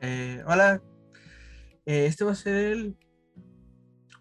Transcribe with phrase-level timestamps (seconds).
[0.00, 0.80] Eh, hola,
[1.84, 2.96] eh, este va a ser el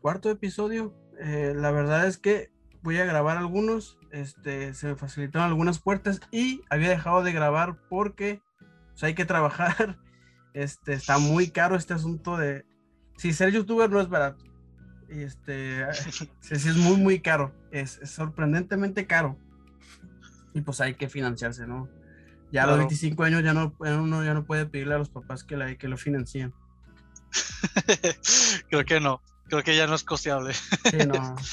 [0.02, 0.96] cuarto episodio.
[1.20, 2.52] Eh, la verdad es que
[2.82, 7.78] voy a grabar algunos, este, se me facilitaron algunas puertas y había dejado de grabar
[7.89, 8.42] porque
[8.92, 10.00] pues, hay que trabajar.
[10.54, 12.66] Este, está muy caro este asunto de...
[13.18, 14.44] Si ser youtuber no es barato.
[15.07, 17.54] Y este, sí, sí es muy, muy caro.
[17.70, 19.37] Es, es sorprendentemente caro.
[20.56, 21.87] Y pues hay que financiarse, ¿no?
[22.51, 22.87] Ya a los Claro.
[22.87, 25.87] 25 años ya no, uno ya no puede pedirle a los papás que, la, que
[25.87, 26.54] lo financien.
[28.70, 29.21] Creo que no.
[29.50, 30.54] Creo que ya no es costeable.
[30.54, 31.36] Sí, no.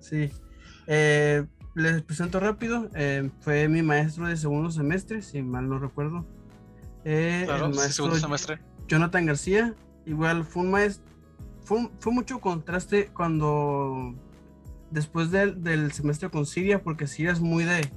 [0.00, 0.30] Sí.
[0.86, 2.88] Eh, les presento rápido.
[2.94, 6.24] eh, fue mi maestro de segundo semestre, si mal no recuerdo.
[7.04, 8.60] Eh, Claro, el maestro segundo semestre.
[8.86, 9.74] Jonathan García.
[10.04, 11.04] Igual fue un maestro.
[11.64, 14.14] Fue, un- fue mucho contraste cuando.
[14.92, 17.90] Después del, del semestre con Siria, porque Siria es muy de.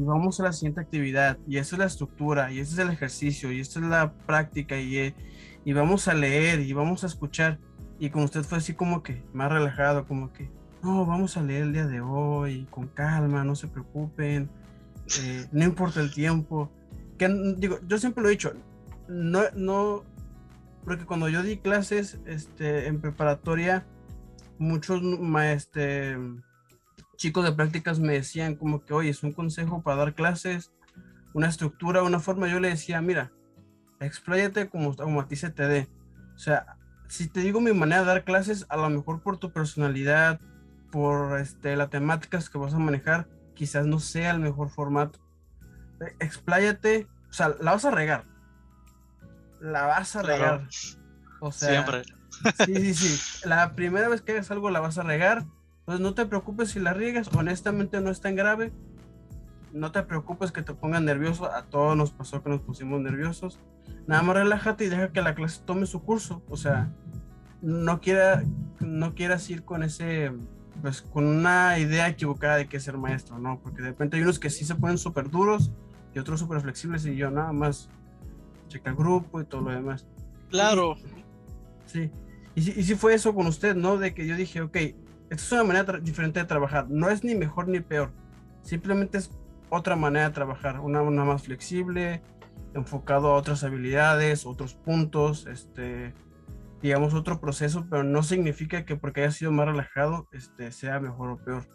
[0.00, 1.36] Y vamos a la siguiente actividad.
[1.46, 2.50] Y esa es la estructura.
[2.50, 3.52] Y ese es el ejercicio.
[3.52, 4.78] Y esta es la práctica.
[4.80, 5.14] Y, eh,
[5.62, 6.60] y vamos a leer.
[6.60, 7.58] Y vamos a escuchar.
[7.98, 10.06] Y con usted fue así como que más relajado.
[10.06, 10.50] Como que.
[10.82, 12.66] No, vamos a leer el día de hoy.
[12.70, 13.44] Con calma.
[13.44, 14.48] No se preocupen.
[15.20, 16.72] eh, no importa el tiempo.
[17.18, 18.54] Que digo, yo siempre lo he dicho.
[19.06, 20.04] No, no.
[20.82, 23.84] Porque cuando yo di clases este, en preparatoria,
[24.56, 25.02] muchos
[25.44, 26.16] este,
[27.20, 30.72] chicos de prácticas me decían como que, oye, es un consejo para dar clases,
[31.34, 32.48] una estructura, una forma.
[32.48, 33.30] Yo le decía, mira,
[34.00, 35.86] expláyate como, como a ti se te dé.
[36.34, 39.52] O sea, si te digo mi manera de dar clases, a lo mejor por tu
[39.52, 40.40] personalidad,
[40.90, 45.18] por este, las temáticas que vas a manejar, quizás no sea el mejor formato.
[46.00, 48.24] Eh, Expláyate, o sea, la vas a regar.
[49.60, 50.36] La vas a Claro.
[50.38, 50.68] regar.
[51.40, 52.02] O sea, Siempre.
[52.64, 53.46] Sí, sí, sí.
[53.46, 55.44] La primera vez que hagas algo la vas a regar.
[55.90, 57.28] Pues no te preocupes si la riegas.
[57.34, 58.72] Honestamente no es tan grave.
[59.72, 61.52] No te preocupes que te pongan nervioso.
[61.52, 63.58] A todos nos pasó que nos pusimos nerviosos.
[64.06, 66.44] Nada más relájate y deja que la clase tome su curso.
[66.48, 66.92] O sea,
[67.60, 68.44] no quiera,
[68.78, 70.30] no quieras ir con ese,
[70.80, 73.58] pues con una idea equivocada de que ser maestro, ¿no?
[73.60, 75.72] Porque de repente hay unos que sí se ponen súper duros
[76.14, 77.88] y otros súper flexibles y yo nada más
[78.68, 80.06] checa el grupo y todo lo demás.
[80.50, 80.94] Claro.
[81.86, 82.12] Sí.
[82.54, 83.96] Y sí, y sí fue eso con usted, ¿no?
[83.96, 84.76] De que yo dije, ok,
[85.30, 86.90] esta es una manera diferente de trabajar.
[86.90, 88.12] No es ni mejor ni peor.
[88.62, 89.30] Simplemente es
[89.70, 90.80] otra manera de trabajar.
[90.80, 92.20] Una, una más flexible,
[92.74, 96.12] enfocado a otras habilidades, otros puntos, este,
[96.82, 101.30] digamos, otro proceso, pero no significa que porque haya sido más relajado, este, sea mejor
[101.30, 101.68] o peor.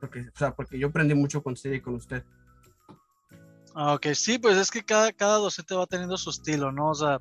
[0.00, 2.24] Porque, o sea, porque yo aprendí mucho con usted y con usted.
[3.76, 6.90] Ah, Ok, sí, pues es que cada, cada docente va teniendo su estilo, ¿no?
[6.90, 7.20] O sea,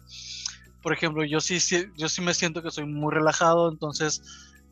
[0.81, 4.23] por ejemplo, yo sí, sí, yo sí me siento que soy muy relajado, entonces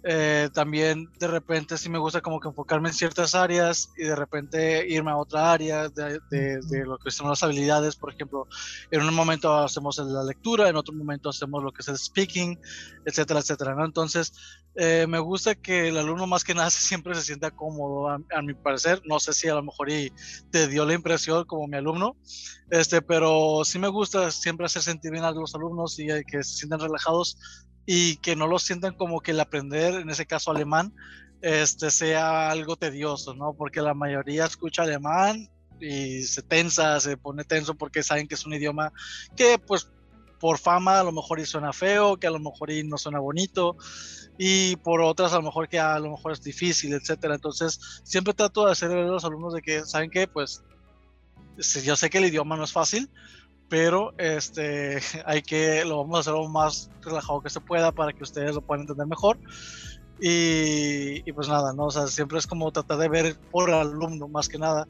[0.07, 4.15] eh, también de repente sí me gusta como que enfocarme en ciertas áreas y de
[4.15, 8.47] repente irme a otra área de, de- lo que son las habilidades, por ejemplo,
[8.91, 12.57] en un momento hacemos la lectura, en otro momento hacemos lo que es el speaking,
[13.03, 13.85] etcétera, etcétera, ¿no?
[13.85, 14.31] Entonces,
[14.75, 18.41] eh, me gusta que el alumno más que nada siempre se sienta cómodo, a, a
[18.43, 20.13] mi parecer, no sé si a lo mejor y
[20.51, 22.17] te dio la impresión como mi alumno,
[22.69, 26.43] este, pero sí me gusta siempre hacer sentir bien a los alumnos y eh, que
[26.43, 27.37] se sientan relajados
[27.85, 30.93] y que no lo sientan como que el aprender, en ese caso alemán,
[31.41, 33.53] este, sea algo tedioso, ¿no?
[33.53, 38.45] Porque la mayoría escucha alemán y se tensa, se pone tenso porque saben que es
[38.45, 38.91] un idioma
[39.35, 39.91] que pues
[40.39, 43.19] por fama a lo mejor y suena feo, que a lo mejor y no suena
[43.19, 43.77] bonito
[44.37, 47.35] y por otras a lo mejor que a lo mejor es difícil, etcétera.
[47.35, 50.63] Entonces, siempre trato de hacer ver a los alumnos de que saben que pues
[51.83, 53.09] yo sé que el idioma no es fácil,
[53.69, 58.13] pero este hay que lo vamos a hacer lo más relajado que se pueda para
[58.13, 59.39] que ustedes lo puedan entender mejor.
[60.19, 61.85] Y, y pues nada, ¿no?
[61.87, 64.87] O sea, siempre es como tratar de ver por alumno más que nada.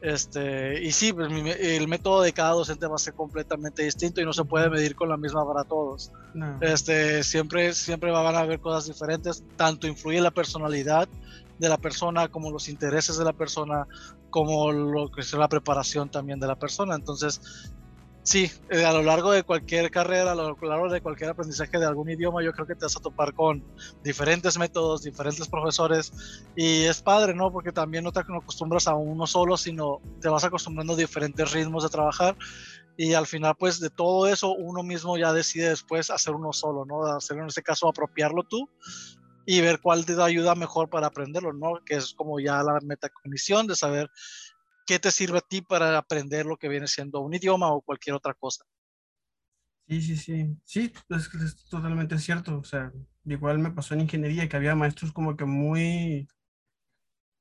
[0.00, 4.20] Este, y sí, pues mi- el método de cada docente va a ser completamente distinto
[4.20, 6.10] y no se puede medir con la misma para todos.
[6.34, 6.58] No.
[6.62, 11.08] Este, siempre, siempre van a haber cosas diferentes, tanto influye la personalidad
[11.58, 13.86] de la persona, como los intereses de la persona,
[14.30, 16.94] como lo que es la preparación también de la persona.
[16.94, 17.40] Entonces,
[18.28, 21.86] sí, eh, a lo largo de cualquier carrera, a lo largo de cualquier aprendizaje de
[21.86, 23.64] algún idioma, yo creo que te vas a topar con
[24.04, 26.12] diferentes métodos, diferentes profesores,
[26.54, 27.50] y es padre, ¿no?
[27.50, 31.84] Porque también no te acostumbras a uno solo, sino te vas acostumbrando a diferentes ritmos
[31.84, 32.36] de trabajar
[32.98, 36.84] y al final pues de todo eso uno mismo ya decide después hacer uno solo,
[36.84, 37.04] ¿no?
[37.06, 38.68] Hacer en este caso apropiarlo tú
[39.46, 41.82] y ver cuál te ayuda mejor para aprenderlo, ¿no?
[41.86, 44.10] Que es como ya la metacognición de saber
[44.88, 48.16] qué te sirve a ti para aprender lo que viene siendo un idioma o cualquier
[48.16, 48.64] otra cosa.
[49.86, 50.56] Sí, sí, sí.
[50.64, 52.58] Sí, es, totalmente cierto.
[52.58, 52.90] O sea,
[53.26, 56.26] igual me pasó en ingeniería que había maestros como que muy,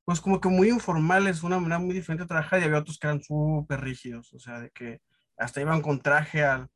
[0.03, 3.07] pues como que muy informales, una manera muy diferente de trabajar y había otros que
[3.07, 4.33] eran súper rígidos.
[4.33, 4.99] O sea, de que
[5.37, 6.67] hasta iban con traje al,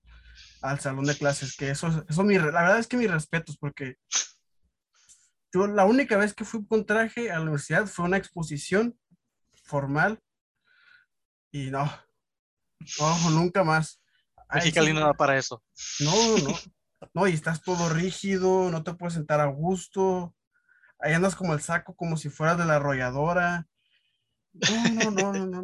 [0.61, 3.97] al salón de clases, que eso, eso mi, la verdad es que mis respetos, porque
[5.53, 8.97] yo la única vez que fui con traje a la universidad fue una exposición
[9.65, 10.17] formal
[11.51, 11.91] y no,
[12.99, 14.01] no, nunca más.
[14.53, 15.63] Mexicali no da para eso.
[15.99, 16.59] No, no,
[17.13, 20.35] no, y estás todo rígido, no te puedes sentar a gusto,
[20.99, 23.67] ahí andas como el saco, como si fueras de la arrolladora.
[24.53, 25.63] No, no, no, no, no,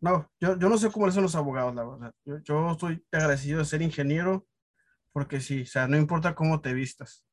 [0.00, 2.14] no, Yo, yo no sé cómo son los abogados, la verdad.
[2.24, 4.46] Yo, yo estoy agradecido de ser ingeniero,
[5.12, 7.24] porque sí, o sea, no importa cómo te vistas.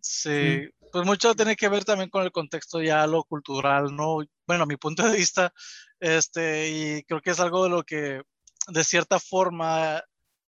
[0.00, 4.20] Sí, pues mucho tiene que ver también con el contexto ya lo cultural, ¿no?
[4.46, 5.52] Bueno, a mi punto de vista,
[6.00, 8.22] este, y creo que es algo de lo que
[8.68, 10.02] de cierta forma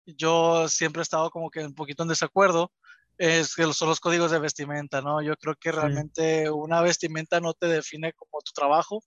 [0.07, 2.73] yo siempre he estado como que un poquito en desacuerdo,
[3.19, 5.21] es que son los códigos de vestimenta, ¿no?
[5.23, 9.03] Yo creo que realmente una vestimenta no te define como tu trabajo,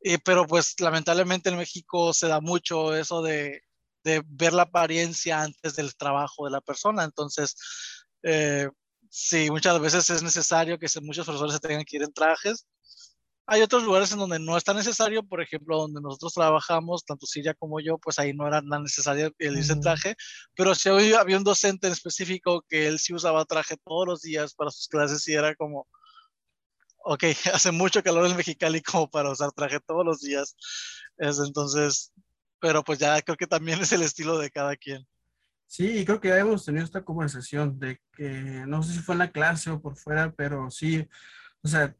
[0.00, 3.62] y, pero pues lamentablemente en México se da mucho eso de,
[4.04, 7.56] de ver la apariencia antes del trabajo de la persona, entonces...
[8.22, 8.68] Eh,
[9.10, 12.66] sí, muchas veces es necesario que muchos profesores se tengan que ir en trajes.
[13.50, 17.24] Hay otros lugares en donde no es tan necesario, por ejemplo, donde nosotros trabajamos, tanto
[17.24, 20.16] Siria como yo, pues ahí no era tan necesario el irse en traje,
[20.54, 24.20] pero si había, había un docente en específico que él sí usaba traje todos los
[24.20, 25.86] días para sus clases y era como,
[26.98, 27.24] ok,
[27.54, 30.54] hace mucho calor en Mexicali como para usar traje todos los días.
[31.16, 32.12] Es entonces,
[32.60, 35.06] pero pues ya creo que también es el estilo de cada quien.
[35.66, 39.20] Sí, creo que ya hemos tenido esta conversación de que no sé si fue en
[39.20, 41.08] la clase o por fuera, pero sí,
[41.62, 41.94] o sea,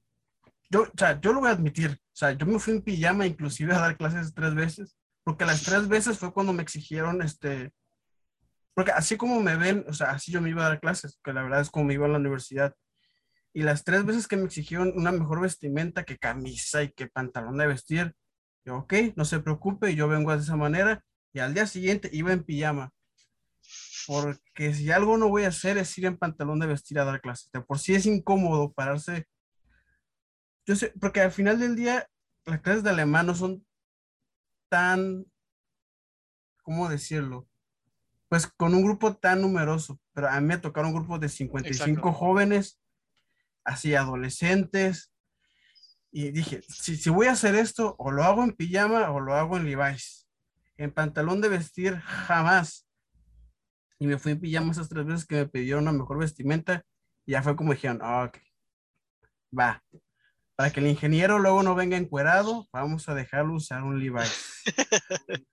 [0.68, 3.26] yo, o sea, yo lo voy a admitir, o sea, yo me fui en pijama
[3.26, 7.72] inclusive a dar clases tres veces, porque las tres veces fue cuando me exigieron, este,
[8.74, 11.32] porque así como me ven, o sea, así yo me iba a dar clases, que
[11.32, 12.74] la verdad es como me iba a la universidad,
[13.52, 17.56] y las tres veces que me exigieron una mejor vestimenta que camisa y que pantalón
[17.58, 18.14] de vestir,
[18.64, 22.32] yo, ok, no se preocupe, yo vengo de esa manera, y al día siguiente iba
[22.32, 22.92] en pijama
[24.08, 27.20] porque si algo no voy a hacer es ir en pantalón de vestir a dar
[27.20, 27.50] clases.
[27.52, 29.26] De por sí es incómodo pararse.
[30.68, 32.08] Yo sé, porque al final del día
[32.44, 33.66] las clases de alemán no son
[34.68, 35.24] tan,
[36.62, 37.48] ¿cómo decirlo?
[38.28, 42.78] Pues con un grupo tan numeroso, pero a mí me tocaron grupos de 55 jóvenes,
[43.64, 45.10] así adolescentes,
[46.12, 49.34] y dije, si, si voy a hacer esto, o lo hago en pijama o lo
[49.34, 50.28] hago en Levi's.
[50.76, 52.88] En pantalón de vestir, jamás
[53.98, 56.84] y me fui en pijama esas tres veces que me pidieron una mejor vestimenta
[57.26, 58.38] y ya fue como dijeron, ah, ok,
[59.58, 59.82] va.
[60.58, 64.64] Para que el ingeniero luego no venga encuerado, vamos a dejarlo usar un Levi's.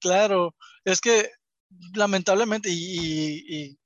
[0.00, 0.54] claro,
[0.86, 1.28] es que
[1.94, 3.78] lamentablemente, y,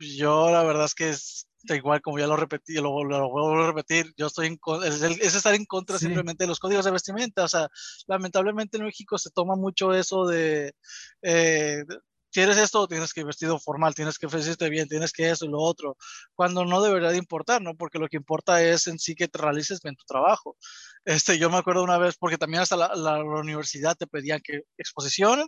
[0.00, 4.12] yo la verdad es que es igual como ya lo repetí, lo, vuelvo a repetir,
[4.16, 7.48] yo estoy en es, es estar en contra simplemente de los códigos de vestimenta, o
[7.48, 7.68] sea,
[8.08, 10.74] lamentablemente en México se toma mucho eso de,
[11.22, 11.84] eh,
[12.32, 15.48] quieres esto, tienes que ir vestido formal, tienes que vestirte bien, tienes que eso y
[15.48, 15.96] lo otro,
[16.34, 17.76] cuando no debería de importar, ¿no?
[17.76, 20.56] Porque lo que importa es en sí que te realices bien tu trabajo.
[21.04, 24.62] Este, yo me acuerdo una vez, porque también hasta la, la, universidad te pedían que
[24.78, 25.46] exposición,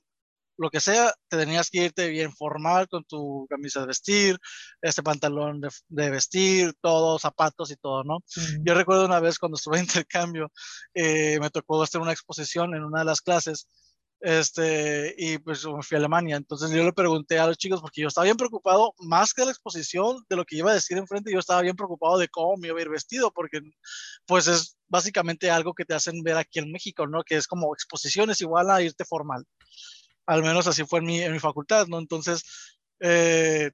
[0.56, 4.38] lo que sea, te tenías que irte bien formal con tu camisa de vestir,
[4.82, 8.18] este pantalón de, de vestir, todo, zapatos y todo, ¿no?
[8.64, 10.52] Yo recuerdo una vez cuando estuve en intercambio,
[10.94, 13.66] eh, me tocó hacer una exposición en una de las clases
[14.24, 16.36] este, y pues me fui a Alemania.
[16.36, 19.50] Entonces yo le pregunté a los chicos, porque yo estaba bien preocupado, más que la
[19.50, 22.68] exposición, de lo que iba a decir enfrente, yo estaba bien preocupado de cómo me
[22.68, 23.60] iba a ir vestido, porque
[24.26, 27.22] pues es básicamente algo que te hacen ver aquí en México, ¿no?
[27.22, 29.44] Que es como exposiciones igual a irte formal.
[30.26, 31.98] Al menos así fue en mi, en mi facultad, ¿no?
[31.98, 32.44] Entonces,
[33.00, 33.72] eh,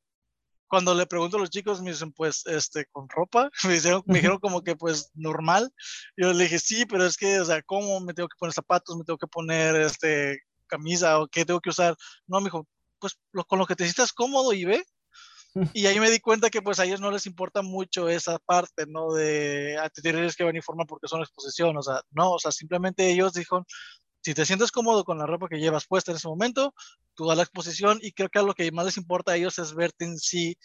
[0.71, 4.15] cuando le pregunto a los chicos, me dicen, pues, este, con ropa, me, dijeron, me
[4.15, 5.71] dijeron como que, pues, normal.
[6.17, 8.97] Yo le dije, sí, pero es que, o sea, ¿cómo me tengo que poner zapatos?
[8.97, 11.97] ¿Me tengo que poner, este, camisa o qué tengo que usar?
[12.29, 12.69] No, me dijo,
[13.01, 14.85] pues, lo, con lo que te sientas cómodo y ve.
[15.75, 18.85] Y ahí me di cuenta que, pues, a ellos no les importa mucho esa parte,
[18.87, 19.13] ¿no?
[19.13, 23.11] De, a ah, que venir forma porque son exposición, o sea, no, o sea, simplemente
[23.11, 23.65] ellos dijeron,
[24.23, 26.75] si te sientes cómodo con la ropa que llevas puesta en ese momento,
[27.15, 29.75] tú das la exposición y creo que lo que más les importa a ellos es
[29.75, 30.57] verte en sí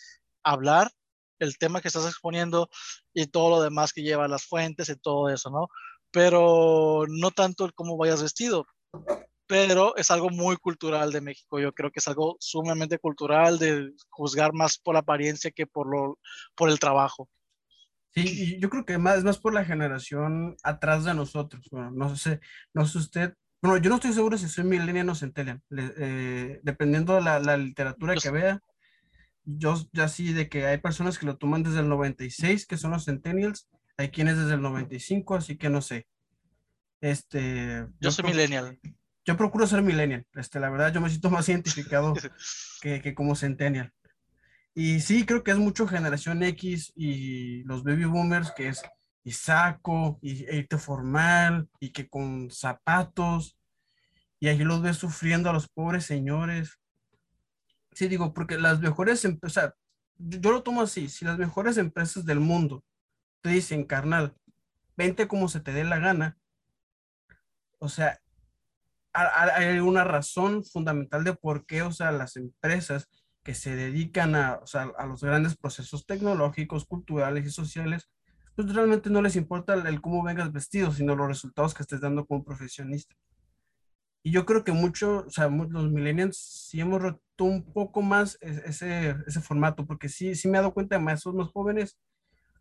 [0.43, 0.91] hablar,
[1.39, 2.69] el tema que estás exponiendo
[3.13, 5.67] y todo lo demás que lleva las fuentes y todo eso, ¿no?
[6.11, 8.65] Pero no tanto el cómo vayas vestido,
[9.47, 11.59] pero es algo muy cultural de México.
[11.59, 15.87] Yo creo que es algo sumamente cultural de juzgar más por la apariencia que por,
[15.87, 16.19] lo,
[16.55, 17.29] por el trabajo.
[18.11, 21.67] Sí, yo creo que más, más por la generación atrás de nosotros.
[21.69, 22.39] Bueno, no sé,
[22.73, 23.33] no sé usted,
[23.65, 27.57] bueno, yo no estoy seguro si soy millennial o centennial, eh, dependiendo de la, la
[27.57, 28.61] literatura que vea.
[29.43, 32.91] Yo ya sí de que hay personas que lo toman desde el 96, que son
[32.91, 33.67] los centennials,
[33.97, 36.07] hay quienes desde el 95, así que no sé.
[37.01, 38.79] Este, yo, soy millennial.
[39.25, 40.25] yo procuro ser millennial.
[40.33, 42.13] Este, la verdad, yo me siento más identificado
[42.81, 43.93] que, que como centennial.
[44.73, 48.81] Y sí, creo que es mucho generación X y los baby boomers, que es
[49.25, 53.57] y saco, y e irte formal, y que con zapatos,
[54.39, 56.79] y ahí los ves sufriendo a los pobres señores.
[57.91, 59.73] Sí, digo, porque las mejores empresas,
[60.17, 62.83] yo, yo, lo tomo así, si las mejores empresas del mundo
[63.41, 64.35] te dicen, carnal,
[64.95, 66.37] vente como se te dé la gana,
[67.79, 68.21] o sea,
[69.11, 73.09] hay una razón fundamental de por qué, o sea, las empresas
[73.43, 78.09] que se dedican a, o sea, a los grandes procesos tecnológicos, culturales y sociales,
[78.55, 82.25] pues realmente no les importa el, cómo vengas vestido, sino los resultados que estés dando
[82.25, 83.15] como profesionista.
[84.23, 88.37] Y yo creo que mucho, o sea, los millennials sí hemos roto un poco más
[88.41, 91.97] ese, ese formato, porque sí, sí me he dado cuenta de maestros más jóvenes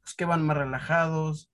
[0.02, 1.50] pues, que van más relajados,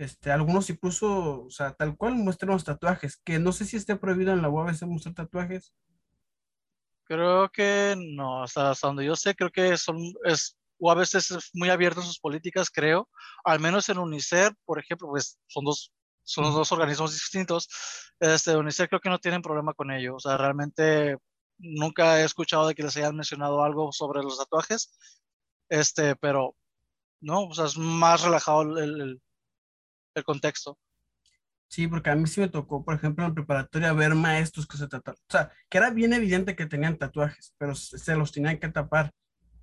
[0.00, 3.96] este, algunos incluso, o sea, tal cual muestran los tatuajes, que no sé si esté
[3.96, 5.74] prohibido en la UABC mostrar tatuajes.
[7.04, 11.70] Creo que no, hasta, hasta donde yo sé, creo que son, es, UABC es muy
[11.70, 13.08] abierto en sus políticas, creo,
[13.44, 15.92] al menos en UNICEF, por ejemplo, pues son dos,
[16.24, 17.68] son dos organismos distintos,
[18.18, 21.16] este, UNICEF creo que no tienen problema con ello, o sea, realmente
[21.58, 24.98] nunca he escuchado de que les hayan mencionado algo sobre los tatuajes,
[25.68, 26.56] este, pero
[27.20, 29.22] no, o sea, es más relajado el, el
[30.14, 30.78] el contexto.
[31.68, 34.88] Sí, porque a mí sí me tocó, por ejemplo, en preparatoria ver maestros que se
[34.88, 35.20] tatuaban.
[35.28, 39.12] O sea, que era bien evidente que tenían tatuajes, pero se los tenían que tapar.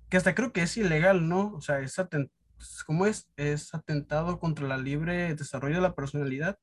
[0.08, 1.54] Que hasta creo que es ilegal, ¿no?
[1.54, 2.30] O sea, es atent
[2.86, 3.28] ¿cómo es?
[3.36, 6.58] Es atentado contra la libre desarrollo de la personalidad.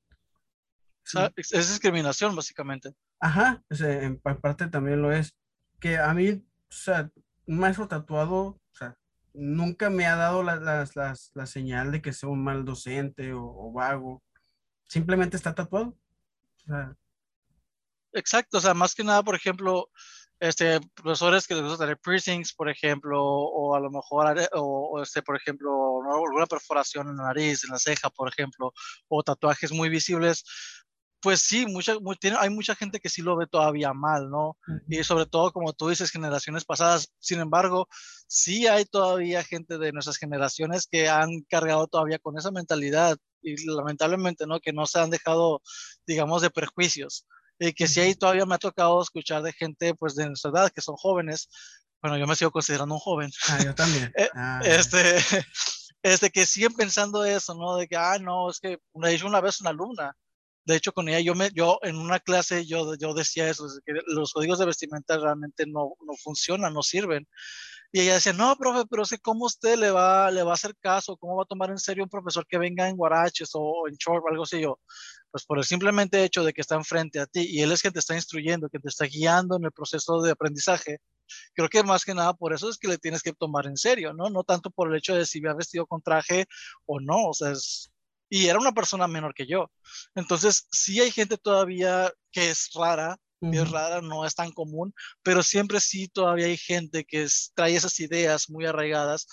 [1.03, 2.95] O sea, es discriminación, básicamente.
[3.19, 5.35] Ajá, en parte también lo es.
[5.79, 7.11] Que a mí, o sea,
[7.45, 8.97] un maestro tatuado, o sea,
[9.33, 10.55] nunca me ha dado la,
[10.95, 14.23] la, señal de que sea un mal docente o, vago.
[14.87, 15.97] Simplemente está tatuado.
[18.13, 19.89] Exacto, o sea, más que nada, por ejemplo,
[20.39, 25.21] este, profesores que les gusta tener piercings, por ejemplo, o a lo mejor, o, este,
[25.21, 28.73] por ejemplo, alguna perforación en la nariz, en la ceja, por ejemplo,
[29.07, 30.43] o tatuajes muy visibles,
[31.25, 34.57] pues sí, mucha, tiene, hay mucha gente que sí lo ve todavía mal, ¿no?
[34.87, 37.11] Y sobre todo, como tú dices, generaciones pasadas.
[37.17, 37.87] Sin embargo,
[38.27, 43.55] sí hay todavía gente de nuestras generaciones que han cargado todavía con esa mentalidad y
[43.65, 44.59] lamentablemente, ¿no?
[44.59, 45.63] Que no se han dejado,
[46.05, 47.25] digamos, de prejuicios.
[47.59, 50.71] Y que sí hay todavía me ha tocado escuchar de gente, pues, de nuestra edad,
[50.71, 51.49] que son jóvenes.
[52.01, 53.31] Bueno, yo me sigo considerando un joven.
[53.49, 54.11] Ah, yo también.
[54.17, 54.99] Eh, ah, este,
[56.03, 57.77] este, que siguen pensando eso, ¿no?
[57.77, 60.15] De que, ah, no, es que me dicho una vez una alumna,
[60.65, 63.93] de hecho, con ella yo, me, yo en una clase yo, yo decía eso, que
[64.07, 67.27] los códigos de vestimenta realmente no, no funcionan, no sirven.
[67.95, 70.75] Y ella decía, no, profe, pero sé cómo usted le va, le va a hacer
[70.81, 73.95] caso, cómo va a tomar en serio un profesor que venga en guaraches o en
[73.95, 74.59] short o algo así.
[74.59, 74.81] Yo,
[75.31, 77.93] pues por el simplemente hecho de que está enfrente a ti y él es quien
[77.93, 80.97] te está instruyendo, que te está guiando en el proceso de aprendizaje,
[81.53, 84.11] creo que más que nada por eso es que le tienes que tomar en serio,
[84.13, 84.29] ¿no?
[84.29, 86.47] No tanto por el hecho de si ha vestido con traje
[86.85, 87.93] o no, o sea, es,
[88.29, 89.71] y era una persona menor que yo.
[90.15, 95.43] Entonces, sí hay gente todavía que es rara, es rara, no es tan común, pero
[95.43, 99.27] siempre sí todavía hay gente que trae esas ideas muy arraigadas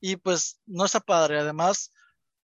[0.00, 1.38] y pues no está padre.
[1.40, 1.92] Además,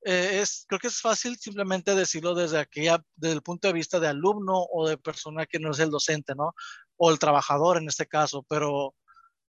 [0.05, 4.01] eh, es, creo que es fácil simplemente decirlo desde aquella, desde el punto de vista
[4.01, 6.55] de alumno o de persona que no es el docente, ¿no?
[6.97, 8.95] O el trabajador en este caso, pero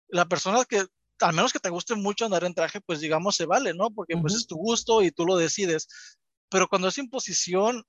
[0.09, 0.87] la persona que
[1.21, 3.91] al menos que te guste mucho andar en traje, pues digamos se vale, ¿no?
[3.91, 5.89] Porque pues es tu gusto y tú lo decides.
[6.49, 7.85] Pero cuando es imposición,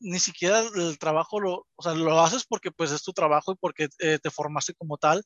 [0.00, 3.56] ni siquiera el trabajo lo, o sea, lo haces porque pues es tu trabajo y
[3.56, 5.24] porque eh, te formaste como tal,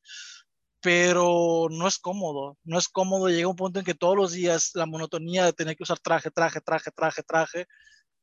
[0.80, 3.28] pero no es cómodo, no es cómodo.
[3.28, 6.30] Llega un punto en que todos los días la monotonía de tener que usar traje,
[6.30, 7.66] traje, traje, traje, traje,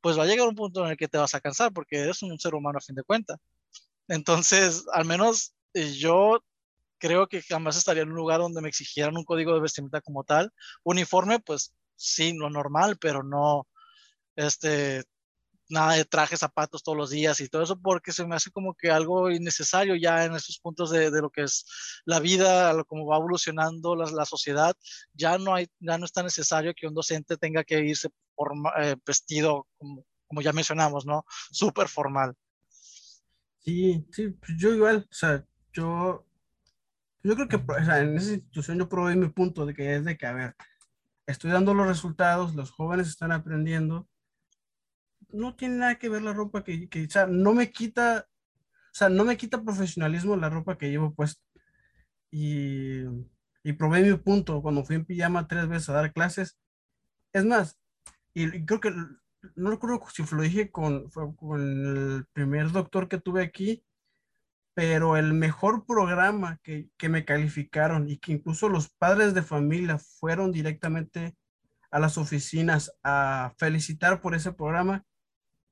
[0.02, 2.22] pues va a llegar un punto en el que te vas a cansar porque eres
[2.24, 3.40] un ser humano a fin de cuentas.
[4.08, 6.44] Entonces, al menos eh, yo
[6.98, 10.24] creo que jamás estaría en un lugar donde me exigieran un código de vestimenta como
[10.24, 10.52] tal.
[10.84, 13.68] Uniforme, pues sí, lo normal, pero no,
[14.36, 15.04] este,
[15.70, 18.74] nada de traje, zapatos todos los días y todo eso, porque se me hace como
[18.74, 21.66] que algo innecesario ya en esos puntos de, de lo que es
[22.06, 24.76] la vida, como va evolucionando la, la, sociedad,
[25.14, 28.52] ya no, hay, ya no es tan necesario que un docente tenga que irse por,
[28.80, 31.26] eh, vestido, como, como, ya mencionamos, ¿no?
[31.52, 32.36] Súper formal.
[33.60, 35.44] Sí, sí, pues yo igual, o sea,
[35.74, 36.26] yo
[37.26, 40.06] yo creo que o sea, en esa institución yo probé mi punto de que es
[40.06, 40.56] de que, a ver,
[41.26, 44.08] estoy dando los resultados, los jóvenes están aprendiendo,
[45.36, 48.94] no tiene nada que ver la ropa que, que o sea, no me quita, o
[48.94, 51.42] sea, no me quita profesionalismo la ropa que llevo puesta.
[52.32, 53.04] Y,
[53.64, 56.58] y probé mi punto cuando fui en pijama tres veces a dar clases.
[57.34, 57.78] Es más,
[58.34, 58.94] y, creo que,
[59.56, 63.84] no recuerdo si lo dije con, con el primer doctor que tuve aquí,
[64.74, 69.98] pero el mejor programa que, que, me calificaron y que incluso los padres de familia
[69.98, 71.36] fueron directamente
[71.92, 75.06] a las oficinas a felicitar por ese programa,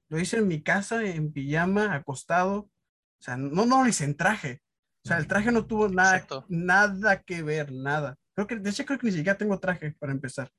[0.10, 4.18] lo hice en mi casa, en pijama, acostado, o sea, no, no lo hice en
[4.18, 4.62] traje,
[5.04, 8.16] o sea, el traje no tuvo nada, nada que ver, nada.
[8.36, 10.50] Creo que, de hecho, creo que ni siquiera tengo traje para empezar.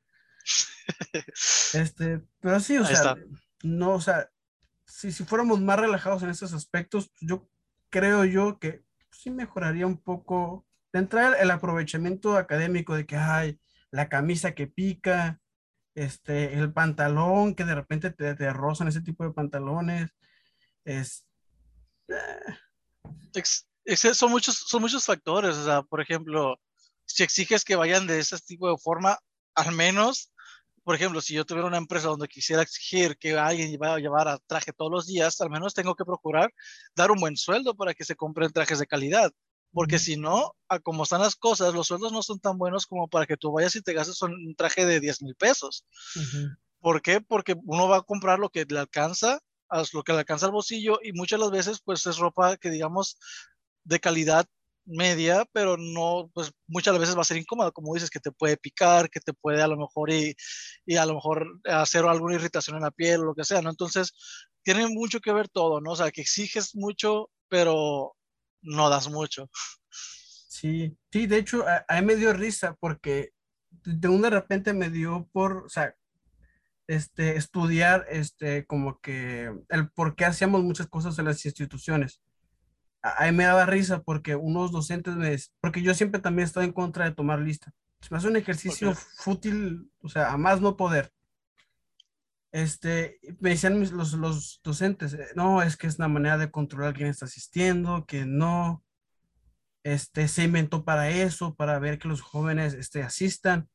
[1.73, 3.17] este, pero sí, o sea,
[3.63, 4.29] no, o sea,
[4.87, 7.49] si, si fuéramos más relajados en esos aspectos, yo
[7.89, 13.59] creo yo que sí mejoraría un poco de entrar el aprovechamiento académico de que hay
[13.91, 15.41] la camisa que pica,
[15.95, 20.11] este, el pantalón que de repente te, rozan ese tipo de pantalones.
[20.85, 21.27] Es,
[24.15, 25.57] son, muchos, son muchos factores.
[25.57, 26.57] O sea, por ejemplo,
[27.05, 29.19] si exiges que vayan de ese tipo de forma,
[29.55, 30.33] al menos
[30.85, 34.39] por ejemplo, si yo tuviera una empresa donde quisiera exigir que alguien vaya a llevar
[34.47, 36.53] traje todos los días, al menos tengo que procurar
[36.95, 39.33] dar un buen sueldo para que se compren trajes de calidad.
[39.75, 43.09] Porque si no, a como están las cosas, los sueldos no son tan buenos como
[43.09, 45.85] para que tú vayas y te gastes un traje de 10 mil pesos.
[46.81, 47.21] ¿Por qué?
[47.21, 49.40] Porque uno va a comprar lo que le alcanza,
[49.93, 53.19] lo que le alcanza al bolsillo y muchas las veces pues es ropa que digamos
[53.83, 54.47] de calidad
[54.87, 58.57] media, pero no, pues muchas veces va a ser incómodo, como dices, que te puede
[58.57, 60.35] picar, que te puede a lo mejor y,
[60.87, 63.71] y, a lo mejor hacer alguna irritación en la piel o lo que sea, ¿no?
[63.71, 64.12] Entonces,
[64.62, 65.93] tiene mucho que ver todo, ¿no?
[65.93, 68.14] O sea, que exiges mucho, pero
[68.64, 69.49] no das mucho.
[69.90, 73.33] Sí, sí, de hecho, a, a mí me dio risa porque
[73.71, 75.94] de un de repente me dio por, o sea,
[76.87, 82.21] este, estudiar, este, como que el por qué hacíamos muchas cosas en las instituciones
[83.04, 87.04] ahí me daba risa porque unos docentes me porque yo siempre también estaba en contra
[87.04, 87.73] de tomar lista.
[88.00, 91.12] Se me hace un ejercicio fútil, o sea, a más no poder.
[92.54, 96.95] Este, me decían los, los docentes, eh, no, es que es una manera de controlar
[96.95, 98.84] quién está asistiendo, que no,
[99.82, 103.69] este, se inventó para eso, para ver que los jóvenes este, asistan.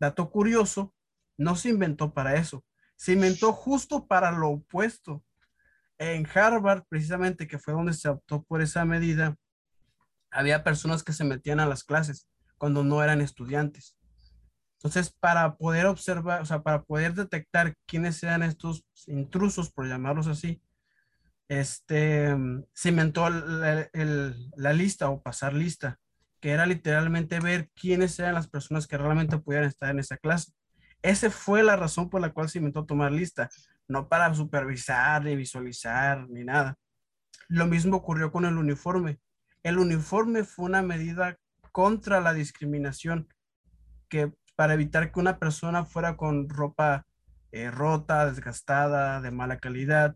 [0.00, 0.94] Dato curioso,
[1.36, 2.64] no se inventó para eso,
[2.96, 5.22] se inventó justo para lo opuesto
[5.98, 9.36] en Harvard, precisamente, que fue donde se optó por esa medida,
[10.30, 12.26] había personas que se metían a las clases
[12.56, 13.98] cuando no eran estudiantes.
[14.82, 20.26] Entonces, para poder observar, o sea, para poder detectar quiénes eran estos intrusos, por llamarlos
[20.26, 20.60] así,
[21.48, 22.34] este,
[22.72, 26.00] se inventó la lista o pasar lista,
[26.40, 30.52] que era literalmente ver quiénes eran las personas que realmente pudieran estar en esa clase.
[31.00, 33.50] Esa fue la razón por la cual se inventó tomar lista,
[33.86, 36.76] no para supervisar, ni visualizar, ni nada.
[37.46, 39.20] Lo mismo ocurrió con el uniforme.
[39.62, 41.38] El uniforme fue una medida
[41.70, 43.28] contra la discriminación,
[44.08, 47.04] que para evitar que una persona fuera con ropa
[47.50, 50.14] eh, rota, desgastada, de mala calidad,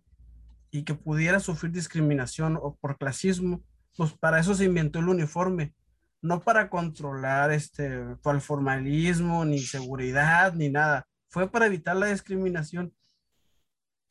[0.70, 3.64] y que pudiera sufrir discriminación o por clasismo,
[3.96, 5.74] pues para eso se inventó el uniforme,
[6.22, 11.08] no para controlar este, el formalismo, ni seguridad, ni nada.
[11.28, 12.94] Fue para evitar la discriminación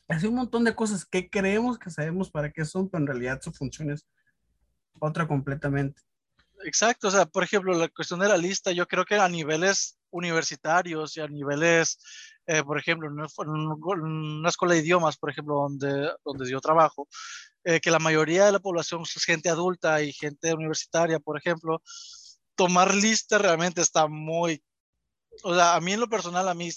[0.10, 3.40] Hace un montón de cosas que creemos que sabemos para qué son, pero en realidad
[3.42, 4.06] su función es
[5.00, 6.02] otra completamente.
[6.66, 9.98] Exacto, o sea, por ejemplo, la cuestión de la lista, yo creo que a niveles
[10.16, 12.00] universitarios y a niveles,
[12.48, 17.08] eh, por ejemplo, en una, escuela de idiomas, por ejemplo, donde, donde yo trabajo,
[17.64, 21.82] eh, que la mayoría de la población es gente adulta y gente universitaria, por ejemplo,
[22.56, 24.64] tomar lista realmente está muy,
[25.44, 26.70] o sea, a mí en lo personal, a mí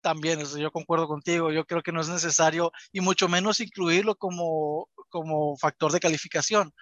[0.00, 4.16] también, eso yo concuerdo contigo, yo creo que no es necesario y mucho menos incluirlo
[4.16, 6.72] como, como factor de calificación.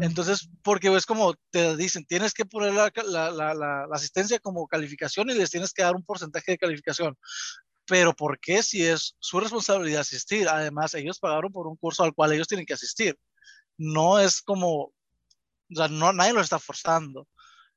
[0.00, 4.66] Entonces, porque es como te dicen, tienes que poner la, la, la, la, asistencia como
[4.66, 7.16] calificación y les tienes que dar un porcentaje de calificación.
[7.86, 10.48] Pero ¿por qué si es su responsabilidad asistir?
[10.48, 13.18] Además, ellos pagaron por un curso al cual ellos tienen que asistir.
[13.76, 14.94] No es como, o
[15.74, 17.26] sea, no, nadie lo está forzando.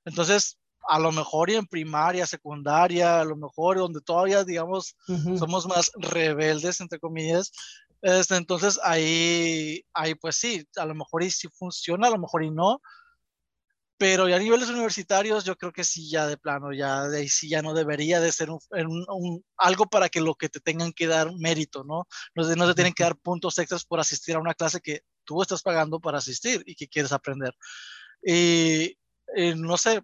[0.06, 4.96] Entonces, a lo mejor y en primaria, secundaria, a lo mejor donde todavía, digamos,
[5.38, 7.52] somos más rebeldes, entre comillas.
[8.02, 12.44] Este, entonces ahí, ahí, pues sí, a lo mejor y sí funciona, a lo mejor
[12.44, 12.82] y no.
[13.98, 17.30] Pero ya a niveles universitarios, yo creo que sí, ya de plano, ya de ahí
[17.30, 20.92] sí ya no debería de ser un, un, algo para que lo que te tengan
[20.92, 22.06] que dar mérito, ¿no?
[22.36, 25.42] No, no te tienen que dar puntos extras por asistir a una clase que tú
[25.42, 27.56] estás pagando para asistir y que quieres aprender.
[28.22, 28.98] Y,
[29.36, 30.02] y no sé,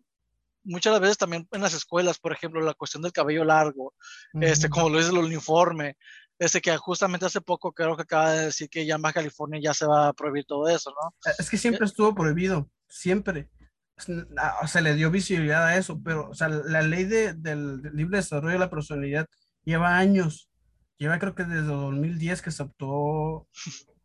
[0.69, 3.93] muchas veces también en las escuelas, por ejemplo, la cuestión del cabello largo,
[4.39, 5.97] este, como lo es el uniforme,
[6.38, 9.60] este que justamente hace poco creo que acaba de decir que ya en Baja California
[9.62, 11.10] ya se va a prohibir todo eso, ¿no?
[11.29, 13.49] Eh, es que siempre estuvo prohibido, siempre.
[13.97, 18.53] Se le dio visibilidad a eso, pero o sea, la ley de, del libre desarrollo
[18.53, 19.25] de la personalidad
[19.65, 20.49] lleva años,
[20.97, 23.45] lleva creo que desde 2010 que se optó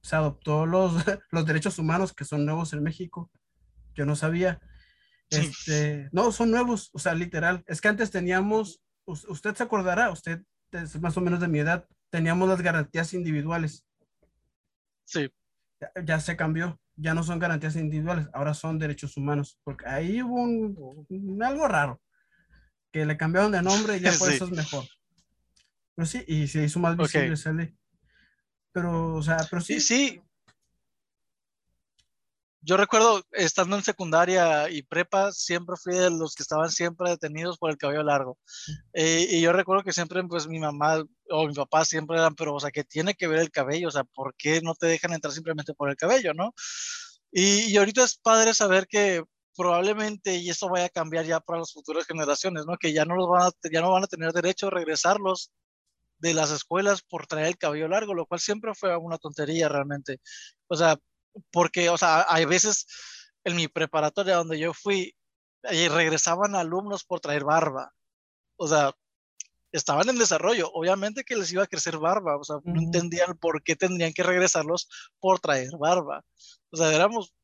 [0.05, 0.93] se adoptó los,
[1.31, 3.31] los derechos humanos que son nuevos en México.
[3.95, 4.61] Yo no sabía.
[5.37, 7.63] Este, no, son nuevos, o sea, literal.
[7.67, 10.43] Es que antes teníamos, usted se acordará, usted
[10.73, 13.85] es más o menos de mi edad, teníamos las garantías individuales.
[15.05, 15.31] Sí.
[16.05, 20.43] Ya, se cambió, ya no son garantías individuales, ahora son derechos humanos, porque ahí hubo
[20.43, 22.01] un, algo raro,
[22.91, 24.85] que le cambiaron de nombre y ya por eso es mejor.
[25.95, 27.75] Pero sí, y se hizo más visible okay.
[28.73, 29.81] Pero, o sea, pero sí.
[29.81, 30.21] Sí,
[32.67, 37.59] Yo recuerdo estando en secundaria y prepa, siempre fui de los que estaban siempre detenidos
[37.59, 38.39] por el cabello largo.
[38.95, 42.55] Eh, y yo recuerdo que siempre, pues mi mamá o mi papá siempre eran, pero,
[42.55, 45.13] o sea, que tiene que ver el cabello, o sea, ¿por qué no te dejan
[45.13, 46.55] entrar simplemente por el cabello, no?
[47.31, 49.23] Y, y ahorita es padre saber que
[49.57, 52.77] probablemente, y eso vaya a cambiar ya para las futuras generaciones, ¿no?
[52.79, 55.53] Que ya no, los van a, ya no van a tener derecho a regresarlos
[56.19, 60.21] de las escuelas por traer el cabello largo, lo cual siempre fue una tontería realmente.
[60.69, 60.97] O sea,
[61.51, 62.87] porque, o sea, hay veces
[63.45, 65.15] en mi preparatoria donde yo fui,
[65.71, 67.93] y regresaban alumnos por traer barba.
[68.57, 68.93] O sea,
[69.73, 70.71] estaban en desarrollo.
[70.73, 72.37] Obviamente que les iba a crecer barba.
[72.37, 74.89] O sea, no entendían por qué tendrían que regresarlos
[75.21, 76.25] por traer barba.
[76.71, 77.35] O sea, éramos,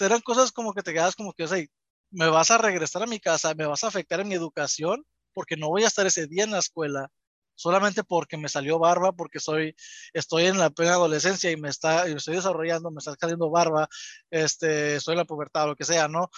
[0.00, 1.64] eran cosas como que te quedas como que, o sea,
[2.10, 5.56] me vas a regresar a mi casa, me vas a afectar en mi educación porque
[5.56, 7.10] no voy a estar ese día en la escuela
[7.56, 9.74] solamente porque me salió barba, porque soy,
[10.12, 13.88] estoy en la plena adolescencia y me está, y estoy desarrollando, me está saliendo barba,
[14.30, 16.30] este, estoy en la pubertad, lo que sea, ¿no?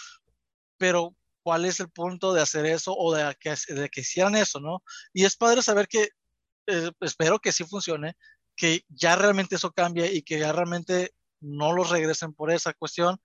[0.78, 4.61] Pero, ¿cuál es el punto de hacer eso o de que, de que hicieran eso,
[4.61, 4.83] ¿no?
[5.12, 6.11] Y es padre saber que,
[6.66, 8.16] eh, espero que sí funcione,
[8.57, 13.20] que ya realmente eso cambie y que ya realmente no los regresen por esa cuestión,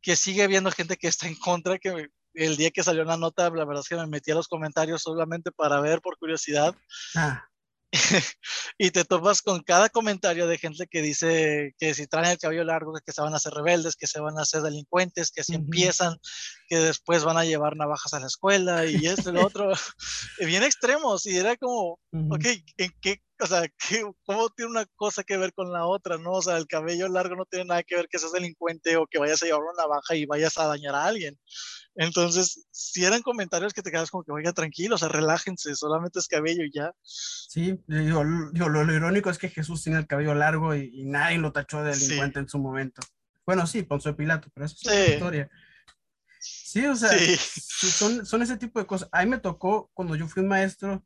[0.00, 3.50] que sigue habiendo gente que está en contra, que el día que salió la nota,
[3.50, 6.74] la verdad es que me metí a los comentarios solamente para ver por curiosidad.
[7.14, 7.44] Ah.
[8.78, 12.64] y te topas con cada comentario de gente que dice que si traen el cabello
[12.64, 15.54] largo, que se van a hacer rebeldes, que se van a hacer delincuentes, que si
[15.54, 16.16] empiezan,
[16.72, 19.72] que después van a llevar navajas a la escuela y esto y lo otro.
[20.40, 21.26] Bien extremos.
[21.26, 21.98] Y era como,
[22.30, 22.46] ok,
[22.78, 23.62] ¿en qué o sea,
[24.24, 26.30] ¿cómo tiene una cosa que ver con la otra, no?
[26.32, 29.18] O sea, el cabello largo no tiene nada que ver que seas delincuente o que
[29.18, 31.38] vayas a llevar una navaja y vayas a dañar a alguien.
[31.94, 36.20] Entonces, si eran comentarios que te quedas como que, oiga, tranquilo, o sea, relájense, solamente
[36.20, 36.92] es cabello y ya.
[37.02, 41.82] Sí, yo, lo, irónico es que Jesús tiene el cabello largo y, nadie lo tachó
[41.82, 43.02] de delincuente en su momento.
[43.44, 45.50] Bueno, sí, Poncio Pilato, pero eso es otra historia.
[46.72, 49.06] Sí, o sea, Son, son ese tipo de cosas.
[49.12, 51.04] A mí me tocó cuando yo fui maestro,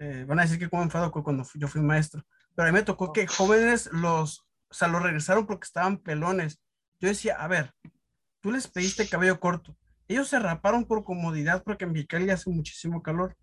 [0.00, 2.82] eh, van a decir que como enfado cuando yo fui maestro, pero a mí me
[2.82, 6.60] tocó que jóvenes los, o sea, los regresaron porque estaban pelones.
[6.98, 7.72] Yo decía, a ver,
[8.40, 9.78] tú les pediste cabello corto.
[10.08, 13.36] Ellos se raparon por comodidad porque en Vicali hace muchísimo calor.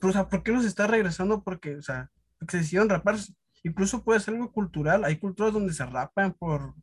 [0.00, 1.44] Pero, o sea, ¿por qué los está regresando?
[1.44, 2.10] Porque, o sea,
[2.48, 3.32] se decidieron raparse.
[3.62, 5.04] Incluso puede ser algo cultural.
[5.04, 6.74] Hay culturas donde se rapan por,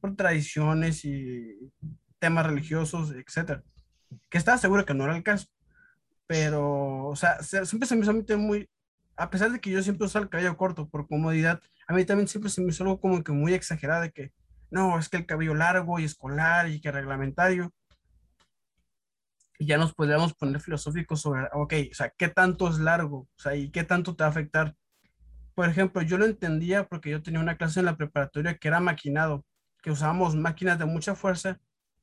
[0.00, 1.70] por tradiciones y
[2.18, 3.62] temas religiosos, etcétera.
[4.28, 5.46] Que estaba seguro que no era el caso.
[6.26, 8.68] Pero, o sea, siempre se me hizo muy,
[9.16, 12.28] a pesar de que yo siempre uso el cabello corto por comodidad, a mí también
[12.28, 14.32] siempre se me hizo algo como que muy exagerado de que,
[14.70, 17.72] no, es que el cabello largo y escolar y que reglamentario.
[19.58, 23.20] Y ya nos podríamos poner filosóficos sobre, ok, o sea, ¿qué tanto es largo?
[23.20, 24.76] O sea, ¿y qué tanto te va a afectar?
[25.54, 28.80] Por ejemplo, yo lo entendía porque yo tenía una clase en la preparatoria que era
[28.80, 29.44] maquinado,
[29.82, 31.58] que usábamos máquinas de mucha fuerza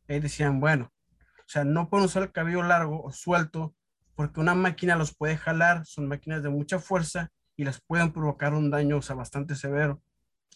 [0.07, 0.91] y decían, bueno,
[1.39, 3.75] o sea, no pueden usar el cabello largo o suelto
[4.15, 8.53] porque una máquina los puede jalar, son máquinas de mucha fuerza y les pueden provocar
[8.53, 10.01] un daño, o sea, bastante severo.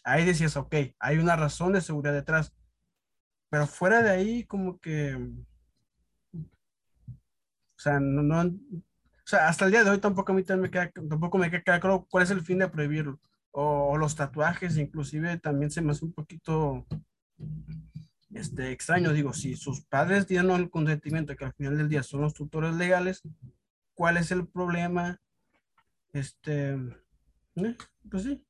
[0.04, 2.54] Ahí decías, ok, hay una razón de seguridad detrás,
[3.50, 5.14] pero fuera de ahí, como que,
[6.34, 6.38] o
[7.76, 8.50] sea, no, no
[9.30, 11.78] o sea, hasta el día de hoy tampoco a mí me queda, tampoco me queda
[11.78, 13.20] claro cuál es el fin de prohibirlo.
[13.52, 16.84] O, los tatuajes, inclusive, también se me hace un poquito
[18.34, 19.12] este, extraño.
[19.12, 22.74] Digo, si sus padres dieron el consentimiento, que al final del día son los tutores
[22.74, 23.22] legales,
[23.94, 25.20] ¿cuál es el problema?
[26.12, 26.70] Este,
[27.56, 27.76] ¿eh?
[28.10, 28.44] pues sí.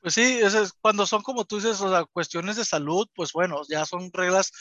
[0.00, 3.62] Pues sí, es, cuando son como tú dices, o sea, cuestiones de salud, pues bueno,
[3.68, 4.52] ya son reglas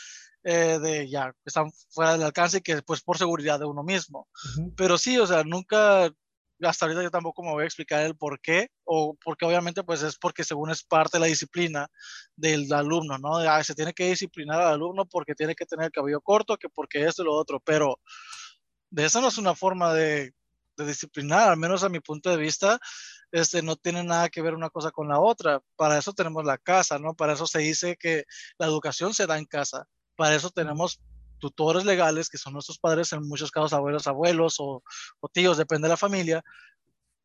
[0.43, 3.83] eh, de ya que están fuera del alcance y que pues por seguridad de uno
[3.83, 4.27] mismo.
[4.75, 6.11] Pero sí, o sea, nunca
[6.67, 10.01] hasta ahorita yo tampoco me voy a explicar el por qué, o porque obviamente pues
[10.03, 11.87] es porque según es parte de la disciplina
[12.35, 13.37] del alumno, ¿no?
[13.37, 16.69] Ah, se tiene que disciplinar al alumno porque tiene que tener el cabello corto, que
[16.69, 17.99] porque esto y lo otro, pero
[18.89, 20.33] de eso no es una forma de,
[20.77, 22.79] de disciplinar, al menos a mi punto de vista,
[23.31, 25.61] este, no tiene nada que ver una cosa con la otra.
[25.75, 27.13] Para eso tenemos la casa, ¿no?
[27.15, 28.25] Para eso se dice que
[28.57, 29.87] la educación se da en casa.
[30.15, 31.01] Para eso tenemos
[31.49, 34.83] tutores legales, que son nuestros padres, en muchos casos abuelos, abuelos o,
[35.31, 36.43] tíos, depende de la familia,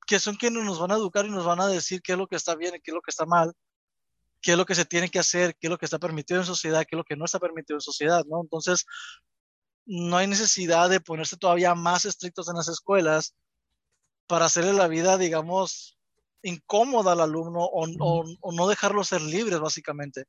[0.07, 2.27] que son quienes nos van a educar y nos van a decir qué es lo
[2.27, 3.53] que está bien y qué es lo que está mal.
[4.43, 6.47] qué es lo que se tiene que hacer, qué es lo que está permitido en
[6.47, 8.41] sociedad, qué es lo que no está permitido en sociedad, ¿no?
[8.41, 8.87] Entonces,
[9.85, 13.35] no hay necesidad de ponerse todavía más estrictos en las escuelas
[14.27, 15.99] para hacerle la vida, digamos,
[16.43, 17.87] incómoda al alumno o,
[18.41, 20.25] o, no dejarlo ser libres, básicamente.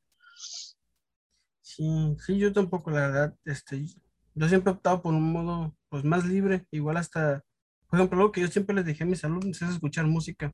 [1.62, 3.86] Sí, sí, yo tampoco, la verdad, este,
[4.34, 7.44] yo siempre he optado por un modo, pues, más libre, igual hasta,
[7.88, 10.52] por ejemplo, lo que yo siempre les dije a mis alumnos es escuchar música,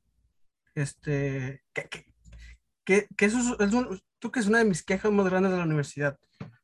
[0.75, 1.63] este,
[2.85, 4.01] que, que, eso es, un,
[4.33, 6.19] que es una de mis quejas más grandes de la universidad,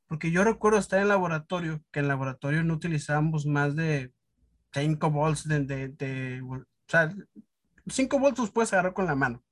[0.07, 4.13] porque yo recuerdo estar en laboratorio, que en laboratorio no utilizábamos más de
[4.75, 7.15] 5 volts de, de, de, o sea,
[7.87, 9.43] 5 volts los puedes agarrar con la mano.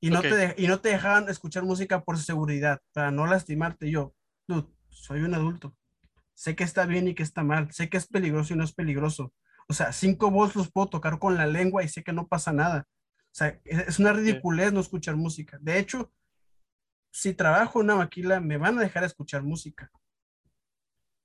[0.00, 3.90] Y no, te, y no te dejaban escuchar música por seguridad, para no lastimarte.
[3.90, 4.14] Yo,
[4.48, 5.76] dude, soy un adulto.
[6.32, 7.70] Sé que está bien y que está mal.
[7.70, 9.34] Sé que es peligroso y no es peligroso.
[9.68, 12.52] O sea, 5 volts los puedo tocar con la lengua y sé que no pasa
[12.52, 12.88] nada.
[13.26, 15.58] O sea, es una ridiculez no escuchar música.
[15.60, 16.10] De hecho,
[17.12, 19.90] si trabajo en una maquila, me van a dejar escuchar música.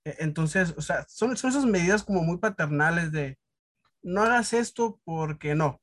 [0.04, 3.40] E, entonces, o sea, son, son esas medidas como muy paternales de
[4.04, 5.82] no hagas esto porque no.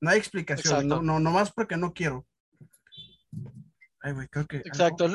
[0.00, 2.26] No hay explicación, no, no, no más porque no quiero.
[4.00, 4.58] Ay, güey, creo que.
[4.58, 5.08] Exacto.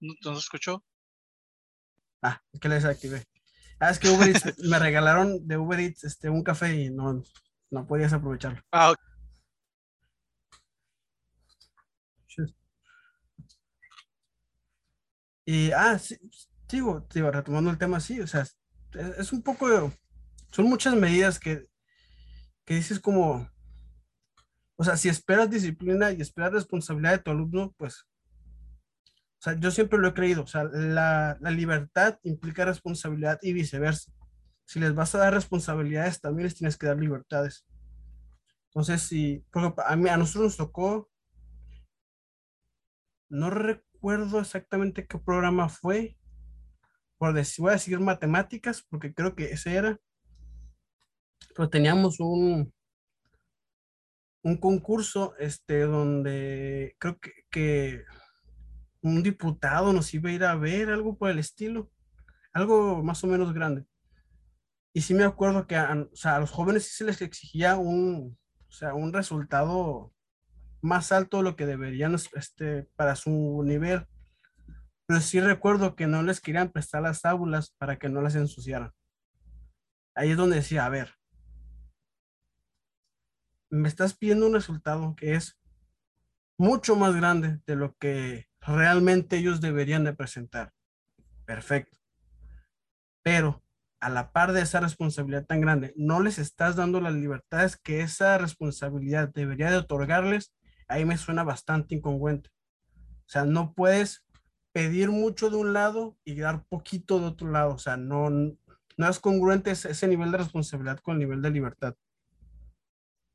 [0.00, 0.84] ¿No, se escuchó?
[2.22, 3.24] Ah, es que le desactivé.
[3.78, 7.22] Ah, es que Uber Eats, me regalaron de Uber Eats este, un café y no,
[7.70, 8.62] no podías aprovecharlo.
[8.72, 8.94] Ah,
[15.44, 16.16] Y, ah, sí,
[16.68, 18.46] sigo, sigo retomando el tema así, o sea,
[18.94, 19.92] es, un poco,
[20.50, 21.66] son muchas medidas que,
[22.64, 23.48] que dices como,
[24.76, 28.06] o sea, si esperas disciplina y esperas responsabilidad de tu alumno, pues,
[29.04, 33.52] o sea, yo siempre lo he creído, o sea, la, la libertad implica responsabilidad y
[33.52, 34.12] viceversa
[34.64, 37.66] si les vas a dar responsabilidades, también les tienes que dar libertades.
[38.68, 41.10] Entonces, si, a, mí, a nosotros nos tocó,
[43.28, 46.16] no recuerdo exactamente qué programa fue,
[47.58, 50.00] voy a decir matemáticas, porque creo que ese era,
[51.54, 52.72] pero teníamos un,
[54.42, 58.04] un concurso, este, donde creo que, que
[59.02, 61.90] un diputado nos iba a ir a ver, algo por el estilo,
[62.52, 63.86] algo más o menos grande.
[64.94, 68.36] Y sí me acuerdo que a los jóvenes sí se les exigía un,
[68.68, 70.12] o sea, un resultado
[70.82, 74.06] más alto de lo que deberían este, para su nivel.
[75.12, 78.92] Pero sí recuerdo que no les querían prestar las aulas para que no las ensuciaran.
[80.14, 81.16] Ahí es donde decía, a ver,
[83.68, 85.60] me estás pidiendo un resultado que es
[86.56, 90.72] mucho más grande de lo que realmente ellos deberían de presentar.
[91.44, 91.98] Perfecto.
[93.22, 93.62] Pero
[94.00, 98.00] a la par de esa responsabilidad tan grande, no les estás dando las libertades que
[98.00, 100.54] esa responsabilidad debería de otorgarles,
[100.88, 102.48] ahí me suena bastante incongruente.
[103.26, 104.24] O sea, no puedes
[104.72, 107.74] pedir mucho de un lado y dar poquito de otro lado.
[107.74, 111.94] O sea, no, no es congruente ese, nivel de responsabilidad con el nivel de libertad.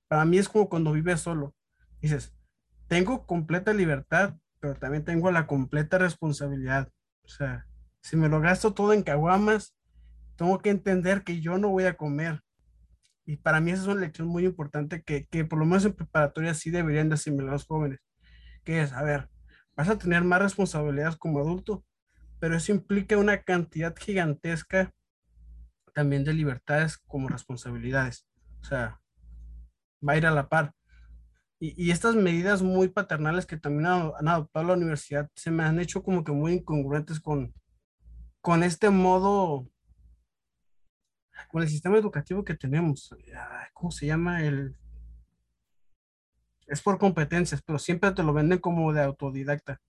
[0.08, 1.56] Para mí es como cuando vives solo.
[2.02, 2.34] Dices,
[2.88, 6.90] tengo completa libertad, pero también tengo la completa responsabilidad.
[7.24, 7.68] O sea,
[8.02, 9.76] si me lo gasto todo en caguamas,
[10.36, 12.42] tengo que entender que yo no voy a comer.
[13.26, 15.94] Y para mí esa es una lección muy importante que, que por lo menos en
[15.94, 18.00] preparatoria sí deberían de asimilar los jóvenes.
[18.64, 19.30] Que es, a ver,
[19.78, 21.86] vas a tener más responsabilidades como adulto,
[22.40, 24.94] pero eso implica una cantidad gigantesca
[25.94, 28.28] también de libertades como responsabilidades.
[28.62, 29.00] O sea,
[30.08, 30.74] va a ir a la par.
[31.60, 35.80] Y, estas medidas muy paternales que también han, han, adoptado la universidad se me han
[35.80, 37.52] hecho como que muy incongruentes con,
[38.42, 39.68] con este modo
[41.50, 43.16] con el sistema educativo que tenemos.
[43.74, 44.44] ¿Cómo se llama?
[44.44, 44.76] El...
[46.68, 49.82] Es por competencias, pero siempre te lo venden como de autodidacta.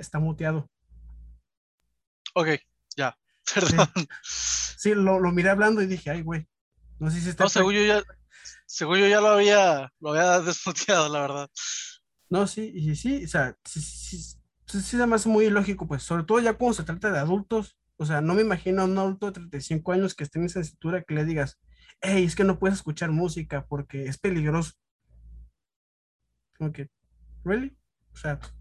[0.00, 0.66] Está muteado.
[2.34, 2.48] Ok,
[2.96, 3.18] ya,
[3.54, 3.86] perdón.
[4.22, 6.48] Sí, lo, lo, miré hablando y dije, ay, güey.
[6.98, 7.44] No sé si está.
[7.44, 8.02] No, según yo ya,
[8.64, 11.50] según yo ya lo había, lo había desmuteado, la verdad.
[12.30, 14.18] No, sí, y sí, o sea, sí, sí,
[14.66, 17.76] sí, sí, además es muy lógico, pues, sobre todo ya cuando se trata de adultos,
[17.96, 20.64] o sea, no me imagino a un adulto de 35 años que esté en esa
[20.64, 21.58] cintura que le digas,
[22.00, 24.72] hey, es que no puedes escuchar música porque es peligroso.
[26.56, 26.88] Como que,
[27.44, 27.76] ¿really?
[28.12, 28.38] O sea.
[28.38, 28.52] Pues,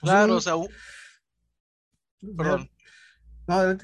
[0.00, 0.54] claro, o sea.
[2.36, 2.70] Perdón.
[3.46, 3.78] No,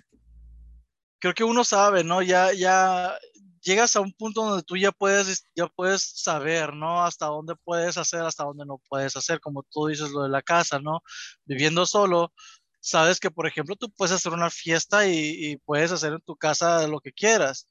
[1.19, 2.23] Creo que uno sabe, ¿no?
[2.23, 3.19] Ya, ya,
[3.67, 7.03] llegas a un punto donde tú ya puedes, ya puedes saber, ¿no?
[7.03, 10.41] Hasta dónde puedes hacer, hasta dónde no puedes hacer, como tú dices lo de la
[10.41, 11.01] casa, ¿no?
[11.45, 12.33] Viviendo solo,
[12.81, 16.87] sabes que, por ejemplo, tú puedes hacer una fiesta y, puedes hacer en tu casa
[16.87, 17.69] lo que quieras,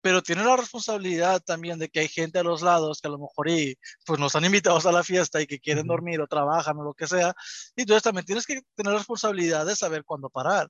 [0.00, 3.18] pero tienes la responsabilidad también de que hay gente a los lados que a lo
[3.18, 6.76] mejor y, pues nos han invitado a la fiesta y que quieren dormir o trabajan
[6.78, 7.34] o lo que sea,
[7.74, 10.68] y entonces también tienes que tener la responsabilidad de saber cuándo parar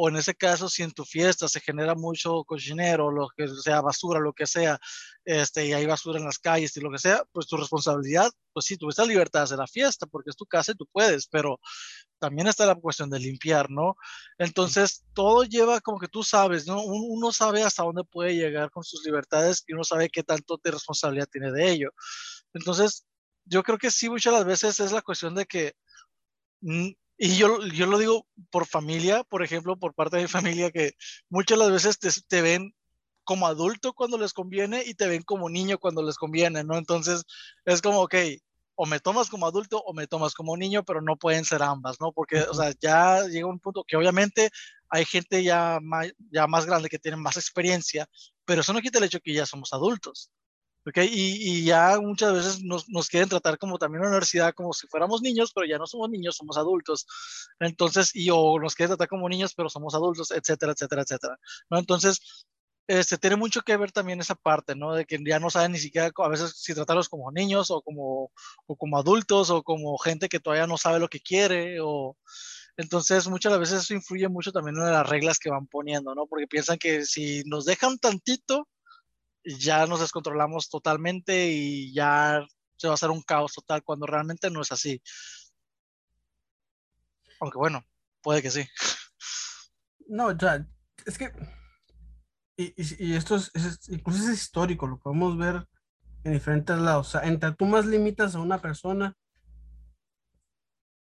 [0.00, 3.80] o en ese caso, si en tu fiesta se genera mucho cochinero, lo que sea
[3.80, 4.78] basura, lo que sea,
[5.24, 8.66] este, y hay basura en las calles y lo que sea, pues tu responsabilidad, pues
[8.66, 11.26] sí, tuviste la libertad de hacer la fiesta porque es tu casa y tú puedes,
[11.26, 11.58] pero
[12.20, 13.96] también está la cuestión de limpiar, ¿no?
[14.38, 16.80] Entonces, todo lleva como que tú sabes, ¿no?
[16.84, 20.70] Uno sabe hasta dónde puede llegar con sus libertades y uno sabe qué tanto de
[20.70, 21.90] responsabilidad tiene de ello.
[22.54, 23.04] Entonces,
[23.46, 25.72] yo creo que sí, muchas las veces es la cuestión de que
[26.60, 30.70] mm, y yo, yo lo digo por familia, por ejemplo, por parte de mi familia,
[30.70, 30.92] que
[31.28, 32.72] muchas las veces te, te ven
[33.24, 36.78] como adulto cuando les conviene y te ven como niño cuando les conviene, ¿no?
[36.78, 37.24] Entonces
[37.64, 38.14] es como, ok,
[38.76, 42.00] o me tomas como adulto o me tomas como niño, pero no pueden ser ambas,
[42.00, 42.12] ¿no?
[42.12, 44.50] Porque, o sea, ya llega un punto que obviamente
[44.88, 48.06] hay gente ya más, ya más grande que tiene más experiencia,
[48.44, 50.30] pero eso no quita el hecho que ya somos adultos.
[50.96, 55.22] Y, ya muchas veces nos, nos, quieren tratar como también una universidad como si fuéramos
[55.22, 57.06] niños, pero ya no somos niños, somos adultos.
[57.60, 61.38] Entonces, y o nos quieren tratar como niños, pero somos adultos, etcétera, etcétera, etcétera.
[61.70, 62.46] Entonces,
[62.88, 64.94] este, tiene mucho que ver también esa parte, ¿no?
[64.94, 68.32] De que ya no saben ni siquiera a veces si tratarlos como niños o como,
[68.66, 72.16] o como adultos o como gente que todavía no sabe lo que quiere o...
[72.78, 76.26] Entonces, muchas veces eso influye mucho también en las reglas que van poniendo, ¿no?
[76.26, 78.68] Porque piensan que si nos dejan tantito,
[79.56, 84.50] ya nos descontrolamos totalmente y ya se va a hacer un caos total cuando realmente
[84.50, 85.02] no es así.
[87.40, 87.84] Aunque bueno,
[88.20, 88.66] puede que sí.
[90.08, 90.66] No, ya,
[91.06, 91.32] es que,
[92.56, 93.50] y, esto es,
[93.88, 95.66] incluso es histórico, lo podemos ver
[96.24, 97.08] en diferentes lados.
[97.08, 99.14] O sea, entre tú más limitas a una persona,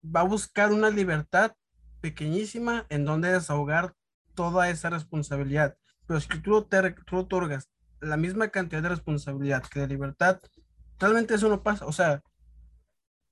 [0.03, 1.55] va a buscar una libertad
[2.01, 3.93] pequeñísima en donde desahogar
[4.35, 5.77] toda esa responsabilidad.
[6.07, 7.69] Pero si tú, te, tú otorgas
[8.03, 10.39] la misma cantidad de responsabilidad que de libertad,
[10.99, 11.85] realmente eso no pasa.
[11.85, 12.21] O sea,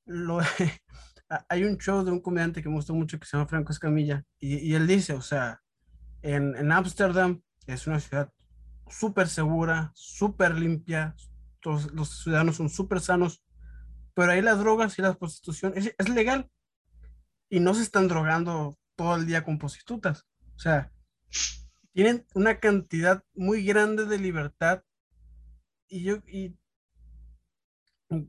[0.05, 0.39] lo,
[1.49, 4.23] hay un show de un comediante que me gustó mucho que se llama Franco Escamilla
[4.39, 5.62] y, y él dice, o sea,
[6.23, 8.31] en Ámsterdam es una ciudad
[8.91, 11.15] súper segura, súper limpia,
[11.62, 13.43] todos los ciudadanos son súper sanos,
[14.13, 16.49] pero ahí las drogas y la prostitución es, es legal
[17.49, 20.25] y no se están drogando todo el día con prostitutas.
[20.55, 20.91] O sea,
[21.93, 24.84] tienen una cantidad muy grande de libertad
[25.88, 26.58] y yo y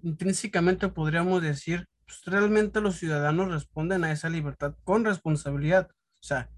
[0.03, 5.89] intrínsecamente podríamos decir, pues realmente los ciudadanos responden a esa libertad con responsabilidad.
[5.91, 6.51] O sea,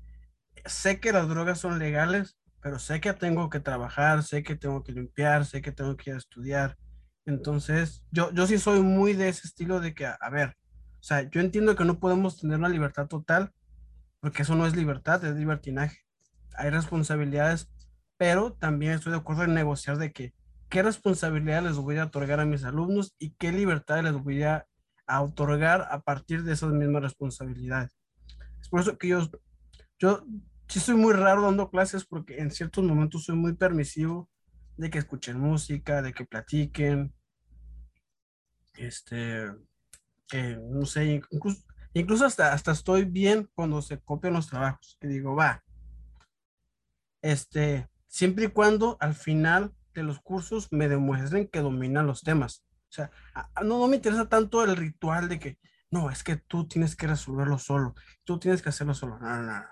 [0.67, 4.83] sé que las drogas son legales, pero sé que tengo que trabajar, sé que tengo
[4.83, 6.77] que limpiar, sé que tengo que ir a estudiar.
[7.27, 11.03] Entonces, yo, yo sí soy muy de ese estilo de que, a, a ver, o
[11.07, 13.53] sea, yo entiendo que no podemos tener una libertad total,
[14.21, 16.04] porque eso no es libertad, es libertinaje
[16.57, 17.71] hay responsabilidades,
[18.17, 20.35] pero también estoy de acuerdo en negociar de que
[20.69, 24.67] qué responsabilidad les voy a otorgar a mis alumnos y qué libertad les voy a,
[25.07, 27.95] otorgar a partir de esas mismas responsabilidades.
[28.61, 29.31] Es por eso que yo,
[29.99, 30.25] yo
[30.67, 34.31] sí soy muy raro dando clases porque en ciertos momentos soy muy permisivo
[34.79, 37.13] de que escuchen música, de que platiquen,
[38.75, 39.53] este,
[40.27, 41.63] que no sé, incluso,
[41.93, 45.63] incluso hasta, hasta estoy bien cuando se copian los trabajos, que digo, va,
[47.25, 52.63] este, siempre y cuando al final de los cursos me demuestren que dominan los temas.
[52.91, 53.11] O sea,
[53.65, 55.59] no, me interesa tanto el ritual de que,
[55.91, 59.19] no, es que tú tienes que resolverlo solo, tú tienes que hacerlo solo.
[59.19, 59.65] No, no, no.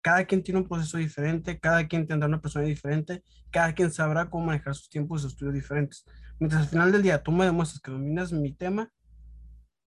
[0.00, 4.30] Cada quien tiene un proceso diferente, cada quien tendrá una persona diferente, cada quien sabrá
[4.30, 6.06] cómo manejar sus tiempos y sus estudios diferentes.
[6.38, 8.90] Mientras al final del día tú me demuestras que dominas mi tema,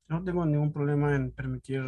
[0.06, 1.82] no tengo ningún problema en permitir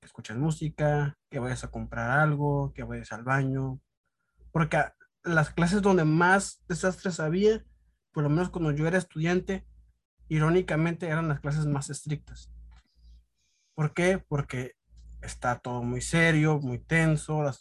[0.00, 3.80] que escuches música, que vayas a comprar algo, que vayas al baño,
[4.54, 4.78] porque
[5.24, 7.64] las clases donde más desastres había,
[8.12, 9.66] por lo menos cuando yo era estudiante,
[10.28, 12.52] irónicamente eran las clases más estrictas.
[13.74, 14.24] ¿Por qué?
[14.28, 14.76] Porque
[15.22, 17.52] está todo muy serio, muy tenso, eh,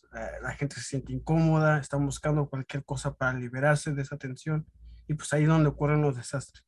[0.43, 4.68] la gente se siente incómoda, están buscando cualquier cosa para liberarse de esa tensión
[5.07, 6.63] y pues ahí es donde ocurren los desastres.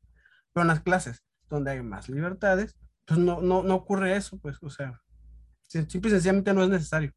[0.53, 2.75] Pero en las clases donde hay más libertades,
[3.05, 4.99] pues no, no, no ocurre eso, pues, o sea,
[5.67, 7.13] simple y sencillamente no es necesario.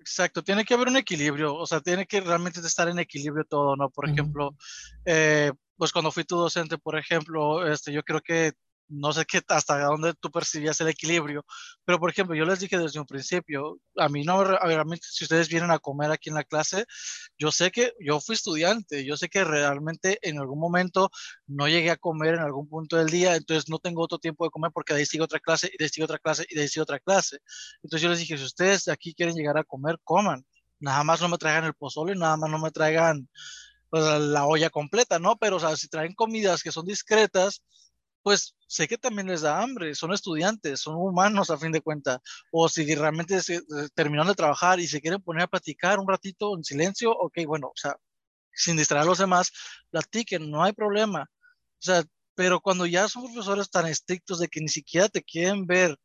[0.00, 3.76] Exacto, tiene que haber un equilibrio, o sea, tiene que realmente estar en equilibrio todo,
[3.76, 3.90] ¿no?
[3.90, 4.56] Por ejemplo,
[5.04, 8.52] eh, pues cuando fui tu docente, por ejemplo, este, yo creo que
[8.90, 11.44] no sé qué, hasta dónde tú percibías el equilibrio,
[11.84, 14.84] pero por ejemplo, yo les dije desde un principio, a mí no, a ver, a
[15.00, 16.84] si ustedes vienen a comer aquí en la clase,
[17.38, 21.10] yo sé que yo fui estudiante, yo sé que realmente en algún momento
[21.46, 24.50] no llegué a comer en algún punto del día, entonces no tengo otro tiempo de
[24.50, 26.62] comer porque de ahí sigue otra clase, y de ahí sigue otra clase, y de
[26.62, 27.38] ahí sigue otra clase.
[27.82, 30.44] Entonces yo les dije, si ustedes aquí quieren llegar a comer, coman.
[30.80, 33.28] Nada más no me traigan el pozole, nada más no me traigan
[33.90, 35.36] pues, la olla completa, ¿no?
[35.36, 37.62] Pero, o sea, si traen comidas que son discretas,
[38.22, 42.18] pues sé que también les da hambre, son estudiantes, son humanos a fin de cuentas,
[42.52, 43.62] o si realmente se,
[43.94, 47.68] terminan de trabajar y se quieren poner a platicar un ratito en silencio, ok, bueno,
[47.68, 47.96] o sea,
[48.52, 49.52] sin distraer a los demás,
[49.90, 51.22] platiquen, no hay problema.
[51.22, 52.04] O sea,
[52.34, 55.96] pero cuando ya son profesores tan estrictos de que ni siquiera te quieren ver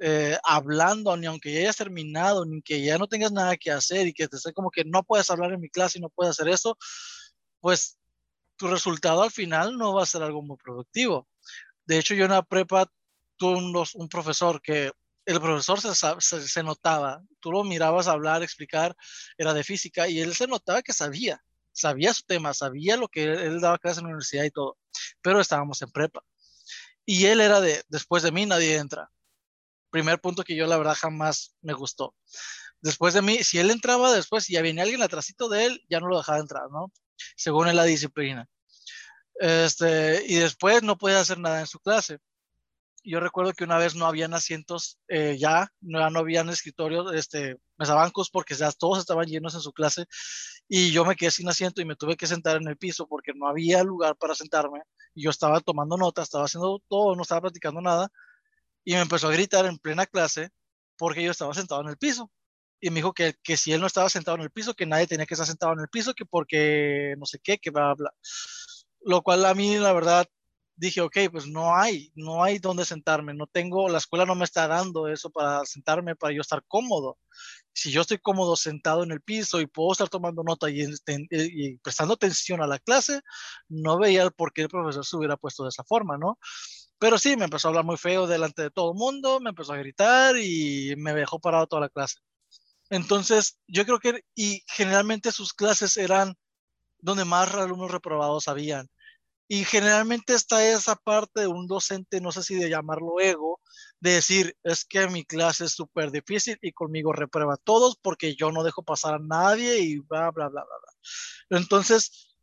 [0.00, 4.06] eh, hablando, ni aunque ya hayas terminado, ni que ya no tengas nada que hacer
[4.06, 6.32] y que te esté como que no puedes hablar en mi clase y no puedes
[6.32, 6.76] hacer eso,
[7.60, 7.98] pues
[8.56, 11.28] tu resultado al final no va a ser algo muy productivo.
[11.86, 12.90] De hecho, yo en la prepa
[13.36, 13.56] tuve
[13.94, 14.92] un, profesor que
[15.26, 18.94] el profesor se, se, notaba, tú lo mirabas hablar, explicar,
[19.38, 23.24] era de física y él se notaba que sabía, sabía su tema, sabía lo que
[23.24, 24.78] él, daba clases en la universidad y todo,
[25.22, 26.22] pero estábamos en prepa.
[27.06, 29.10] Y él era de, después de mí nadie entra.
[29.90, 32.14] Primer punto que yo la verdad jamás me gustó.
[32.80, 36.00] Después de mí, si él entraba después y ya venía alguien atrásito de él, ya
[36.00, 36.92] no lo dejaba entrar, ¿no?
[37.36, 38.48] Según la disciplina.
[39.36, 42.18] Este, y después no podía hacer nada en su clase.
[43.02, 47.58] Yo recuerdo que una vez no habían asientos eh, ya, no, no habían escritorios, este,
[47.76, 50.06] mesabancos, porque ya todos estaban llenos en su clase
[50.68, 53.32] y yo me quedé sin asiento y me tuve que sentar en el piso porque
[53.34, 54.80] no había lugar para sentarme.
[55.14, 58.10] Y yo estaba tomando notas, estaba haciendo todo, no estaba platicando nada
[58.84, 60.50] y me empezó a gritar en plena clase
[60.96, 62.30] porque yo estaba sentado en el piso.
[62.80, 65.06] Y me dijo que, que si él no estaba sentado en el piso, que nadie
[65.06, 68.12] tenía que estar sentado en el piso, que porque no sé qué, que bla, bla
[69.04, 70.26] lo cual a mí la verdad
[70.76, 74.44] dije, ok, pues no hay, no hay dónde sentarme, no tengo, la escuela no me
[74.44, 77.18] está dando eso para sentarme, para yo estar cómodo.
[77.72, 80.84] Si yo estoy cómodo sentado en el piso y puedo estar tomando nota y,
[81.30, 83.20] y prestando atención a la clase,
[83.68, 86.38] no veía el por qué el profesor se hubiera puesto de esa forma, ¿no?
[86.98, 89.72] Pero sí, me empezó a hablar muy feo delante de todo el mundo, me empezó
[89.72, 92.18] a gritar y me dejó parado toda la clase.
[92.90, 96.34] Entonces, yo creo que, y generalmente sus clases eran
[97.04, 98.88] donde más alumnos reprobados habían.
[99.46, 103.60] Y generalmente está esa parte de un docente, no sé si de llamarlo ego,
[104.00, 108.34] de decir, es que mi clase es súper difícil y conmigo reprueba a todos porque
[108.36, 111.58] yo no dejo pasar a nadie y bla, bla, bla, bla, bla.
[111.58, 112.34] Entonces,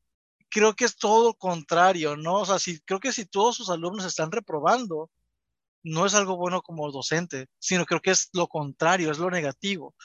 [0.50, 2.36] creo que es todo contrario, ¿no?
[2.36, 5.10] O sea, si, creo que si todos sus alumnos están reprobando,
[5.84, 9.96] no es algo bueno como docente, sino creo que es lo contrario, es lo negativo.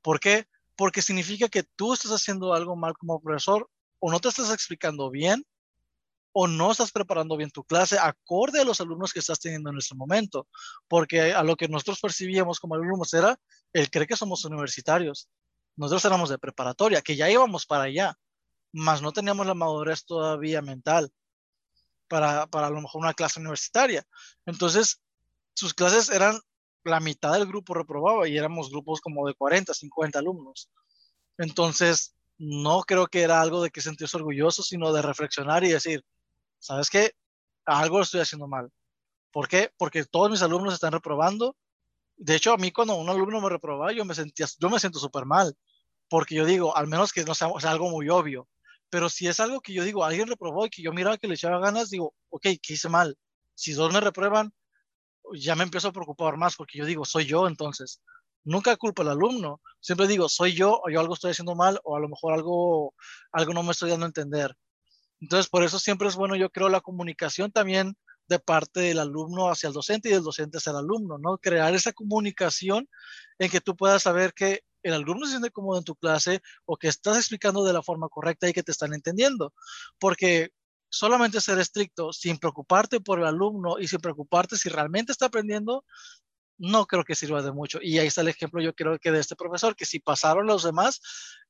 [0.00, 0.46] ¿Por qué?
[0.76, 3.68] Porque significa que tú estás haciendo algo mal como profesor
[4.00, 5.44] o no te estás explicando bien
[6.32, 9.78] o no estás preparando bien tu clase acorde a los alumnos que estás teniendo en
[9.78, 10.46] este momento,
[10.86, 13.38] porque a lo que nosotros percibíamos como alumnos era
[13.72, 15.28] el creer que somos universitarios.
[15.76, 18.16] Nosotros éramos de preparatoria, que ya íbamos para allá,
[18.72, 21.10] más no teníamos la madurez todavía mental
[22.08, 24.06] para, para a lo mejor una clase universitaria.
[24.46, 25.00] Entonces,
[25.54, 26.38] sus clases eran
[26.84, 30.70] la mitad del grupo reprobaba y éramos grupos como de 40, 50 alumnos.
[31.36, 36.04] Entonces, no creo que era algo de que sentirse orgulloso, sino de reflexionar y decir,
[36.58, 37.12] ¿sabes qué?
[37.66, 38.70] Algo estoy haciendo mal.
[39.32, 39.72] ¿Por qué?
[39.76, 41.56] Porque todos mis alumnos están reprobando.
[42.16, 44.98] De hecho, a mí cuando un alumno me reprobaba, yo me sentía, yo me siento
[44.98, 45.56] súper mal,
[46.08, 48.48] porque yo digo, al menos que no sea, algo muy obvio.
[48.90, 51.34] Pero si es algo que yo digo, alguien reprobó y que yo miraba que le
[51.34, 53.18] echaba ganas, digo, ok, ¿qué hice mal?
[53.54, 54.52] Si dos me reprueban,
[55.34, 58.00] ya me empiezo a preocupar más porque yo digo, soy yo entonces.
[58.48, 61.96] Nunca culpo al alumno, siempre digo, soy yo o yo algo estoy haciendo mal o
[61.96, 62.94] a lo mejor algo,
[63.30, 64.56] algo no me estoy dando a entender.
[65.20, 67.94] Entonces, por eso siempre es bueno, yo creo, la comunicación también
[68.26, 71.36] de parte del alumno hacia el docente y del docente hacia el alumno, ¿no?
[71.36, 72.88] Crear esa comunicación
[73.38, 76.78] en que tú puedas saber que el alumno se siente cómodo en tu clase o
[76.78, 79.52] que estás explicando de la forma correcta y que te están entendiendo.
[79.98, 80.52] Porque
[80.88, 85.84] solamente ser estricto sin preocuparte por el alumno y sin preocuparte si realmente está aprendiendo,
[86.58, 87.78] no creo que sirva de mucho.
[87.80, 90.64] Y ahí está el ejemplo, yo creo que de este profesor, que si pasaron los
[90.64, 91.00] demás,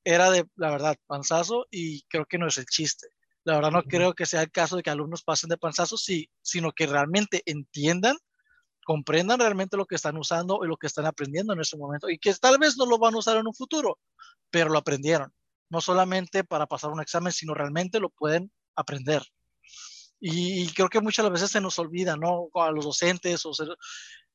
[0.04, 3.08] era de, la verdad, panzazo y creo que no es el chiste.
[3.44, 6.30] La verdad no creo que sea el caso de que alumnos pasen de panzazo, sí,
[6.42, 8.16] sino que realmente entiendan,
[8.84, 12.18] comprendan realmente lo que están usando y lo que están aprendiendo en ese momento y
[12.18, 13.98] que tal vez no lo van a usar en un futuro,
[14.50, 15.32] pero lo aprendieron.
[15.70, 19.22] No solamente para pasar un examen, sino realmente lo pueden aprender.
[20.20, 22.48] Y, creo que muchas veces se nos olvida, ¿no?
[22.54, 23.52] A los docentes o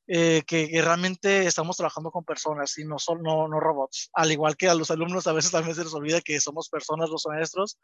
[0.08, 4.10] eh, que, realmente estamos trabajando con personas y no, son, no, no robots.
[4.14, 7.10] Al igual que a los alumnos a veces también se les olvida que somos personas
[7.10, 7.80] los maestros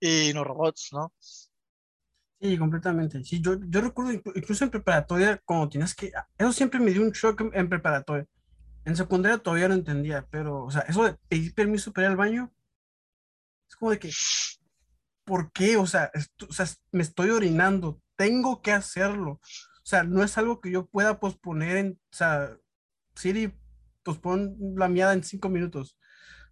[0.00, 1.12] y no robots, ¿no?
[2.40, 3.24] Sí, completamente.
[3.24, 7.12] Sí, yo, yo recuerdo incluso en preparatoria, como tienes que, eso siempre me dio un
[7.12, 8.26] shock en, preparatoria.
[8.84, 12.16] En secundaria todavía no entendía, pero, o sea, eso de pedir permiso para ir al
[12.16, 12.52] baño,
[13.66, 14.10] es como de que,
[15.24, 15.76] ¿por qué?
[15.78, 16.10] O sea,
[16.46, 19.40] o sea, me estoy orinando, tengo que hacerlo.
[19.84, 22.56] O sea, no es algo que yo pueda posponer en, o sea,
[23.14, 23.52] Siri,
[24.02, 25.98] pospon la miada en cinco minutos.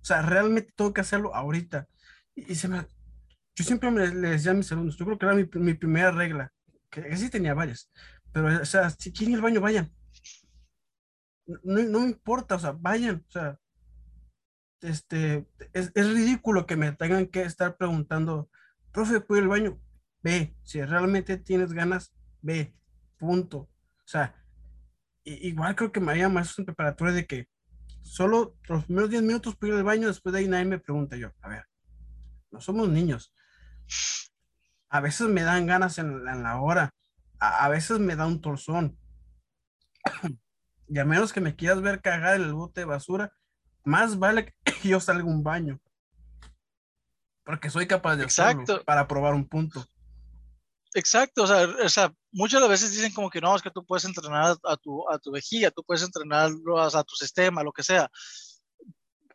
[0.03, 1.89] O sea, realmente tengo que hacerlo ahorita.
[2.35, 2.87] Y, se me,
[3.57, 6.11] yo siempre me, le decía a mis alumnos, yo creo que era mi, mi primera
[6.11, 6.53] regla,
[6.91, 7.91] que, sí tenía varias,
[8.33, 9.91] pero, o sea, si quieren ir al baño, vayan.
[11.47, 13.59] No, no me importa, o sea, vayan, o sea,
[14.83, 18.51] este, es, es, ridículo que me tengan que estar preguntando,
[18.93, 19.81] profe, ¿puedo ir al baño?
[20.23, 22.75] Ve, si realmente tienes ganas, ve,
[23.23, 23.59] punto.
[23.59, 24.35] O sea,
[25.23, 27.49] igual creo que me había más en preparatoria de que
[28.03, 31.17] solo los primeros 10 minutos puedo ir al baño, después de ahí nadie me pregunta
[31.17, 31.65] yo, a ver,
[32.51, 33.33] no somos niños.
[34.89, 36.91] A veces me dan ganas en, la hora,
[37.39, 38.99] a, veces me da un torzón.
[40.89, 43.33] y a menos que me quieras ver cagar en el bote de basura,
[43.85, 45.81] más vale que yo salga un baño.
[47.45, 49.87] Porque soy capaz de hacerlo para probar un punto.
[50.95, 53.85] Exacto, o sea, o sea, muchas las veces dicen como que no, es que tú
[53.85, 57.83] puedes entrenar a tu, a tu vejiga, tú puedes entrenar a tu sistema, lo que
[57.83, 58.11] sea.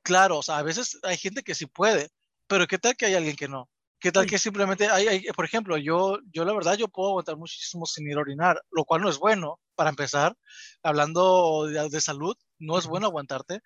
[0.04, 2.10] Claro, o sea, a veces hay gente que sí puede,
[2.48, 3.70] pero ¿qué tal que hay alguien que no?
[4.00, 7.36] ¿Qué tal que simplemente hay, hay, por ejemplo, yo, yo la verdad, yo puedo aguantar
[7.38, 10.36] muchísimo sin ir a orinar, lo cual no es bueno, para empezar,
[10.84, 13.62] hablando de, de salud, no es bueno aguantarte,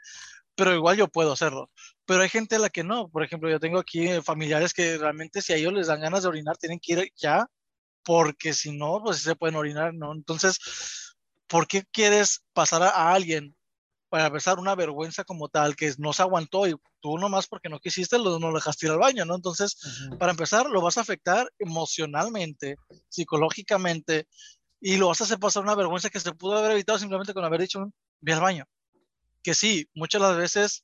[0.55, 1.69] pero igual yo puedo hacerlo.
[2.05, 3.09] Pero hay gente a la que no.
[3.09, 6.29] Por ejemplo, yo tengo aquí familiares que realmente si a ellos les dan ganas de
[6.29, 7.47] orinar, tienen que ir ya,
[8.03, 10.13] porque si no, pues se pueden orinar, ¿no?
[10.13, 10.59] Entonces,
[11.47, 13.55] ¿por qué quieres pasar a, alguien
[14.09, 17.79] para empezar una vergüenza como tal que no se aguantó y tú nomás porque no
[17.79, 19.35] quisiste lo, no lo dejaste ir al baño, ¿no?
[19.35, 19.77] Entonces,
[20.19, 22.75] para empezar, lo vas a afectar emocionalmente,
[23.09, 24.27] psicológicamente
[24.81, 27.45] y lo vas a hacer pasar una vergüenza que se pudo haber evitado simplemente con
[27.45, 28.65] haber dicho, ve al baño.
[29.43, 30.83] Que sí, muchas las veces,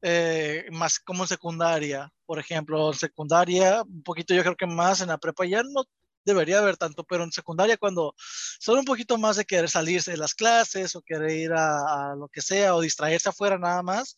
[0.00, 5.00] eh, más como en secundaria, por ejemplo, en secundaria, un poquito yo creo que más
[5.00, 5.84] en la prepa ya no
[6.24, 10.16] debería haber tanto, pero en secundaria cuando son un poquito más de querer salirse de
[10.16, 14.16] las clases o querer ir a, lo que sea o distraerse afuera nada más,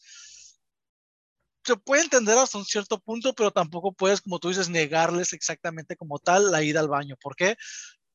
[1.64, 5.96] se puede entender hasta un cierto punto, pero tampoco puedes, como tú dices, negarles exactamente
[5.96, 7.16] como tal la ida al baño.
[7.20, 7.56] ¿Por qué?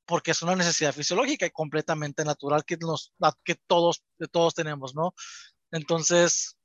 [0.06, 3.14] Porque es una necesidad fisiológica y completamente natural que, nos,
[3.44, 5.16] que todos, todos tenemos, ¿no?
[5.72, 6.58] Entonces,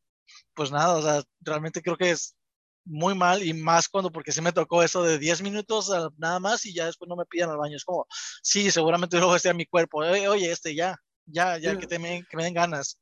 [0.54, 2.36] pues nada, o sea, realmente creo que es
[2.84, 6.38] muy mal y más cuando, porque sí me tocó eso de 10 minutos ah, nada
[6.40, 7.76] más y ya después no me pidan al baño.
[7.76, 8.06] Es como,
[8.42, 9.98] sí, seguramente luego esté a mi cuerpo.
[9.98, 13.00] Oye, este ya, ya, ya, que, te me, que me den ganas.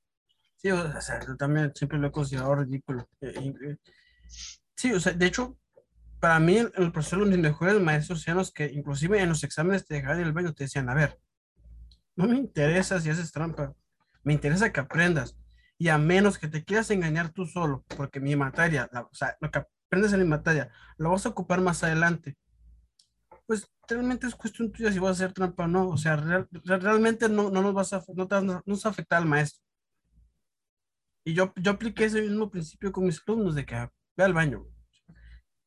[0.56, 3.08] Sí, o sea, yo también siempre lo he considerado ridículo.
[3.20, 3.76] Eh,
[4.76, 5.58] sí, o sea, de hecho,
[6.20, 9.84] para mí el proceso de los mejores maestros eran los que inclusive en los exámenes
[9.84, 11.18] te dejaban el baño, te decían, a ver,
[12.14, 13.74] no me interesa si haces trampa,
[14.22, 15.36] me interesa que aprendas
[15.78, 19.50] y a menos que te quieras engañar tú solo, porque mi materia, o sea, lo
[19.50, 22.38] que aprendes materia, lo vas a ocupar más adelante,
[23.46, 27.28] pues realmente es cuestión tuya si vas a hacer trampa o no, o sea, realmente
[27.28, 29.62] no, no nos vas a, no, te, no nos afecta al maestro.
[31.24, 34.32] Y yo, yo apliqué ese mismo principio con mis alumnos de que ah, ve al
[34.32, 34.64] baño.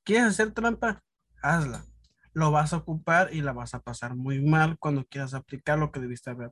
[0.04, 1.04] ¿Quieres hacer trampa?
[1.42, 1.86] Hazla.
[2.34, 5.92] Lo vas a ocupar y la vas a pasar muy mal cuando quieras aplicar lo
[5.92, 6.52] que debiste haber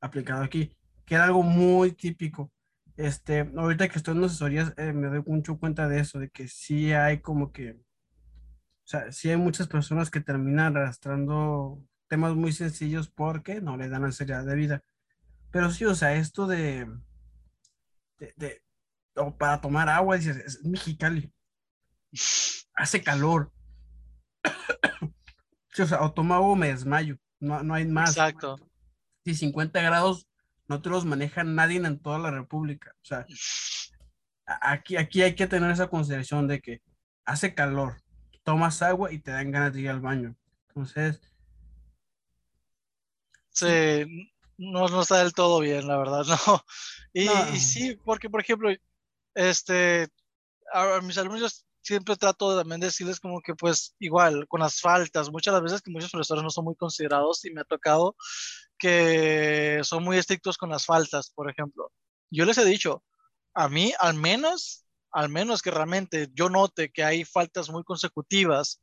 [0.00, 0.74] aplicado aquí,
[1.04, 2.50] que era algo muy típico
[2.96, 6.48] este, ahorita que estoy en asesorías, eh, me doy mucho cuenta de eso, de que
[6.48, 12.52] sí hay como que, o sea, sí hay muchas personas que terminan arrastrando temas muy
[12.52, 14.82] sencillos porque no le dan la seriedad de vida.
[15.50, 16.86] Pero sí, o sea, esto de,
[18.36, 18.62] de,
[19.16, 21.32] o para tomar agua, dices, es Mexicali,
[22.74, 23.52] hace calor.
[25.72, 28.10] sí, o sea, o tomo agua o me desmayo, no, no hay más.
[28.10, 28.58] Exacto.
[29.24, 30.26] Si 50 grados
[30.72, 32.94] no te los maneja nadie en toda la República.
[33.02, 33.26] O sea,
[34.46, 36.80] aquí, aquí hay que tener esa consideración de que
[37.26, 38.02] hace calor,
[38.42, 40.34] tomas agua y te dan ganas de ir al baño.
[40.68, 41.20] Entonces.
[43.50, 46.64] Sí, no, no está del todo bien, la verdad, no.
[47.12, 48.70] Y, sí, porque, por ejemplo,
[49.34, 50.08] este,
[50.72, 55.30] a, mis alumnos siempre trato también de decirles como que pues igual con las faltas,
[55.30, 58.16] muchas las veces que muchos profesores no son muy considerados y me ha tocado
[58.78, 61.92] que son muy estrictos con las faltas, por ejemplo.
[62.30, 63.04] Yo les he dicho,
[63.54, 68.80] a mí al menos, al menos que realmente yo note que hay faltas muy consecutivas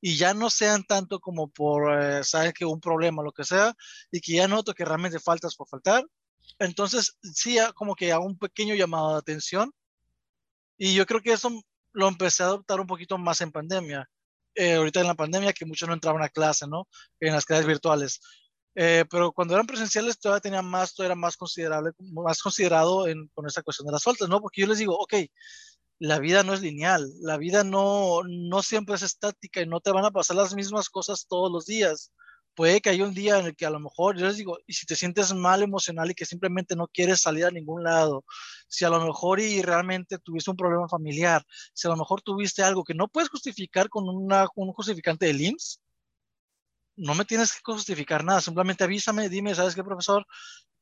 [0.00, 3.74] y ya no sean tanto como por, eh, saber que un problema, lo que sea,
[4.10, 6.04] y que ya noto que realmente faltas por faltar,
[6.58, 9.72] entonces sí, como que hago un pequeño llamado de atención.
[10.76, 11.50] Y yo creo que eso
[11.92, 14.08] lo empecé a adoptar un poquito más en pandemia,
[14.54, 16.88] eh, ahorita en la pandemia que muchos no entraban a clase, ¿no?
[17.20, 18.20] En las clases virtuales.
[18.74, 23.28] Eh, pero cuando eran presenciales todavía tenía más, todavía era más considerable, más considerado en,
[23.34, 24.40] con esta cuestión de las faltas, ¿no?
[24.40, 25.14] Porque yo les digo, ok,
[25.98, 29.92] la vida no es lineal, la vida no, no siempre es estática y no te
[29.92, 32.12] van a pasar las mismas cosas todos los días.
[32.54, 34.74] Puede que haya un día en el que a lo mejor, yo les digo, y
[34.74, 38.24] si te sientes mal emocional y que simplemente no quieres salir a ningún lado,
[38.68, 42.62] si a lo mejor y realmente tuviste un problema familiar, si a lo mejor tuviste
[42.62, 45.80] algo que no puedes justificar con una, un justificante de IMSS,
[46.96, 50.26] no me tienes que justificar nada, simplemente avísame, dime, ¿sabes qué, profesor?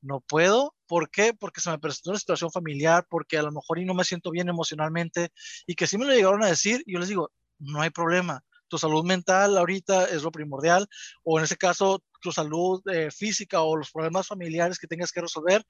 [0.00, 0.74] No puedo.
[0.86, 1.34] ¿Por qué?
[1.34, 4.30] Porque se me presentó una situación familiar, porque a lo mejor y no me siento
[4.30, 5.30] bien emocionalmente
[5.66, 8.42] y que sí me lo llegaron a decir yo les digo, no hay problema.
[8.70, 10.88] Tu salud mental ahorita es lo primordial
[11.24, 15.20] o en ese caso tu salud eh, física o los problemas familiares que tengas que
[15.20, 15.64] resolver,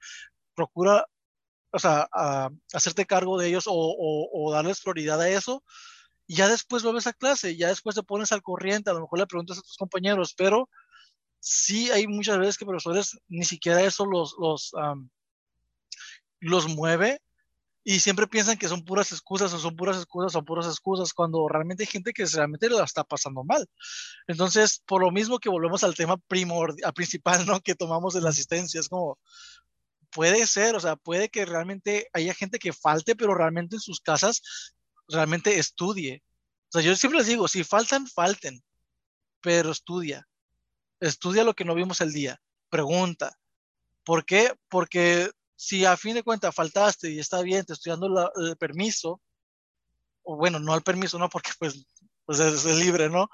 [0.53, 1.05] procura,
[1.71, 2.07] o sea,
[2.73, 5.63] hacerte cargo de ellos o, o darles prioridad a eso
[6.27, 9.19] y ya después vuelves a clase, ya después te pones al corriente, a lo mejor
[9.19, 10.69] le preguntas a tus compañeros, pero
[11.41, 14.71] sí hay muchas veces que profesores ni siquiera eso los, los,
[16.39, 17.21] los mueve
[17.83, 21.47] y siempre piensan que son puras excusas o son puras excusas o puras excusas cuando
[21.47, 23.67] realmente hay gente que realmente la está pasando mal.
[24.27, 27.59] Entonces, por lo mismo que volvemos al tema primordial, principal, ¿no?
[27.59, 29.17] Que tomamos de la asistencia, es como,
[30.11, 33.99] puede ser, o sea, puede que realmente haya gente que falte, pero realmente en sus
[33.99, 34.41] casas
[35.07, 36.23] realmente estudie.
[36.69, 38.61] O sea, yo siempre les digo, si faltan, falten,
[39.41, 40.27] pero estudia.
[40.99, 42.39] Estudia lo que no vimos el día.
[42.69, 43.37] Pregunta.
[44.03, 44.53] ¿Por qué?
[44.69, 45.31] Porque
[45.61, 49.21] si a fin de cuentas faltaste y está bien, te estoy dando el permiso,
[50.23, 51.85] o bueno, no el permiso, no, porque pues,
[52.25, 53.29] pues es, libre, ¿no?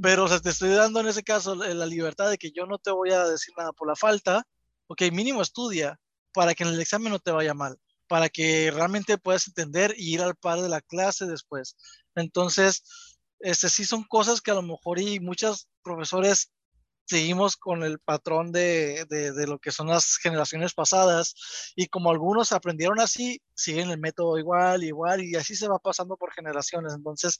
[0.00, 2.78] Pero, o sea, te estoy dando en ese caso la libertad de que yo no
[2.78, 4.44] te voy a decir nada por la falta,
[4.86, 5.98] ok, mínimo estudia
[6.32, 7.76] para que en el examen no te vaya mal
[8.06, 11.76] para que realmente puedas entender y ir al par de la clase después.
[12.14, 12.84] Entonces,
[13.40, 16.52] este, sí son cosas que a lo mejor y muchos profesores
[17.04, 22.52] seguimos con el patrón de, de, lo que son las generaciones pasadas y como algunos
[22.52, 26.94] aprendieron así, siguen el método igual, igual y así se va pasando por generaciones.
[26.94, 27.38] Entonces,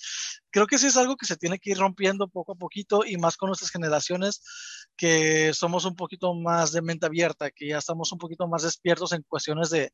[0.50, 3.16] creo que sí es algo que se tiene que ir rompiendo poco a poquito y
[3.16, 4.42] más con nuestras generaciones
[4.96, 9.12] que somos un poquito más de mente abierta, que ya estamos un poquito más despiertos
[9.12, 9.92] en cuestiones de,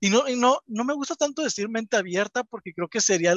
[0.00, 3.34] y no, y no, no me gusta tanto decir mente abierta porque creo que sería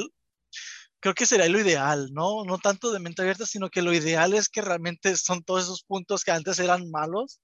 [1.02, 2.44] creo que sería lo ideal, ¿no?
[2.44, 5.82] No tanto de mente abierta, sino que lo ideal es que realmente son todos esos
[5.82, 7.40] puntos que antes eran malos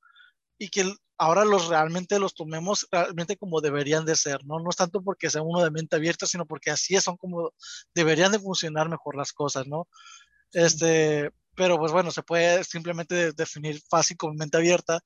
[0.58, 4.60] y que ahora los realmente los tomemos realmente como deberían de ser, ¿no?
[4.60, 7.52] No es tanto porque sea uno de mente abierta, sino porque así son como
[7.94, 9.88] deberían de funcionar mejor las cosas, ¿no?
[10.52, 15.00] Este, pero pues bueno, se puede simplemente definir fácil como mente abierta.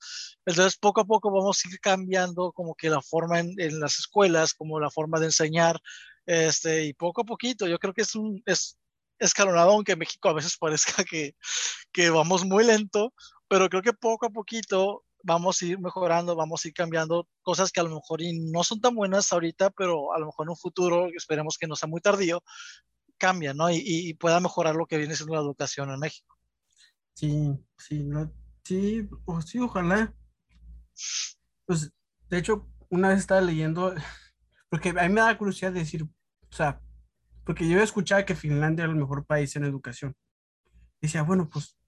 [0.44, 3.98] Entonces, poco a poco vamos a ir cambiando como que la forma en, en las
[3.98, 5.80] escuelas, como la forma de enseñar,
[6.26, 8.78] este, y poco a poquito, yo creo que es un, es
[9.22, 11.04] escalonado, aunque México a veces parezca
[11.92, 13.12] que, vamos muy lento,
[13.48, 17.70] pero creo que poco a poquito vamos a ir mejorando, vamos a ir cambiando cosas
[17.70, 18.20] que a lo mejor
[18.50, 21.76] no son tan buenas ahorita, pero a lo mejor en un futuro, esperemos que no
[21.76, 22.42] sea muy tardío,
[23.18, 23.70] cambia, ¿no?
[23.70, 26.36] Y, pueda mejorar lo que viene siendo la educación en México.
[27.14, 28.08] Sí, sí,
[28.64, 29.08] sí,
[29.46, 30.12] sí, ojalá.
[31.66, 31.92] Pues,
[32.28, 33.94] de hecho, una vez estaba leyendo,
[34.72, 36.08] porque a mí me da curiosidad decir, o
[36.48, 36.80] sea,
[37.44, 40.16] porque yo he escuchado que Finlandia era el mejor país en educación.
[40.98, 41.78] Decía, bueno, pues,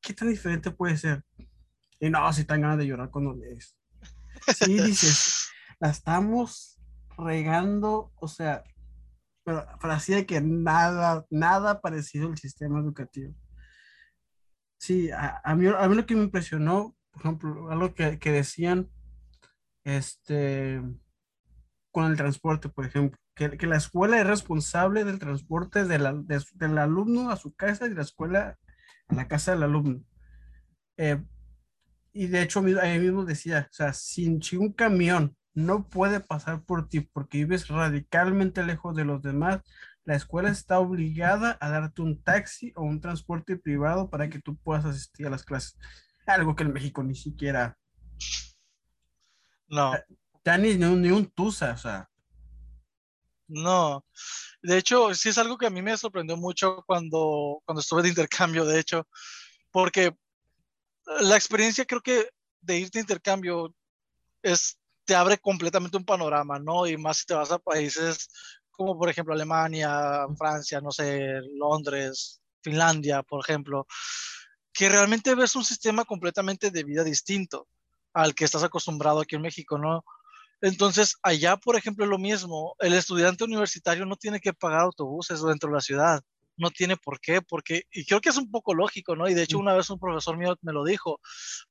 [0.00, 1.22] ¿qué tan diferente puede ser?
[2.00, 3.76] Y no, si tan ganas de llorar cuando lees.
[4.56, 6.80] Sí, dices, la estamos
[7.18, 8.64] regando, o sea,
[9.44, 9.66] pero,
[10.08, 13.34] de que nada, nada parecido al sistema educativo.
[14.78, 18.90] Sí, a, mí, a mí lo que me impresionó, por ejemplo, algo que, que decían,
[19.84, 20.80] este,
[21.92, 26.14] con el transporte, por ejemplo, que, que la escuela es responsable del transporte de la,
[26.14, 28.58] del alumno a su casa y de la escuela
[29.08, 30.02] a la casa del alumno.
[30.96, 31.22] Eh,
[32.12, 36.62] y de hecho, ahí mismo decía, o sea, si, si un camión no puede pasar
[36.64, 39.60] por ti porque vives radicalmente lejos de los demás,
[40.04, 44.56] la escuela está obligada a darte un taxi o un transporte privado para que tú
[44.56, 45.78] puedas asistir a las clases.
[46.26, 47.78] Algo que en México ni siquiera.
[49.68, 49.94] No.
[50.44, 52.10] Ni, ni, un, tusa, o sea.
[53.48, 54.04] No.
[54.62, 58.08] De hecho, sí es algo que a mí me sorprendió mucho cuando, cuando estuve de
[58.08, 59.06] intercambio, de hecho,
[59.70, 60.16] porque
[61.20, 62.28] la experiencia creo que
[62.60, 63.74] de ir de intercambio
[64.42, 66.86] es, te abre completamente un panorama, ¿no?
[66.86, 68.28] Y más si te vas a países
[68.72, 73.86] como por ejemplo Alemania, Francia, no sé, Londres, Finlandia, por ejemplo,
[74.72, 77.68] que realmente ves un sistema completamente de vida distinto
[78.14, 80.04] al que estás acostumbrado aquí en México, ¿no?
[80.62, 85.68] Entonces, allá, por ejemplo, lo mismo, el estudiante universitario no tiene que pagar autobuses dentro
[85.70, 86.22] de la ciudad.
[86.56, 89.28] no tiene por qué, porque, y creo que es un poco lógico, ¿no?
[89.28, 91.20] Y de hecho una vez un profesor mío me lo dijo,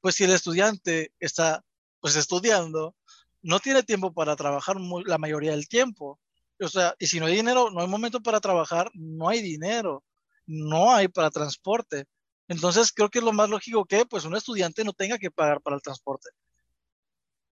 [0.01, 1.63] pues si el estudiante está,
[2.01, 2.95] pues estudiando,
[3.41, 6.19] no tiene tiempo para trabajar la mayoría del tiempo.
[6.59, 10.03] O sea, y si no hay dinero, no hay momento para trabajar, no hay dinero,
[10.45, 12.05] no hay para transporte.
[12.47, 15.61] Entonces creo que es lo más lógico que pues un estudiante no tenga que pagar
[15.61, 16.29] para el transporte.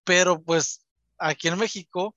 [0.04, 0.80] Pero pues
[1.20, 2.16] aquí en México,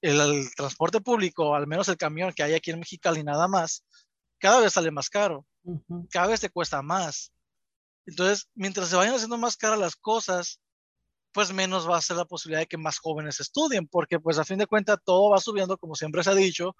[0.00, 3.84] el, transporte público, al menos el camión que hay aquí en México y nada más,
[4.38, 5.46] cada vez sale más caro,
[6.10, 7.32] cada vez te cuesta más.
[8.06, 10.60] Entonces, mientras se vayan haciendo más caras las cosas,
[11.32, 14.44] pues menos va a ser la posibilidad de que más jóvenes estudien, porque pues a
[14.44, 16.74] fin de cuentas todo va subiendo, como siempre se ha dicho,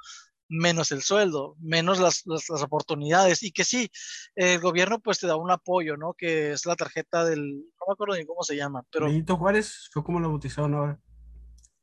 [0.48, 3.90] menos el sueldo, menos las, las, oportunidades, y que sí,
[4.34, 6.14] el gobierno pues te da un apoyo, ¿no?
[6.14, 9.06] Que es la tarjeta del, no me acuerdo ni cómo se llama, pero...
[9.06, 11.00] Benito Juárez fue como lo bautizaron ahora.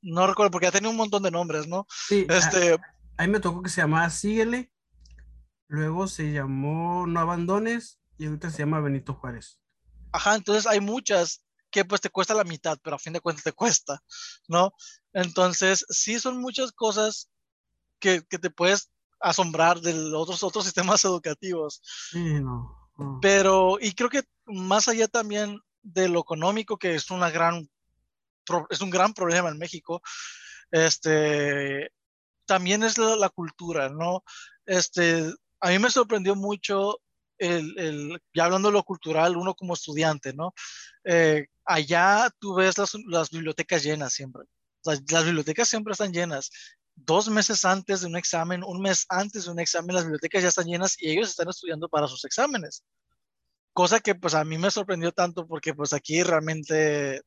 [0.05, 1.87] No recuerdo, porque ha tenido un montón de nombres, ¿no?
[1.89, 2.77] Sí, este...
[3.17, 4.71] a, mí me tocó que se llamaba Síguele,
[5.67, 9.59] luego se llamó No Abandones, y ahorita se llama Benito Juárez.
[10.11, 13.43] Ajá, entonces hay muchas que pues te cuesta la mitad, pero a fin de cuentas
[13.43, 14.01] te cuesta,
[14.47, 14.73] ¿no?
[15.11, 17.29] Entonces, sí son muchas cosas
[17.99, 21.81] que, que te puedes asombrar de otros, otros sistemas educativos.
[22.11, 27.29] Sí, no, Pero, y creo que más allá también de lo económico, que es una
[27.29, 27.69] gran,
[28.69, 30.01] es un gran problema en México,
[30.71, 31.91] este,
[32.45, 34.23] también es la, la cultura, ¿no?
[34.65, 36.99] Este, a mí me sorprendió mucho
[37.37, 40.53] el, el, ya hablando de lo cultural, uno como estudiante, ¿no?
[41.03, 44.43] Eh, allá tú ves las, las, bibliotecas llenas siempre.
[44.83, 46.49] las bibliotecas siempre están llenas.
[46.95, 50.49] Dos meses antes de un examen, un mes antes de un examen, las bibliotecas ya
[50.49, 52.83] están llenas y ellos están estudiando para sus exámenes.
[53.73, 57.21] Cosa que pues a mí me sorprendió tanto porque pues aquí realmente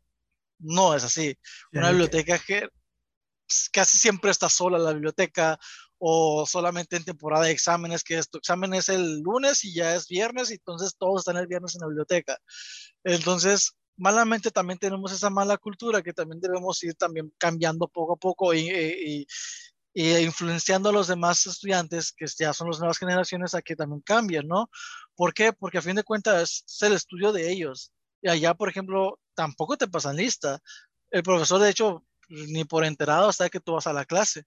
[0.59, 1.37] no es así.
[1.73, 2.69] Una biblioteca que
[3.73, 5.59] casi siempre está sola la biblioteca
[5.99, 10.07] o solamente en temporada de exámenes, que tu examen es el lunes y ya es
[10.07, 12.39] viernes, y entonces todos están el viernes en la biblioteca.
[13.05, 18.17] Entonces, malamente también tenemos esa mala cultura que también debemos ir también cambiando poco a
[18.17, 19.27] poco y, y,
[19.93, 24.01] y influenciando a los demás estudiantes, que ya son las nuevas generaciones, a que también
[24.03, 24.71] cambien, ¿no?
[25.17, 25.53] ¿Por qué?
[25.53, 27.93] Porque a fin de cuentas es el estudio de ellos.
[28.23, 30.59] Y allá, por ejemplo, tampoco te pasan lista.
[31.13, 34.47] El profesor, de hecho, ni por enterado hasta que tú vas a la clase.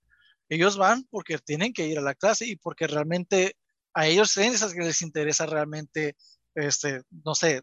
[0.50, 3.56] Ellos van porque tienen que ir a la clase y porque realmente
[3.94, 6.18] a ellos que les interesa realmente,
[6.56, 7.62] este, no sé,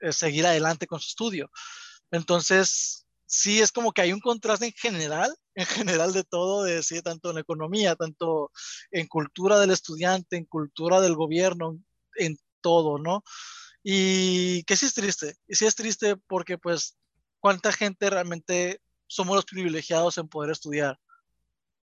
[0.00, 1.50] eh, seguir adelante con su estudio.
[2.10, 6.82] Entonces, sí es como que hay un contraste en general, en general de todo, de
[6.82, 8.52] sí, tanto en economía, tanto
[8.90, 11.78] en cultura del estudiante, en cultura del gobierno,
[12.16, 13.22] en todo, ¿no?
[13.90, 16.98] Y que sí es triste, y sí es triste porque pues
[17.40, 20.98] cuánta gente realmente somos los privilegiados en poder estudiar.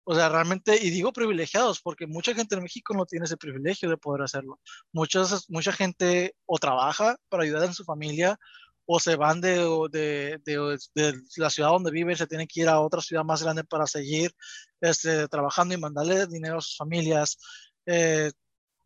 [0.03, 3.89] O sea, realmente, y digo privilegiados, porque mucha gente en México no tiene ese privilegio
[3.89, 4.59] de poder hacerlo.
[4.91, 8.37] Muchas, mucha gente o trabaja para ayudar en su familia,
[8.85, 9.57] o se van de,
[9.91, 13.63] de, de, la ciudad donde viven, se tienen que ir a otra ciudad más grande
[13.63, 14.31] para seguir
[14.79, 17.39] este, trabajando y mandarle dinero a sus familias.
[17.87, 18.31] Eh,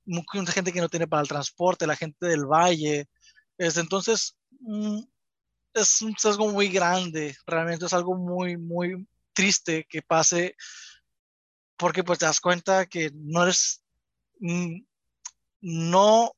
[0.06, 3.08] mucha gente que no tiene para el transporte, la gente del valle.
[3.58, 5.02] Este, entonces, mm,
[5.74, 10.56] es un sesgo muy grande, realmente es algo muy, muy triste que pase
[11.78, 13.84] porque pues te das cuenta que no eres,
[14.40, 14.82] mm,
[15.62, 16.32] no,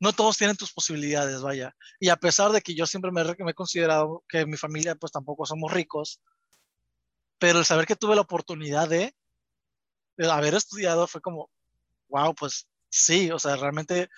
[0.00, 1.76] no todos tienen tus posibilidades, vaya.
[2.00, 5.12] Y a pesar de que yo siempre me, me he considerado que mi familia pues
[5.12, 6.20] tampoco somos ricos,
[7.38, 9.14] pero el saber que tuve la oportunidad de,
[10.16, 11.50] de haber estudiado fue como,
[12.12, 14.08] wow, pues sí, o sea, realmente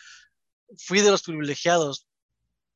[0.78, 2.06] fui de los privilegiados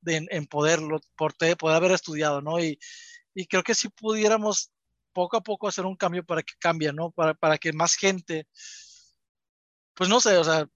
[0.00, 2.60] de, en, poderlo, por poder haber estudiado, ¿no?
[2.60, 2.78] Y,
[3.34, 4.72] y creo que si pudiéramos
[5.12, 7.10] poco a poco hacer un cambio para que cambie, ¿no?
[7.10, 8.46] Para, para que más gente,
[9.94, 10.68] pues no sé, o sea,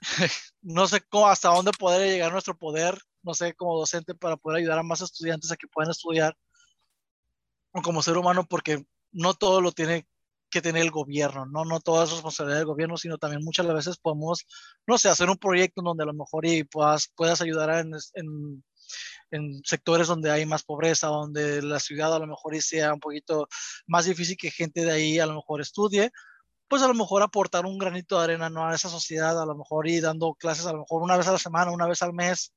[0.62, 4.58] no sé cómo, hasta dónde poder llegar nuestro poder, no sé, como docente, para poder
[4.58, 6.36] ayudar a más estudiantes a que puedan estudiar,
[7.72, 10.08] o como ser humano, porque no todo lo tiene
[10.50, 13.98] que tener el gobierno, no, no toda es responsabilidad del gobierno, sino también muchas veces
[13.98, 14.46] podemos,
[14.86, 18.62] no sé, hacer un proyecto donde a lo mejor y puedas, puedas ayudar en, en
[19.30, 23.48] en sectores donde hay más pobreza, donde la ciudad a lo mejor sea un poquito
[23.86, 26.10] más difícil que gente de ahí a lo mejor estudie,
[26.68, 28.66] pues a lo mejor aportar un granito de arena ¿no?
[28.66, 31.32] a esa sociedad, a lo mejor y dando clases a lo mejor una vez a
[31.32, 32.52] la semana, una vez al mes,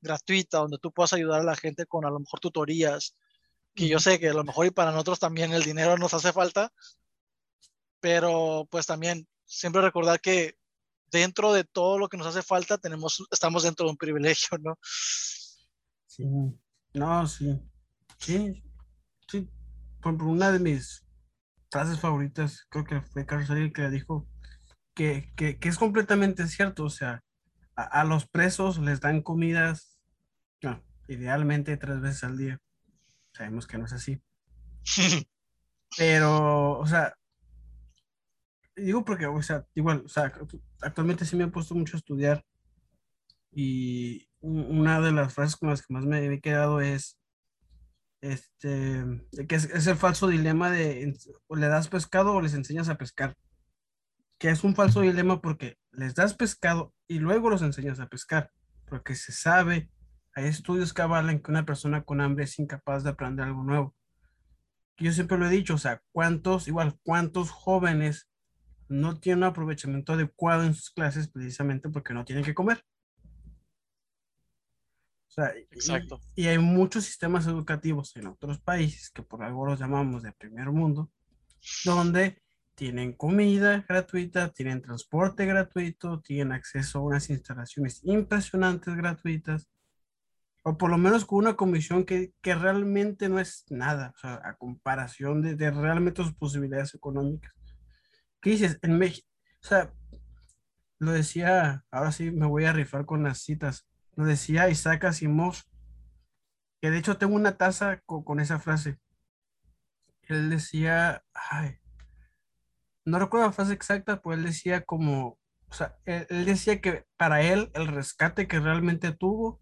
[0.00, 3.14] gratuita, donde tú puedas ayudar a la gente con a lo mejor tutorías,
[3.74, 6.32] que yo sé que a lo mejor y para nosotros también el dinero nos hace
[6.32, 6.72] falta,
[8.02, 10.56] pero pues también siempre recordar que
[11.10, 14.76] dentro de todo lo que nos hace falta tenemos, estamos dentro de un privilegio, ¿no?
[14.82, 16.24] Sí,
[16.94, 17.62] no, sí,
[18.18, 18.62] sí,
[19.28, 19.48] sí,
[20.02, 21.06] por una de mis
[21.70, 24.28] frases favoritas, creo que fue Carlos Sagan que dijo,
[24.94, 27.22] que, que, que es completamente cierto, o sea,
[27.76, 30.00] a, a los presos les dan comidas,
[30.60, 32.58] no, idealmente tres veces al día.
[33.32, 34.20] Sabemos que no es así.
[35.96, 37.14] Pero, o sea,
[38.76, 40.32] digo porque, o sea, igual, o sea,
[40.80, 42.44] actualmente sí me he puesto mucho a estudiar
[43.52, 47.18] y una de las frases con las que más me he quedado es,
[48.20, 49.04] este,
[49.48, 51.14] que es, es el falso dilema de,
[51.48, 53.36] o le das pescado o les enseñas a pescar,
[54.38, 58.50] que es un falso dilema porque les das pescado y luego los enseñas a pescar,
[58.86, 59.90] porque se sabe,
[60.34, 63.94] hay estudios que avalan que una persona con hambre es incapaz de aprender algo nuevo.
[64.96, 68.28] Yo siempre lo he dicho, o sea, ¿cuántos, igual, cuántos jóvenes
[68.92, 72.84] no tienen un aprovechamiento adecuado en sus clases precisamente porque no tienen que comer?
[75.28, 76.20] O sea, Exacto.
[76.34, 80.32] Y, y, hay muchos sistemas educativos en otros países que por algo los llamamos de
[80.32, 81.10] primer mundo,
[81.84, 82.42] donde
[82.74, 89.68] tienen comida gratuita, tienen transporte gratuito, tienen acceso a unas instalaciones impresionantes gratuitas,
[90.64, 94.40] o por lo menos con una comisión que, que realmente no es nada, o sea,
[94.44, 97.52] a comparación de, de realmente sus posibilidades económicas.
[98.42, 98.78] ¿Qué dices?
[98.82, 99.26] En México,
[99.62, 99.94] o sea,
[100.98, 105.56] lo decía, ahora sí me voy a rifar con las citas lo decía Isaac Asimov,
[106.80, 108.98] que de hecho tengo una taza con, esa frase.
[110.22, 111.78] Él decía, ay,
[113.04, 115.38] no recuerdo la frase exacta, pues él decía como,
[115.68, 119.60] o sea, él, decía que para él el rescate que realmente tuvo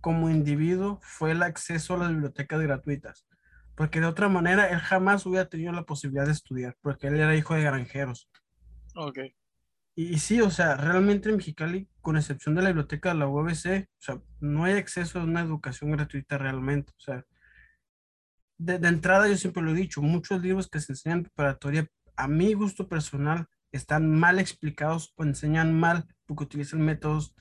[0.00, 3.26] como individuo fue el acceso a las bibliotecas gratuitas,
[3.76, 7.36] porque de otra manera él jamás hubiera tenido la posibilidad de estudiar, porque él era
[7.36, 8.28] hijo de granjeros.
[8.94, 9.18] Ok.
[9.94, 13.28] Y, y, sí, o sea, realmente en Mexicali, con excepción de la biblioteca de la
[13.28, 16.92] UABC, o sea, no hay acceso a una educación gratuita realmente.
[16.96, 17.24] O sea,
[18.58, 21.86] de, de, entrada yo siempre lo he dicho, muchos libros que se enseñan en preparatoria,
[22.16, 27.34] a mi gusto personal, están mal explicados o enseñan mal porque utilizan métodos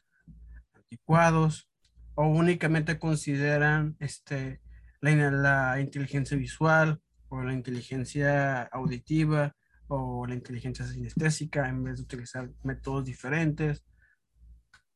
[0.73, 1.69] anticuados
[2.15, 4.61] o únicamente consideran este,
[5.01, 9.53] la, la inteligencia visual o la inteligencia auditiva
[9.87, 13.83] o la inteligencia sinestésica en vez de utilizar métodos diferentes.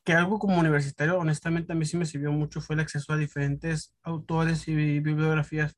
[0.03, 3.17] Que algo como universitario, honestamente, a mí sí me sirvió mucho fue el acceso a
[3.17, 5.75] diferentes autores y bibliografías,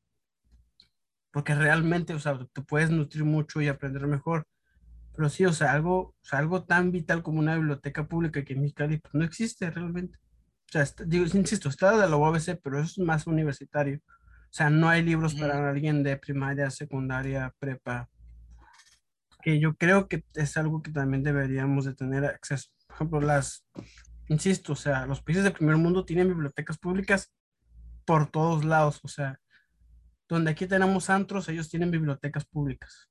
[1.32, 4.48] porque realmente, o sea, te puedes nutrir mucho y aprender mejor.
[5.14, 8.54] Pero sí, o sea, algo, o sea, algo tan vital como una biblioteca pública que
[8.54, 10.18] en Mexicali pues, no existe realmente.
[10.72, 14.00] O sea, está, digo, insisto, está de la UABC, pero es más universitario.
[14.08, 18.10] O sea, no hay libros para alguien de primaria, secundaria, prepa,
[19.42, 22.70] que yo creo que es algo que también deberíamos de tener acceso.
[22.88, 23.66] Por ejemplo, las,
[24.30, 27.34] insisto, o sea, los países del primer mundo tienen bibliotecas públicas
[28.06, 29.42] por todos lados, o sea,
[30.30, 33.10] donde aquí tenemos antros, ellos tienen bibliotecas públicas.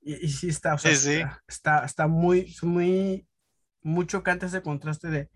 [0.00, 1.12] Y, y sí está, o sea, sí, sí.
[1.12, 3.28] Está, está, está, muy, muy,
[3.80, 5.30] muy chocante ese contraste de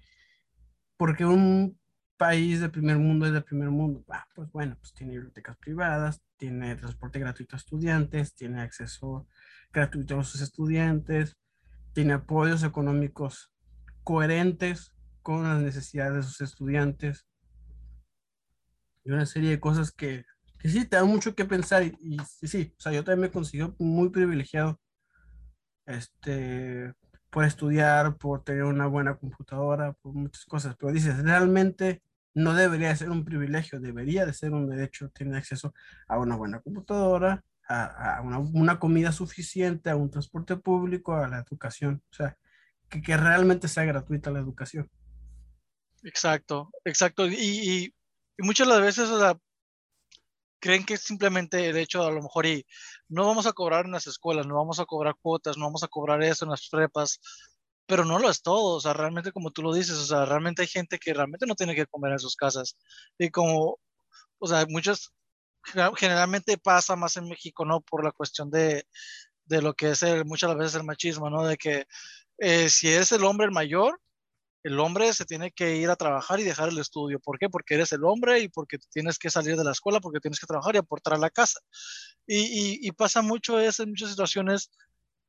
[1.03, 1.76] porque un
[2.16, 4.05] país del primer mundo es del primer mundo.
[4.09, 9.26] Ah, pues bueno, pues tiene bibliotecas privadas, tiene transporte gratuito a estudiantes, tiene acceso
[9.72, 11.36] gratuito a sus estudiantes,
[11.92, 13.53] tiene apoyos económicos
[14.05, 14.92] coherentes
[15.22, 17.26] con las necesidades de sus estudiantes
[19.03, 20.24] y una serie de cosas que,
[20.61, 23.32] que sí te dan mucho que pensar y, y, sí, o sea, yo también me
[23.32, 24.80] considero muy privilegiado
[25.84, 26.94] este,
[27.33, 32.03] por estudiar, por tener una buena computadora, por muchas cosas, pero dices, realmente
[32.35, 35.72] no debería ser un privilegio, debería de ser un derecho tener acceso
[36.09, 42.03] a una buena computadora, a, una, comida suficiente, a un transporte público, a la educación.
[42.11, 42.37] O sea,
[42.91, 44.91] que, realmente sea gratuita la educación.
[46.03, 47.26] Exacto, exacto.
[47.26, 47.95] Y, y,
[48.37, 49.39] y muchas de las veces, o sea,
[50.63, 52.65] creen que simplemente, de hecho, a lo mejor, y
[53.09, 55.89] no vamos a cobrar en las escuelas, no vamos a cobrar cuotas, no vamos a
[55.89, 57.21] cobrar eso en las prepas,
[57.87, 60.63] pero no lo es todo, o sea, realmente como tú lo dices, o sea, realmente
[60.63, 62.77] hay gente que realmente no tiene que comer en sus casas.
[63.19, 63.81] Y como,
[64.39, 65.13] o sea, muchas,
[65.97, 67.81] generalmente pasa más en México, ¿no?
[67.81, 68.87] Por la cuestión de,
[69.47, 71.45] de lo que es el, muchas veces el machismo, ¿no?
[71.45, 71.87] De que
[72.39, 74.01] eh, si es el hombre el mayor,
[74.63, 77.19] el hombre se tiene que ir a trabajar y dejar el estudio.
[77.21, 77.49] ¿Por qué?
[77.49, 80.47] Porque eres el hombre y porque tienes que salir de la escuela, porque tienes que
[80.47, 81.61] trabajar y aportar a la casa.
[82.27, 84.71] Y, y, y pasa mucho eso en muchas situaciones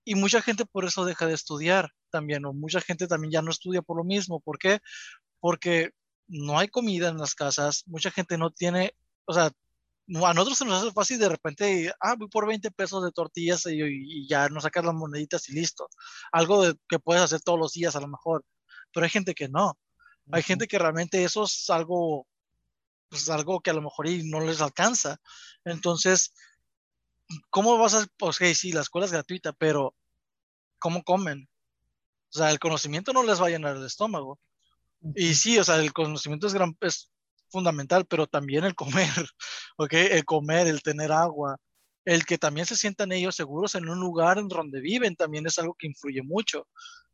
[0.06, 3.52] y mucha gente por eso deja de estudiar también, o mucha gente también ya no
[3.52, 4.40] estudia por lo mismo.
[4.40, 4.80] ¿Por qué?
[5.40, 5.92] Porque
[6.28, 10.66] no hay comida en las casas, mucha gente no tiene, o sea, a nosotros se
[10.66, 14.50] nos hace fácil de repente, ah, voy por 20 pesos de tortillas y, y ya
[14.50, 15.88] no sacas las moneditas y listo.
[16.32, 18.44] Algo que puedes hacer todos los días a lo mejor,
[18.94, 19.78] pero hay gente que no.
[20.32, 20.46] Hay uh -huh.
[20.46, 22.28] gente que realmente eso es algo,
[23.10, 25.20] pues algo que a lo mejor no les alcanza.
[25.66, 26.34] Entonces,
[27.50, 29.96] ¿cómo vas a, pues hey, sí, la escuela es gratuita, pero
[30.80, 31.50] ¿cómo comen?
[32.34, 34.40] O sea, el conocimiento no les va a llenar el estómago.
[35.16, 37.12] Y sí, o sea, el conocimiento es, gran, es
[37.50, 39.10] fundamental, pero también el comer,
[39.78, 39.94] ¿ok?
[39.94, 41.58] El comer, el tener agua,
[42.06, 45.60] el que también se sientan ellos seguros en un lugar en donde viven también es
[45.60, 46.68] algo que influye mucho.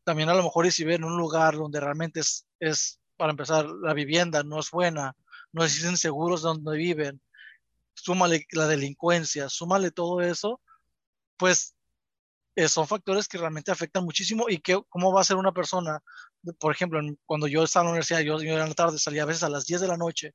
[0.09, 3.67] También a lo mejor y si ven un lugar donde realmente es, es, para empezar,
[3.67, 5.15] la vivienda no es buena,
[5.51, 7.21] no se sienten seguros donde viven,
[7.93, 10.61] súmale la delincuencia, súmale todo eso,
[11.37, 11.75] pues
[12.55, 16.01] eh, son factores que realmente afectan muchísimo y que, cómo va a ser una persona,
[16.57, 19.27] por ejemplo, cuando yo estaba en la universidad, yo, yo en la tarde salía a
[19.27, 20.33] veces a las 10 de la noche,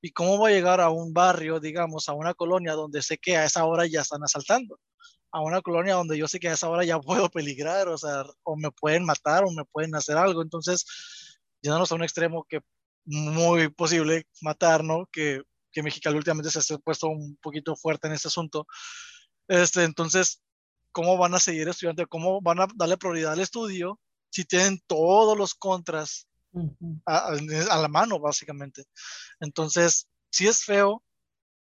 [0.00, 3.36] y cómo va a llegar a un barrio, digamos, a una colonia donde sé que
[3.36, 4.78] a esa hora ya están asaltando,
[5.32, 8.24] a una colonia donde yo sé que a esa hora ya puedo peligrar, o sea,
[8.42, 10.84] o me pueden matar o me pueden hacer algo, entonces,
[11.60, 12.60] llegamos a un extremo que
[13.04, 15.08] muy posible matar, ¿no?
[15.10, 18.66] Que, que Mexicali últimamente se ha puesto un poquito fuerte en este asunto.
[19.48, 20.42] Este, entonces,
[20.92, 22.06] ¿cómo van a seguir estudiando?
[22.06, 23.98] ¿Cómo van a darle prioridad al estudio
[24.30, 26.26] si tienen todos los contras
[27.06, 28.84] a, a, la mano, básicamente?
[29.40, 31.02] Entonces, sí es feo.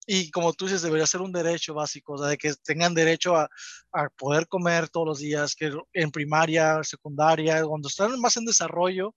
[0.07, 3.36] Y como tú dices, debería ser un derecho básico, o sea, de que tengan derecho
[3.36, 3.48] a,
[3.92, 9.14] a poder comer todos los días, que en primaria, secundaria, cuando están más en desarrollo,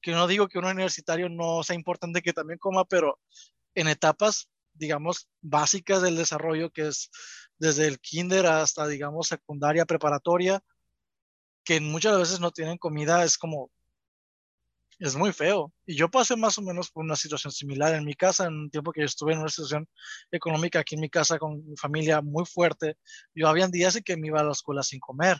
[0.00, 3.18] que no digo que un universitario no sea importante que también coma, pero
[3.74, 7.10] en etapas, digamos, básicas del desarrollo, que es
[7.58, 10.62] desde el kinder hasta, digamos, secundaria, preparatoria,
[11.64, 13.70] que muchas veces no tienen comida, es como,
[15.00, 15.72] es muy feo.
[15.86, 18.70] Y yo pasé más o menos por una situación similar en mi casa, en un
[18.70, 19.88] tiempo que yo estuve en una situación
[20.30, 22.96] económica aquí en mi casa con mi familia muy fuerte.
[23.34, 25.38] Yo había días en que me iba a la escuela sin comer.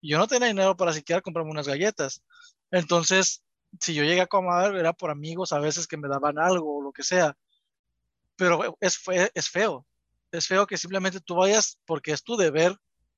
[0.00, 2.22] Y yo no tenía dinero para siquiera comprarme unas galletas.
[2.70, 3.42] Entonces,
[3.80, 6.82] si yo llegué a comer, era por amigos a veces que me daban algo o
[6.82, 7.36] lo que sea.
[8.36, 9.00] Pero es,
[9.34, 9.84] es feo.
[10.30, 12.76] Es feo que simplemente tú vayas porque es tu deber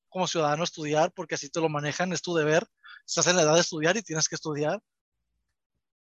[0.09, 2.66] como ciudadano estudiar, porque así te lo manejan, es tu deber.
[3.07, 4.81] Estás en la edad de estudiar y tienes que estudiar.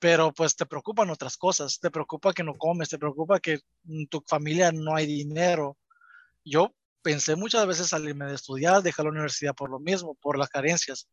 [0.05, 1.81] Pero pues te preocupan otras cosas.
[1.81, 5.79] Te preocupa que no comes, te preocupa que en tu familia no hay dinero.
[6.45, 10.51] Yo pensé muchas veces salirme de estudiar, dejar la universidad por lo mismo, por las
[10.51, 11.09] carencias.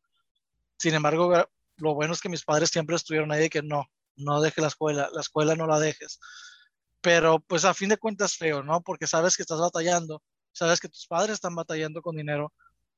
[0.78, 1.32] Sin embargo,
[1.78, 3.86] lo bueno es que mis padres siempre estuvieron ahí de que no,
[4.18, 6.20] no dejes la escuela, la escuela no la dejes.
[7.00, 8.82] Pero pues a fin de cuentas feo, ¿no?
[8.82, 10.22] Porque sabes que estás batallando,
[10.52, 12.52] sabes que tus padres están batallando con dinero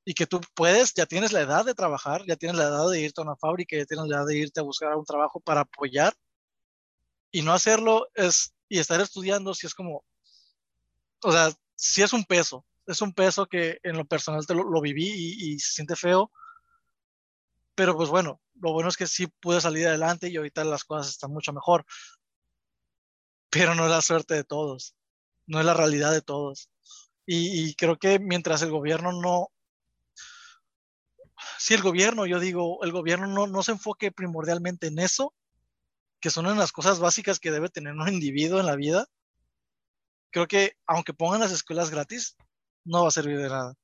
[0.04, 3.00] y que tú puedes, ya tienes la edad de trabajar, ya tienes la edad de
[3.00, 5.62] irte a una fábrica, ya tienes la edad de irte a buscar un trabajo para
[5.62, 6.14] apoyar
[7.30, 10.04] y no hacerlo es, y estar estudiando, si es como,
[11.22, 14.64] o sea, si es un peso, es un peso que en lo personal te lo,
[14.64, 16.30] lo viví y, y se siente feo,
[17.74, 21.10] pero pues bueno, lo bueno es que sí pude salir adelante y ahorita las cosas
[21.10, 21.84] están mucho mejor.
[23.50, 24.94] Pero no es la suerte de todos,
[25.46, 26.70] no es la realidad de todos.
[27.26, 29.48] Y, y creo que mientras el gobierno no,
[31.58, 35.34] si el gobierno, yo digo, el gobierno no, no se enfoque primordialmente en eso,
[36.20, 39.06] que son las cosas básicas que debe tener un individuo en la vida,
[40.30, 42.36] creo que aunque pongan las escuelas gratis,
[42.84, 43.74] no va a servir de nada.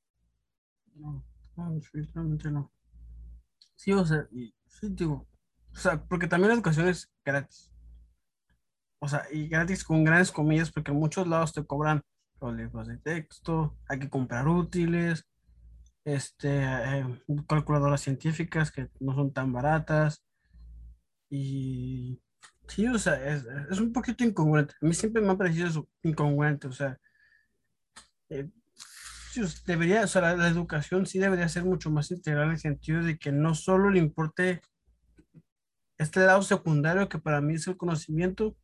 [0.94, 1.24] No,
[1.56, 2.72] no, definitivamente no.
[3.76, 5.26] Sí, o sea, y, sí, digo,
[5.72, 7.70] o sea, porque también la educación es gratis.
[8.98, 12.02] O sea, y gratis con grandes comillas, porque en muchos lados te cobran
[12.40, 15.26] los libros de texto, hay que comprar útiles,
[16.14, 17.04] este, eh,
[17.48, 20.24] calculadoras científicas que no son tan baratas.
[21.28, 22.20] Y
[22.68, 24.74] sí, o sea, es, es un poquito incongruente.
[24.80, 26.98] A mí siempre me ha parecido eso, incongruente, o sea,
[28.30, 28.48] eh,
[29.66, 33.18] debería, o sea, la, educación sí debería ser mucho más integral en el sentido de
[33.18, 34.60] que no solo le importe
[35.98, 38.56] este lado secundario que para mí es el conocimiento,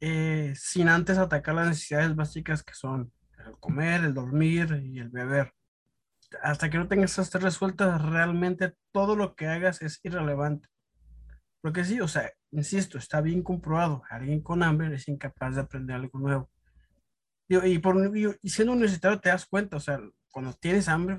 [0.00, 3.12] eh, sin antes atacar las necesidades básicas que son
[3.46, 5.52] el comer, el dormir y el beber.
[6.42, 10.68] Hasta que no tengas estas tres resueltas, realmente todo lo que hagas es irrelevante.
[11.60, 15.96] Porque sí, o sea, insisto, está bien comprobado, alguien con hambre es incapaz de aprender
[15.96, 16.50] algo nuevo.
[17.48, 19.98] Y, por, y siendo universitario te das cuenta, o sea,
[20.30, 21.18] cuando tienes hambre,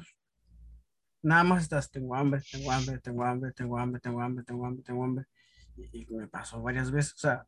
[1.21, 4.83] nada más estás, tengo hambre, tengo hambre, tengo hambre, tengo hambre, tengo hambre, tengo hambre,
[4.83, 5.25] tengo hambre.
[5.91, 7.45] Y, me pasó varias veces, o sea,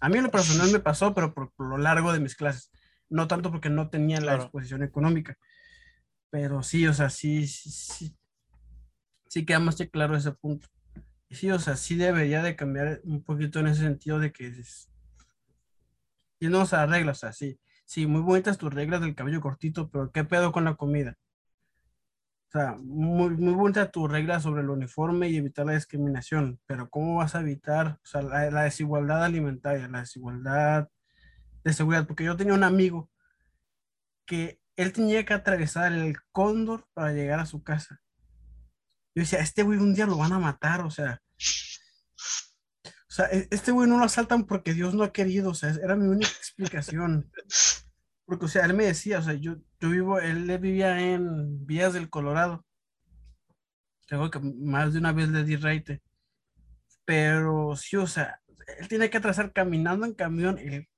[0.00, 2.70] a mí en lo personal me pasó, pero por lo largo de mis clases,
[3.08, 5.38] no tanto porque no tenía la disposición económica.
[6.34, 8.16] Pero sí, o sea, sí, sí, sí,
[9.28, 10.66] sí queda más que claro ese punto.
[11.30, 14.90] Sí, o sea, sí debería de cambiar un poquito en ese sentido de que es,
[16.40, 19.40] y no, o sea, reglas, o sea, sí, sí, muy bonitas tus reglas del cabello
[19.40, 21.16] cortito, pero ¿qué pedo con la comida?
[22.48, 26.90] O sea, muy, muy bonita tu regla sobre el uniforme y evitar la discriminación, pero
[26.90, 30.88] ¿cómo vas a evitar o sea, la, la, desigualdad alimentaria, la desigualdad
[31.62, 32.08] de seguridad?
[32.08, 33.08] Porque yo tenía un amigo
[34.26, 38.00] que él tenía que atravesar el cóndor para llegar a su casa.
[39.14, 41.22] Yo decía, este güey un día lo van a matar, o sea.
[43.08, 45.70] O sea, e, este güey no lo asaltan porque Dios no ha querido, o sea,
[45.70, 47.30] era mi única explicación.
[48.24, 51.92] Porque, o sea, él me decía, o sea, yo, yo vivo, él vivía en Vías
[51.92, 52.64] del Colorado.
[54.08, 56.02] Creo que más de una vez le di raite.
[57.04, 58.40] Pero sí, o sea,
[58.78, 60.58] él tiene que atravesar caminando en camión.
[60.58, 60.88] Y,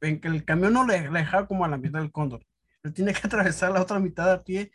[0.00, 2.44] en que el camión no le, le dejaba como a la mitad del cóndor.
[2.86, 4.72] Él tiene que atravesar la otra mitad a pie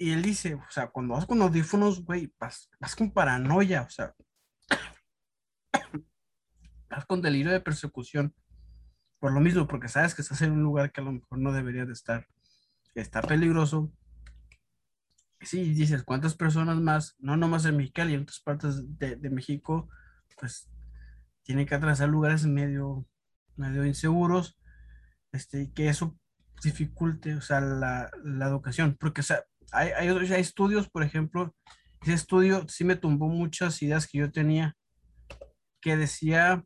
[0.00, 3.90] y él dice, o sea, cuando vas con audífonos, güey, vas, vas con paranoia, o
[3.90, 4.14] sea,
[6.88, 8.34] vas con delirio de persecución.
[9.18, 11.52] Por lo mismo, porque sabes que estás en un lugar que a lo mejor no
[11.52, 12.26] deberías de estar.
[12.94, 13.92] Está peligroso.
[15.42, 17.14] Sí, dices, ¿cuántas personas más?
[17.18, 19.90] No nomás en Mexicali, en otras partes de, de México,
[20.38, 20.70] pues
[21.42, 23.06] tienen que atravesar lugares medio,
[23.56, 24.58] medio inseguros,
[25.32, 26.18] este, que eso
[26.62, 28.96] dificulte, o sea, la, la educación.
[28.98, 31.54] Porque, o sea, hay, hay, hay, estudios, por ejemplo,
[32.02, 34.76] ese estudio sí me tumbó muchas ideas que yo tenía,
[35.80, 36.64] que decía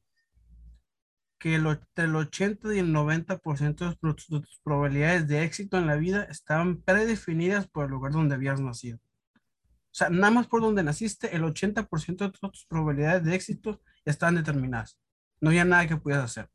[1.38, 1.66] que el,
[1.97, 7.66] el 80 y el 90% de tus probabilidades de éxito en la vida estaban predefinidas
[7.66, 8.99] por el lugar donde habías nacido.
[8.99, 14.34] O sea, nada más por donde naciste, el 80% de tus probabilidades de éxito estaban
[14.34, 14.99] determinadas.
[15.40, 16.51] No había nada que pudieras hacer.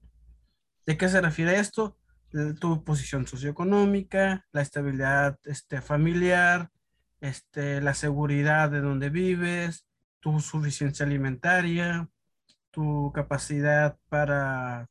[0.85, 1.97] ¿De qué se refiere esto?
[2.59, 6.69] Tu posición socioeconómica, la estabilidad este, familiar,
[7.21, 9.85] este, la seguridad de donde vives,
[10.19, 12.07] tu suficiencia alimentaria,
[12.71, 14.87] tu capacidad para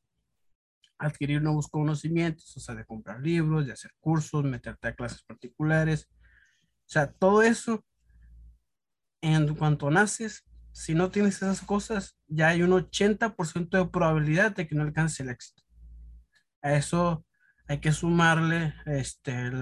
[0.98, 6.08] adquirir nuevos conocimientos, o sea, de comprar libros, de hacer cursos, meterte a clases particulares.
[6.86, 7.84] O sea, todo eso,
[9.20, 14.66] en cuanto naces, si no tienes esas cosas, ya hay un 80% de probabilidad de
[14.66, 15.62] que no alcances el éxito.
[16.62, 17.24] A eso
[17.68, 19.52] hay que sumarle este,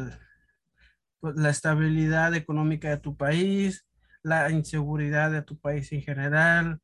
[1.21, 3.85] pues, la estabilidad económica de tu país,
[4.23, 6.81] la inseguridad de tu país en general,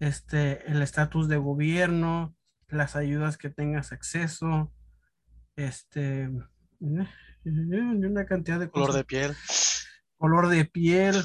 [0.00, 2.34] este, el estatus de gobierno,
[2.68, 4.72] las ayudas que tengas acceso,
[5.56, 6.30] este,
[6.80, 9.36] una cantidad de color de piel.
[10.16, 11.22] Color de piel.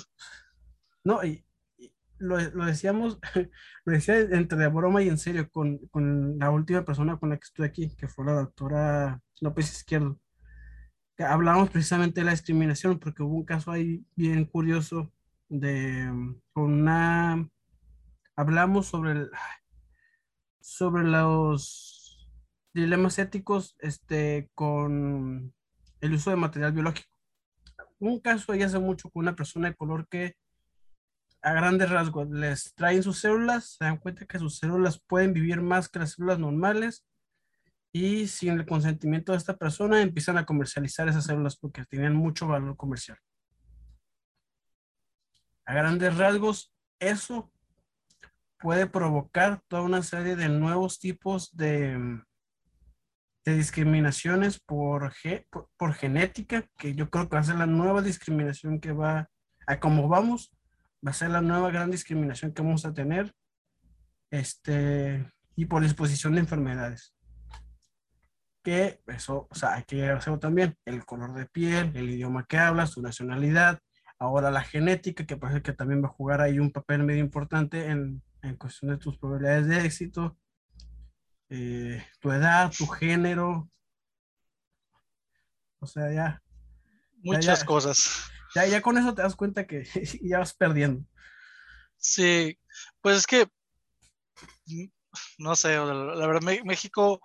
[1.06, 1.47] No, y,
[2.20, 3.20] lo, lo, decíamos,
[3.86, 7.46] lo decía entre broma y en serio con, con, la última persona con la que
[7.46, 10.20] estuve aquí, que fue la doctora López Izquierdo.
[11.16, 15.12] Que hablamos precisamente de la discriminación, porque hubo un caso ahí bien curioso
[15.50, 16.12] de
[16.54, 17.50] una...
[18.36, 19.32] Hablamos sobre, el,
[20.60, 22.30] sobre los
[22.74, 25.54] dilemas éticos este, con
[26.02, 27.18] el uso de material biológico.
[28.00, 30.36] Un caso ahí hace mucho con una persona de color que
[31.42, 35.62] a grandes rasgos les traen sus células, se dan cuenta que sus células pueden vivir
[35.62, 37.06] más que las células normales
[37.94, 42.48] y sin el consentimiento de esta persona empiezan a comercializar esas células porque tienen mucho
[42.48, 43.18] valor comercial.
[45.66, 47.52] A grandes rasgos, eso
[48.60, 52.20] puede provocar toda una serie de nuevos tipos de,
[53.46, 55.14] de discriminaciones por,
[55.50, 59.30] por, por, genética, que yo creo que va a ser la nueva discriminación que va
[59.68, 60.52] a como vamos,
[61.06, 63.34] va a ser la nueva gran discriminación que vamos a tener,
[64.32, 67.18] este, y por disposición de enfermedades
[68.68, 72.58] que eso, o sea, hay que hacerlo también, el color de piel, el idioma que
[72.58, 73.80] hablas, tu nacionalidad,
[74.20, 77.88] ahora la genética, que parece que también va a jugar ahí un papel medio importante
[77.88, 80.38] en, en cuestión de tus probabilidades de éxito,
[81.48, 83.70] eh, tu edad, tu género,
[85.80, 86.44] o sea, ya.
[87.24, 88.30] Muchas cosas.
[88.56, 89.84] Ya, ya con eso te das cuenta que
[90.22, 91.06] ya vas perdiendo.
[91.98, 92.58] Sí,
[93.02, 93.48] pues es que,
[95.38, 97.22] no sé, la verdad, México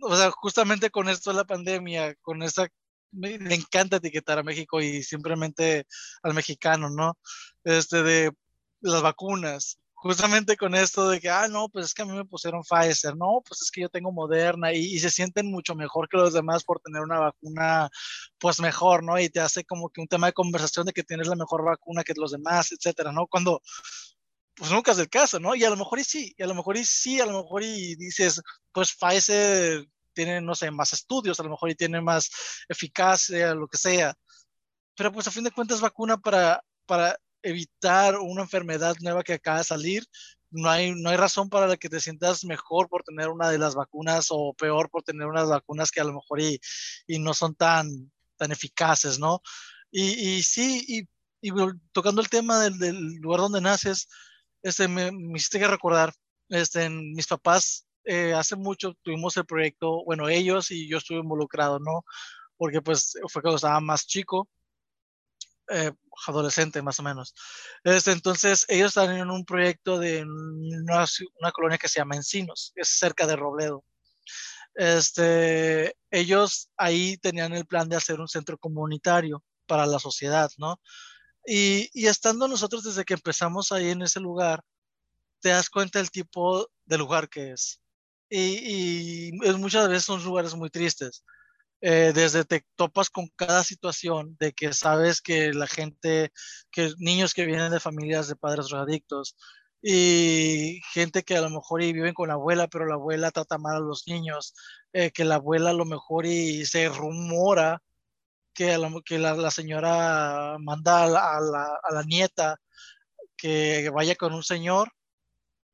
[0.00, 2.68] o sea, justamente con esto de la pandemia, con esa,
[3.10, 5.86] me, encanta etiquetar a México y simplemente
[6.22, 7.18] al mexicano, ¿no?
[7.64, 8.32] Este de
[8.80, 9.78] las vacunas.
[10.00, 13.16] Justamente con esto de que, ah, no, pues es que a mí me pusieron Pfizer,
[13.16, 16.62] no, pues es que yo tengo Moderna y, se sienten mucho mejor que los demás
[16.62, 17.90] por tener una vacuna,
[18.38, 19.18] pues mejor, ¿no?
[19.18, 22.04] Y te hace como que un tema de conversación de que tienes la mejor vacuna
[22.04, 23.26] que los demás, etcétera, ¿no?
[23.26, 23.60] Cuando
[24.54, 25.54] pues nunca es el caso, ¿no?
[25.56, 27.62] Y a lo mejor y sí, y a lo mejor y sí, a lo mejor
[27.64, 28.40] y dices,
[28.72, 32.30] pues Pfizer tiene, no sé, más estudios, a lo mejor y tiene más
[32.68, 34.14] eficacia, lo que sea.
[34.96, 39.58] Pero pues a fin de cuentas vacuna para, para evitar una enfermedad nueva que acaba
[39.58, 40.04] de salir,
[40.50, 43.58] no hay, no hay razón para la que te sientas mejor por tener una de
[43.58, 46.58] las vacunas o peor por tener unas vacunas que a lo mejor y,
[47.06, 49.42] y no son tan, tan eficaces, ¿no?
[49.90, 51.08] Y, y sí, y,
[51.92, 54.08] tocando el tema del, del, lugar donde naces,
[54.62, 56.12] este, me, me hiciste que recordar,
[56.48, 61.78] este, mis papás eh, hace mucho tuvimos el proyecto, bueno, ellos y yo estuve involucrado,
[61.78, 62.04] ¿no?
[62.56, 64.48] Porque pues fue cuando estaba más chico.
[65.70, 65.92] Eh,
[66.26, 67.34] adolescente más o menos.
[67.84, 71.04] Este, entonces ellos están en un proyecto de una,
[71.40, 73.84] una, colonia que se llama Encinos, es cerca de Robledo.
[74.74, 80.80] Este, ellos ahí tenían el plan de hacer un centro comunitario para la sociedad, ¿no?
[81.46, 84.62] Y, y estando nosotros desde que empezamos ahí en ese lugar,
[85.40, 87.80] te das cuenta del tipo de lugar que es.
[88.30, 91.24] Y, y muchas veces son lugares muy tristes.
[91.80, 96.32] Eh, desde te topas con cada situación de que sabes que la gente,
[96.72, 99.36] que niños que vienen de familias de padres drogadictos
[99.80, 103.58] y gente que a lo mejor y viven con la abuela, pero la abuela trata
[103.58, 104.54] mal a los niños,
[104.92, 107.80] eh, que la abuela a lo mejor y se rumora
[108.54, 112.56] que, la, que la, señora manda a la, a la nieta
[113.36, 114.92] que vaya con un señor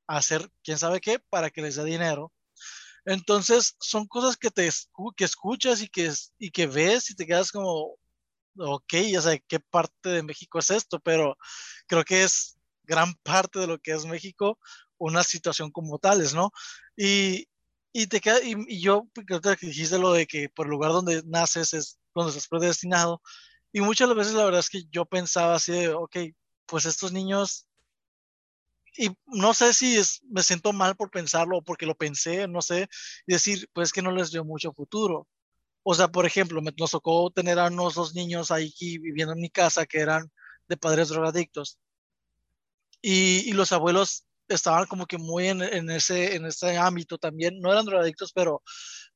[0.07, 2.34] a hacer quién sabe qué para que les dé dinero
[3.05, 4.71] entonces, son cosas que te
[5.17, 7.97] que escuchas y que, y que ves y te quedas como,
[8.59, 11.37] ok, ya sé qué parte de México es esto, pero
[11.87, 14.59] creo que es gran parte de lo que es México
[14.99, 16.51] una situación como tales, ¿no?
[16.97, 17.49] Y,
[17.93, 21.23] y te queda, y, yo creo que dijiste lo de que por el lugar donde
[21.27, 23.23] naces es donde estás predestinado.
[23.73, 26.17] Y muchas veces la verdad es que yo pensaba así de, ok,
[26.67, 27.67] pues estos niños
[28.97, 32.63] y no sé si es, me siento mal por pensarlo o porque lo pensé, no
[32.63, 32.89] sé,
[33.27, 35.29] y decir, pues que no les dio mucho futuro.
[35.83, 39.41] O sea, por ejemplo, me, nos tocó tener a unos dos niños ahí viviendo en
[39.41, 40.31] mi casa que eran
[40.69, 41.79] de padres drogadictos.
[43.03, 47.61] Y, y los abuelos estaban como que muy en, en, ese, en ese ámbito también.
[47.61, 48.63] No eran drogadictos, pero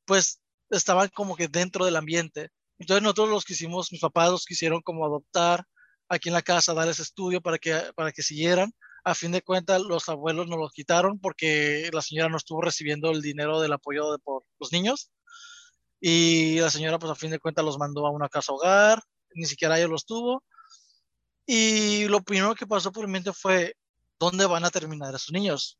[0.05, 0.41] pues
[0.71, 2.51] estaban como que dentro del ambiente.
[2.79, 5.65] Entonces nosotros los quisimos, mis papás los quisieron como adoptar
[6.09, 8.73] aquí en la casa, darles estudio para que, para que siguieran
[9.09, 13.11] a fin de cuentas los abuelos nos los quitaron porque la señora no estuvo recibiendo
[13.11, 15.11] el dinero del apoyo de, por los niños
[15.99, 19.03] y la señora pues a fin de cuentas los mandó a una casa hogar,
[19.35, 20.45] ni siquiera ella los tuvo
[21.47, 23.75] y lo primero que pasó por mi mente fue
[24.19, 25.79] ¿dónde van a terminar esos niños?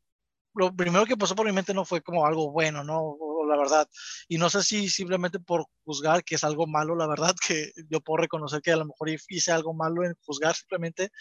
[0.55, 3.15] Lo primero que pasó por mi mente no fue como algo bueno, ¿no?
[3.47, 3.87] La verdad.
[4.27, 8.01] Y no sé si simplemente por juzgar que es algo malo, la verdad, que yo
[8.01, 11.11] puedo reconocer que a lo mejor hice algo malo en juzgar simplemente,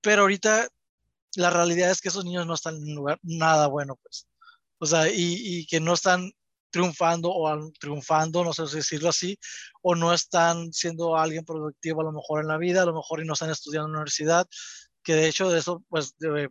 [0.00, 0.68] pero ahorita
[1.36, 4.26] la realidad es que esos niños no están en un lugar nada bueno, pues.
[4.78, 6.32] O sea, y, y que no están
[6.70, 9.38] triunfando o triunfando, no sé si decirlo así,
[9.82, 13.20] o no están siendo alguien productivo a lo mejor en la vida, a lo mejor
[13.20, 14.46] y no están estudiando en la universidad,
[15.02, 16.48] que de hecho de eso, pues de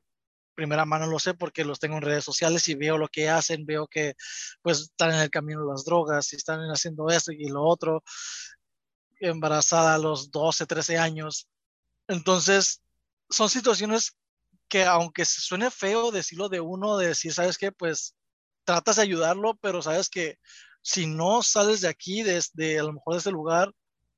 [0.56, 3.66] primera mano lo sé porque los tengo en redes sociales y veo lo que hacen,
[3.66, 4.16] veo que
[4.62, 8.04] pues están en el camino de las drogas y están haciendo esto y lo otro,
[9.22, 11.48] embarazada a los 12, 13 años.
[12.08, 12.82] Entonces,
[13.30, 14.18] son situaciones
[14.70, 17.72] que aunque se suene feo decirlo de uno, de decir, ¿sabes qué?
[17.72, 18.16] Pues
[18.64, 20.38] tratas de ayudarlo, pero sabes que
[20.82, 23.72] si no sales de aquí, desde a lo mejor de ese lugar,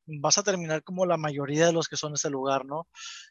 [0.06, 2.88] vas a terminar como la mayoría de los que son ese lugar, ¿no?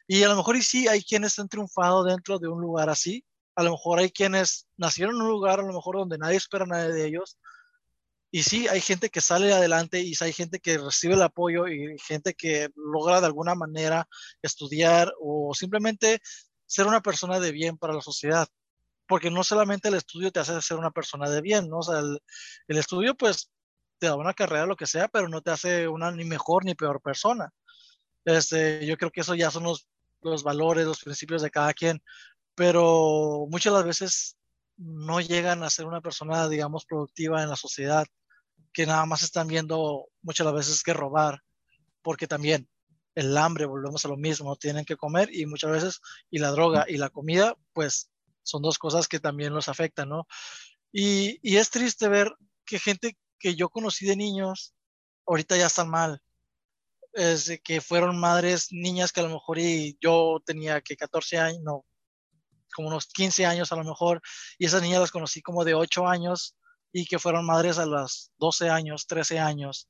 [0.07, 3.23] Y a lo mejor y sí, hay quienes han triunfado dentro de un lugar así,
[3.55, 6.65] a lo mejor hay quienes nacieron en un lugar a lo mejor donde nadie espera
[6.65, 7.37] nada de ellos,
[8.33, 11.99] y sí, hay gente que sale adelante y hay gente que recibe el apoyo y
[11.99, 14.07] gente que logra de alguna manera
[14.41, 16.21] estudiar o simplemente
[16.71, 18.47] ser una persona de bien para la sociedad.
[19.05, 21.79] Porque no solamente el estudio te hace ser una persona de bien, ¿no?
[21.79, 22.21] O el,
[22.77, 23.51] estudio pues
[23.97, 26.73] te da una carrera, lo que sea, pero no te hace una ni mejor ni
[26.73, 27.51] peor persona.
[28.23, 32.01] Este, yo creo que eso ya son los, valores, los principios de cada quien,
[32.55, 34.37] pero muchas las veces
[34.77, 38.07] no llegan a ser una persona, digamos, productiva en la sociedad
[38.71, 41.43] que nada más están viendo muchas las veces que robar,
[42.01, 42.69] porque también
[43.15, 46.85] el hambre, volvemos a lo mismo, tienen que comer y muchas veces, y la droga
[46.87, 48.09] y la comida, pues
[48.43, 50.27] son dos cosas que también los afectan, ¿no?
[50.91, 52.33] Y, y es triste ver
[52.65, 54.73] que gente que yo conocí de niños,
[55.25, 56.21] ahorita ya están mal.
[57.13, 61.61] Es que fueron madres, niñas que a lo mejor y yo tenía que 14 años,
[61.63, 61.85] no,
[62.73, 64.21] como unos 15 años a lo mejor,
[64.57, 66.55] y esas niñas las conocí como de 8 años
[66.93, 69.89] y que fueron madres a los 12 años, 13 años,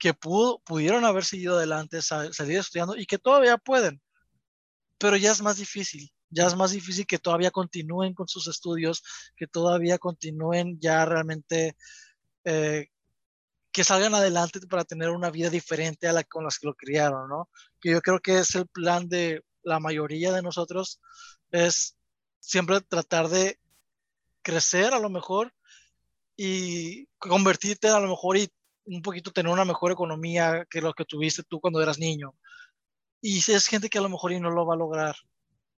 [0.00, 4.02] que pudo, pudieron haber seguido adelante, seguir estudiando y que todavía pueden,
[4.98, 9.02] pero ya es más difícil, ya es más difícil que todavía continúen con sus estudios,
[9.36, 11.76] que todavía continúen ya realmente,
[12.44, 12.88] eh,
[13.72, 17.28] que salgan adelante para tener una vida diferente a la con las que lo criaron,
[17.28, 17.50] ¿no?
[17.78, 21.00] Que yo creo que es el plan de la mayoría de nosotros,
[21.50, 21.96] es
[22.40, 23.60] siempre tratar de
[24.42, 25.52] crecer a lo mejor
[26.36, 28.48] y convertirte a lo mejor y
[28.90, 32.34] un poquito tener una mejor economía que lo que tuviste tú cuando eras niño.
[33.22, 35.16] Y es gente que a lo mejor y no lo va a lograr.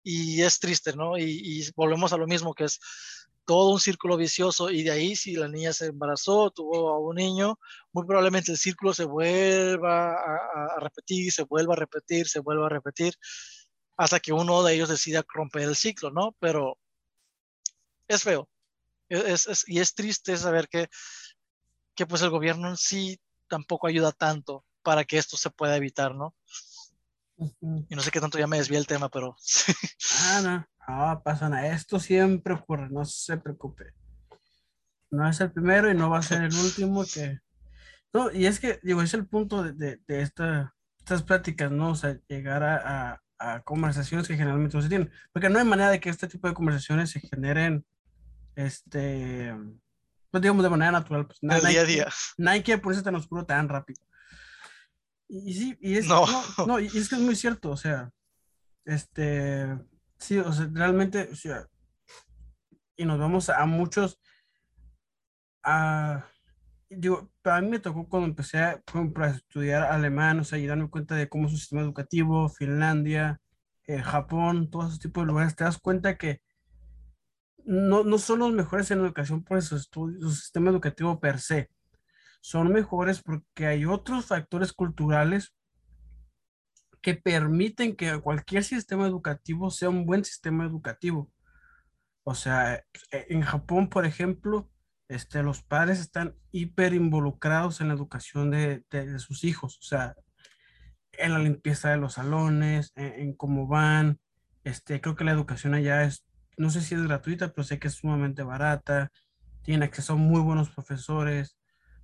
[0.04, 1.18] y es triste, ¿no?
[1.18, 2.80] Y, volvemos a lo mismo, que es
[3.46, 7.16] todo un círculo vicioso y de ahí si la niña se embarazó, tuvo a un
[7.16, 7.60] niño,
[7.92, 12.70] muy probablemente el círculo se vuelva a, repetir, se vuelva a repetir, se vuelva a
[12.70, 13.14] repetir,
[13.98, 16.36] hasta que uno de ellos decida romper el ciclo, ¿no?
[16.40, 16.78] Pero
[18.08, 18.50] es feo.
[19.10, 20.88] Es, y es triste saber que,
[22.02, 26.16] que pues el gobierno en sí tampoco ayuda tanto para que esto se pueda evitar,
[26.16, 26.34] ¿no?
[27.38, 29.36] Y no sé qué tanto ya me desvía el tema, pero...
[30.24, 31.68] ah, no, no pasa nada.
[31.68, 33.94] Esto siempre ocurre, no se preocupe.
[35.12, 37.40] No es el primero y no va a ser el último que...
[38.12, 41.92] No, y es que, digo, es el punto de, de, esta, estas pláticas, ¿no?
[41.92, 45.12] O sea, llegar a, a, conversaciones que generalmente no se tienen.
[45.32, 47.86] Porque no hay manera de que este tipo de conversaciones se generen,
[48.56, 49.54] este,
[50.32, 51.28] pues digamos, de manera natural.
[51.28, 52.08] Pues, el día a día.
[52.38, 54.02] Nadie quiere ponerse tan oscuro tan rápido.
[55.28, 56.26] Y, sí, y es, no.
[56.68, 58.12] No, y es que es muy cierto, o sea,
[58.84, 59.66] este,
[60.18, 61.68] sí, o sea, realmente, o sea,
[62.98, 64.20] y nos vamos a, muchos,
[65.64, 66.26] a,
[66.90, 68.84] digo, para mí me tocó cuando empecé a,
[69.34, 73.40] estudiar alemán, o sea, y darme cuenta de cómo es su sistema educativo, Finlandia,
[73.88, 76.42] eh, Japón, todos esos tipos de lugares, te das cuenta que
[77.66, 81.70] no, no son los mejores en educación por su, su sistema educativo per se,
[82.42, 85.54] son mejores porque hay otros factores culturales
[87.02, 91.32] que permiten que cualquier sistema educativo sea un buen sistema educativo.
[92.24, 92.76] O sea,
[93.12, 94.70] e, en Japón, por ejemplo,
[95.08, 98.84] este, los padres están hiper involucrados en la educación de,
[99.20, 100.16] sus hijos, o sea,
[101.14, 104.20] en la limpieza de los salones, en, en, cómo van.
[104.64, 106.26] Este, creo que la educación allá es,
[106.58, 109.12] no sé si es gratuita, pero sé que es sumamente barata.
[109.64, 111.58] Tienen acceso a muy buenos profesores.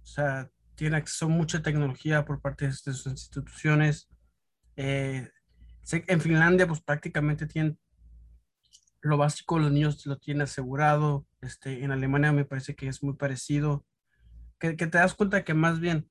[0.04, 4.10] O sea, tiene acceso a mucha tecnología por parte de sus instituciones.
[4.76, 5.30] Eh,
[5.92, 7.80] en Finlandia, pues prácticamente tienen
[9.02, 11.26] lo básico, los niños lo tienen asegurado.
[11.42, 13.86] Este, en Alemania me parece que es muy parecido.
[14.60, 16.10] Que, que te das cuenta que más bien,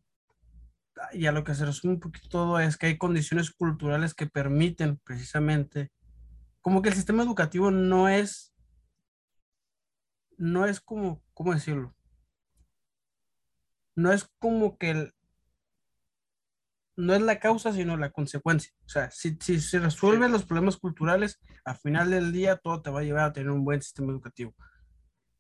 [1.13, 4.27] y a lo que se resume un poquito todo, es que hay condiciones culturales que
[4.27, 5.91] permiten precisamente,
[6.67, 8.53] como que el sistema educativo no es,
[10.37, 11.95] no es como, ¿cómo decirlo?
[13.95, 15.13] no es como que
[16.97, 18.73] no es la causa, sino la consecuencia.
[18.85, 22.91] O sea, si, si se resuelven los problemas culturales, al final del día todo te
[22.91, 24.53] va a llevar a tener un buen sistema educativo.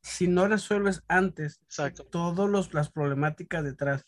[0.03, 1.61] Si no resuelves antes
[2.13, 4.07] todas las problemáticas detrás,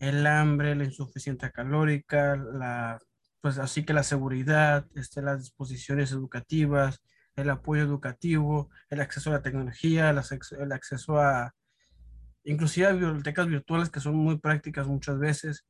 [0.00, 2.98] el hambre, la insuficiencia calórica, la,
[3.40, 7.00] pues así que la seguridad, este, las disposiciones educativas,
[7.36, 11.54] el apoyo educativo, el acceso a la tecnología, el acceso a,
[12.44, 15.64] inclusive bibliotecas virtuales que son muy prácticas muchas veces,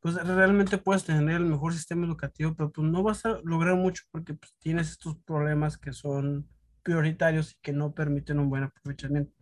[0.00, 4.02] pues realmente puedes tener el mejor sistema educativo, pero pues no vas a lograr mucho
[4.10, 6.46] porque pues, tienes estos problemas que son
[6.82, 9.32] prioritarios y que no permiten un buen aprovechamiento.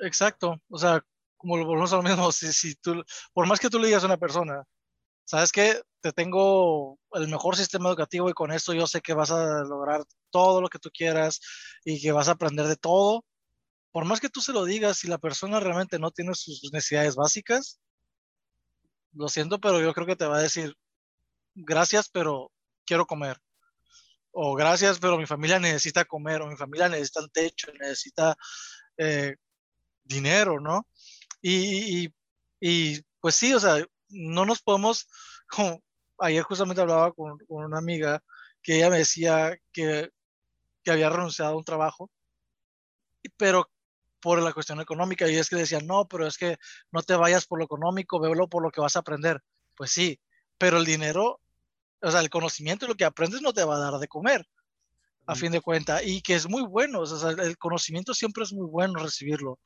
[0.00, 1.04] Exacto, o sea,
[1.36, 4.02] como lo volvemos a lo mismo, si, si tú, por más que tú le digas
[4.02, 4.64] a una persona,
[5.24, 5.80] ¿sabes qué?
[6.00, 10.04] Te tengo el mejor sistema educativo y con esto yo sé que vas a lograr
[10.30, 11.40] todo lo que tú quieras
[11.84, 13.24] y que vas a aprender de todo,
[13.92, 17.14] por más que tú se lo digas, si la persona realmente no tiene sus necesidades
[17.14, 17.78] básicas,
[19.12, 20.74] lo siento, pero yo creo que te va a decir,
[21.54, 22.50] gracias, pero
[22.86, 23.36] quiero comer.
[24.30, 28.34] O gracias, pero mi familia necesita comer, o mi familia necesita un techo, necesita
[28.96, 29.36] eh,
[30.04, 30.86] dinero, ¿no?
[31.42, 32.08] Y,
[33.20, 35.08] pues sí, o sea, no nos podemos,
[35.48, 35.82] como
[36.18, 38.22] ayer justamente hablaba con, con una amiga
[38.62, 40.10] que ella me decía que,
[40.84, 42.10] que había renunciado a un trabajo,
[43.36, 43.68] pero
[44.20, 46.56] por la cuestión económica y es que decían, no, pero es que
[46.92, 49.42] no te vayas por lo económico, véelo por lo que vas a aprender.
[49.76, 50.20] Pues sí,
[50.58, 51.40] pero el dinero,
[52.00, 54.46] o sea, el conocimiento y lo que aprendes no te va a dar de comer,
[55.26, 58.52] a fin de cuentas, y que es muy bueno, o sea, el conocimiento siempre es
[58.52, 59.58] muy bueno recibirlo,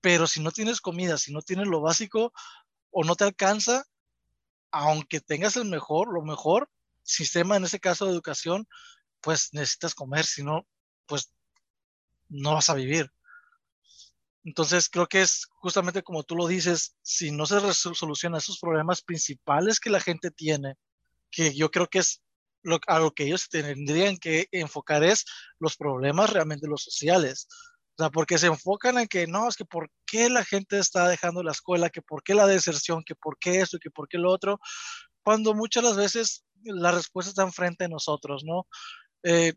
[0.00, 2.32] pero si no tienes comida, si no tienes lo básico
[2.92, 3.84] o no te alcanza,
[4.70, 6.70] aunque tengas el mejor, lo mejor
[7.02, 8.68] sistema, en ese caso de educación,
[9.20, 10.66] pues necesitas comer, si no,
[11.06, 11.32] pues
[12.28, 13.10] no vas a vivir.
[14.44, 19.02] Entonces creo que es justamente como tú lo dices, si no se solucionan esos problemas
[19.02, 20.76] principales que la gente tiene,
[21.30, 22.22] que yo creo que es
[22.86, 25.24] a lo que ellos tendrían que enfocar es
[25.58, 27.48] los problemas realmente los sociales.
[27.98, 31.08] O sea, porque se enfocan en que no, es que por qué la gente está
[31.08, 34.18] dejando la escuela, que por qué la deserción, que por qué esto, que por qué
[34.18, 34.58] lo otro,
[35.22, 38.66] cuando muchas las veces la respuesta está enfrente de nosotros, ¿no?
[39.22, 39.52] Eh,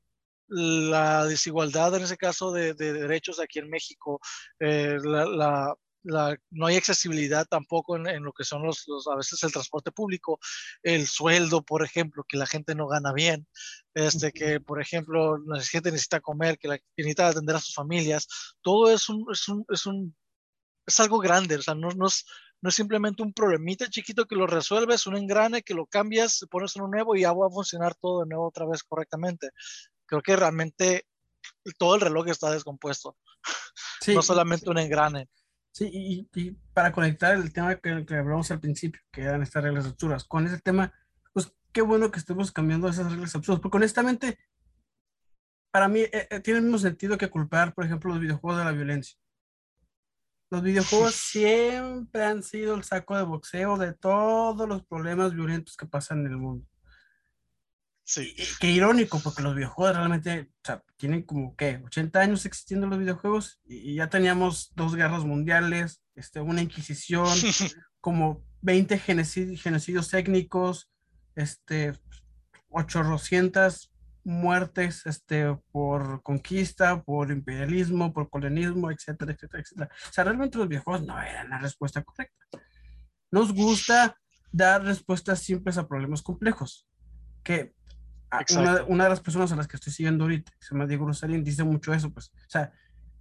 [0.48, 4.20] la desigualdad en ese caso de, derechos aquí en México,
[4.60, 5.74] eh, la,
[6.06, 10.40] no hay accesibilidad tampoco en, lo que son los, a veces el transporte público,
[10.84, 13.48] el sueldo, por ejemplo, que la gente no gana bien,
[13.94, 18.28] este, que por ejemplo la gente necesita comer, que la necesita atender a sus familias,
[18.62, 20.16] todo es un, es un, es un
[20.88, 22.26] es algo grande, o sea, no, no, es,
[22.62, 26.76] no es simplemente un problemita chiquito que lo resuelves, un engrane que lo cambias, pones
[26.76, 29.50] uno nuevo y ya va a funcionar todo de nuevo otra vez correctamente.
[30.06, 31.08] Creo que realmente
[31.78, 33.18] todo el reloj está descompuesto,
[34.08, 35.28] no solamente un engrane.
[35.76, 35.90] Sí,
[36.34, 40.24] y, para conectar el tema que, que, hablamos al principio, que eran estas reglas absurdas,
[40.24, 40.94] con ese tema,
[41.34, 44.40] pues qué bueno que estemos cambiando esas reglas absurdas, porque honestamente,
[45.72, 48.64] para mí eh, eh, tiene el mismo sentido que culpar, por ejemplo, los videojuegos de
[48.64, 49.18] la violencia.
[50.50, 55.88] Los videojuegos siempre han sido el saco de boxeo de todos los problemas violentos que
[55.88, 56.66] pasan en el mundo.
[58.08, 58.36] Sí.
[58.60, 61.82] qué irónico, porque los videojuegos realmente o sea, tienen como, ¿qué?
[61.86, 67.28] 80 años existiendo los videojuegos y, ya teníamos dos guerras mundiales, este, una inquisición,
[68.00, 70.92] como 20 genocidios, genocidios técnicos,
[71.36, 71.94] este,
[72.70, 73.92] 800
[74.24, 79.90] muertes este, por conquista, por imperialismo, por colonialismo, etcétera, etcétera, etcétera.
[80.10, 82.46] O sea, realmente los videojuegos no eran la respuesta correcta.
[83.32, 84.16] Nos gusta
[84.52, 86.88] dar respuestas simples a problemas complejos,
[87.44, 87.74] que
[88.56, 91.44] una, una, de las personas a las que estoy siguiendo ahorita, se llama Diego Rosalín,
[91.44, 92.72] dice mucho eso, pues, o sea,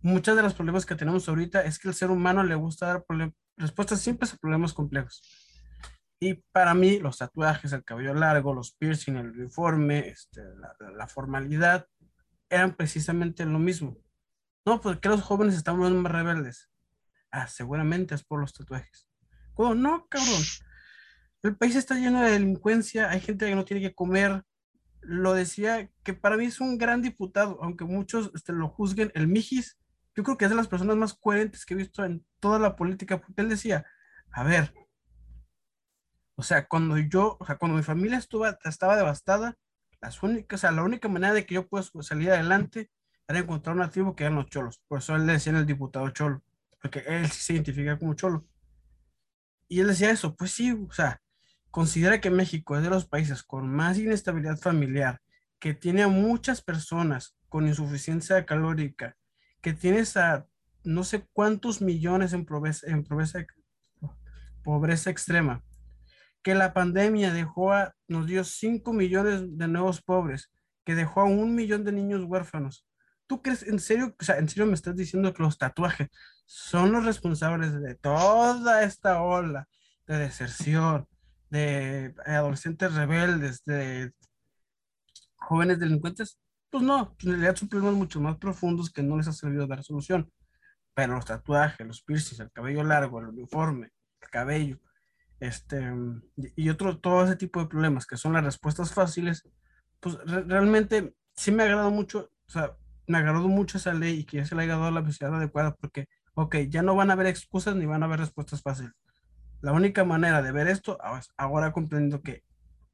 [0.05, 3.05] muchos de los problemas que tenemos ahorita es que el ser humano le gusta dar
[3.57, 5.23] respuestas simples a problemas complejos.
[6.21, 10.43] Y para mí, los tatuajes, el cabello largo, los piercing, el uniforme, este,
[10.97, 11.87] la, formalidad,
[12.49, 13.97] eran precisamente lo mismo.
[14.65, 16.71] No, porque los jóvenes estamos más rebeldes?
[17.31, 19.09] Ah, seguramente es por los tatuajes.
[19.55, 19.75] ¿Cómo?
[19.75, 20.43] No, cabrón.
[21.43, 24.43] El país está lleno de delincuencia, hay gente que no tiene que comer,
[25.07, 29.29] lo decía que para mí es un gran diputado, aunque muchos este, lo juzguen, el
[29.29, 29.79] Mijis,
[30.15, 32.77] yo creo que es de las personas más coherentes que he visto en toda la
[32.77, 33.85] política, porque él decía,
[34.31, 34.73] a ver,
[36.37, 39.57] o sea, cuando yo, o sea, cuando mi familia estuvo, estaba devastada,
[40.01, 42.91] las únicas, o sea, la única manera de que yo pueda salir adelante
[43.27, 46.11] era encontrar una tribu que eran los cholos, por eso él le decía el diputado
[46.11, 46.43] cholo,
[46.81, 48.47] porque él sí se identifica como cholo.
[49.69, 51.23] Y él decía eso, pues sí, o sea,
[51.75, 55.21] considera que México es de los países con más inestabilidad familiar,
[55.59, 59.17] que tiene a muchas personas con insuficiencia calórica,
[59.61, 60.47] que tiene a
[60.85, 63.03] no sé cuántos millones en pobreza, en
[64.63, 65.65] pobreza, extrema,
[66.45, 67.73] que la pandemia dejó
[68.07, 70.53] nos dio 5 millones de nuevos pobres,
[70.85, 72.87] que dejó a un millón de niños huérfanos.
[73.27, 76.07] ¿Tú crees en serio, o sea, en serio me estás diciendo que los tatuajes
[76.47, 79.67] son los responsables de toda esta ola
[80.07, 81.09] de deserción,
[81.55, 84.13] de adolescentes rebeldes, de
[85.37, 89.33] jóvenes delincuentes, pues no, en realidad son problemas mucho más profundos que no les ha
[89.33, 90.31] servido dar solución.
[90.95, 94.81] Pero los tatuajes, los piercings, el cabello largo, el uniforme, el cabello,
[95.39, 95.93] este,
[96.57, 99.49] y otro, todo ese tipo de problemas que son las respuestas fáciles,
[100.01, 102.77] pues realmente sí me ha agradado mucho, o sea,
[103.07, 105.75] me agradó mucho esa ley y que ya se le haya dado la velocidad adecuada
[105.77, 108.93] porque, ok, ya no van a haber excusas ni van a haber respuestas fáciles.
[109.65, 112.45] La única manera de ver esto, ah, ahora comprendo que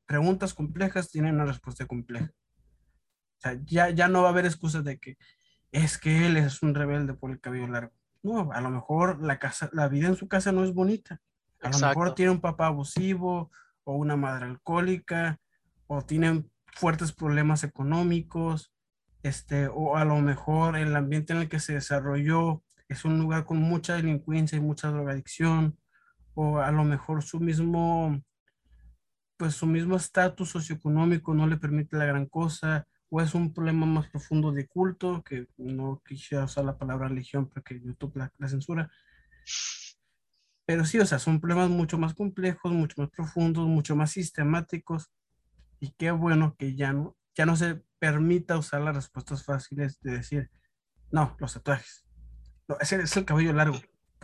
[0.07, 2.31] preguntas complejas tienen una respuesta compleja.
[2.31, 5.19] O sea, ya, ya no va a haber excusas de que
[5.73, 7.93] es que él es un rebelde por el cabello largo.
[8.23, 11.21] No, a lo mejor la, casa, la vida en su casa no es bonita.
[11.61, 13.51] A lo mejor tiene un papá abusivo
[13.83, 15.41] o una madre alcohólica
[15.89, 18.73] o tienen fuertes problemas económicos,
[19.25, 23.45] este, o a lo mejor el ambiente en el que se desarrolló es un lugar
[23.45, 25.80] con mucha delincuencia y mucha drogadicción,
[26.35, 28.21] o a lo mejor su mismo,
[29.37, 33.87] pues su mismo estatus socioeconómico no le permite la gran cosa, o es un problema
[33.87, 38.49] más profundo de culto, que no quisiera usar la palabra religión porque YouTube la, la
[38.49, 38.91] censura.
[40.65, 45.11] Pero sí, o sea, son problemas mucho más complejos, mucho más profundos, mucho más sistemáticos,
[45.81, 50.13] y qué bueno que ya no, ya no se permita usar las respuestas fáciles de
[50.13, 50.51] decir,
[51.11, 52.07] no, los tatuajes,
[52.69, 53.79] no, ese es el cabello largo,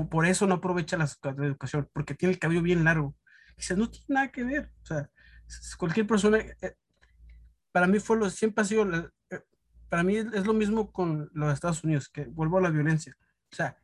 [0.05, 1.09] por eso no aprovecha la,
[1.44, 3.16] educación, porque tiene el cabello bien largo.
[3.56, 4.70] Dice, no tiene nada que ver.
[4.82, 5.10] O sea,
[5.78, 6.74] cualquier persona, eh,
[7.73, 8.86] para mí fue lo, siempre ha sido,
[9.31, 9.40] eh,
[9.89, 13.16] para mí es lo mismo con los Estados Unidos, que vuelvo a la violencia.
[13.51, 13.78] O sea,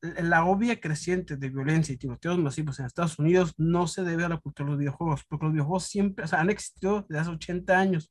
[0.00, 4.28] la obvia creciente de violencia y tiroteos masivos en Estados Unidos no se debe a
[4.28, 7.30] la cultura de los videojuegos, porque los videojuegos siempre, o sea, han existido desde hace
[7.30, 8.10] 80 años.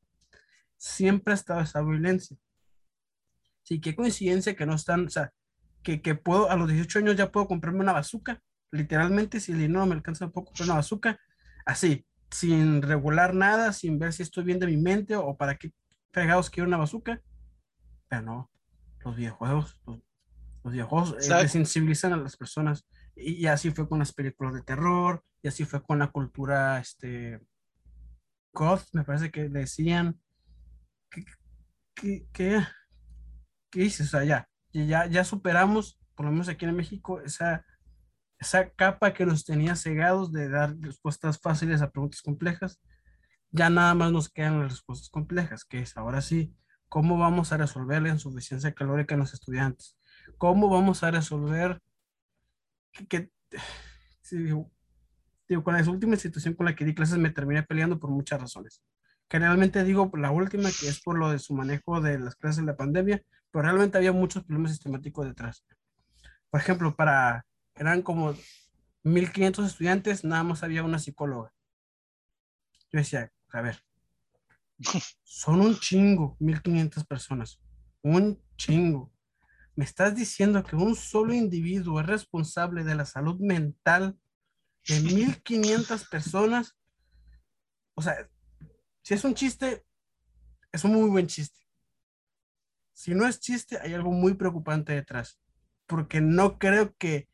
[0.75, 2.37] Siempre ha estado esa violencia.
[3.63, 5.33] Sí, qué coincidencia que no están, o sea,
[5.83, 8.41] que, puedo, a los 18 años ya puedo comprarme una bazooka,
[8.71, 11.19] literalmente, si el dinero me alcanza, puedo comprar una bazooka,
[11.65, 15.71] así, sin regular nada, sin ver si estoy bien de mi mente o para qué
[16.11, 17.21] fregados quiero una bazooka.
[18.09, 18.51] Pero no,
[19.03, 20.01] los videojuegos, los,
[20.73, 22.85] videojuegos eh, desensibilizan a las personas.
[23.15, 27.39] Y, así fue con las películas de terror, y así fue con la cultura, este,
[28.53, 30.19] goth, me parece que decían,
[31.09, 31.23] que,
[31.95, 32.61] que, que,
[33.71, 34.07] ¿qué dices?
[34.07, 37.65] O sea, ya, ya, ya superamos, por lo menos aquí en México, esa,
[38.39, 42.79] esa capa que nos tenía cegados de dar respuestas fáciles a preguntas complejas.
[43.51, 46.53] Ya nada más nos quedan las respuestas complejas, que es ahora sí,
[46.89, 49.97] ¿cómo vamos a resolver la insuficiencia calórica en los estudiantes?
[50.37, 51.81] ¿Cómo vamos a resolver
[53.09, 53.31] que,
[54.31, 54.71] digo,
[55.63, 58.81] con la última institución con la que di clases me terminé peleando por muchas razones.
[59.29, 62.71] Generalmente digo la última que es por lo de su manejo de las clases de
[62.71, 63.21] la pandemia,
[63.51, 65.65] pero realmente había muchos problemas sistemáticos detrás.
[66.49, 67.45] Por ejemplo, para,
[67.75, 68.35] eran como
[69.03, 71.53] 1500 estudiantes, nada más había una psicóloga.
[72.91, 73.83] Yo decía, a ver,
[75.23, 77.59] son un chingo, 1500 personas,
[78.01, 79.11] un chingo.
[79.75, 84.17] ¿Me estás diciendo que un solo individuo es responsable de la salud mental
[84.87, 86.75] de 1500 personas?
[87.93, 88.27] O sea,
[89.03, 89.85] si es un chiste,
[90.71, 91.66] es un muy buen chiste.
[92.97, 95.39] Si no es chiste, hay algo muy preocupante detrás.
[95.85, 97.29] Porque no creo que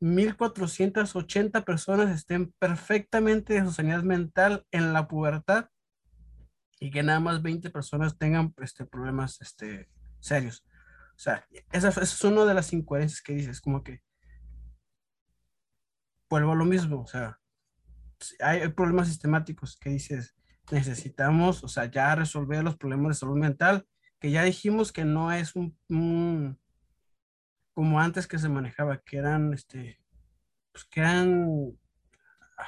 [0.00, 5.68] 1480 personas estén perfectamente de su sanidad mental en la pubertad
[6.80, 10.64] y que nada más 20 personas tengan este, problemas este, serios.
[11.14, 14.00] O sea, esa, es una de las incoherencias que dices, como que
[16.30, 17.38] vuelvo a lo mismo, o sea,
[18.40, 20.34] hay, problemas sistemáticos que dices,
[20.70, 23.86] necesitamos, o sea, ya resolver los problemas de salud mental,
[24.20, 26.58] que ya dijimos que no es un,
[27.72, 30.00] como antes que se manejaba, que eran, este,
[30.72, 31.78] pues que eran,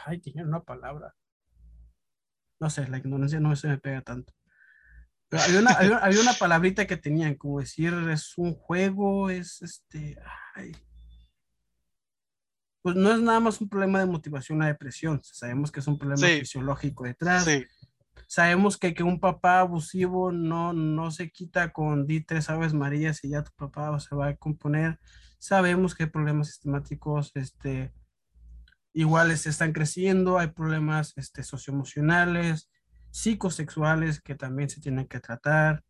[0.06, 1.14] ay, tenía una palabra.
[2.60, 4.32] No sé, la ignorancia no se me pega tanto
[5.38, 10.18] había una, había, una, palabrita que tenían, como decir, es un juego, es este,
[12.82, 15.20] pues no es nada más un problema de motivación, la depresión.
[15.22, 17.46] Sabemos que es un problema fisiológico detrás.
[18.26, 23.24] Sabemos que, que, un papá abusivo no, no se quita con di tres aves marías
[23.24, 24.98] y ya tu papá se va a componer.
[25.38, 27.92] Sabemos que hay problemas sistemáticos, este,
[28.92, 32.70] iguales están creciendo, hay problemas este, socioemocionales,
[33.10, 35.84] psicosexuales que también se tienen que tratar.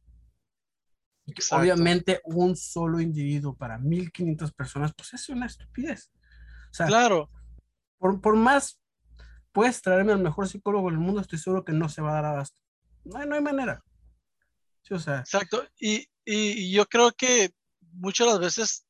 [1.53, 6.11] Obviamente un solo individuo para 1500 personas, pues es una estupidez.
[6.71, 7.31] O sea, claro.
[7.99, 8.80] Por, por más
[9.53, 12.25] puedes traerme al mejor psicólogo del mundo, estoy seguro que no se va a dar
[12.27, 12.61] abasto.
[13.05, 13.83] No no hay manera.
[14.83, 14.95] Sí.
[14.95, 15.65] Exacto.
[15.79, 17.51] Y, y, yo creo que
[17.93, 18.87] muchas veces,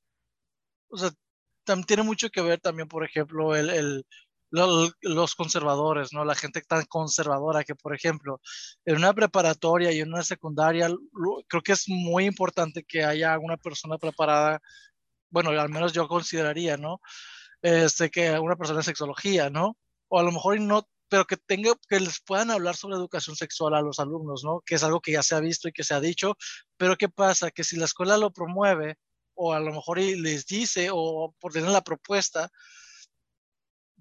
[0.88, 1.10] o sea,
[1.64, 4.06] también tiene mucho que ver también, por ejemplo, el, el,
[4.50, 6.24] los, conservadores, ¿no?
[6.24, 8.40] La gente tan conservadora que, por ejemplo,
[8.84, 10.88] en una preparatoria y en una secundaria,
[11.48, 14.60] creo que es muy importante que haya una persona preparada,
[15.30, 17.00] bueno, al menos yo consideraría, ¿no?
[17.62, 19.76] Este, que una persona de sexología, ¿no?
[20.10, 23.74] O a lo mejor no, pero que tenga, que les puedan hablar sobre educación sexual
[23.74, 24.60] a los alumnos, ¿no?
[24.66, 26.36] Que es algo que ya se ha visto y que se ha dicho,
[26.76, 27.50] pero ¿qué pasa?
[27.50, 28.96] Que si la escuela lo promueve,
[29.34, 32.50] o a lo mejor les dice, o por tener la propuesta,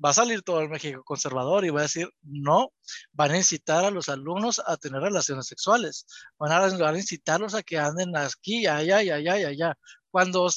[0.03, 2.73] va a salir todo el México conservador y va a decir, no,
[3.11, 6.05] van a incitar a los alumnos a tener relaciones sexuales,
[6.37, 9.77] van a, van a incitarlos a que anden aquí, allá, allá, y allá,
[10.09, 10.47] cuando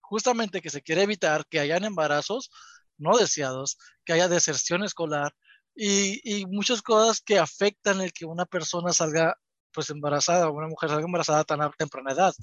[0.00, 2.50] justamente que se quiere evitar que hayan embarazos
[2.98, 5.34] no deseados, que haya deserción escolar
[5.74, 9.36] y, y muchas cosas que afectan el que una persona salga
[9.72, 12.34] pues embarazada, una mujer salga embarazada tan a temprana edad.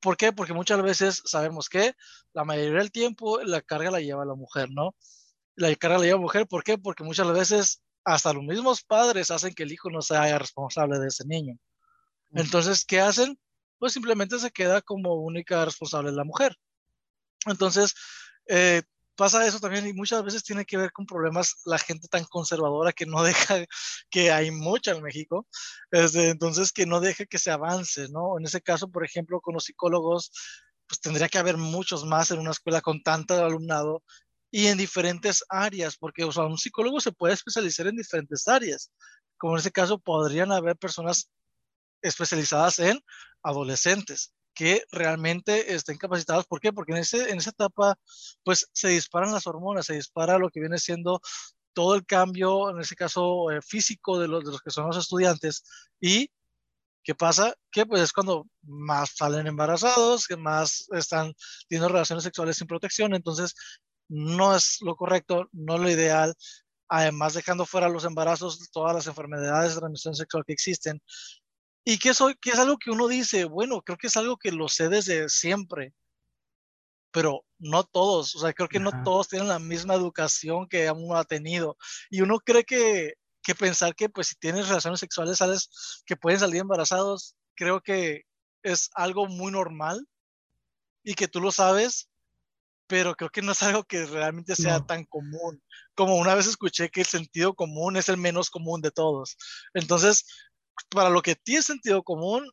[0.00, 0.32] ¿Por qué?
[0.32, 1.94] Porque muchas veces sabemos que
[2.34, 4.94] la mayoría del tiempo la carga la lleva la mujer, ¿no?
[5.56, 6.46] la carga la lleva mujer.
[6.46, 6.78] ¿Por qué?
[6.78, 11.08] Porque muchas veces hasta los mismos padres hacen que el hijo no sea responsable de
[11.08, 11.58] ese niño.
[12.32, 13.38] Entonces, ¿qué hacen?
[13.78, 16.56] Pues simplemente se queda como única responsable la mujer.
[17.46, 17.94] Entonces,
[18.46, 18.82] eh,
[19.16, 22.92] pasa eso también y muchas veces tiene que ver con problemas la gente tan conservadora
[22.92, 23.64] que no deja,
[24.10, 25.46] que hay mucha en México,
[25.90, 28.38] este, entonces que no deja que se avance, ¿no?
[28.38, 30.30] En ese caso, por ejemplo, con los psicólogos,
[30.86, 34.02] pues tendría que haber muchos más en una escuela con tanto alumnado
[34.50, 38.92] y en diferentes áreas, porque o sea, un psicólogo se puede especializar en diferentes áreas.
[39.36, 41.30] Como en este caso, podrían haber personas
[42.02, 43.00] especializadas en
[43.42, 46.46] adolescentes que realmente estén capacitados.
[46.46, 46.72] ¿Por qué?
[46.72, 47.96] Porque en, ese, en esa etapa,
[48.44, 51.20] pues se disparan las hormonas, se dispara lo que viene siendo
[51.72, 54.96] todo el cambio, en ese caso eh, físico de los, de los que son los
[54.96, 55.64] estudiantes.
[56.00, 56.30] Y
[57.02, 57.54] ¿qué pasa?
[57.70, 61.34] Que pues es cuando más salen embarazados, que más están
[61.68, 63.14] teniendo relaciones sexuales sin protección.
[63.14, 63.54] Entonces,
[64.08, 66.34] no es lo correcto, no lo ideal,
[66.88, 71.00] además dejando fuera los embarazos, todas las enfermedades de transmisión sexual que existen.
[71.84, 74.52] Y que, eso, que es algo que uno dice, bueno, creo que es algo que
[74.52, 75.92] lo sé desde siempre,
[77.10, 81.16] pero no todos, o sea, creo que no todos tienen la misma educación que uno
[81.16, 81.76] ha tenido.
[82.10, 86.40] Y uno cree que, que pensar que pues si tienes relaciones sexuales, sales que pueden
[86.40, 88.22] salir embarazados, creo que
[88.62, 90.08] es algo muy normal
[91.04, 92.08] y que tú lo sabes,
[92.86, 95.62] pero creo que no es algo que realmente sea tan común.
[95.94, 99.36] Como una vez escuché que el sentido común es el menos común de todos.
[99.74, 100.24] Entonces,
[100.90, 102.48] para lo que tiene sentido común,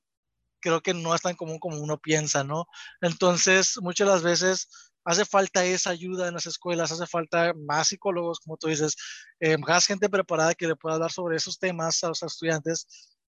[0.62, 2.68] creo que no es tan común como uno piensa, ¿no?
[3.02, 4.68] Entonces, muchas las veces
[5.04, 8.96] hace falta esa ayuda en las escuelas, hace falta más psicólogos, como tú dices,
[9.40, 12.88] eh, más gente preparada que le pueda hablar sobre esos temas a los estudiantes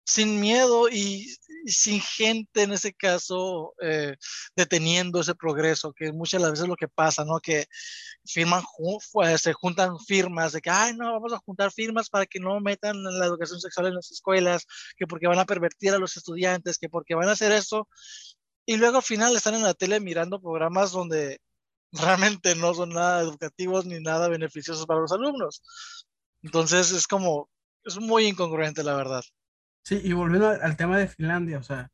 [0.08, 1.28] sin miedo y,
[1.66, 4.16] sin gente en ese caso eh,
[4.56, 7.40] deteniendo ese progreso, que muchas de las veces lo que pasa, ¿no?
[7.42, 7.66] Que
[8.26, 8.64] firman,
[9.38, 13.04] se juntan firmas de que, ay, no, vamos a juntar firmas para que no metan
[13.04, 14.66] la educación sexual en las escuelas,
[14.96, 17.90] que porque van a pervertir a los estudiantes, que porque van a hacer eso.
[18.66, 21.40] Y luego al final están en la tele mirando programas donde
[21.92, 25.62] realmente no son nada educativos ni nada beneficiosos para los alumnos.
[26.44, 27.50] Entonces es como,
[27.84, 29.24] es muy incongruente la verdad.
[29.88, 31.90] Sí, y volviendo al tema de Finlandia, o sea,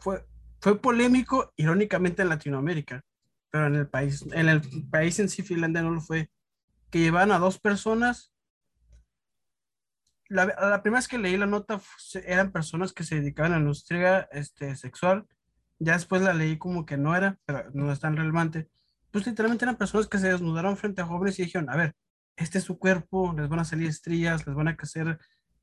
[0.00, 0.26] fue,
[0.60, 3.04] fue polémico irónicamente en Latinoamérica,
[3.50, 6.28] pero en el país, en el país en sí Finlandia no lo fue,
[6.90, 8.32] que llevaban a dos personas.
[10.26, 11.80] La, la primera vez que leí la nota
[12.26, 15.24] eran personas que se dedicaban a la industria este, sexual,
[15.78, 18.68] ya después la leí como que no era, pero no es tan relevante.
[19.12, 21.94] Pues literalmente eran personas que se desnudaron frente a jóvenes y dijeron, a ver,
[22.34, 25.20] este es su cuerpo, les van a salir estrías, les van a crecer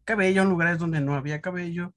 [0.07, 1.93] cabello en lugares donde no había cabello.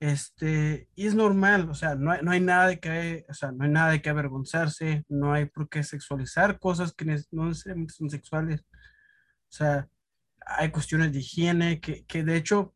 [0.00, 3.52] Este, y es normal, o sea, no hay, no hay nada de que, o sea,
[3.52, 7.94] no hay nada de que avergonzarse, no hay por qué sexualizar cosas que no necesariamente
[7.94, 8.60] son sexuales.
[8.62, 9.88] O sea,
[10.46, 12.74] hay cuestiones de higiene que, que de hecho,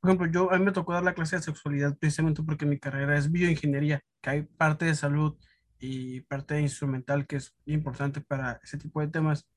[0.00, 2.78] por ejemplo, yo a mí me tocó dar la clase de sexualidad precisamente porque mi
[2.78, 5.36] carrera es bioingeniería, que hay parte de salud
[5.78, 9.48] y parte instrumental que es importante para ese tipo de temas.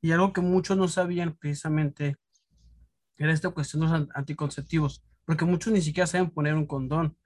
[0.00, 2.16] Y algo que muchos no sabían precisamente
[3.18, 7.16] era esta cuestión de los anticonceptivos, porque muchos ni siquiera saben poner un condón.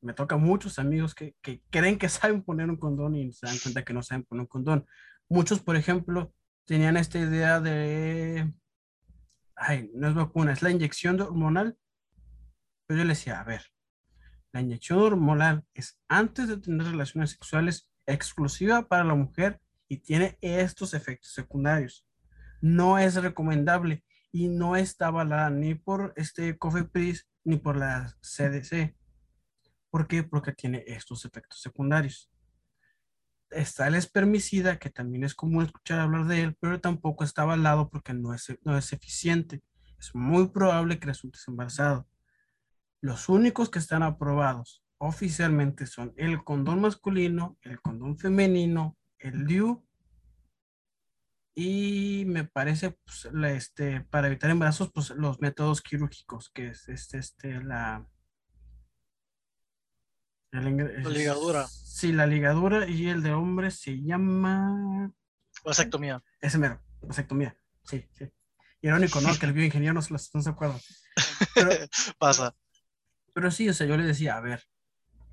[0.00, 3.58] Me toca muchos amigos que, que creen que saben poner un condón y se dan
[3.58, 4.86] cuenta que no saben poner un condón.
[5.28, 8.52] Muchos, por ejemplo, tenían esta idea de,
[9.56, 11.78] ay, no es vacuna, es la inyección hormonal.
[12.86, 13.62] Pero yo les decía, a ver,
[14.52, 20.38] la inyección hormonal es antes de tener relaciones sexuales exclusiva para la mujer y tiene
[20.40, 22.06] estos efectos secundarios.
[22.60, 28.96] No es recomendable y no está avalada ni por este COFEPRIS ni por la CDC.
[29.90, 30.24] ¿Por qué?
[30.24, 32.30] Porque tiene estos efectos secundarios.
[33.50, 37.90] Está el espermicida, que también es común escuchar hablar de él, pero tampoco está avalado
[37.90, 39.62] porque no es, no es eficiente.
[39.98, 42.08] Es muy probable que resultes embarazado.
[43.02, 49.84] Los únicos que están aprobados oficialmente son el condón masculino, el condón femenino, el DIU
[51.54, 57.18] y me parece, pues, este, para evitar embarazos, pues los métodos quirúrgicos, que es este,
[57.18, 58.06] este, la...
[60.50, 61.66] La, ligadura.
[61.66, 65.12] Sí, la ligadura y el de hombre se llama...
[65.64, 66.22] Vasectomía.
[66.40, 68.30] Ese mero, vasectomía, sí, sí.
[68.80, 69.38] Irónico, ¿no?
[69.38, 70.78] que el bioingeniero no se, no se acuerda.
[72.18, 72.54] Pasa.
[73.34, 74.62] Pero sí, o sea, yo le decía, a ver,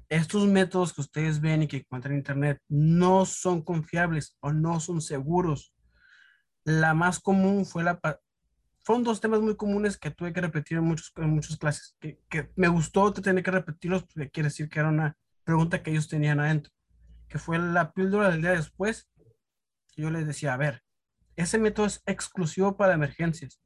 [0.09, 4.79] estos métodos que ustedes ven y que encuentran en internet no son confiables o no
[4.79, 5.73] son seguros
[6.63, 7.99] la más común fue la...
[8.81, 12.19] Fueron dos temas muy comunes que tuve que repetir en, muchos, en muchas clases, que,
[12.29, 16.07] que me gustó tener que repetirlos porque quiere decir que era una pregunta que ellos
[16.07, 16.71] tenían adentro,
[17.27, 19.09] que fue la píldora del día después.
[19.95, 20.83] Yo les decía, a ver,
[21.35, 23.61] ese método es exclusivo para emergencias.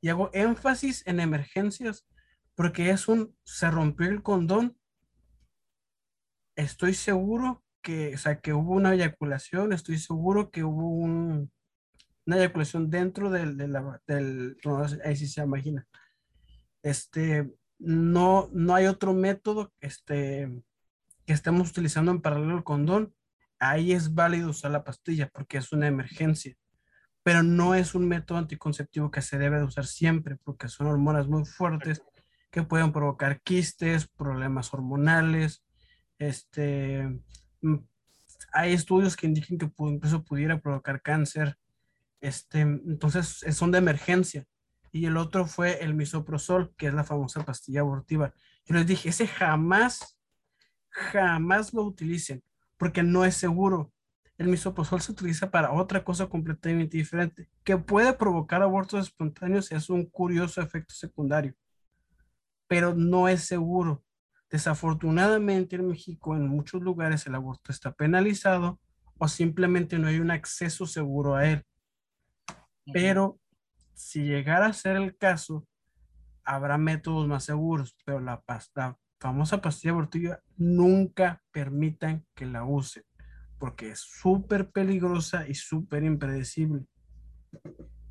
[0.00, 2.06] Y hago énfasis en emergencias
[2.54, 4.78] porque es un, se rompió el condón.
[6.56, 11.52] Estoy seguro que, o sea, que hubo una eyaculación, estoy seguro que hubo un,
[12.26, 14.56] una eyaculación dentro del, del,
[15.04, 15.86] ahí sí se imagina.
[16.82, 17.48] Este,
[17.78, 20.62] no, no hay otro método este,
[21.24, 23.14] que estemos utilizando en paralelo al condón.
[23.58, 26.56] Ahí es válido usar la pastilla porque es una emergencia,
[27.22, 31.28] pero no es un método anticonceptivo que se debe de usar siempre porque son hormonas
[31.28, 32.02] muy fuertes
[32.50, 35.64] que pueden provocar quistes, problemas hormonales.
[36.18, 37.20] Este,
[37.62, 37.76] mm,
[38.52, 41.56] hay estudios que indican que incluso pudiera provocar cáncer
[42.26, 44.46] este, entonces son de emergencia.
[44.92, 48.32] Y el otro fue el misoprostol, que es la famosa pastilla abortiva.
[48.64, 50.18] Yo les dije, ese jamás,
[50.88, 52.42] jamás lo utilicen,
[52.76, 53.92] porque no es seguro.
[54.38, 59.88] El misoprostol se utiliza para otra cosa completamente diferente, que puede provocar abortos espontáneos, es
[59.88, 61.54] un curioso efecto secundario,
[62.66, 64.02] pero no es seguro.
[64.50, 68.78] Desafortunadamente en México, en muchos lugares el aborto está penalizado
[69.18, 71.64] o simplemente no hay un acceso seguro a él.
[72.92, 73.38] Pero
[73.94, 75.66] si llegara a ser el caso,
[76.44, 83.04] habrá métodos más seguros, pero la, pasta, famosa pastilla abortiva nunca permitan que la usen,
[83.58, 86.86] porque es súper peligrosa y súper impredecible.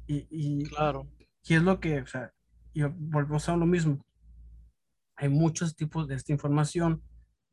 [0.08, 1.08] Y, y, claro.
[1.44, 2.34] Y es lo que, o sea,
[2.74, 4.06] y volvemos a lo mismo.
[5.16, 7.02] Hay muchos tipos de esta información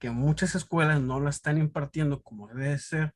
[0.01, 3.15] que muchas escuelas no la están impartiendo como debe ser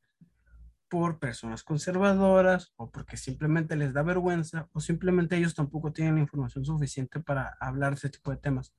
[0.89, 6.21] por personas conservadoras o porque simplemente les da vergüenza o simplemente ellos tampoco tienen la
[6.21, 8.75] información suficiente para hablar de ese tipo de temas.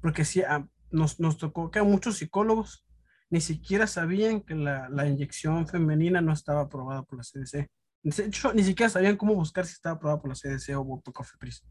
[0.00, 2.84] Porque si ah, nos, nos, tocó que muchos psicólogos
[3.30, 7.70] ni siquiera sabían que la, la, inyección femenina no estaba aprobada por la CDC.
[8.02, 11.14] De hecho, ni siquiera sabían cómo buscar si estaba aprobada por la CDC o por
[11.14, 11.64] Cofepris.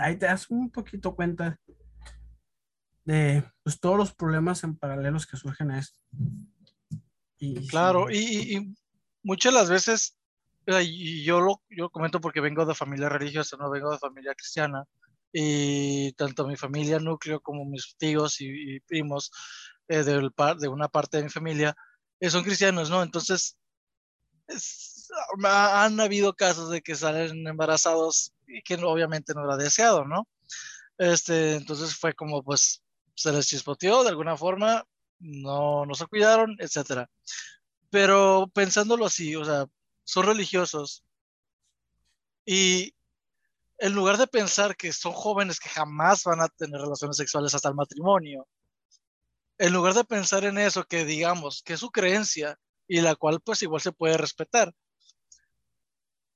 [0.00, 1.58] ahí te das un poquito cuenta
[3.04, 5.98] de pues, todos los problemas en paralelos que surgen a esto.
[7.38, 8.16] Y, claro, y,
[8.56, 8.74] y,
[9.24, 10.16] muchas de las veces,
[10.66, 14.84] y yo lo, yo comento porque vengo de familia religiosa, no vengo de familia cristiana,
[15.32, 19.32] y tanto mi familia núcleo como mis tíos y, primos
[19.88, 20.30] eh, de,
[20.60, 21.76] de una parte de mi familia
[22.20, 23.02] eh, son cristianos, ¿no?
[23.02, 23.58] Entonces,
[25.44, 30.28] han habido casos de que salen embarazados y que obviamente no era deseado, ¿no?
[30.98, 32.82] Este, entonces fue como, pues,
[33.14, 34.84] se les chispoteó de alguna forma,
[35.18, 37.10] no, no se cuidaron, etcétera.
[37.94, 39.66] Pero pensándolo así, o sea,
[40.02, 41.04] son religiosos
[42.44, 42.92] y
[43.78, 47.68] en lugar de pensar que son jóvenes que jamás van a tener relaciones sexuales hasta
[47.68, 48.48] el matrimonio,
[49.58, 52.58] en lugar de pensar en eso, que digamos que es su creencia
[52.88, 54.74] y la cual pues igual se puede respetar,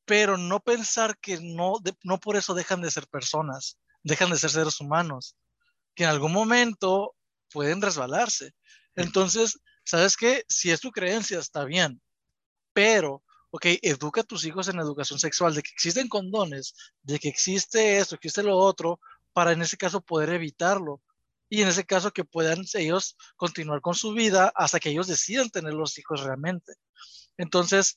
[0.05, 4.51] pero no pensar que no, no por eso dejan de ser personas, dejan de ser
[4.51, 5.35] seres humanos,
[5.97, 7.17] que en algún momento
[7.51, 8.55] pueden resbalarse.
[8.95, 10.45] Entonces, ¿sabes qué?
[10.49, 12.01] Si es tu creencia, está bien,
[12.75, 17.29] pero ok, educa a tus hijos en educación sexual, de que existen condones, de que
[17.29, 19.01] existe esto, existe lo otro,
[19.33, 21.01] para en ese caso poder evitarlo.
[21.49, 25.49] Y en ese caso que puedan ellos continuar con su vida hasta que ellos decidan
[25.49, 26.75] tener los hijos realmente.
[27.39, 27.97] Entonces,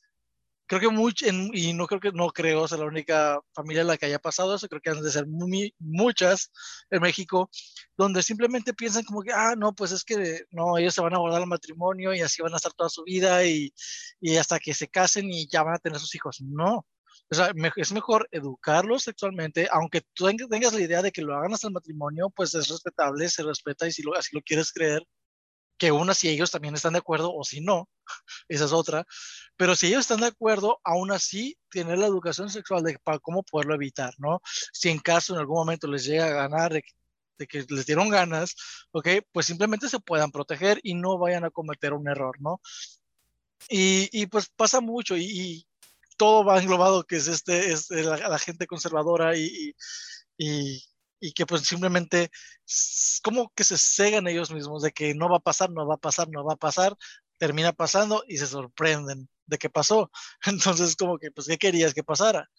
[0.72, 3.98] creo que mucho, y no creo que no creo ser la única familia en la
[3.98, 6.50] que haya pasado eso, creo que han de ser muchas
[6.90, 7.50] en México,
[7.98, 11.18] donde simplemente piensan como que, ah, no, pues es que no, ellos se van a
[11.18, 13.74] guardar el matrimonio y así van a estar toda su vida y,
[14.22, 16.40] y hasta que se casen y ya van a tener sus hijos.
[16.40, 16.88] No.
[17.30, 21.54] O sea, es mejor educarlos sexualmente, aunque tú tengas la idea de que lo hagan
[21.54, 25.06] hasta el matrimonio, pues es respetable, se respeta y si lo, así lo quieres creer,
[25.82, 27.90] que una si ellos también están de acuerdo o si no,
[28.48, 29.04] esa es otra,
[29.58, 33.42] pero si ellos están de acuerdo, aún así tener la educación sexual de para cómo
[33.42, 34.42] poderlo evitar, ¿no?
[34.72, 36.84] Si en caso en algún momento les llega a ganar de,
[37.48, 38.56] que les dieron ganas,
[38.92, 39.08] ¿ok?
[39.32, 42.62] Pues simplemente se puedan proteger y no vayan a cometer un error, ¿no?
[43.68, 45.68] Y, y pues pasa mucho y, y,
[46.16, 49.74] todo va englobado que es este, es la, gente conservadora y,
[50.38, 50.84] y
[51.22, 52.32] y que pues simplemente
[53.24, 55.98] como que se cegan ellos mismos de que no va a pasar, no va a
[55.98, 56.98] pasar, no va a pasar,
[57.38, 60.12] termina pasando y se sorprenden de qué pasó.
[60.46, 62.50] Entonces como que pues ¿qué querías que pasara?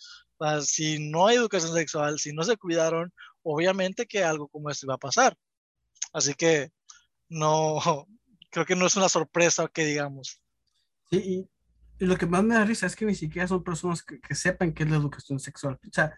[0.63, 3.13] si no hay educación sexual, si no se cuidaron,
[3.43, 5.37] obviamente que algo como esto iba a pasar.
[6.13, 6.73] Así que
[7.29, 7.79] no,
[8.51, 10.41] creo que no es una sorpresa que digamos.
[11.11, 11.49] Sí,
[11.99, 14.35] y, lo que más me da risa es que ni siquiera son personas que, que
[14.35, 15.79] sepan qué es la educación sexual.
[15.85, 16.13] O sea,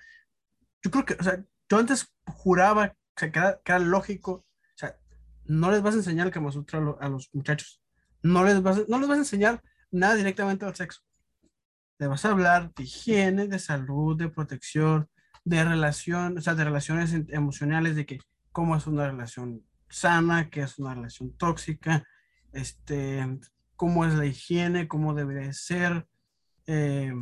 [0.82, 4.96] yo creo que, o sea, yo antes juraba que era, lógico, o sea,
[5.44, 7.80] no les vas a enseñar el Kama Sutra a, los muchachos,
[8.22, 11.00] no les, vas, no les vas a enseñar nada directamente al sexo.
[11.98, 15.08] Le vas a hablar de higiene, de salud, de protección,
[15.44, 18.18] de relación, o sea, de relaciones emocionales, de que
[18.50, 22.04] cómo es una relación sana, qué es una relación tóxica,
[22.52, 23.38] este,
[23.76, 26.06] cómo es la higiene, cómo debe ser,
[26.66, 27.12] eh,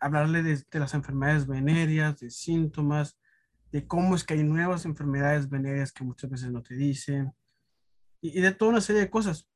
[0.00, 3.16] hablarle de, de, las enfermedades venéreas, de síntomas,
[3.72, 7.32] de cómo es que hay nuevas enfermedades venéreas que muchas veces no te dicen,
[8.20, 9.48] y, de toda una serie de cosas.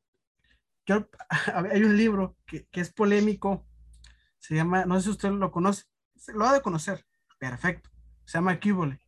[0.86, 1.09] Yo,
[1.70, 3.66] hay un libro que, que, es polémico,
[4.39, 5.85] se llama, no sé si usted lo conoce,
[6.35, 7.05] lo ha de conocer,
[7.39, 7.91] perfecto,
[8.24, 9.01] se llama Cubole.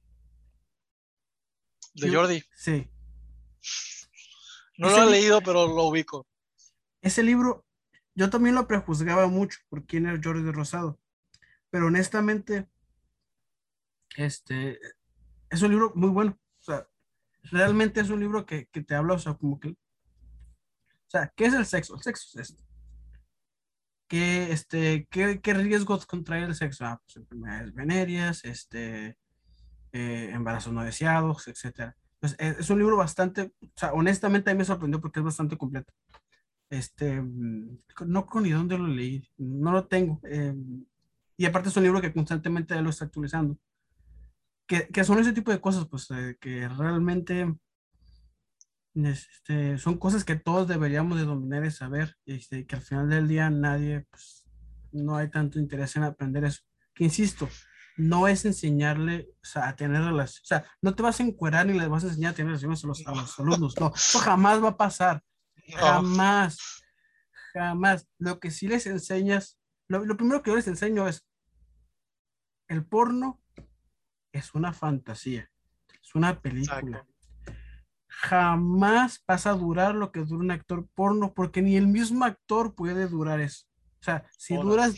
[1.95, 2.43] De Jordi.
[2.55, 2.89] Sí.
[4.77, 6.27] No lo he leído, pero lo ubico.
[7.01, 7.65] Ese libro,
[8.15, 10.99] yo también lo prejuzgaba mucho por quién era Jordi Rosado,
[11.71, 12.69] pero honestamente,
[14.17, 14.79] este,
[15.51, 16.39] es un libro muy bueno.
[16.61, 16.87] O sea,
[17.45, 19.77] realmente es un libro que, que, te habla, o sea, como que, o
[21.09, 21.95] sea, ¿qué es el sexo?
[21.95, 22.65] El sexo es esto.
[24.09, 26.87] ¿Qué, este, qué, qué riesgos contrae el sexo?
[26.87, 29.19] Ah, pues enfermedades venéreas, este,
[29.93, 31.97] eh, embarazos no deseados, etcétera.
[32.21, 35.25] Pues es, es un libro bastante, o sea, honestamente a mí me sorprendió porque es
[35.25, 35.93] bastante completo.
[36.71, 40.21] Este, mm, no con ni dónde lo leí, no lo tengo.
[40.25, 40.55] eh,
[41.39, 43.59] y aparte es un libro que constantemente lo está actualizando.
[44.67, 47.55] Que, que son ese tipo de cosas, pues, eh, que realmente
[48.95, 53.29] este, son cosas que todos deberíamos de dominar y saber, este, que al final del
[53.29, 54.45] día nadie, pues,
[54.93, 56.63] no hay tanto interés en aprender eso.
[56.95, 57.49] Que insisto,
[57.97, 61.67] no es enseñarle, o sea, a tener relaciones, o sea, no te vas a encuerar
[61.67, 64.19] ni les vas a enseñar a tener relaciones a los, a los alumnos, no, eso
[64.19, 65.23] jamás va a pasar,
[65.75, 66.59] jamás,
[67.53, 68.07] jamás.
[68.19, 71.27] Lo que sí les enseñas, lo, lo primero que yo les enseño es,
[72.69, 73.41] el porno
[74.37, 75.51] es una fantasía,
[76.03, 76.79] es una película.
[76.81, 77.13] Exacto.
[78.09, 82.75] Jamás vas a durar lo que dura un actor porno, porque ni el mismo actor
[82.75, 83.67] puede durar eso.
[84.01, 84.67] O sea, si Horas.
[84.67, 84.95] duras,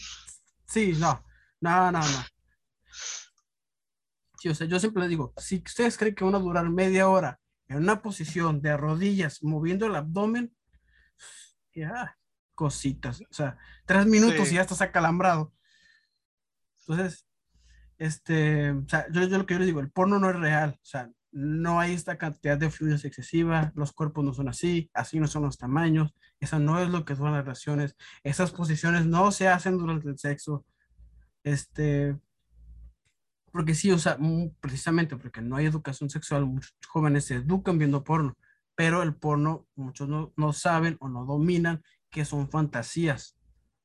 [0.67, 1.25] sí, no,
[1.61, 2.25] no, no, no.
[4.41, 7.09] Sí, o sea, yo siempre les digo, si ustedes creen que van a durar media
[7.09, 10.55] hora en una posición de rodillas, moviendo el abdomen,
[11.75, 12.17] ya,
[12.55, 13.21] cositas.
[13.23, 14.55] O sea, tres minutos Sí.
[14.55, 15.53] y ya estás acalambrado.
[16.81, 17.27] Entonces,
[17.99, 20.79] este, o sea, yo, yo lo que yo les digo, el porno no es real.
[20.81, 25.21] O sea, no hay esta cantidad de fluidos excesiva, los cuerpos no son así, así
[25.21, 29.31] no son los tamaños, eso no es lo que son las relaciones, esas posiciones no
[29.31, 30.65] se hacen durante el sexo.
[31.45, 32.17] Este,
[33.53, 37.79] porque sí, o sea, mm, precisamente porque no hay educación sexual, muchos jóvenes se educan
[37.79, 38.37] viendo porno,
[38.75, 43.37] pero el porno muchos no, no saben o no dominan que son fantasías,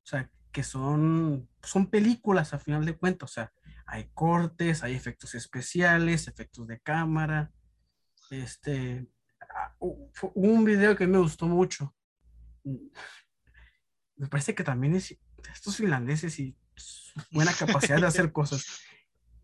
[0.04, 3.52] o sea, que son, son películas a final de cuentas, o sea,
[3.94, 7.52] hay cortes, hay efectos especiales, efectos de cámara,
[8.32, 9.08] este,
[9.56, 11.94] ah, un video que me gustó mucho,
[12.64, 12.88] Mm,
[14.16, 15.18] me parece que también es
[15.54, 18.82] estos finlandeses y su buena capacidad de hacer cosas.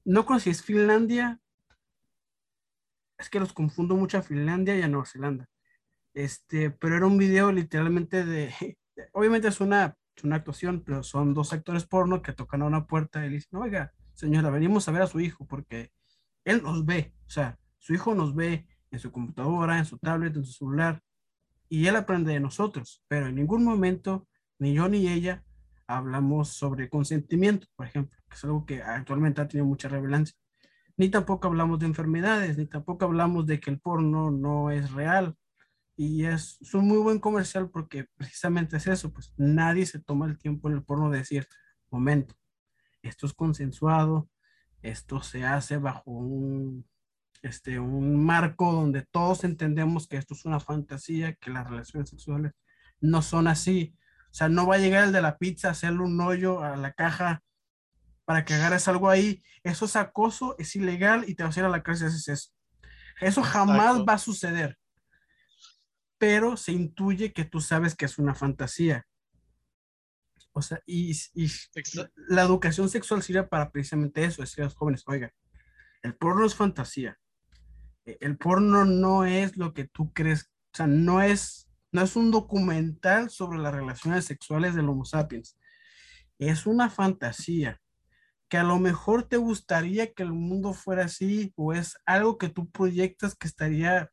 [0.05, 1.39] No si es Finlandia,
[3.17, 5.49] es que los confundo mucho a Finlandia y a Nueva Zelanda.
[6.13, 8.77] Este, pero era un video literalmente de,
[9.13, 13.26] obviamente es una, una actuación, pero son dos actores porno que tocan a una puerta
[13.26, 15.93] y le dicen, oiga, señora, venimos a ver a su hijo porque
[16.43, 20.35] él nos ve, o sea, su hijo nos ve en su computadora, en su tablet,
[20.35, 21.01] en su celular,
[21.69, 24.27] y él aprende de nosotros, pero en ningún momento,
[24.57, 25.45] ni yo ni ella,
[25.87, 30.35] hablamos sobre consentimiento, por ejemplo, que es algo que actualmente ha tenido mucha relevancia.
[30.97, 35.35] Ni tampoco hablamos de enfermedades, ni tampoco hablamos de que el porno no es real.
[35.95, 40.27] Y es, es un muy buen comercial porque precisamente es eso, pues nadie se toma
[40.27, 41.47] el tiempo en el porno de decir,
[41.89, 42.35] momento,
[43.01, 44.30] esto es consensuado,
[44.81, 46.88] esto se hace bajo un,
[47.41, 52.53] este, un marco donde todos entendemos que esto es una fantasía, que las relaciones sexuales
[53.01, 53.95] no son así.
[54.31, 56.76] O sea, no va a llegar el de la pizza a hacerle un hoyo a
[56.76, 57.41] la caja
[58.26, 59.41] para que agarres algo ahí.
[59.63, 62.27] Eso es acoso, es ilegal y te vas a ir a la cárcel si haces
[62.27, 62.51] eso.
[63.21, 64.05] Eso jamás Exacto.
[64.05, 64.77] va a suceder.
[66.17, 69.07] Pero se intuye que tú sabes que es una fantasía.
[70.60, 71.14] O sea, y,
[72.27, 75.31] la educación sexual sirve para precisamente eso, decir a los jóvenes, oigan,
[76.03, 77.18] el porno es fantasía.
[78.06, 82.15] E- El porno no es lo que tú crees, o sea, no es, no es
[82.15, 85.57] un documental sobre las relaciones sexuales del Homo sapiens.
[86.38, 87.81] Es una fantasía
[88.49, 92.49] que a lo mejor te gustaría que el mundo fuera así o es algo que
[92.49, 94.11] tú proyectas que estaría,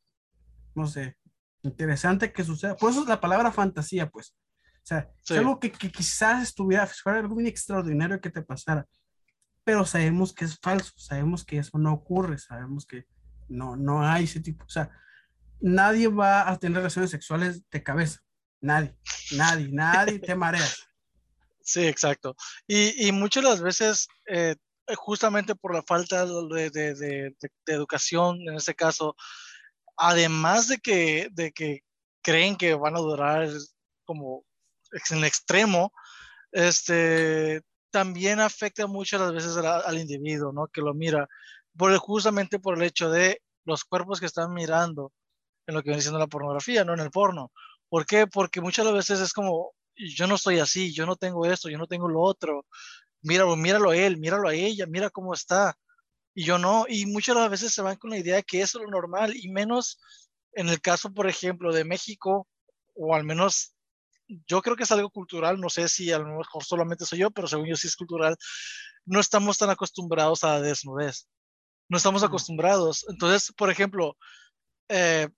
[0.75, 1.17] no sé,
[1.63, 2.77] interesante que suceda.
[2.77, 4.35] Por eso es la palabra fantasía, pues.
[4.87, 5.35] O sea, Sí.
[5.35, 8.87] es algo que, que quizás estuviera, fuera algo muy extraordinario que te pasara,
[9.65, 13.05] pero sabemos que es falso, sabemos que eso no ocurre, sabemos que
[13.49, 14.89] no, no hay ese tipo, o sea,
[15.61, 18.21] nadie va a tener relaciones sexuales de cabeza,
[18.61, 18.95] nadie,
[19.33, 20.79] nadie, nadie te mareas.
[21.63, 22.37] Sí, exacto.
[22.69, 24.55] Y, y muchas de las veces, eh,
[24.95, 27.37] justamente por la falta de, de- de- de-
[27.67, 29.17] de educación, en este caso,
[29.97, 31.81] además de que, de que
[32.23, 33.49] creen que van a durar
[34.05, 34.45] como
[35.11, 35.93] en extremo,
[36.53, 40.69] este, también afecta muchas las veces al individuo, ¿no?
[40.69, 41.29] Que lo mira,
[41.77, 45.13] por el- justamente por el hecho de los cuerpos que están mirando
[45.67, 47.53] en lo que viene siendo la pornografía, no en el porno.
[47.89, 48.27] ¿Por qué?
[48.27, 51.69] Porque muchas de las veces es como, yo no estoy así, yo no tengo esto,
[51.69, 52.67] yo no tengo lo otro.
[53.23, 55.77] Míralo, míralo a él, míralo a ella, mira cómo está.
[56.35, 58.79] Y yo no, y muchas de las veces se van con la idea que eso
[58.79, 59.99] es lo normal, y menos
[60.53, 62.49] en el caso, por ejemplo, de México,
[62.95, 63.76] o al menos
[64.29, 67.31] yo creo que es algo cultural, no sé si a lo mejor solamente soy yo,
[67.31, 68.37] pero según yo sí es cultural,
[69.05, 71.29] no estamos tan acostumbrados a la desnudez,
[71.89, 73.07] no estamos acostumbrados.
[73.09, 74.17] Entonces, por ejemplo,
[74.89, 75.29] eh,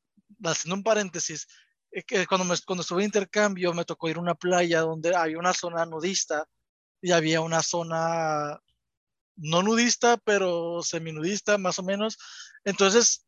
[0.44, 1.46] haciendo un paréntesis,
[1.90, 5.14] eh, que cuando, me, cuando estuve en intercambio me tocó ir a una playa donde
[5.14, 6.46] había una zona nudista
[7.00, 8.60] y había una zona
[9.36, 12.18] no nudista, pero seminudista más o menos.
[12.64, 13.26] Entonces,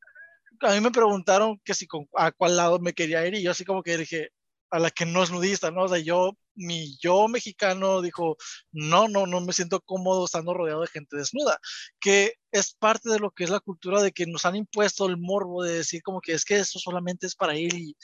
[0.61, 3.53] a mí me preguntaron que si con, a cuál lado me quería ir y yo
[3.53, 4.31] así como que dije,
[4.71, 5.85] a la que no es nudista, ¿no?
[5.85, 8.37] O sea, yo, mi yo mexicano dijo,
[8.73, 11.59] no, no, no me siento cómodo estando rodeado de gente desnuda,
[12.01, 15.17] que es parte de lo que es la cultura de que nos han impuesto el
[15.17, 17.97] morbo de decir como que es que esto solamente es para él y,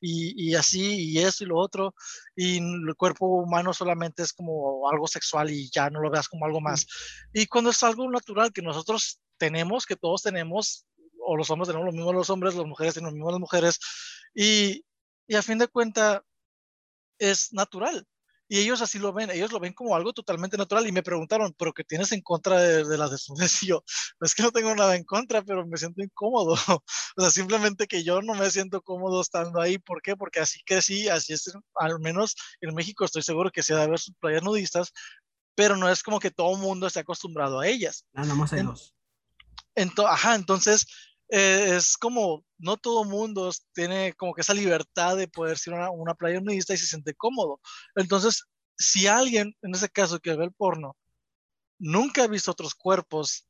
[0.00, 1.94] y, y así, y eso y lo otro,
[2.34, 6.46] y el cuerpo humano solamente es como algo sexual y ya no lo veas como
[6.46, 6.86] algo más.
[7.32, 10.86] Y cuando es algo natural que nosotros tenemos, que todos tenemos,
[11.26, 13.78] o los hombres tenemos lo mismo los hombres, las mujeres tienen lo mismo las mujeres,
[14.34, 14.84] y,
[15.26, 16.22] y a fin de cuentas
[17.18, 18.06] es natural.
[18.46, 20.86] Y ellos así lo ven, ellos lo ven como algo totalmente natural.
[20.86, 23.62] Y me preguntaron, ¿pero qué tienes en contra de, de las desnudes?
[23.62, 23.82] Y yo,
[24.20, 26.52] es que no tengo nada en contra, pero me siento incómodo.
[27.16, 29.78] o sea, simplemente que yo no me siento cómodo estando ahí.
[29.78, 30.14] ¿Por qué?
[30.14, 33.78] Porque así que sí, así es, al menos en México estoy seguro que se ha
[33.78, 34.92] de haber sus playas nudistas,
[35.54, 38.04] pero no es como que todo el mundo esté acostumbrado a ellas.
[38.12, 38.94] Ah, nada más hay En- dos.
[39.74, 40.86] Ento- ajá, entonces
[41.28, 45.90] eh, es como, no todo mundo tiene como que esa libertad de poder a una,
[45.90, 47.60] una playa nudista y se siente cómodo.
[47.96, 48.44] Entonces,
[48.78, 50.96] si alguien, en ese caso que ve el porno,
[51.78, 53.46] nunca ha visto otros cuerpos,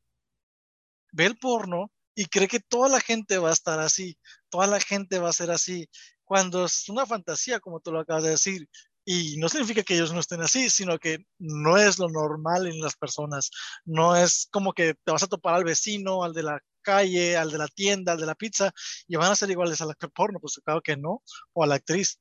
[1.13, 4.19] ve el porno y cree que toda la gente va a estar así,
[4.51, 5.89] toda la gente va a ser así,
[6.25, 8.69] cuando es una fantasía, como tú lo acabas de decir.
[9.07, 12.81] Y no significa que ellos no estén así, sino que no es lo normal en
[12.81, 13.51] las personas.
[13.85, 17.51] No es como que te vas a topar al vecino, al de la calle, al
[17.51, 18.73] de la tienda, al de la pizza,
[19.09, 21.77] y van a ser iguales al actor porno, pues claro que no, o a la
[21.77, 22.21] actriz.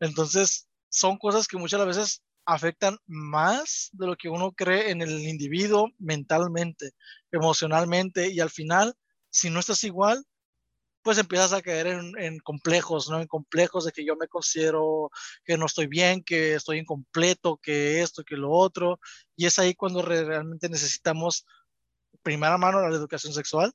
[0.00, 5.10] Entonces, son cosas que muchas veces afectan más de lo que uno cree en el
[5.28, 6.92] individuo mentalmente,
[7.32, 8.94] emocionalmente, y al final,
[9.30, 10.24] si no estás igual,
[11.04, 13.20] pues empiezas a caer en, en, complejos, ¿no?
[13.20, 15.10] En complejos de que yo me considero
[15.44, 18.98] que no estoy bien, que estoy incompleto, que esto, que lo otro,
[19.36, 21.44] y es ahí cuando re realmente necesitamos,
[22.22, 23.74] primera mano, la educación sexual,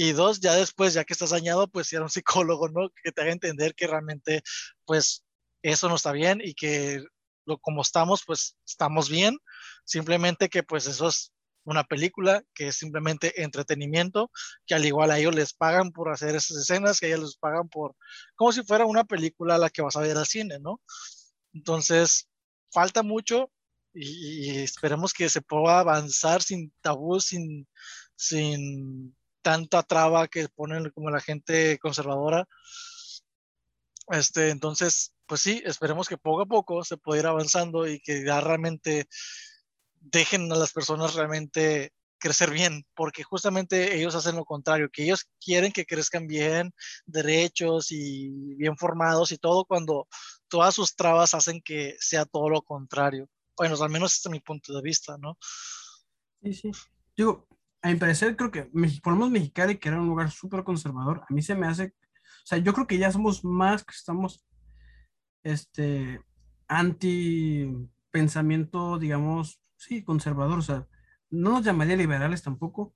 [0.00, 2.88] y dos, ya después, ya que estás dañado, pues a un psicólogo, ¿no?
[3.02, 4.44] Que te haga entender que realmente,
[4.84, 5.24] pues,
[5.60, 7.02] eso no está bien y que
[7.46, 9.36] lo, como estamos, pues, estamos bien,
[9.84, 11.32] simplemente que, pues, eso es
[11.64, 14.30] una película que es simplemente entretenimiento,
[14.66, 17.36] que al igual a ellos les pagan por hacer esas escenas, que a ellos les
[17.36, 17.96] pagan por,
[18.36, 20.80] como si fuera una película la que vas a ver al cine, ¿no?
[21.52, 22.28] Entonces,
[22.70, 23.50] falta mucho
[23.92, 27.66] y, y esperemos que se pueda avanzar sin tabú, sin,
[28.14, 29.17] sin
[29.48, 32.46] tanta traba que ponen como la gente conservadora.
[34.10, 38.26] Este, entonces, pues sí, esperemos que poco a poco se pueda ir avanzando y que
[38.26, 39.08] ya realmente
[40.00, 45.26] dejen a las personas realmente crecer bien, porque justamente ellos hacen lo contrario, que ellos
[45.40, 46.74] quieren que crezcan bien,
[47.06, 50.08] derechos y bien formados y todo, cuando
[50.48, 53.30] todas sus trabas hacen que sea todo lo contrario.
[53.56, 55.38] Bueno, al menos este es mi punto de vista, ¿no?
[56.42, 56.70] Sí, sí.
[57.16, 57.48] Digo,
[57.82, 58.64] a mi parecer, creo que
[59.02, 61.84] por lo menos Mexicali, que era un lugar súper conservador, a mí se me hace,
[61.84, 64.44] o sea, yo creo que ya somos más que estamos,
[65.44, 66.20] este,
[66.66, 67.70] anti
[68.10, 70.86] pensamiento, digamos, sí, conservador, o sea,
[71.30, 72.94] no nos llamaría liberales tampoco,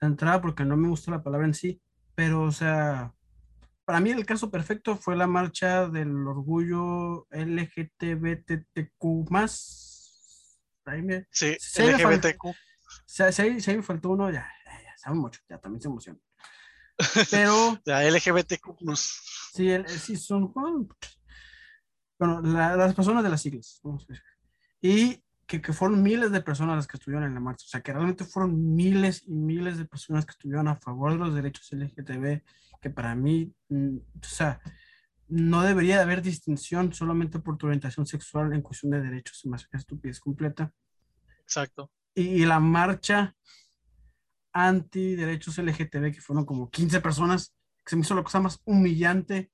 [0.00, 1.80] de entrada, porque no me gusta la palabra en sí,
[2.14, 3.14] pero, o sea,
[3.90, 10.60] para mí el caso perfecto fue la marcha del orgullo LGTBTQ más.
[10.84, 11.26] Ahí me,
[13.06, 13.60] sí, si LGBTQ.
[13.60, 16.18] Si, me faltó uno, ya, ya, ya, saben mucho, ya también se emociona.
[17.30, 17.80] Pero.
[17.84, 18.96] la LGBTQ.
[19.54, 20.52] Sí, el, sí son.
[20.52, 23.80] Bueno, la, las personas de las siglas.
[23.82, 24.22] Vamos a ver.
[24.80, 27.64] Y que, que, fueron miles de personas las que estuvieron en la marcha.
[27.66, 31.18] O sea, que realmente fueron miles y miles de personas que estuvieron a favor de
[31.18, 32.42] los derechos LGTB,
[32.80, 34.60] que para mí, o sea,
[35.30, 39.46] no debería de haber distinción solamente por tu orientación sexual en cuestión de derechos, es
[39.46, 40.72] más que estupidez completa.
[41.40, 41.90] Exacto.
[42.20, 43.34] Y, y, la marcha
[44.52, 48.60] anti derechos LGTB, que fueron como 15 personas, que se me hizo la cosa más
[48.64, 49.50] humillante.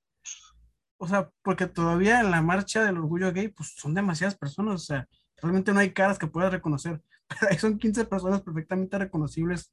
[0.99, 4.85] O sea, porque todavía en la marcha del orgullo gay, pues son demasiadas personas, o
[4.85, 5.09] sea,
[5.41, 9.73] realmente no hay caras que puedas reconocer, pero ahí son 15 personas perfectamente reconocibles,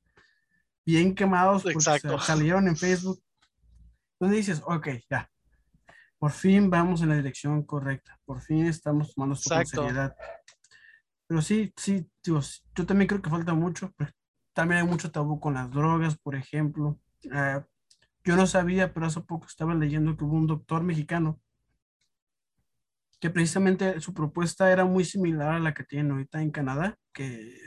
[0.85, 2.19] bien quemados, porque Exacto.
[2.19, 3.23] salieron en Facebook.
[4.19, 5.29] Entonces dices, ok, ya,
[6.17, 10.15] por fin vamos en la dirección correcta, por fin estamos tomando esto con seriedad.
[11.33, 12.39] Pero sí, sí, tío,
[12.75, 13.91] yo también creo que falta mucho.
[14.53, 16.99] También hay mucho tabú con las drogas, por ejemplo.
[17.25, 17.63] Uh,
[18.23, 21.41] yo no sabía, pero hace poco estaba leyendo que hubo un doctor mexicano
[23.19, 27.57] que precisamente su propuesta era muy similar a la que tienen ahorita en Canadá, que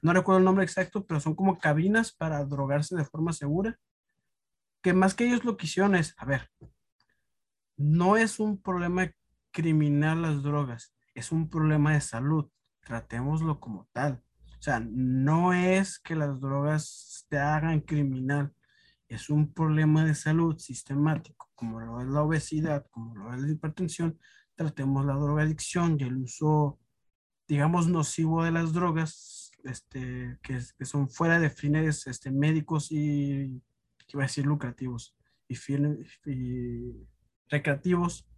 [0.00, 3.80] no recuerdo el nombre exacto, pero son como cabinas para drogarse de forma segura.
[4.80, 6.48] Que más que ellos lo que hicieron es, a ver,
[7.76, 9.10] no es un problema
[9.50, 12.48] criminal las drogas, es un problema de salud.
[12.82, 14.22] Tratémoslo como tal.
[14.58, 18.52] O sea, no es que las drogas te hagan criminal,
[19.08, 23.50] es un problema de salud sistemático, como lo es la obesidad, como lo es la
[23.50, 24.18] hipertensión,
[24.54, 26.78] tratemos la drogadicción y el uso,
[27.48, 33.62] digamos, nocivo de las drogas, este, que, que son fuera de fines este, médicos y,
[34.06, 35.16] que iba a decir, lucrativos
[35.48, 35.56] y,
[36.26, 37.08] y
[37.48, 38.28] recreativos,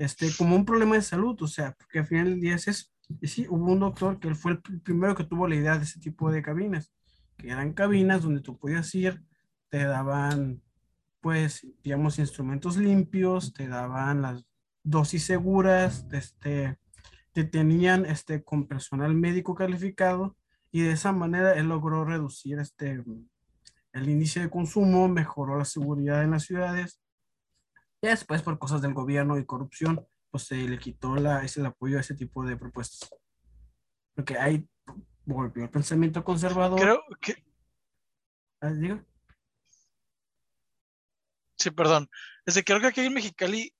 [0.00, 2.93] este, como un problema de salud, o sea, porque al final del día es eso.
[3.20, 5.84] Y sí, hubo un doctor que él fue el primero que tuvo la idea de
[5.84, 6.92] ese tipo de cabinas,
[7.36, 9.22] que eran cabinas donde tú podías ir,
[9.68, 10.62] te daban,
[11.20, 14.46] pues, digamos, instrumentos limpios, te daban las
[14.82, 16.78] dosis seguras, este,
[17.32, 20.36] te tenían este, con personal médico calificado
[20.70, 23.02] y de esa manera él logró reducir este,
[23.92, 27.00] el índice de consumo, mejoró la seguridad en las ciudades.
[28.00, 31.96] Y después, por cosas del gobierno y corrupción, pues se le quitó la, ese apoyo
[31.96, 33.08] a ese tipo de propuestas.
[34.16, 34.68] Porque ahí
[35.24, 36.80] volvió el pensamiento conservador.
[36.80, 37.36] Creo que.
[38.60, 38.72] Ah.
[41.56, 42.10] Sí, perdón.
[42.44, 43.72] Desde creo que aquí en Mexicali,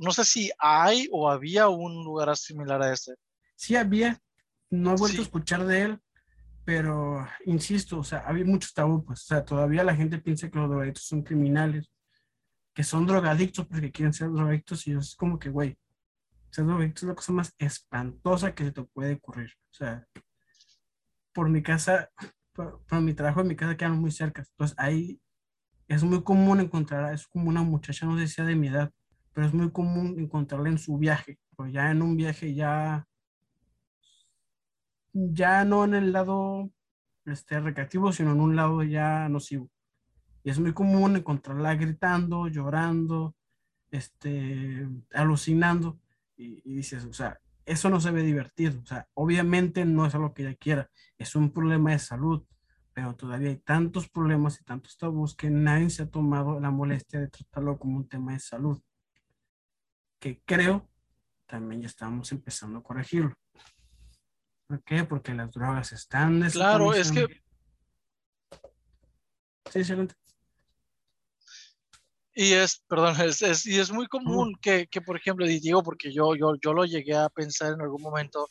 [0.00, 3.12] no sé si hay o había un lugar similar a este.
[3.54, 4.18] Sí había,
[4.70, 6.00] no he vuelto a escuchar de él,
[6.64, 10.58] pero insisto, o sea, había muchos tabú, pues, o sea, todavía la gente piensa que
[10.58, 11.90] los drogadictos son criminales,
[12.72, 15.76] que son drogadictos porque quieren ser drogadictos y es como que, güey,
[16.52, 19.50] es la cosa más espantosa que se te puede ocurrir.
[19.70, 20.06] O sea,
[21.32, 22.10] por mi casa,
[22.52, 25.20] por, mi trabajo en mi casa quedan muy cerca, entonces ahí
[25.88, 28.90] es muy común encontrar, es como una muchacha, no sé si sea de mi edad,
[29.32, 33.06] pero es muy común encontrarla en su viaje, o ya en un viaje ya,
[35.12, 36.70] ya no en el lado
[37.24, 39.70] este, recreativo, sino en un lado ya nocivo.
[40.44, 43.34] Y es muy común encontrarla gritando, llorando,
[43.90, 46.00] este, alucinando,
[46.42, 50.14] y, y dices, o sea, eso no se ve divertido, o sea, obviamente no es
[50.14, 52.44] algo que ella quiera, es un problema de salud,
[52.92, 57.20] pero todavía hay tantos problemas y tantos tabús que nadie se ha tomado la molestia
[57.20, 58.82] de tratarlo como un tema de salud,
[60.18, 60.88] que creo
[61.46, 63.34] también ya estamos empezando a corregirlo.
[64.66, 65.04] ¿Por qué?
[65.04, 66.40] Porque las drogas están...
[66.50, 67.26] Claro, es que...
[69.70, 70.14] Sí, excelente.
[72.34, 76.12] Y es, perdón, es, es, y es muy común que, que, por ejemplo, digo, porque
[76.12, 78.48] yo, yo, yo lo llegué a pensar en algún momento,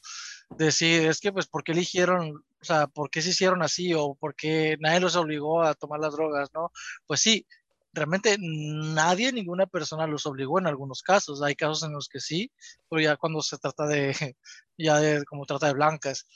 [0.57, 4.13] decir, es que, pues, ¿por qué eligieron o sea, ¿por qué se hicieron así o
[4.15, 6.71] por qué nadie los obligó a tomar las drogas, no?
[7.07, 7.45] Pues sí,
[7.93, 11.41] realmente nadie, ninguna persona los obligó en algunos casos.
[11.41, 12.51] Hay casos en los que sí,
[12.89, 14.13] pero ya cuando se trata de,
[14.77, 16.27] ya de como trata de blancas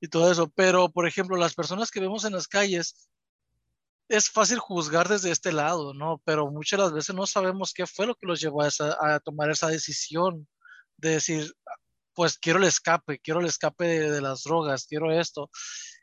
[0.00, 0.48] y todo eso.
[0.54, 3.10] Pero, por ejemplo, las personas que vemos en las calles,
[4.08, 6.20] es fácil juzgar desde este lado, ¿no?
[6.24, 9.68] Pero muchas las veces no sabemos qué fue lo que los llevó a, tomar esa
[9.68, 10.48] decisión
[10.96, 11.54] de decir,
[12.14, 15.50] pues quiero el escape, quiero el escape de, las drogas, quiero esto.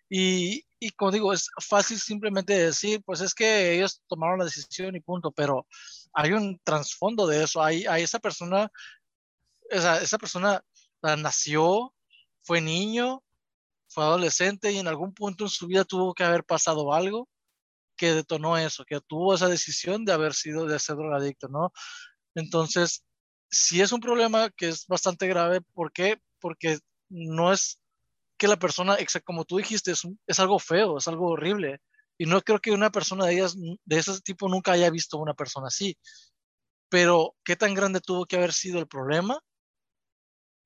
[0.09, 4.95] Y, y, como digo, es fácil simplemente decir, pues es que ellos tomaron la decisión
[4.95, 5.65] y punto, pero
[6.13, 8.71] hay un trasfondo de eso, hay, hay esa persona,
[9.69, 10.63] esa persona
[11.01, 11.93] nació,
[12.43, 13.23] fue niño,
[13.87, 17.27] fue adolescente y en algún punto en su vida tuvo que haber pasado algo
[17.95, 21.71] que detonó eso, que tuvo esa decisión de haber sido, de ser drogadicto, ¿no?
[22.35, 23.03] Entonces,
[23.53, 25.61] si es un problema que es bastante grave.
[25.73, 26.19] ¿Por qué?
[26.39, 26.79] Porque
[27.09, 27.79] no es
[28.37, 31.79] que la persona, como tú dijiste, es, es algo feo, es algo horrible.
[32.17, 35.35] Y no creo que una persona de, ellas, de ese tipo nunca haya visto una
[35.35, 35.97] persona así.
[36.89, 39.39] Pero, ¿qué tan grande tuvo que haber sido el problema?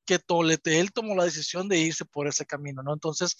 [0.06, 2.94] Que Tolete, él tomó la decisión de irse por ese camino, ¿no?
[2.94, 3.36] Entonces,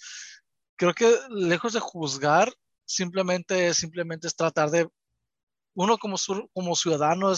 [0.76, 2.52] creo que lejos de juzgar,
[2.88, 4.88] simplemente, simplemente es tratar de,
[5.74, 6.16] uno como,
[6.52, 7.32] como ciudadano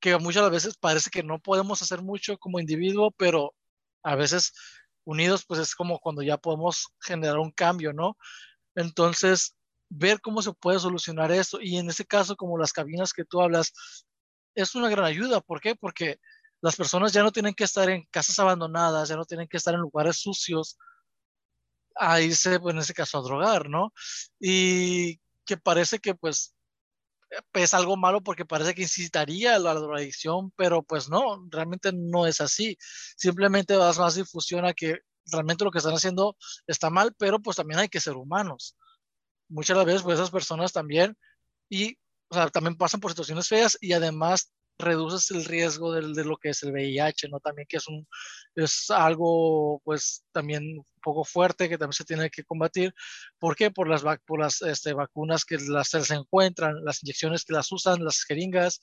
[0.00, 3.54] que muchas veces parece que no podemos hacer mucho como individuo, pero
[4.02, 4.52] a veces
[5.04, 8.16] unidos pues es como cuando ya podemos generar un cambio, ¿no?
[8.74, 9.56] Entonces,
[9.90, 13.40] ver cómo se puede solucionar eso y en ese caso como las cabinas que tú
[13.42, 13.72] hablas
[14.54, 15.74] es una gran ayuda, ¿por qué?
[15.74, 16.18] Porque
[16.60, 19.74] las personas ya no tienen que estar en casas abandonadas, ya no tienen que estar
[19.74, 20.78] en lugares sucios
[21.98, 23.92] a irse, pues, en ese caso, a drogar, ¿no?
[24.40, 26.54] Y que parece que pues
[27.54, 32.26] es algo malo porque parece que incitaría a la drogadicción, pero pues no, realmente no
[32.26, 32.76] es así.
[33.16, 37.56] Simplemente das más difusión a que realmente lo que están haciendo está mal, pero pues
[37.56, 38.76] también hay que ser humanos.
[39.48, 41.16] Muchas veces pues esas personas también
[41.68, 41.98] y
[42.30, 46.50] o sea, también pasan por situaciones feas y además reduces el riesgo de, lo que
[46.50, 47.40] es el VIH, ¿no?
[47.40, 48.06] También que es, un,
[48.54, 52.94] es algo, pues, también un poco fuerte que también se tiene que combatir.
[53.38, 53.70] ¿Por qué?
[53.70, 58.04] Por las, por las este, vacunas que las, se encuentran, las inyecciones que las usan,
[58.04, 58.80] las jeringas,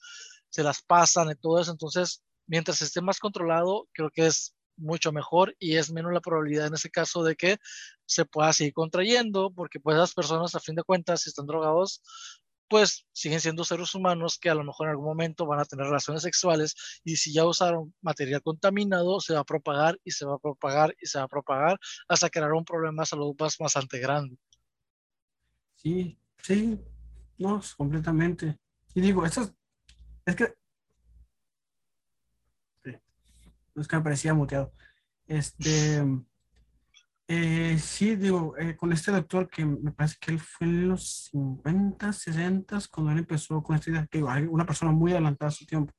[0.50, 1.72] se las pasan y todo eso.
[1.72, 6.68] Entonces, mientras esté más controlado, creo que es mucho mejor y es menos la probabilidad
[6.68, 7.58] en ese caso de que
[8.06, 12.02] se pueda seguir contrayendo, porque pues las personas a fin de cuentas, si están drogados,
[12.68, 15.86] pues siguen siendo seres humanos que a lo mejor en algún momento van a tener
[15.86, 20.36] relaciones sexuales y si ya usaron material contaminado, se va a propagar y se va
[20.36, 24.00] a propagar y se va a propagar hasta crear un problema de salud más bastante
[24.00, 24.38] grande.
[25.76, 26.80] Sí, sí,
[27.38, 28.58] no, completamente.
[28.94, 29.54] Y digo, eso
[30.26, 30.56] es, que...
[32.84, 32.92] Sí,
[33.76, 34.72] es que me parecía muteado.
[35.28, 36.04] Este...
[37.28, 41.30] Eh, sí, digo, eh, con este doctor que me parece que él fue en los
[41.32, 45.66] 50, 60, cuando él empezó con esta idea, que una persona muy adelantada a su
[45.66, 45.92] tiempo.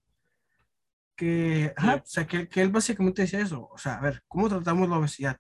[1.17, 4.89] Que, o sea, que, que, él básicamente decía eso, o sea, a ver, ¿cómo tratamos
[4.89, 5.39] la obesidad?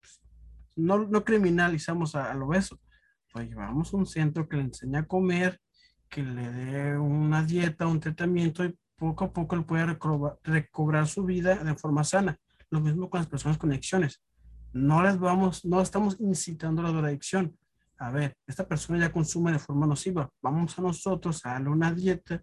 [0.00, 0.20] Pues,
[0.76, 2.80] no, no criminalizamos al obeso,
[3.32, 5.60] pues llevamos un centro que le enseña a comer,
[6.08, 11.06] que le dé una dieta, un tratamiento y poco a poco él puede recobrar, recobrar
[11.08, 12.38] su vida de forma sana.
[12.70, 14.20] Lo mismo con las personas con adicciones
[14.74, 17.56] no les vamos, no estamos incitando a la drogadicción.
[17.96, 20.28] A ver, esta persona ya consume de forma nociva.
[20.42, 22.42] Vamos a nosotros a darle una dieta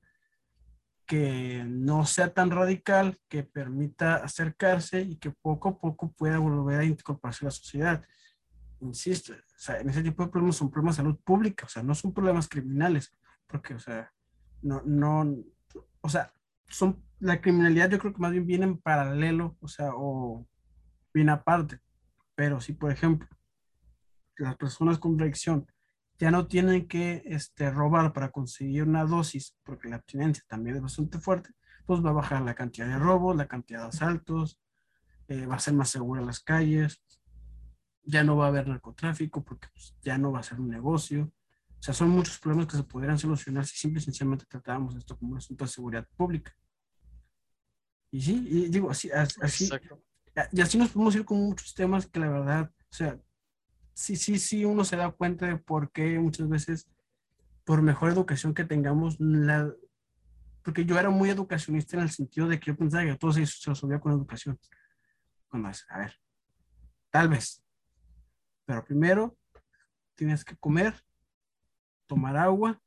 [1.05, 6.79] que no sea tan radical, que permita acercarse y que poco a poco pueda volver
[6.79, 8.03] a incorporarse a la sociedad.
[8.79, 11.83] Insisto, o sea, en ese tipo de problemas son problemas de salud pública, o sea,
[11.83, 13.13] no son problemas criminales,
[13.45, 14.09] porque, o sea,
[14.61, 15.35] no, no,
[15.99, 16.33] o sea,
[16.69, 20.47] son, la criminalidad yo creo que más bien viene en paralelo, o sea, o
[21.13, 21.81] viene aparte.
[22.41, 23.29] Pero si, por ejemplo,
[24.35, 25.71] las personas con adicción
[26.17, 30.81] ya no tienen que este, robar para conseguir una dosis, porque la abstinencia también es
[30.81, 31.51] bastante fuerte,
[31.85, 34.59] pues va a bajar la cantidad de robos, la cantidad de asaltos,
[35.27, 37.03] eh, va a ser más segura las calles,
[38.01, 41.31] ya no va a haber narcotráfico porque pues, ya no va a ser un negocio.
[41.79, 45.15] O sea, son muchos problemas que se podrían solucionar si simple y sencillamente tratábamos esto
[45.15, 46.57] como un asunto de seguridad pública.
[48.09, 49.69] Y sí, y digo, así, así,
[50.51, 53.19] y así nos podemos ir con muchos temas que la verdad, o sea,
[53.93, 56.87] sí, sí, sí, uno se da cuenta de por qué muchas veces,
[57.65, 59.71] por mejor educación que tengamos, la,
[60.63, 63.41] porque yo era muy educacionista en el sentido de que yo pensaba que todo se,
[63.41, 64.59] resolvía con educación.
[65.49, 66.19] Cuando es, a ver,
[67.09, 67.63] tal vez,
[68.65, 69.37] pero primero
[70.15, 70.93] tienes que comer,
[72.07, 72.81] tomar agua,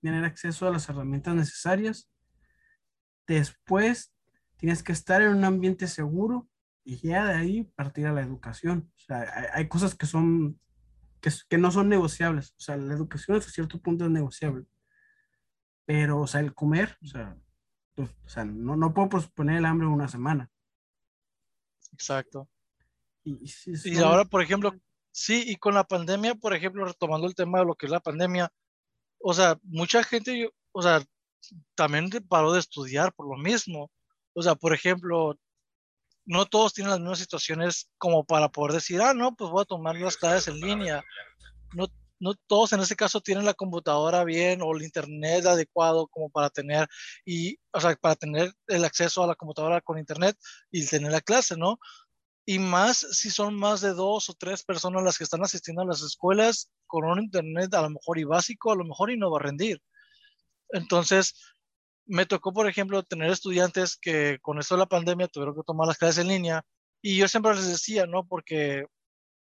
[0.00, 2.10] tener acceso a las herramientas necesarias.
[3.26, 4.12] Después
[4.56, 6.48] tienes que estar en un ambiente seguro
[6.84, 8.92] y ya de ahí partir a la educación.
[8.96, 10.60] O sea, hay, cosas que son,
[11.20, 12.54] que, que, no son negociables.
[12.58, 14.66] O sea, la educación hasta cierto punto es negociable.
[15.86, 17.36] Pero, o sea, el comer, o sea,
[17.94, 20.50] pues, o sea no, no puedo posponer el hambre una semana.
[21.92, 22.48] Exacto.
[23.24, 24.74] Y, y ahora, por ejemplo,
[25.10, 28.00] sí, y con la pandemia, por ejemplo, retomando el tema de lo que es la
[28.00, 28.52] pandemia,
[29.18, 31.02] o sea, mucha gente, o sea,
[31.74, 33.90] también paró de estudiar por lo mismo.
[34.34, 35.38] O sea, por ejemplo,
[36.26, 39.66] no todos tienen las mismas situaciones como para poder decir, ah, no, pues voy a
[39.66, 41.04] tomar las clases en línea.
[41.74, 41.86] No,
[42.18, 46.50] no todos en ese caso tienen la computadora bien o el internet adecuado como para
[46.50, 46.88] tener
[47.24, 50.36] y, o sea, para tener el acceso a la computadora con internet
[50.70, 51.78] y tener la clase, ¿no?
[52.46, 55.86] Y más si son más de dos o tres personas las que están asistiendo a
[55.86, 59.30] las escuelas con un internet a lo mejor y básico, a lo mejor y no
[59.30, 59.80] va a rendir.
[60.70, 61.34] Entonces,
[62.06, 65.86] me tocó, por ejemplo, tener estudiantes que con esto de la pandemia tuvieron que tomar
[65.86, 66.62] las clases en línea
[67.02, 68.26] y yo siempre les decía, ¿no?
[68.26, 68.86] Porque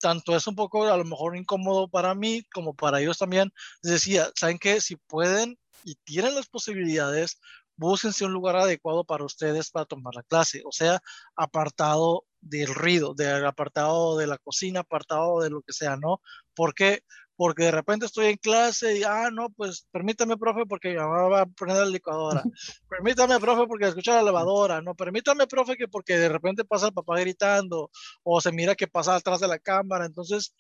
[0.01, 3.53] tanto es un poco a lo mejor incómodo para mí como para ellos también.
[3.83, 4.81] Les decía, ¿saben qué?
[4.81, 7.41] Si pueden y tienen las posibilidades,
[7.77, 11.01] búsquense un lugar adecuado para ustedes para tomar la clase, o sea,
[11.35, 16.21] apartado del ruido, del apartado de la cocina, apartado de lo que sea, ¿no?
[16.55, 17.05] Porque
[17.41, 21.23] porque de repente estoy en clase y, ah, no, pues permítame, profe, porque mi mamá
[21.23, 22.43] va a poner la licuadora.
[22.91, 24.83] permítame, profe, porque escucha la lavadora.
[24.83, 27.91] No, permítame, profe, que porque de repente pasa el papá gritando
[28.25, 30.05] o se mira que pasa atrás de la cámara.
[30.05, 30.55] Entonces,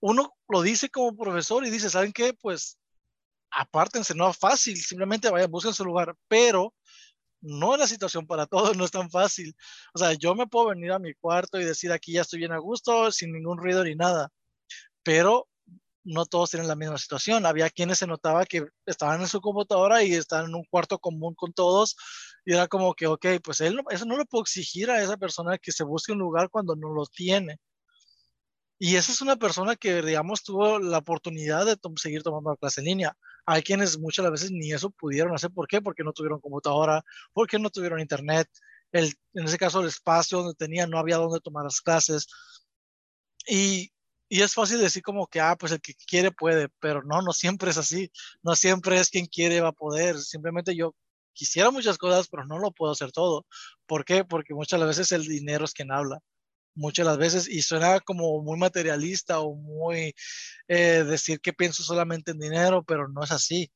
[0.00, 2.34] uno lo dice como profesor y dice, ¿saben qué?
[2.34, 2.80] Pues
[3.52, 6.74] apártense, no es fácil, simplemente vayan, busquen su lugar, pero
[7.40, 9.54] no es la situación para todos, no es tan fácil.
[9.94, 12.50] O sea, yo me puedo venir a mi cuarto y decir aquí ya estoy bien
[12.50, 14.30] a gusto, sin ningún ruido ni nada,
[15.04, 15.46] pero
[16.04, 17.46] no todos tienen la misma situación.
[17.46, 21.34] Había quienes se notaba que estaban en su computadora y estaban en un cuarto común
[21.34, 21.96] con todos
[22.44, 25.58] y era como que, ok, pues él, eso no lo puedo exigir a esa persona
[25.58, 27.58] que se busque un lugar cuando no lo tiene.
[28.78, 32.80] Y esa es una persona que, digamos, tuvo la oportunidad de seguir tomando la clase
[32.80, 33.16] en línea.
[33.46, 35.52] Hay quienes muchas veces ni eso pudieron hacer.
[35.52, 35.80] ¿Por qué?
[35.80, 38.48] Porque no tuvieron computadora, porque no tuvieron internet.
[38.90, 42.26] El, en ese caso, el espacio donde tenían no había donde tomar las clases.
[43.46, 43.91] Y
[44.32, 47.34] y es fácil decir como que, ah, pues el que quiere puede, pero no, no
[47.34, 48.10] siempre es así.
[48.42, 50.18] No siempre es quien quiere va a poder.
[50.18, 50.94] Simplemente yo
[51.34, 53.44] quisiera muchas cosas, pero no lo puedo hacer todo.
[53.84, 54.24] ¿Por qué?
[54.24, 56.18] Porque muchas veces el dinero es quien habla.
[56.74, 60.14] muchas las veces y suena como muy materialista o muy
[60.68, 63.70] eh, decir que pienso solamente en dinero, pero no es así.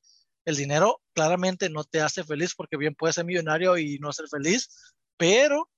[0.45, 4.27] El dinero claramente no te hace feliz porque bien puedes ser millonario y no ser
[4.29, 4.69] feliz,
[5.17, 5.69] pero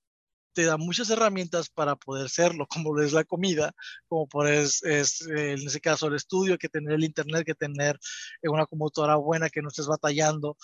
[0.54, 3.74] te da muchas herramientas para poder serlo, como es la comida,
[4.08, 8.00] como por es, es, en ese caso el estudio, que tener el internet, que tener
[8.44, 10.58] una computadora buena, que no estés batallando,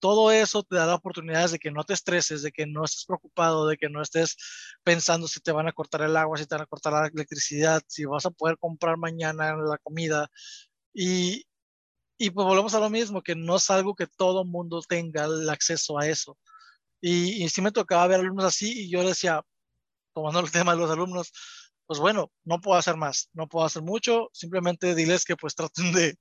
[0.00, 3.66] todo eso te da oportunidades de que no te estreses, de que no estés preocupado,
[3.66, 4.36] de que no estés
[4.84, 7.82] pensando si te van a cortar el agua, si te van a cortar la electricidad,
[7.86, 10.28] si vas a poder comprar mañana la comida.
[10.94, 11.44] Y,
[12.18, 15.48] y pues volvemos a lo mismo, que no es algo que todo mundo tenga el
[15.50, 16.38] acceso a eso.
[17.00, 19.42] Y, y sí me tocaba ver alumnos así y yo decía,
[20.14, 21.32] tomando el tema de los alumnos,
[21.86, 25.92] pues bueno, no puedo hacer más, no puedo hacer mucho, simplemente diles que pues traten
[25.92, 26.16] de,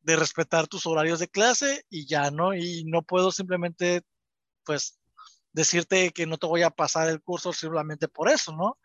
[0.00, 2.54] de respetar tus horarios de clase y ya, ¿no?
[2.54, 4.02] Y no puedo simplemente,
[4.64, 4.98] pues,
[5.52, 8.78] decirte que no te voy a pasar el curso simplemente por eso, ¿no?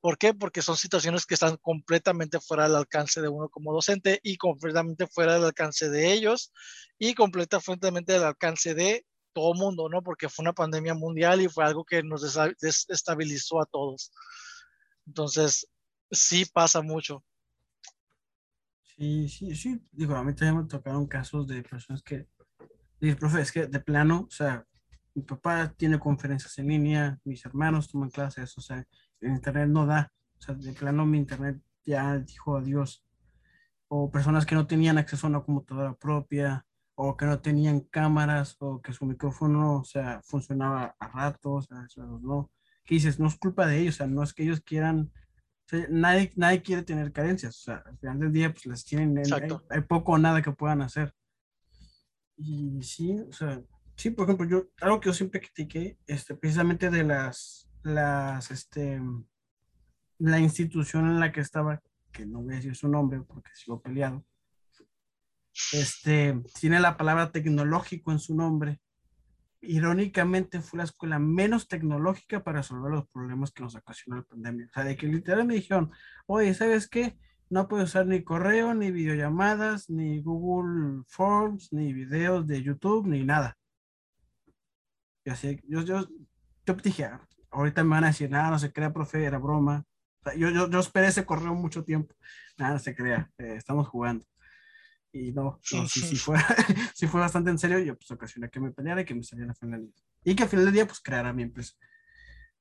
[0.00, 0.34] ¿Por qué?
[0.34, 5.06] Porque son situaciones que están completamente fuera del alcance de uno como docente y completamente
[5.06, 6.52] fuera del alcance de ellos
[6.98, 10.02] y completamente del alcance de todo mundo, ¿no?
[10.02, 12.22] Porque fue una pandemia mundial y fue algo que nos
[12.60, 14.12] desestabilizó a todos.
[15.06, 15.68] Entonces,
[16.10, 17.24] sí pasa mucho.
[18.96, 19.80] Sí, sí, sí.
[19.90, 22.28] Digo, a mí también me tocaron casos de personas que,
[23.00, 24.66] dije, profe, es que de plano, o sea,
[25.14, 28.86] mi papá tiene conferencias en línea, mis hermanos toman clases, o sea,
[29.20, 33.04] el internet no da, o sea, de plano mi internet ya dijo adiós.
[33.88, 36.64] O personas que no tenían acceso a una computadora propia,
[36.94, 41.88] o que no tenían cámaras, o que su micrófono, o sea, funcionaba a ratos, o
[41.88, 42.50] sea, no.
[42.84, 45.10] Que dices, no es culpa de ellos, o sea, no es que ellos quieran
[45.88, 47.58] nadie, nadie quiere tener carencias.
[47.58, 49.22] O sea, al final del día, pues las tienen,
[49.70, 51.14] hay, poco o nada que puedan hacer.
[52.36, 53.62] Y sí, o sea,
[53.96, 59.00] sí, por ejemplo, yo, algo que yo siempre critiqué, este, precisamente de las, las, este,
[60.18, 63.80] la institución en la que estaba, que no voy a decir su nombre porque sigo
[63.80, 64.24] peleado,
[65.72, 68.80] este, tiene la palabra tecnológico en su nombre
[69.62, 74.66] irónicamente fue la escuela menos tecnológica para resolver los problemas que nos ocasionó la pandemia.
[74.66, 75.92] O sea, de que literalmente me dijeron,
[76.26, 77.16] oye, ¿sabes qué?
[77.48, 83.24] No puedo usar ni correo, ni videollamadas, ni Google Forms, ni videos de YouTube, ni
[83.24, 83.56] nada.
[85.24, 86.08] Y así, yo, yo,
[86.66, 87.20] yo dije, ah,
[87.50, 89.84] ahorita me van a decir, nada, no se crea, profe, era broma.
[90.36, 92.14] yo, yo, yo esperé ese correo mucho tiempo.
[92.58, 94.24] Nada, no se crea, eh, estamos jugando.
[95.12, 96.38] Y no, no sí, sí, fue,
[96.94, 97.78] sí fue bastante en serio.
[97.78, 100.04] Yo pues ocasioné que me peleara y que me saliera final día.
[100.24, 101.74] Y que al final del día pues creara mi empresa.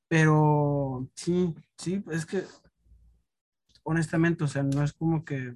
[0.08, 2.44] Pero sí, sí, es que
[3.84, 5.56] honestamente, o sea, no es como que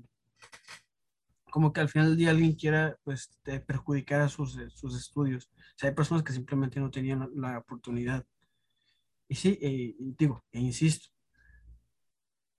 [1.56, 5.46] como que al final del día alguien quiera pues perjudicar a sus, sus estudios.
[5.48, 8.26] O sea, hay personas que simplemente no tenían la, oportunidad.
[9.30, 11.15] Y sí, eh, digo, e insisto,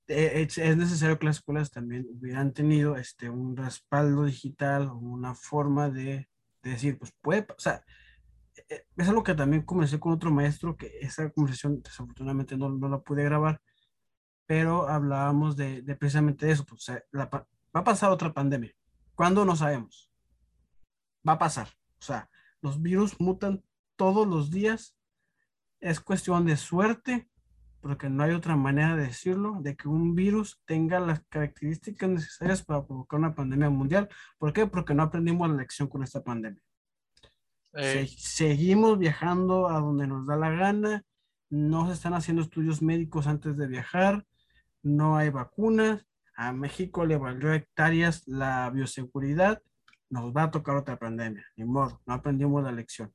[0.08, 5.34] eh, es, necesario que las escuelas también hubieran tenido este, un respaldo digital o una
[5.34, 6.28] forma de,
[6.62, 7.84] decir, pues puede, o sea,
[8.68, 12.88] eh, es algo que también comencé con otro maestro, que esa conversación desafortunadamente no, no
[12.88, 13.60] la pude grabar,
[14.46, 18.72] pero hablábamos de, de precisamente eso, pues, va a pasar otra pandemia.
[19.14, 19.44] ¿Cuándo?
[19.44, 20.10] No sabemos.
[21.26, 21.68] Va a pasar.
[21.98, 22.30] O sea,
[22.60, 23.64] los virus mutan
[23.96, 24.94] todos los días.
[25.80, 27.28] Es cuestión de suerte
[27.86, 32.64] porque no hay otra manera de decirlo, de que un virus tenga las características necesarias
[32.64, 34.08] para provocar una pandemia mundial.
[34.38, 34.66] ¿Por qué?
[34.66, 36.60] Porque no aprendimos la lección con esta pandemia.
[38.08, 41.04] seguimos viajando a donde nos da la gana,
[41.48, 44.26] no se están haciendo estudios médicos antes de viajar,
[44.82, 46.04] no hay vacunas,
[46.34, 49.62] a México le valió hectáreas la bioseguridad,
[50.10, 53.12] nos va a tocar otra pandemia, ni modo, no aprendimos la lección.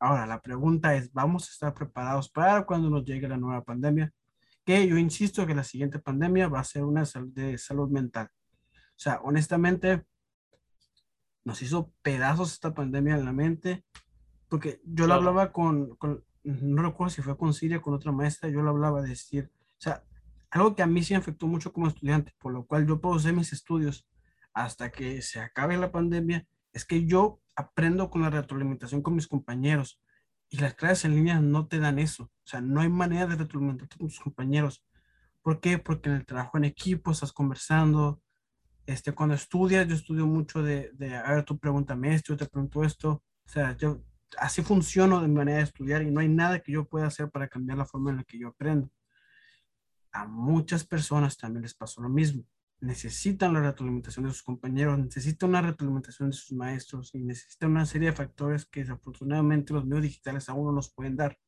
[0.00, 4.10] Ahora, la pregunta es, ¿vamos a estar preparados para cuando nos llegue la nueva pandemia?
[4.64, 8.30] Que yo insisto que la siguiente pandemia va a ser una de salud mental.
[8.72, 10.06] O sea, honestamente,
[11.44, 13.84] nos hizo pedazos esta pandemia en la mente,
[14.48, 18.48] porque yo lo hablaba con, con, no recuerdo si fue con Siria, con otra maestra,
[18.48, 20.02] yo lo hablaba de decir, o sea,
[20.50, 23.34] algo que a mí sí afectó mucho como estudiante, por lo cual yo puedo hacer
[23.34, 24.08] mis estudios
[24.54, 29.26] hasta que se acabe la pandemia, es que yo aprendo con la retroalimentación con mis
[29.28, 30.00] compañeros.
[30.48, 32.24] Y las clases en línea no te dan eso.
[32.24, 34.84] O sea, no hay manera de retroalimentarte con tus compañeros.
[35.42, 35.78] ¿Por qué?
[35.78, 38.20] Porque en el trabajo en equipo estás conversando.
[38.86, 42.46] Este, cuando estudias, yo estudio mucho de, de a ver, tú pregúntame esto, yo te
[42.46, 43.22] pregunto esto.
[43.44, 44.02] O sea, yo
[44.38, 47.48] así funciono de manera de estudiar y no hay nada que yo pueda hacer para
[47.48, 48.90] cambiar la forma en la que yo aprendo.
[50.12, 52.44] A muchas personas también les pasó lo mismo
[52.80, 57.86] necesitan la retroalimentación de sus compañeros, necesitan una retroalimentación de sus maestros y necesitan una
[57.86, 61.38] serie de factores que desafortunadamente los medios digitales aún no nos pueden dar.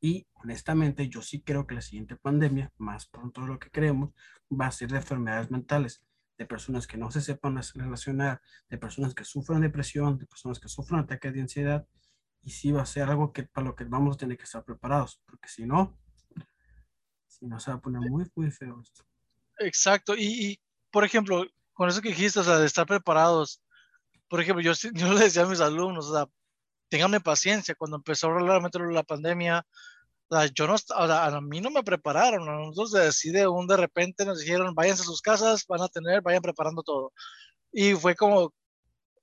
[0.00, 4.10] Y honestamente, yo sí creo que la siguiente pandemia, más pronto de lo que creemos,
[4.52, 6.04] va a ser de enfermedades mentales,
[6.36, 10.68] de personas que no se sepan relacionar, de personas que sufren depresión, de personas que
[10.68, 11.86] sufren ataques de ansiedad.
[12.42, 14.62] Y sí va a ser algo que para lo que vamos a tener que estar
[14.64, 15.96] preparados, porque si no,
[17.26, 19.04] si no se va a poner muy, muy feo esto.
[19.58, 20.14] Exacto.
[20.16, 20.58] Y,
[20.90, 23.60] por ejemplo, con eso que dijiste, o sea, de estar preparados,
[24.28, 26.26] por ejemplo, yo, yo le decía a mis alumnos, o sea,
[26.88, 27.74] ténganme paciencia.
[27.76, 29.66] Cuando empezó realmente la pandemia,
[30.28, 33.46] o sea, yo no, o sea, a mí no me prepararon, a nosotros se decide
[33.48, 37.12] un de repente nos dijeron, váyanse a sus casas, van a tener, vayan preparando todo.
[37.72, 38.54] Y fue como,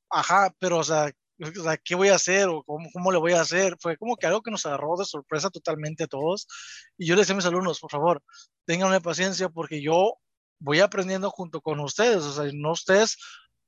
[0.09, 1.11] ajá, pero o sea,
[1.41, 3.75] o sea ¿qué voy a hacer o cómo, cómo le voy a hacer?
[3.79, 6.47] Fue como que algo que nos agarró de sorpresa totalmente a todos.
[6.97, 8.23] Y yo les decía a mis alumnos, por favor,
[8.65, 10.15] ténganme paciencia porque yo
[10.59, 13.17] voy aprendiendo junto con ustedes, o sea, no ustedes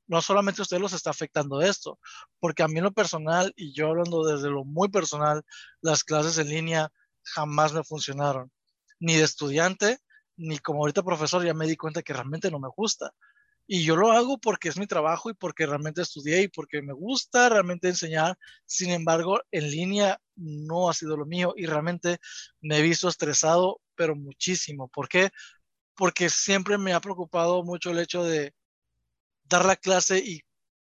[0.08, 2.00] no solamente a ustedes los está afectando esto,
[2.40, 5.44] porque a mí en lo personal, y yo hablando desde lo muy personal,
[5.82, 6.92] las clases en línea
[7.24, 8.52] jamás me funcionaron,
[9.00, 10.00] ni de estudiante,
[10.36, 13.12] ni como ahorita profesor, ya me di cuenta que realmente no me gusta.
[13.66, 16.94] Y yo lo hago porque es mi trabajo y porque realmente estudié y porque me
[16.94, 18.38] gusta realmente enseñar.
[18.66, 22.18] Sin embargo, en línea no ha sido lo mío y realmente
[22.62, 24.90] me he visto estresado, pero muchísimo.
[24.90, 25.30] ¿Por qué?
[25.96, 28.54] Porque siempre me ha preocupado mucho el hecho de
[29.46, 30.42] dar la clase y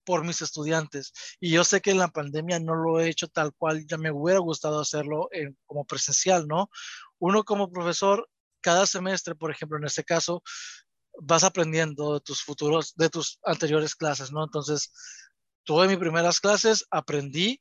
[0.05, 1.13] por mis estudiantes.
[1.41, 4.11] Y yo sé que en la pandemia no lo he hecho tal cual ya me
[4.11, 5.29] hubiera gustado hacerlo
[5.67, 6.71] como presencial, ¿no?
[7.19, 8.29] Uno como profesor,
[8.61, 10.43] cada semestre, por ejemplo, en este caso,
[11.21, 14.45] vas aprendiendo de tus futuros, de tus anteriores clases, ¿no?
[14.45, 14.93] Entonces,
[15.65, 17.61] tuve mis primeras clases, aprendí,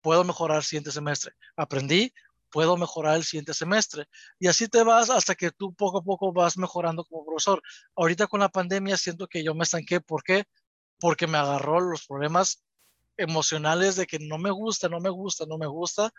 [0.00, 1.32] puedo mejorar el siguiente semestre.
[1.56, 2.12] Aprendí,
[2.50, 4.06] puedo mejorar el siguiente semestre.
[4.38, 7.62] Y así te vas hasta que tú poco a poco vas mejorando como profesor.
[7.96, 10.00] Ahorita con la pandemia siento que yo me estanqué.
[10.00, 10.44] ¿Por qué?
[11.02, 12.62] porque me agarró los problemas
[13.16, 16.12] emocionales de que no me gusta, no me gusta, no me gusta,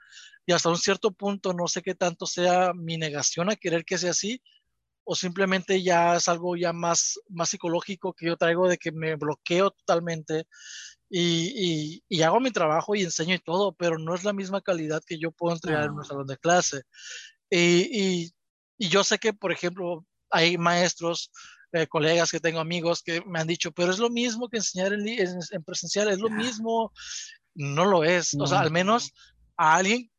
[0.45, 3.97] y hasta un cierto punto no sé qué tanto sea mi negación a querer que
[3.97, 4.41] sea así,
[5.03, 9.15] o simplemente ya es algo ya más, más psicológico que yo traigo de que me
[9.15, 10.45] bloqueo totalmente
[11.15, 15.03] y, y, hago mi trabajo y enseño y todo, pero no es la misma calidad
[15.05, 16.81] que yo puedo entregar en un salón de clase.
[17.51, 18.31] Y,
[18.79, 21.31] y, yo sé que, por ejemplo, hay maestros
[21.71, 24.91] eh, colegas que tengo amigos que me han dicho, pero es lo mismo que enseñar
[24.93, 26.91] en, en, presencial, es lo mismo.
[27.53, 28.33] No lo es.
[28.39, 29.13] o sea, al menos
[29.55, 30.09] a alguien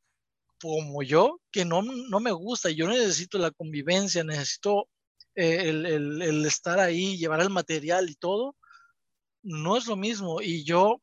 [0.61, 4.89] como yo, que no, no me gusta, yo necesito la convivencia, necesito
[5.35, 8.57] eh, el, el, el, estar ahí, llevar el material y todo,
[9.43, 10.41] no es lo mismo.
[10.41, 11.03] Y yo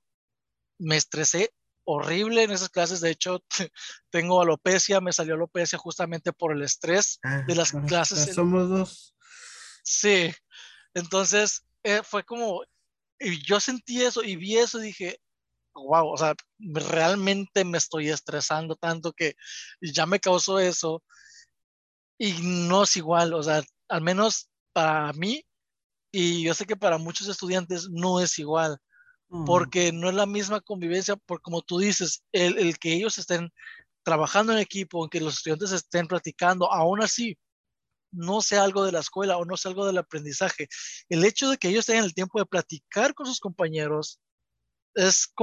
[0.79, 1.51] me estresé
[1.83, 3.01] horrible en esas clases.
[3.01, 3.43] De hecho,
[4.09, 8.33] tengo alopecia, me salió alopecia justamente por el estrés ah, de las clases.
[8.33, 9.15] Somos dos.
[9.83, 10.33] Sí,
[10.93, 12.63] entonces eh, fue como,
[13.19, 15.19] y yo sentí eso y vi eso y dije,
[15.73, 19.35] wow, o sea, realmente me estoy estresando tanto que
[19.81, 21.03] ya me causó eso
[22.17, 25.43] y no es igual, o sea, al menos para mí
[26.11, 28.77] y yo sé que para muchos estudiantes no es igual,
[29.29, 29.45] mm.
[29.45, 33.51] porque no es la misma convivencia, por como tú dices, el, el que ellos estén
[34.03, 37.37] trabajando en equipo, que los estudiantes estén platicando, aún así,
[38.11, 40.67] no sea algo de la escuela o no sea algo del aprendizaje.
[41.07, 44.19] El hecho de que ellos tengan el tiempo de platicar con sus compañeros
[44.95, 45.33] es,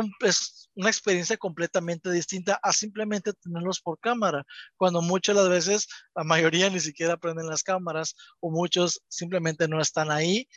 [0.74, 4.44] una experiencia completamente distinta a simplemente tenerlos por cámara,
[4.76, 9.80] cuando muchas las veces la mayoría ni siquiera prenden las cámaras o muchos simplemente no
[9.80, 10.48] están ahí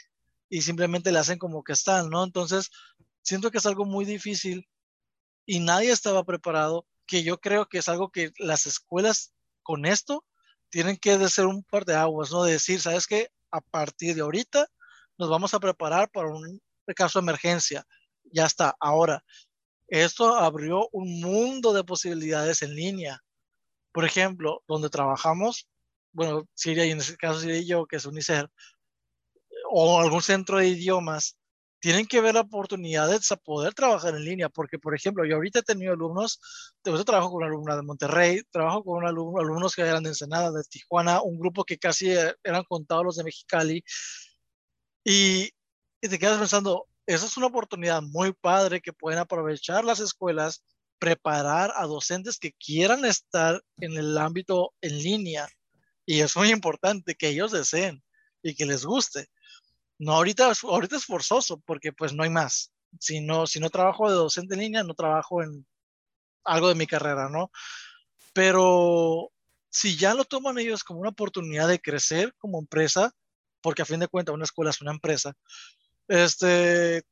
[0.50, 2.24] y simplemente le hacen como que están, ¿no?
[2.24, 2.70] Entonces,
[3.22, 4.68] siento que es algo muy difícil
[5.46, 10.26] y nadie estaba preparado, que yo creo que es algo que las escuelas con esto
[10.70, 12.44] tienen que ser un par de aguas, ¿no?
[12.44, 13.30] De decir, ¿sabes qué?
[13.52, 14.68] A partir de ahorita
[15.18, 16.62] nos vamos a preparar para un
[16.96, 17.86] caso de emergencia.
[18.32, 18.76] Ya está.
[18.80, 19.24] Ahora,
[19.88, 23.22] esto abrió un mundo de posibilidades en línea.
[23.92, 25.68] Por ejemplo, donde trabajamos,
[26.14, 28.50] bueno, Siria y en este caso Siria y yo, que es UNICEF,
[29.70, 31.38] o algún centro de idiomas,
[31.82, 35.64] tienen que ver oportunidades a poder trabajar en línea, porque, por ejemplo, yo ahorita he
[35.64, 36.40] tenido alumnos,
[36.86, 41.22] yo trabajo con alumna de Monterrey, trabajo con alumnos que eran de Ensenada, de Tijuana,
[41.22, 42.12] un grupo que casi
[42.44, 43.84] eran contados los de Mexicali,
[45.04, 45.50] y,
[46.02, 50.64] y te quedas pensando, esa es una oportunidad muy padre que pueden aprovechar las escuelas,
[51.00, 55.48] preparar a docentes que quieran estar en el ámbito en línea,
[56.06, 58.04] y es muy importante que ellos deseen
[58.44, 59.30] y que les guste
[60.02, 62.74] no, ahorita, ahorita es forzoso porque pues no hay más.
[63.00, 65.64] Si no, si no trabajo de docente en línea, no trabajo en
[66.44, 67.52] algo de mi carrera, ¿no?
[68.34, 69.30] Pero
[69.70, 73.14] si ya lo toman ellos como una oportunidad de crecer como empresa,
[73.62, 75.36] porque a fin de cuentas una escuela es una empresa,
[76.08, 77.04] este,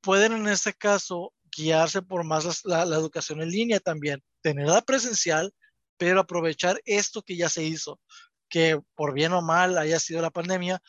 [0.00, 5.52] pueden en este caso guiarse por más la, educación en línea también, tener la presencial,
[5.96, 8.00] pero aprovechar esto que ya se hizo,
[8.48, 10.80] que por bien o mal haya sido la pandemia,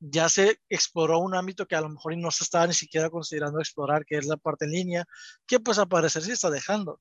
[0.00, 3.60] ya se exploró un ámbito que a lo mejor no se estaba ni siquiera considerando
[3.60, 5.04] explorar, que es la parte en línea,
[5.46, 7.00] que pues al parecer sí está dejando,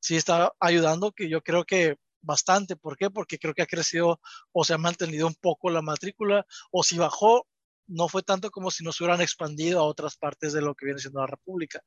[0.00, 2.76] sí está ayudando, que yo creo que bastante.
[2.76, 3.10] ¿Por qué?
[3.10, 4.20] Porque creo que ha crecido
[4.52, 7.46] o se ha mantenido un poco la matrícula, o si bajó,
[7.90, 11.00] no fue tanto como si nos hubieran expandido a otras partes de lo que viene
[11.00, 11.80] siendo la República,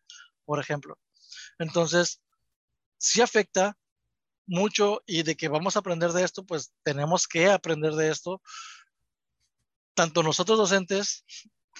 [0.45, 0.99] por ejemplo.
[1.57, 2.21] Entonces,
[2.97, 3.77] sí afecta
[4.45, 8.41] mucho y de que vamos a aprender de esto, pues tenemos que aprender de esto,
[9.93, 11.23] tanto nosotros docentes,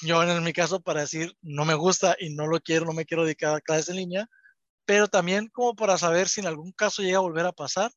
[0.02, 3.06] yo en mi caso para decir no me gusta y no lo quiero, no me
[3.06, 4.28] quiero dedicar a clases en línea,
[4.86, 7.92] pero también como para saber si en algún caso llega a volver a pasar,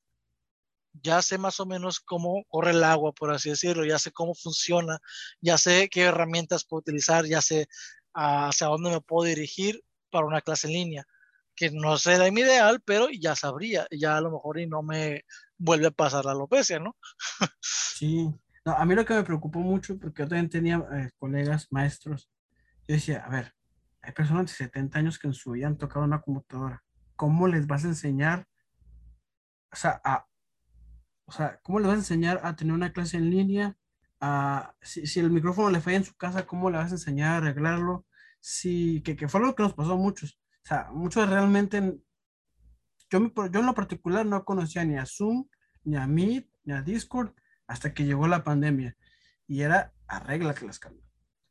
[1.02, 4.35] ya sé más o menos cómo corre el agua, por así decirlo, ya sé cómo
[4.35, 4.98] funciona,
[5.40, 7.68] ya sé qué herramientas puedo utilizar, ya sé
[8.14, 11.05] hacia dónde me puedo dirigir para una clase en línea,
[11.55, 15.24] que no será mi ideal, pero ya sabría, ya a lo mejor y no me
[15.59, 16.97] vuelve a pasar la alopecia, ¿no?
[17.60, 18.28] sí,
[18.64, 22.31] a mí lo que me preocupó mucho, porque yo también tenía eh, colegas, maestros,
[22.89, 23.52] yo decía, a ver,
[24.02, 26.82] hay personas de 70 años que en su vida han tocado una computadora,
[27.16, 28.47] ¿cómo les vas a enseñar?
[29.73, 30.27] O sea, a,
[31.27, 33.77] o sea, ¿cómo le vas a enseñar a tener una clase en línea?
[34.81, 38.07] si, el micrófono le falla en su casa, ¿cómo le vas a enseñar a arreglarlo?
[38.40, 40.39] Si, que, que fue lo que nos pasó a muchos.
[40.65, 41.98] O sea, muchos realmente,
[43.11, 45.47] yo, yo en lo particular no conocía ni a Zoom,
[45.85, 47.35] ni a Meet, ni a Discord,
[47.66, 48.97] hasta que llegó la pandemia.
[49.47, 50.81] Y era, arréglate las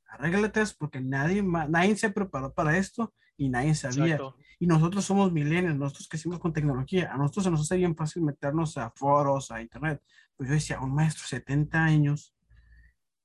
[0.07, 4.17] Arréglate porque nadie, nadie se preparó para esto y nadie sabía.
[4.59, 7.95] Y nosotros somos milenios, nosotros que hicimos con tecnología, a nosotros se nos hace bien
[7.95, 10.01] fácil meternos a foros, a internet.
[10.35, 12.35] Pues yo decía, un maestro 70 años,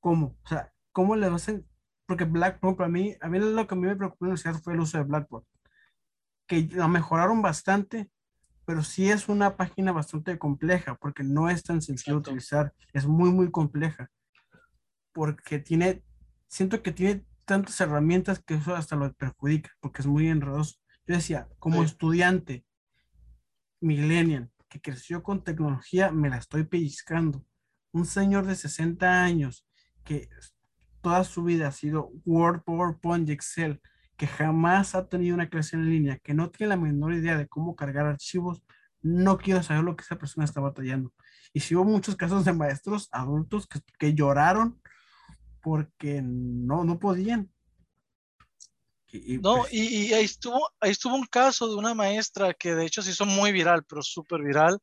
[0.01, 0.37] ¿cómo?
[0.43, 1.39] O sea, ¿cómo le a...?
[2.07, 4.61] Porque Blackboard, para mí, a mí lo que a mí me preocupó en la universidad
[4.61, 5.45] fue el uso de Blackboard,
[6.49, 8.11] que la mejoraron bastante,
[8.65, 13.07] pero sí es una página bastante compleja, porque no es tan sencillo de utilizar, es
[13.07, 14.11] muy, muy compleja,
[15.13, 16.03] porque tiene,
[16.49, 20.80] siento que tiene tantas herramientas que eso hasta lo perjudica, porque es muy enredoso.
[21.07, 22.65] Yo decía, como estudiante
[23.81, 27.45] millennial que creció con tecnología, me la estoy pellizcando.
[27.93, 29.67] Un señor de 60 años
[30.05, 30.29] que
[31.01, 33.81] toda su vida ha sido Word, PowerPoint y Excel,
[34.17, 37.49] que jamás ha tenido una clase en línea, que no tiene la menor idea de
[37.49, 38.63] cómo cargar archivos,
[39.03, 41.13] no quiero saber lo que esa persona está batallando.
[41.53, 44.81] Y si hubo muchos casos de maestros adultos que, que lloraron
[45.63, 47.51] porque no, no podían.
[49.13, 53.03] No, pues y, ahí, estuvo, ahí estuvo un caso de una maestra que de hecho
[53.03, 54.79] se hizo muy viral, pero súper viral.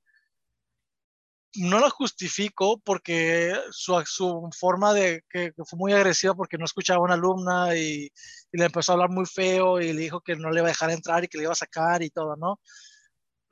[1.56, 7.00] No la justifico porque su, su forma de que, fue muy agresiva porque no escuchaba
[7.00, 8.12] a una alumna y,
[8.52, 10.72] y, le empezó a hablar muy feo y le dijo que no le iba a
[10.72, 12.60] dejar entrar y que le iba a sacar y todo, ¿no?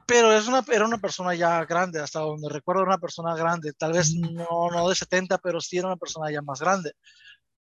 [0.06, 3.94] Pero es una, era una persona ya grande, hasta donde recuerdo una persona grande, tal
[3.94, 6.94] vez no, no de 70, pero sí era una persona ya más grande.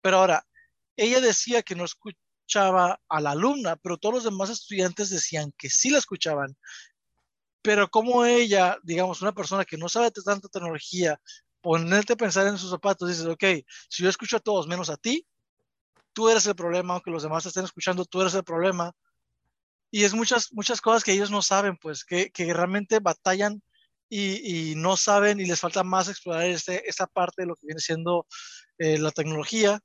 [0.00, 0.44] Pero ahora,
[0.96, 5.70] ella decía que no escuchaba a la alumna, pero todos los demás estudiantes decían que
[5.70, 6.56] sí la escuchaban.
[7.62, 11.20] Pero como ella, digamos, una persona que no sabe tanta tecnología,
[11.60, 13.44] ponerte a pensar en sus zapatos, dices, ok,
[13.88, 15.26] si yo escucho a todos menos a ti,
[16.12, 18.94] tú eres el problema, aunque los demás estén escuchando, tú eres el problema
[19.90, 23.62] y es muchas, muchas cosas que ellos no saben, pues, que, que realmente batallan
[24.08, 27.66] y, y, no saben y les falta más explorar este, esta parte de lo que
[27.66, 28.26] viene siendo
[28.78, 29.80] eh, la tecnología,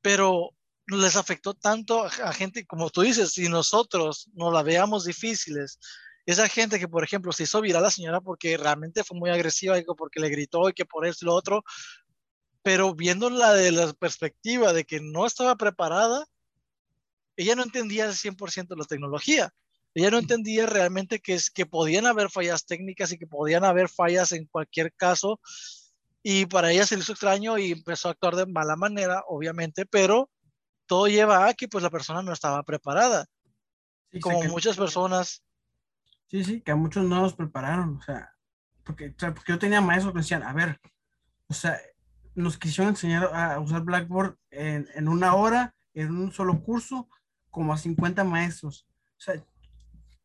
[0.00, 0.50] pero
[0.88, 5.78] les afectó tanto a, gente, como tú dices, si nosotros no la veamos difíciles,
[6.24, 9.78] esa gente que, por ejemplo, se hizo viral la señora porque realmente fue muy agresiva
[9.78, 11.64] y porque le gritó y que por esto y lo otro,
[12.62, 16.26] pero viéndola de la perspectiva de que no estaba preparada,
[17.36, 19.54] ella no entendía el 100% la tecnología.
[19.94, 23.88] Ella no entendía realmente que, es, que podían haber fallas técnicas y que podían haber
[23.88, 25.40] fallas en cualquier caso.
[26.22, 29.86] Y para ella se le hizo extraño y empezó a actuar de mala manera, obviamente,
[29.86, 30.28] pero
[30.88, 33.26] todo lleva a que pues la persona no estaba preparada.
[34.20, 35.44] como muchas personas.
[36.26, 38.34] Sí, sí, que a muchos no los prepararon, o sea,
[38.84, 40.80] porque, porque yo tenía maestros que decían, a ver,
[41.46, 41.78] o sea,
[42.34, 47.08] nos quisieron enseñar a usar Blackboard en, en una hora, en un solo curso,
[47.50, 48.86] como a 50 maestros.
[49.16, 49.42] O sea,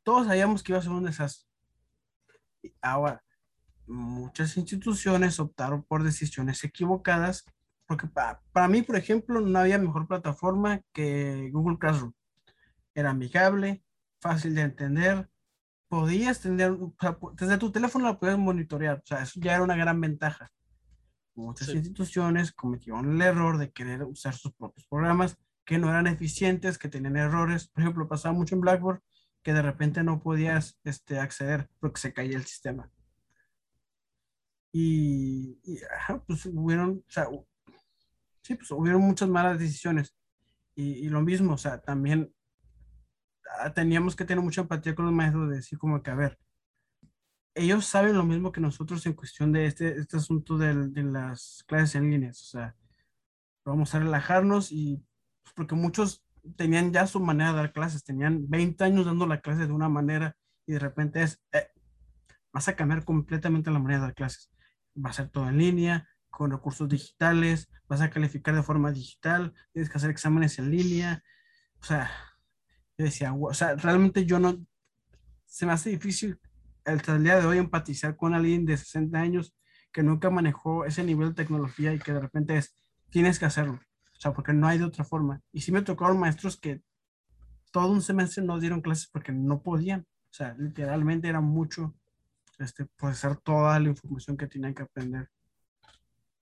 [0.03, 1.47] todos sabíamos que iba a ser un desastre.
[2.81, 3.23] Ahora,
[3.87, 7.45] muchas instituciones optaron por decisiones equivocadas,
[7.85, 12.13] porque para, mí, por ejemplo, no había mejor plataforma que Google Classroom.
[12.95, 13.83] Era amigable,
[14.19, 15.29] fácil de entender,
[15.87, 16.77] podías tener,
[17.33, 20.51] desde tu teléfono la podías monitorear, o sea, eso ya era una gran ventaja.
[21.35, 26.77] Muchas instituciones cometieron el error de querer usar sus propios programas que no eran eficientes,
[26.77, 27.69] que tenían errores.
[27.69, 29.01] Por ejemplo, pasaba mucho en Blackboard
[29.41, 32.89] que de repente no podías este, acceder porque se caía el sistema.
[34.71, 35.59] y,
[36.27, 37.27] pues hubieron, o sea,
[38.43, 40.15] sí, pues hubieron muchas malas decisiones.
[40.75, 42.33] Y, lo mismo, o sea, también
[43.59, 46.39] ah, teníamos que tener mucha empatía con los maestros de decir como que, a ver,
[47.55, 51.63] ellos saben lo mismo que nosotros en cuestión de este, este asunto de, de las
[51.67, 52.31] clases en línea.
[52.31, 52.75] O sea,
[53.65, 55.05] vamos a relajarnos y
[55.43, 56.25] pues, porque muchos
[56.57, 59.89] tenían ya su manera de dar clases, tenían 20 años dando la clase de una
[59.89, 61.67] manera y de repente es, eh,
[62.51, 64.51] vas a cambiar completamente la manera de dar clases.
[64.95, 69.53] Va a ser todo en línea, con recursos digitales, vas a calificar de forma digital,
[69.71, 71.23] tienes que hacer exámenes en línea.
[71.79, 72.09] O sea,
[72.97, 74.65] yo decía, o sea, realmente yo no,
[75.45, 76.39] se me hace difícil
[76.85, 79.55] hasta el día de hoy empatizar con alguien de 60 años
[79.91, 82.75] que nunca manejó ese nivel de tecnología y que de repente es,
[83.11, 83.79] tienes que hacerlo.
[84.17, 85.39] O sea, porque no hay de otra forma.
[85.51, 86.81] Y sí me tocaron maestros que
[87.71, 90.01] todo un semestre no dieron clases porque no podían.
[90.01, 91.93] O sea, literalmente era mucho
[92.57, 95.29] este, procesar toda la información que tenían que aprender.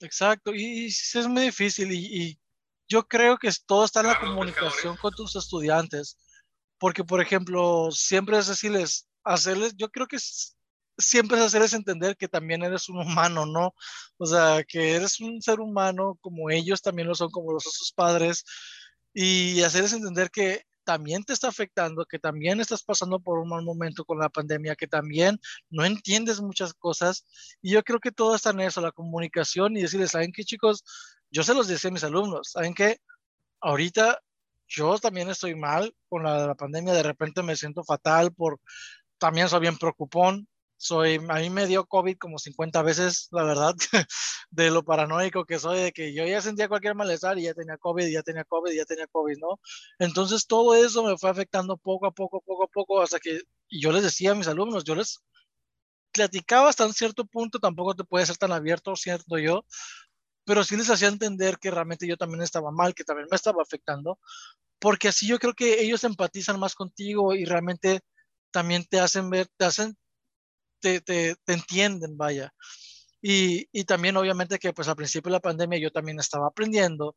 [0.02, 2.40] Exacto, y, es muy difícil y, y,
[2.88, 6.18] yo creo que todo está en la comunicación con tus estudiantes,
[6.78, 10.18] porque por ejemplo, siempre es decirles, hacerles, yo creo que
[10.98, 13.74] siempre es hacerles entender que también eres un humano, ¿no?
[14.18, 17.92] O sea, que eres un ser humano como ellos también lo son, como los sus
[17.94, 18.44] padres,
[19.14, 23.64] y hacerles entender que también te está afectando, que también estás pasando por un mal
[23.64, 25.40] momento con la pandemia, que también
[25.70, 27.26] no entiendes muchas cosas.
[27.62, 30.84] Y yo creo que todo está en eso, la comunicación y decirles, ¿saben qué chicos?
[31.30, 32.98] Yo se los decía a mis alumnos, ¿saben qué?
[33.62, 34.20] Ahorita
[34.68, 38.60] yo también estoy mal con la, la pandemia, de repente me siento fatal por
[39.18, 40.46] también soy bien preocupón.
[40.84, 43.76] Soy, a mí me dio COVID como 50 veces, la verdad,
[44.50, 47.78] de lo paranoico que soy, de que yo ya sentía cualquier malestar y ya tenía
[47.78, 49.60] COVID, ya tenía COVID, ya tenía COVID, ¿no?
[50.00, 53.92] Entonces todo eso me fue afectando poco a poco, poco a poco, hasta que yo
[53.92, 55.20] les decía a mis alumnos, yo les
[56.12, 59.66] platicaba hasta un cierto punto, tampoco te puede ser tan abierto, cierto yo,
[60.46, 63.62] pero sí les hacía entender que realmente yo también estaba mal, que también me estaba
[63.62, 64.20] afectando,
[64.80, 68.02] porque así yo creo que ellos empatizan más contigo y realmente
[68.52, 69.96] también te hacen ver, te hacen,
[70.82, 72.54] te, te, te entienden, vaya.
[73.22, 77.16] Y, y, también obviamente que pues al principio de la pandemia yo también estaba aprendiendo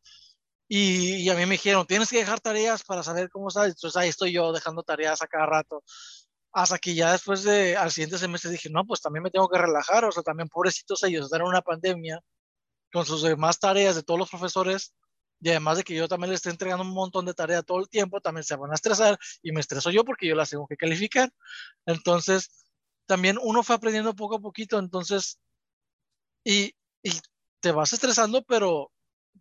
[0.69, 3.69] y, y, a mí me dijeron, tienes que dejar tareas para saber cómo estás.
[3.69, 5.83] Entonces ahí estoy yo dejando tareas a cada rato.
[6.53, 9.59] Hasta que ya después de, al siguiente semestre dije, no, pues también me tengo que
[9.59, 10.05] relajar.
[10.05, 12.21] O sea, también pobrecitos ellos, están en una pandemia
[12.93, 14.95] con sus demás tareas de todos los profesores
[15.41, 17.89] y además de que yo también le estoy entregando un montón de tarea todo el
[17.89, 20.77] tiempo, también se van a estresar y me estreso yo porque yo las tengo que
[20.77, 21.31] calificar.
[21.87, 22.64] Entonces,
[23.07, 25.39] también uno fue aprendiendo poco a poquito, entonces,
[26.45, 27.13] y, y
[27.61, 28.93] te vas estresando, pero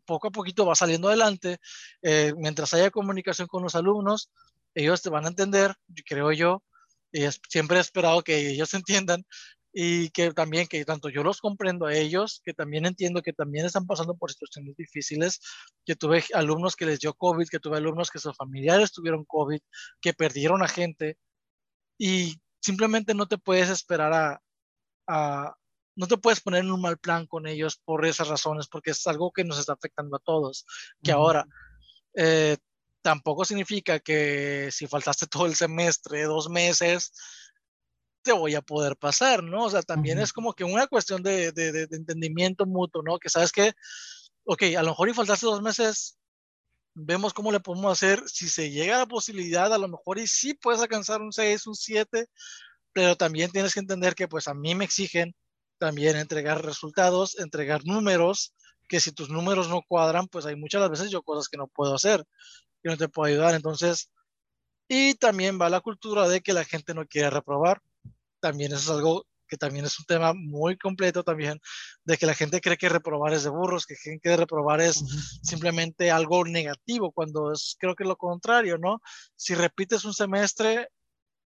[0.05, 1.59] poco a poquito va saliendo adelante.
[2.01, 4.31] Eh, mientras haya comunicación con los alumnos,
[4.75, 5.75] ellos te van a entender,
[6.05, 6.63] creo yo,
[7.11, 9.23] y es, siempre he esperado que ellos entiendan
[9.75, 13.65] y que también que tanto yo los comprendo a ellos, que también entiendo que también
[13.65, 15.39] están pasando por situaciones difíciles,
[15.85, 19.59] que tuve alumnos que les dio COVID, que tuve alumnos que sus familiares tuvieron COVID,
[19.99, 21.17] que perdieron a gente
[21.97, 24.41] y simplemente no te puedes esperar a,
[25.07, 25.55] a
[25.95, 29.05] no te puedes poner en un mal plan con ellos por esas razones, porque es
[29.05, 30.65] algo que nos está afectando a todos,
[31.03, 31.17] que uh -huh.
[31.17, 31.45] ahora
[32.15, 32.57] eh,
[33.01, 37.11] tampoco significa que si faltaste todo el semestre, dos meses,
[38.23, 39.65] te voy a poder pasar, ¿no?
[39.65, 40.23] O sea, también uh -huh.
[40.23, 43.19] es como que una cuestión de, de, de, entendimiento mutuo, ¿no?
[43.19, 43.73] Que sabes que,
[44.45, 46.17] ok, a lo mejor y faltaste dos meses,
[46.95, 50.27] vemos cómo le podemos hacer, si se llega a la posibilidad, a lo mejor y
[50.27, 52.27] sí puedes alcanzar un 6, un 7,
[52.93, 55.35] pero también tienes que entender que pues a mí me exigen
[55.79, 58.53] también entregar resultados, entregar números,
[58.87, 61.95] que si tus números no cuadran, pues hay muchas veces yo cosas que no puedo
[61.95, 62.23] hacer,
[62.81, 64.11] que no te puedo ayudar, entonces,
[64.87, 67.81] y también va la cultura de que la gente no quiere reprobar,
[68.39, 71.59] también eso es algo que también es un tema muy completo también,
[72.03, 74.97] de que la gente cree que reprobar es de burros, que creen que reprobar es
[74.97, 75.39] uh -huh.
[75.43, 78.99] simplemente algo negativo, cuando es creo que lo contrario, ¿no?
[79.35, 80.89] Si repites un semestre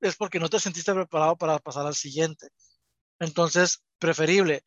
[0.02, 2.49] es porque no te sentiste preparado para pasar al siguiente.
[3.18, 4.62] Entonces, preferible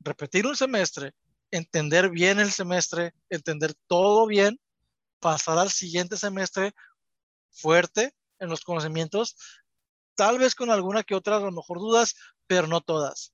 [0.00, 1.12] repetir un semestre,
[1.50, 4.58] entender bien el semestre, entender todo bien,
[5.20, 6.72] pasar al siguiente semestre
[7.50, 9.36] fuerte en los conocimientos,
[10.14, 12.14] tal vez con alguna que otra, a lo mejor dudas,
[12.46, 13.32] pero no todas.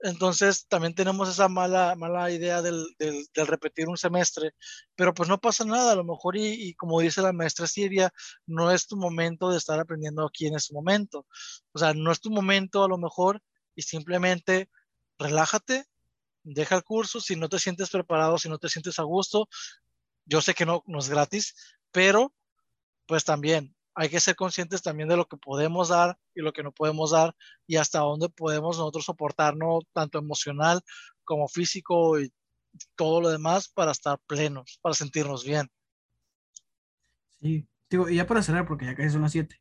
[0.00, 4.52] Entonces también tenemos esa mala, mala idea del, del, repetir un semestre,
[4.94, 8.12] pero pues no pasa nada, a lo mejor y, y, como dice la maestra Silvia,
[8.46, 11.26] no es tu momento de estar aprendiendo aquí en este momento.
[11.72, 13.42] O sea, no es tu momento a lo mejor
[13.74, 14.68] y simplemente
[15.18, 15.86] relájate,
[16.42, 19.48] deja el curso, si no te sientes preparado, si no te sientes a gusto,
[20.26, 21.54] yo sé que no, no es gratis,
[21.90, 22.34] pero
[23.06, 26.62] pues también hay que ser conscientes también de lo que podemos dar y lo que
[26.62, 27.34] no podemos dar
[27.66, 30.82] y hasta dónde podemos nosotros soportarnos tanto emocional
[31.24, 32.30] como físico y
[32.94, 35.70] todo lo demás para estar plenos, para sentirnos bien.
[37.40, 39.58] Sí, digo, y ya para cerrar, porque ya casi son las 7.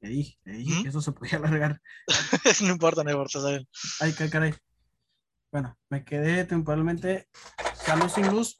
[0.00, 1.80] Le dije, le dije que eso se podía alargar.
[2.60, 3.38] no importa, no importa.
[4.00, 4.52] Ay, caray.
[5.52, 7.28] Bueno, me quedé temporalmente
[7.86, 8.56] calor sin luz.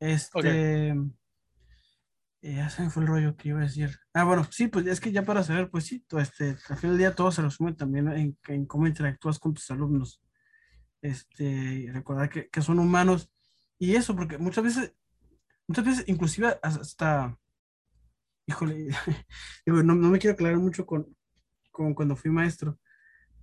[0.00, 0.94] Este.
[2.44, 3.98] Eh, ya se me fue el rollo que iba a decir.
[4.12, 6.90] Ah, bueno, sí, pues es que ya para saber, pues sí, todo este, al final
[6.90, 10.22] del día todo se resume también en, en cómo interactúas con tus alumnos.
[11.00, 13.32] Este, recordar que, que, son humanos.
[13.78, 14.94] Y eso, porque muchas veces,
[15.66, 17.34] muchas veces, inclusive hasta,
[18.44, 18.88] híjole,
[19.64, 21.16] digo, no, no, me quiero aclarar mucho con,
[21.70, 22.78] con cuando fui maestro,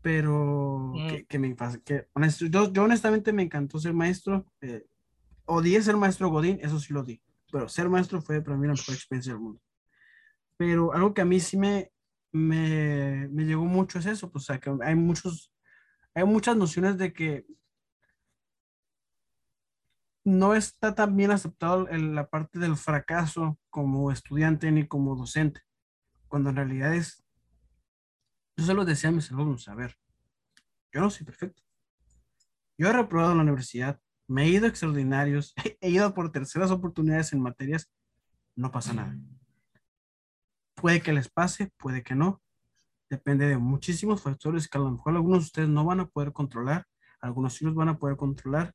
[0.03, 1.07] pero mm.
[1.07, 2.07] que, que, me que
[2.51, 4.45] yo, yo, honestamente me encantó ser maestro.
[4.61, 4.85] Eh,
[5.45, 7.19] odié ser maestro Godín, eso sí lo di
[7.51, 9.61] pero ser maestro fue para mí la mejor experiencia del mundo.
[10.57, 11.91] Pero algo que a mí sí me,
[12.31, 15.51] me, me llegó mucho es eso, pues, que hay muchos,
[16.13, 17.45] hay muchas nociones de que
[20.23, 25.61] no está tan bien aceptado en la parte del fracaso como estudiante ni como docente,
[26.27, 27.23] cuando en realidad es,
[28.55, 29.97] yo se lo decía a mis alumnos, a ver,
[30.93, 31.63] yo no soy perfecto.
[32.77, 33.99] Yo he reprobado en la universidad,
[34.31, 37.91] me he ido extraordinarios, he ido por terceras oportunidades en materias,
[38.55, 39.17] no pasa nada.
[40.75, 42.41] Puede que les pase, puede que no.
[43.09, 46.31] Depende de muchísimos factores que a lo mejor algunos de ustedes no van a poder
[46.31, 46.87] controlar,
[47.19, 48.73] algunos sí los van a poder controlar,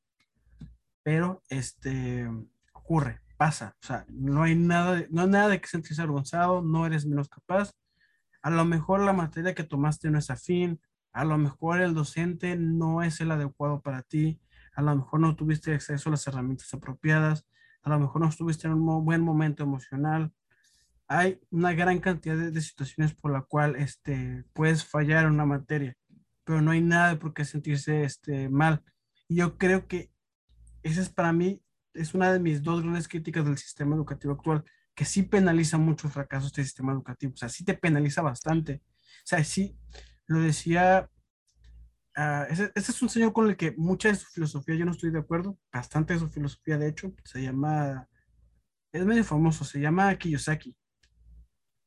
[1.01, 2.29] pero este
[2.71, 3.75] ocurre, pasa.
[3.81, 7.29] O sea, no hay nada, no hay nada de que sentirse avergonzado, no eres menos
[7.29, 7.71] capaz.
[8.43, 10.79] A lo mejor la materia que tomaste no es afín,
[11.13, 14.39] a lo mejor el docente no es el adecuado para ti,
[14.77, 17.47] a lo mejor no tuviste acceso a las herramientas apropiadas,
[17.81, 20.31] a lo mejor no estuviste en un buen momento emocional.
[21.07, 25.97] Hay una gran cantidad de, situaciones por la cual este, puedes fallar en una materia,
[26.43, 28.83] pero no hay nada por qué sentirse este, mal.
[29.27, 30.11] Y yo creo que
[30.83, 31.59] esa es para mí,
[31.95, 36.05] es una de mis dos grandes críticas del sistema educativo actual, que sí penaliza mucho
[36.05, 38.83] el fracaso este sistema educativo, o sea, sí te penaliza bastante.
[38.83, 39.75] O sea, sí,
[40.27, 41.09] lo decía
[42.17, 44.91] Uh, ese, ese, es un señor con el que mucha de su filosofía yo no
[44.91, 48.09] estoy de acuerdo, bastante de su filosofía de hecho, se llama,
[48.91, 50.75] es medio famoso, se llama Kiyosaki.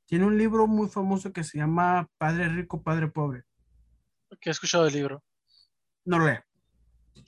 [0.06, 3.42] Tiene un libro muy famoso que se llama Padre Rico, Padre Pobre.
[4.40, 5.24] ¿Qué he escuchado del libro?
[6.04, 6.44] No lo leo.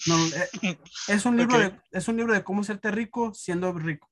[0.06, 0.16] No,
[1.08, 1.70] es, un libro okay.
[1.70, 4.08] de, es un libro de cómo serte rico siendo rico.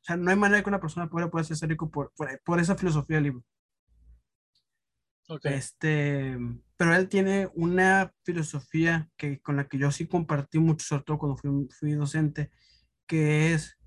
[0.00, 2.58] O sea, no hay manera que una persona pobre pueda ser rico por, por, por
[2.58, 3.44] esa filosofía del libro.
[5.28, 5.52] Okay.
[5.52, 6.38] Este,
[6.78, 11.18] pero él tiene una filosofía que, con la que yo sí compartí mucho, sobre todo
[11.18, 12.52] cuando fui, fui docente,
[13.08, 13.78] que es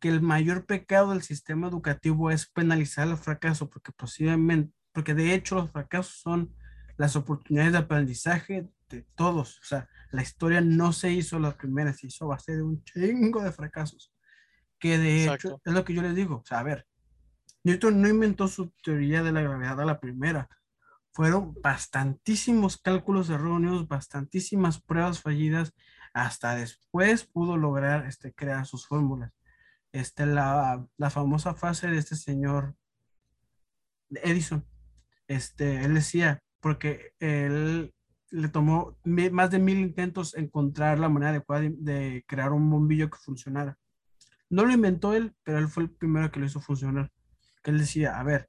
[0.00, 5.34] que el mayor pecado del sistema educativo es penalizar el fracaso, porque posiblemente, porque de
[5.34, 6.54] hecho los fracasos son
[6.96, 9.58] las oportunidades de aprendizaje de todos.
[9.58, 12.82] O sea, la historia no se hizo la primera, se hizo a base de un
[12.82, 14.10] chingo de fracasos.
[14.78, 15.48] Que de Exacto.
[15.48, 16.36] hecho, es lo que yo les digo.
[16.36, 16.86] O sea, a ver,
[17.62, 20.48] Newton no inventó su teoría de la gravedad a la primera
[21.12, 25.74] fueron bastantísimos cálculos erróneos, bastantísimas pruebas fallidas,
[26.12, 29.32] hasta después pudo lograr este, crear sus fórmulas.
[29.92, 32.76] Este, la, la famosa fase de este señor
[34.10, 34.64] Edison,
[35.26, 37.92] este, él decía, porque él
[38.30, 43.18] le tomó más de mil intentos encontrar la manera adecuada de, crear un bombillo que
[43.18, 43.78] funcionara.
[44.50, 47.10] No lo inventó él, pero él fue el primero que lo hizo funcionar.
[47.62, 48.48] Que él decía, a ver,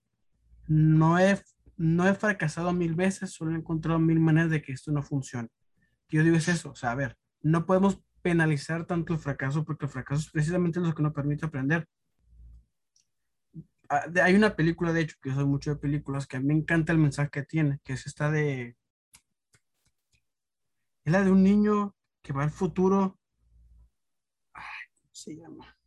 [0.68, 1.42] no he
[1.80, 5.48] no he fracasado mil veces, solo he encontrado mil maneras de que esto no funcione.
[6.10, 9.86] Yo digo es eso, o sea, a ver, no podemos penalizar tanto el fracaso porque
[9.86, 11.88] el fracaso es precisamente lo que nos permite aprender.
[13.90, 16.48] Ah, hay una película, de hecho, que yo soy mucho de películas, que a mí
[16.48, 18.76] me encanta el mensaje que tiene, que es esta de...
[21.06, 23.18] Es la de un niño que va al futuro.
[24.54, 25.78] ¿Cómo se llama?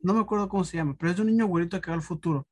[0.00, 2.02] No me acuerdo cómo se llama, pero es de un niño güerito que va al
[2.02, 2.46] futuro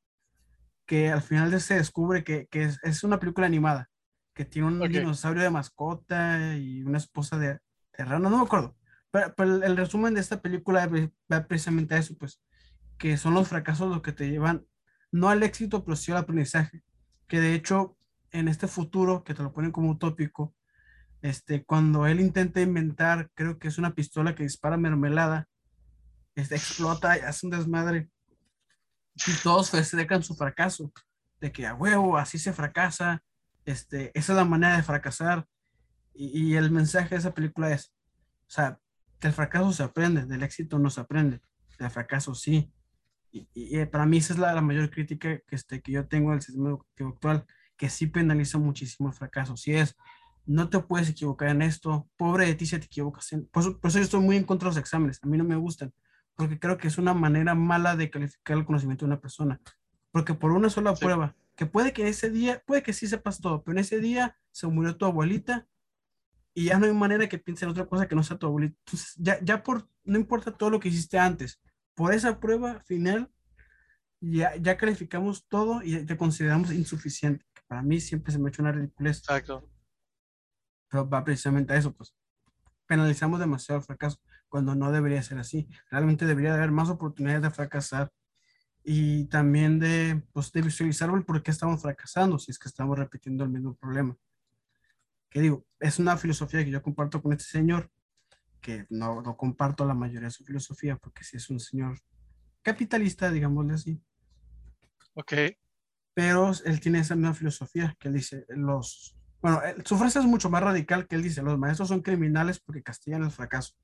[0.91, 3.89] que al final se descubre que, que es, es, una película animada,
[4.33, 4.89] que tiene un okay.
[4.89, 7.59] dinosaurio de mascota y una esposa de,
[7.97, 8.75] de rana, no me acuerdo.
[9.09, 10.91] Pero, pero el, el, resumen de esta película
[11.31, 12.41] va precisamente a eso, pues,
[12.97, 14.65] que son los fracasos los que te llevan,
[15.13, 16.83] no al éxito, pero sí al aprendizaje.
[17.25, 17.95] Que de hecho,
[18.31, 20.53] en este futuro, que te lo ponen como utópico,
[21.21, 25.47] este, cuando él intenta inventar, creo que es una pistola que dispara mermelada,
[26.35, 28.09] este, explota y hace un desmadre
[29.15, 30.91] y todos festejan su fracaso,
[31.39, 33.23] de que a huevo, así se fracasa,
[33.65, 35.47] este, esa es la manera de fracasar.
[36.13, 37.93] Y, y, el mensaje de esa película es,
[38.47, 38.79] o sea,
[39.19, 41.41] del fracaso se aprende, del éxito no se aprende,
[41.79, 42.71] del fracaso sí.
[43.31, 46.41] Y, para mí esa es la, la, mayor crítica que, este, que yo tengo del
[46.41, 47.45] sistema educativo actual,
[47.77, 49.55] que sí penaliza muchísimo el fracaso.
[49.55, 49.95] Si es,
[50.45, 53.31] no te puedes equivocar en esto, pobre de ti si te equivocas.
[53.31, 55.55] En, por, eso yo estoy muy en contra de los exámenes, a mí no me
[55.55, 55.93] gustan,
[56.35, 59.61] porque creo que es una manera mala de calificar el conocimiento de una persona.
[60.11, 63.63] Porque por una sola prueba, que puede que ese día, puede que sí sepas todo,
[63.63, 65.67] pero en ese día se murió tu abuelita
[66.53, 68.75] y ya no hay manera que piense en otra cosa que no sea tu abuelita.
[68.85, 71.61] Entonces, ya, ya por, no importa todo lo que hiciste antes,
[71.95, 73.31] por esa prueba final,
[74.19, 77.45] ya, ya calificamos todo y te consideramos insuficiente.
[77.67, 79.19] Para mí siempre se me ha hecho una ridiculez.
[79.19, 79.69] Exacto.
[80.89, 82.13] Pero va precisamente a eso, pues
[82.85, 84.19] penalizamos demasiado el fracaso
[84.51, 85.67] cuando no debería ser así.
[85.89, 88.11] Realmente debería haber más oportunidades de fracasar
[88.83, 92.99] y también de, pues, de visualizar el por qué estamos fracasando, si es que estamos
[92.99, 94.15] repitiendo el mismo problema.
[95.29, 97.89] Que digo, es una filosofía que yo comparto con este señor,
[98.59, 101.97] que no, no comparto la mayoría de su filosofía, porque si es un señor
[102.61, 104.03] capitalista, digámosle así.
[105.13, 105.33] Ok.
[106.13, 110.49] Pero él tiene esa misma filosofía, que él dice, los, bueno, su frase es mucho
[110.49, 113.75] más radical que él dice, los maestros son criminales porque castigan el fracaso.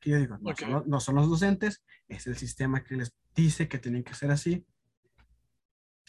[0.00, 3.68] Que yo digo, no, son, no son los docentes, es el sistema que les dice
[3.68, 4.64] que tienen que ser así.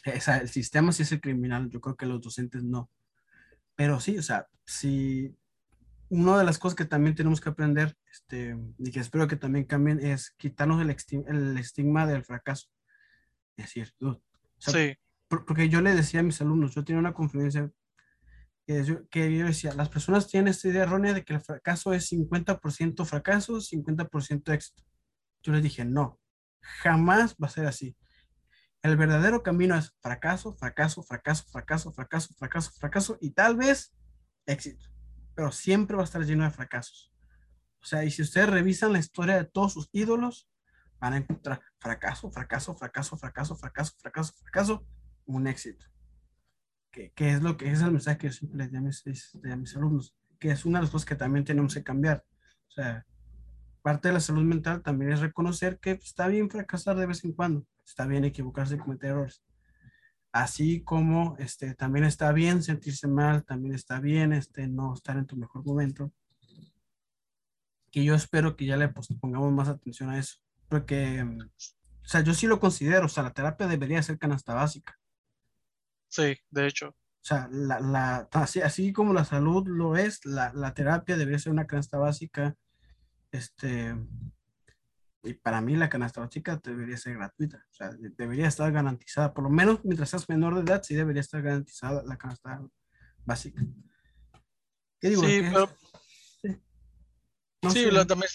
[0.05, 2.89] O sea, el sistema sí es el criminal, yo creo que los docentes no.
[3.75, 5.35] Pero sí, o sea, si
[6.09, 9.65] una de las cosas que también tenemos que aprender, este, y que espero que también
[9.65, 10.95] cambien, es quitarnos el,
[11.27, 12.69] el estigma del fracaso.
[13.55, 13.93] Es decir,
[14.57, 14.97] sí.
[15.27, 17.71] porque yo le decía a mis alumnos, yo tenía una conferencia
[18.69, 21.91] que yo, que yo decía, las personas tienen esta idea errónea de que el fracaso
[21.91, 24.83] es 50% fracaso, 50% éxito.
[25.41, 26.19] Yo les dije, no,
[26.61, 27.97] jamás va a ser así.
[28.83, 33.91] El verdadero camino es fracaso, fracaso, fracaso, fracaso, fracaso, fracaso, fracaso y tal vez
[34.45, 34.85] éxito.
[35.33, 37.11] Pero siempre va a estar lleno de fracasos.
[37.81, 40.47] O sea, y si ustedes revisan la historia de todos sus ídolos,
[40.99, 44.85] van a encontrar fracaso, fracaso, fracaso, fracaso, fracaso, fracaso, fracaso,
[45.25, 45.87] un éxito.
[46.91, 49.03] Que, es lo que es el mensaje que yo siempre les doy a mis,
[49.51, 52.25] a mis alumnos, que es una de las cosas que también tenemos que cambiar.
[52.67, 53.05] O sea,
[53.81, 57.33] parte de la salud mental también es reconocer que está bien fracasar de vez en
[57.33, 59.43] cuando, está bien equivocarse y cometer errores.
[60.31, 65.25] Así como este, también está bien sentirse mal, también está bien este, no estar en
[65.25, 66.11] tu mejor momento.
[67.91, 70.37] Que yo espero que ya le pues, pongamos más atención a eso.
[70.67, 74.98] Porque, o sea, yo sí lo considero, o sea, la terapia debería ser canasta básica.
[76.09, 76.89] Sí, de hecho.
[76.89, 81.39] O sea, la, la, así, así como la salud lo es, la, la terapia debería
[81.39, 82.55] ser una canasta básica
[83.31, 83.95] este,
[85.23, 89.43] y para mí la canasta básica debería ser gratuita, o sea, debería estar garantizada, por
[89.43, 92.61] lo menos mientras seas menor de edad, sí debería estar garantizada la canasta
[93.25, 93.61] básica.
[94.99, 95.23] ¿Qué digo?
[95.23, 95.69] Sí, pero...
[97.69, 98.29] sí, también,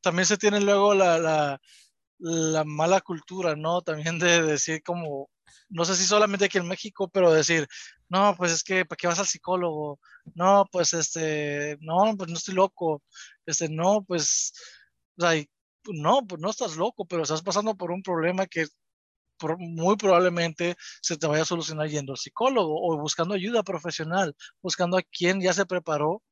[0.00, 1.60] también, se tiene luego la, la,
[2.18, 3.82] la, mala cultura, ¿no?
[3.82, 5.28] También de decir como,
[5.68, 7.66] no sé si solamente aquí en México, pero decir,
[8.08, 10.00] no, pues es que, ¿para qué vas al psicólogo?
[10.34, 13.02] No, pues este, no, pues no estoy loco.
[13.46, 14.52] Este, no, pues,
[15.18, 15.42] o sea,
[15.92, 18.66] no, pues no estás loco, pero estás pasando por un problema que
[19.58, 24.96] muy probablemente se te vaya a solucionar yendo al psicólogo o buscando ayuda profesional, buscando
[24.96, 26.22] a quien ya se preparó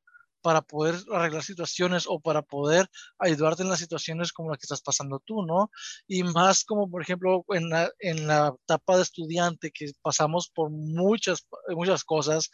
[0.41, 2.87] para poder arreglar situaciones o para poder
[3.19, 5.71] ayudarte en las situaciones como la que estás pasando tú, ¿no?
[6.07, 10.69] Y más como, por ejemplo, en la, en la etapa de estudiante que pasamos por
[10.69, 12.49] muchas, muchas cosas,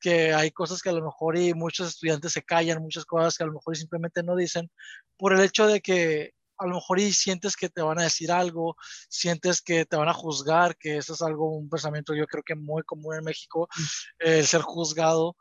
[0.00, 3.44] que hay cosas que a lo mejor y muchos estudiantes se callan, muchas cosas que
[3.44, 4.70] a lo mejor simplemente no dicen,
[5.16, 8.32] por el hecho de que a lo mejor y sientes que te van a decir
[8.32, 8.76] algo,
[9.08, 12.56] sientes que te van a juzgar, que eso es algo, un pensamiento yo creo que
[12.56, 13.82] muy común en México, mm.
[14.18, 15.36] el ser juzgado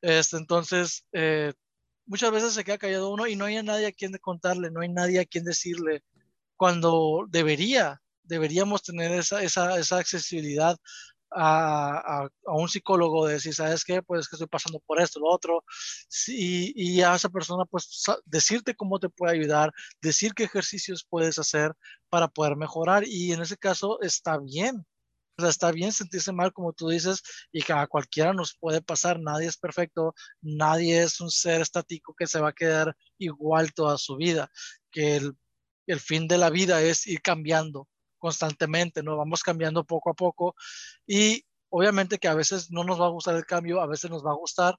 [0.00, 1.52] este, entonces, eh,
[2.06, 4.88] muchas veces se queda callado uno y no hay nadie a quien contarle, no hay
[4.88, 6.02] nadie a quien decirle,
[6.56, 10.76] cuando debería, deberíamos tener esa, accesibilidad
[11.30, 14.02] a, a, un psicólogo de decir, ¿sabes qué?
[14.02, 15.64] Pues que estoy pasando por esto, lo otro,
[16.26, 21.72] y a esa persona, pues decirte cómo te puede ayudar, decir qué ejercicios puedes hacer
[22.08, 24.86] para poder mejorar, y en ese caso está bien,
[25.38, 28.82] o sea, está bien sentirse mal, como tú dices, y que a cualquiera nos puede
[28.82, 29.20] pasar.
[29.20, 33.98] Nadie es perfecto, nadie es un ser estático que se va a quedar igual toda
[33.98, 34.50] su vida.
[34.90, 35.36] Que el,
[35.86, 39.16] el fin de la vida es ir cambiando constantemente, ¿no?
[39.16, 40.56] Vamos cambiando poco a poco
[41.06, 44.24] y obviamente que a veces no nos va a gustar el cambio, a veces nos
[44.24, 44.76] va a gustar.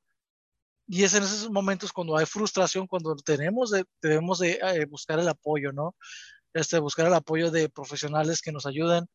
[0.88, 5.20] Y es en esos momentos cuando hay frustración, cuando tenemos de, debemos de eh, buscar
[5.20, 5.96] el apoyo, ¿no?
[6.54, 9.08] Este, buscar el apoyo de profesionales que nos ayuden,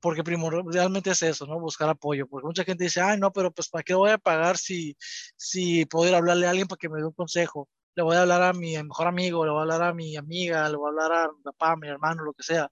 [0.00, 1.58] porque primordialmente es eso, ¿no?
[1.58, 4.56] Buscar apoyo, porque mucha gente dice, ay, no, pero pues ¿para qué voy a pagar
[4.56, 4.96] si,
[5.36, 7.68] si puedo ir a hablarle a alguien para que me dé un consejo?
[7.94, 10.68] Le voy a hablar a mi mejor amigo, le voy a hablar a mi amiga,
[10.68, 12.70] le voy a hablar a mi papá, a mi hermano, lo que sea.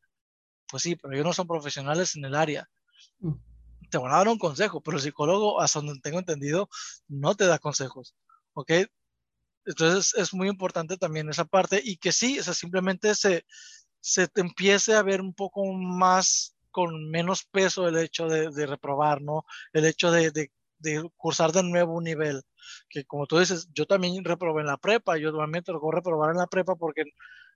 [0.68, 2.68] Pues sí, pero ellos no son profesionales en el área.
[3.18, 3.34] Mm.
[3.90, 6.68] Te van a dar un consejo, pero el psicólogo, hasta donde tengo entendido,
[7.08, 8.14] no te da consejos.
[8.52, 8.72] ¿Ok?
[9.64, 13.44] Entonces es muy importante también esa parte y que sí, o sea, simplemente se,
[14.00, 18.66] se te empiece a ver un poco más con menos peso el hecho de, de
[18.66, 19.46] reprobar, ¿no?
[19.72, 22.42] El hecho de, de, de, cursar de nuevo un nivel.
[22.90, 26.36] Que como tú dices, yo también reprobé en la prepa, yo también tocó reprobar en
[26.36, 27.04] la prepa porque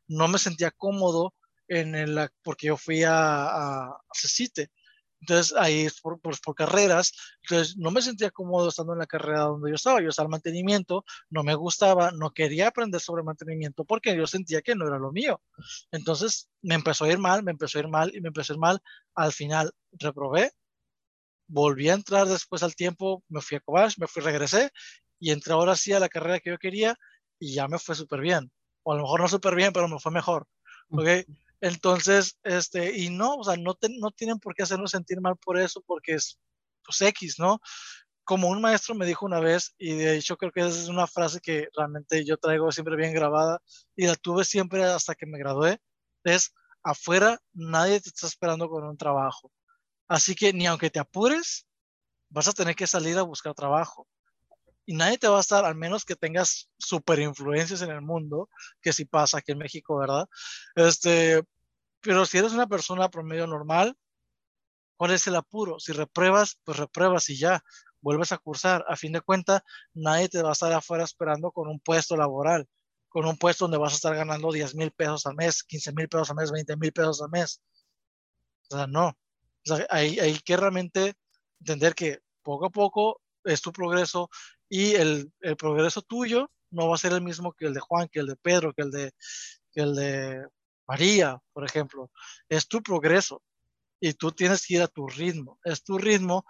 [0.08, 1.34] no me sentía cómodo
[1.68, 4.70] en el, porque yo fui a, a, a CECITE.
[5.20, 9.42] Entonces ahí por, por, por, carreras, entonces no me sentía cómodo estando en la carrera
[9.42, 13.84] donde yo estaba, yo estaba en mantenimiento, no me gustaba, no quería aprender sobre mantenimiento
[13.84, 15.40] porque yo sentía que no era lo mío.
[15.92, 18.56] Entonces me empezó a ir mal, me empezó a ir mal y me empezó a
[18.56, 18.80] ir mal.
[19.14, 20.52] Al final reprobé,
[21.46, 24.70] volví a entrar después al tiempo, me fui a Cobach, me fui, regresé
[25.18, 26.96] y entré ahora sí a la carrera que yo quería
[27.38, 28.50] y ya me fue súper bien.
[28.82, 30.46] O a lo mejor no súper bien, pero me fue mejor.
[30.90, 31.06] ¿Ok?
[31.60, 35.36] Entonces, este, y no, o sea, no, te, no tienen por qué hacernos sentir mal
[35.36, 36.38] por eso, porque es,
[36.84, 37.60] pues, X, ¿no?
[38.24, 41.06] Como un maestro me dijo una vez, y de hecho creo que esa es una
[41.06, 43.60] frase que realmente yo traigo siempre bien grabada,
[43.96, 45.80] y la tuve siempre hasta que me gradué,
[46.24, 49.52] es, afuera nadie te está esperando con un trabajo.
[50.08, 51.66] Así que ni aunque te apures,
[52.30, 54.08] vas a tener que salir a buscar trabajo
[54.86, 58.48] y nadie te va a estar, al menos que tengas super influencias en el mundo,
[58.80, 60.28] que sí pasa aquí en México, ¿verdad?
[60.74, 61.42] Este,
[62.00, 63.96] pero si eres una persona promedio normal,
[64.96, 65.78] ¿cuál es el apuro?
[65.78, 67.62] Si repruebas, pues repruebas y ya,
[68.00, 68.84] vuelves a cursar.
[68.88, 69.62] A fin de cuentas,
[69.94, 72.68] nadie te va a estar afuera esperando con un puesto laboral,
[73.08, 76.08] con un puesto donde vas a estar ganando 10 mil pesos al mes, 15 mil
[76.08, 77.62] pesos al mes, 20 mil pesos al mes.
[78.70, 79.08] O sea, no.
[79.08, 79.16] O
[79.64, 81.14] sea, hay, hay que realmente
[81.60, 84.30] entender que poco a poco es tu progreso
[84.68, 88.08] y el, el, progreso tuyo no va a ser el mismo que el de Juan,
[88.08, 89.12] que el de Pedro, que el de,
[89.72, 90.46] que el de
[90.86, 92.10] María, por ejemplo.
[92.48, 93.42] Es tu progreso
[94.00, 95.58] y tú tienes que ir a tu ritmo.
[95.64, 96.44] Es tu ritmo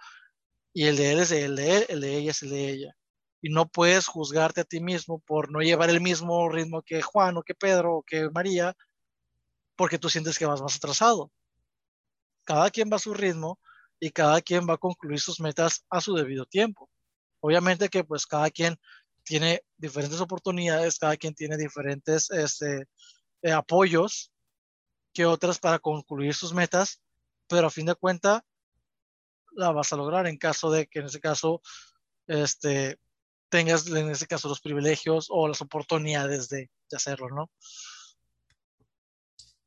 [0.73, 2.95] y el de él es el de él, el de ella es el de ella.
[3.41, 7.37] Y no puedes juzgarte a ti mismo por no llevar el mismo ritmo que Juan
[7.37, 8.75] o que Pedro o que María
[9.75, 11.31] porque tú sientes que vas más atrasado.
[12.43, 13.59] Cada quien va a su ritmo
[14.01, 16.89] y cada quien va a concluir sus metas a su debido tiempo.
[17.39, 18.75] Obviamente que pues cada quien
[19.23, 22.87] tiene diferentes oportunidades, cada quien tiene diferentes este,
[23.43, 24.31] eh, apoyos
[25.13, 26.99] que otras para concluir sus metas,
[27.47, 28.41] pero a fin de cuentas
[29.51, 31.61] la vas a lograr en caso de que en ese caso
[32.25, 32.99] este,
[33.49, 37.51] tengas en ese caso los privilegios o las oportunidades de, de hacerlo, ¿no?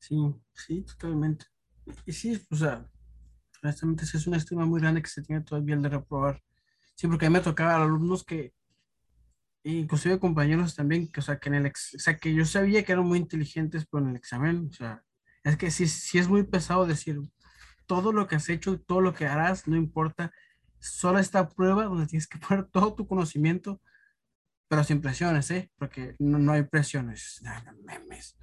[0.01, 0.17] Sí,
[0.55, 1.47] sí, totalmente.
[2.05, 2.91] Y sí, o sea,
[3.65, 6.43] honestamente es una estima muy grande que se tiene todavía el de reprobar.
[6.95, 8.53] Sí, porque a mí me tocaba alumnos que,
[9.65, 12.85] inclusive compañeros también, que, o sea, que en el, ex, o sea, que yo sabía
[12.85, 15.03] que eran muy inteligentes, pero en el examen, o sea,
[15.43, 17.19] es que sí, sí es muy pesado decir,
[17.87, 20.31] todo lo que has hecho, todo lo que harás, no importa,
[20.79, 23.81] solo esta prueba donde tienes que poner todo tu conocimiento,
[24.69, 25.71] pero sin presiones, ¿eh?
[25.77, 28.37] Porque no, no hay presiones, no, no, memes.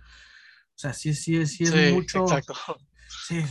[0.76, 2.22] O sea, sí, sí, sí es Sí, mucho.
[2.22, 2.56] exacto.
[3.28, 3.44] Sí,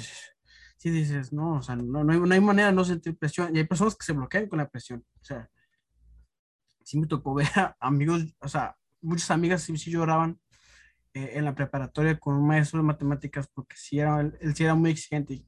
[0.81, 3.55] sí dices, no, o sea, no, no, hay, no hay manera de no sentir presión.
[3.55, 5.05] Y hay personas que se bloquean con la presión.
[5.21, 5.47] O sea,
[6.83, 10.41] sí me tocó ver a amigos, o sea, muchas amigas sí, sí lloraban
[11.13, 14.65] eh, en la preparatoria con un maestro de matemáticas porque sí era, él, él sí
[14.65, 15.47] era muy exigente y,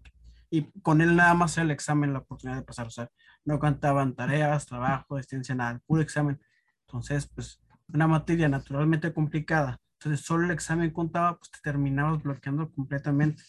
[0.50, 2.86] y, con él nada más era el examen, la oportunidad de pasar.
[2.86, 3.08] O sea,
[3.46, 6.38] no cantaban tareas, trabajo, existencia, nada, puro examen.
[6.86, 9.80] Entonces, pues, una materia naturalmente complicada.
[9.98, 13.42] Entonces, solo el examen contaba, pues te terminabas bloqueando completamente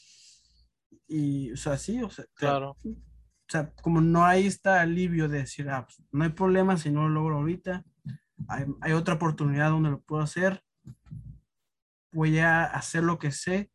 [1.08, 2.78] y, o sea, sí, o sea, claro.
[2.82, 2.96] Te, o
[3.50, 7.08] sea, como no hay este alivio de decir, ah, pues, no hay problema si no
[7.08, 7.86] lo logro ahorita,
[8.48, 10.64] hay, hay, otra oportunidad donde lo puedo hacer,
[12.12, 13.72] voy a hacer lo que sé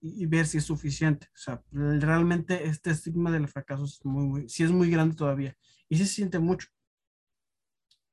[0.00, 1.28] y, y, ver si es suficiente.
[1.34, 5.56] O sea, realmente este estigma del fracaso es muy, muy, sí es muy grande todavía
[5.88, 6.68] y sí se siente mucho.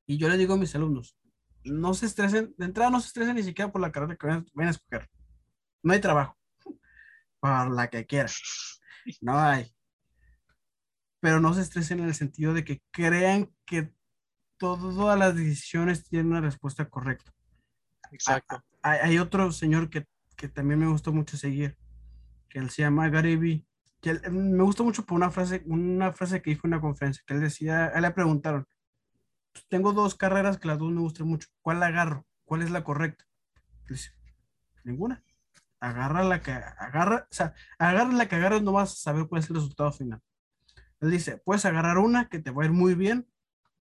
[0.06, 1.16] Y yo le digo a mis alumnos,
[1.64, 4.46] no se estresen, de entrada no se estresen ni siquiera por la carrera que vayan
[4.58, 5.10] a escoger.
[5.82, 6.39] No hay trabajo
[7.40, 8.30] para la que quiera.
[9.20, 9.74] No hay.
[11.20, 13.92] Pero no se estresen en el sentido de que crean que
[14.58, 17.32] todas las decisiones tienen una respuesta correcta.
[18.12, 18.62] Exacto.
[18.82, 21.76] Hay, hay otro señor que, que, también me gustó mucho seguir,
[22.48, 23.66] que él se llama Gary Vee,
[24.00, 27.22] que él, me gustó mucho por una frase, una frase que dijo en una conferencia,
[27.26, 28.66] que él decía, a él le preguntaron,
[29.52, 32.26] pues tengo dos carreras que las dos me gustan mucho, ¿cuál la agarro?
[32.44, 33.24] ¿Cuál es la correcta?
[33.86, 34.12] Él dice,
[34.84, 35.22] ninguna
[35.80, 39.42] agarra la que agarra, o sea, agarra la que agarras, no vas a saber cuál
[39.42, 40.20] es el resultado final.
[41.00, 43.26] Él dice, puedes agarrar una que te va a ir muy bien,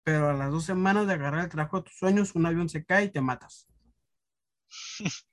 [0.03, 2.85] pero a las dos semanas de agarrar el trabajo de tus sueños, un avión se
[2.85, 3.69] cae y te matas.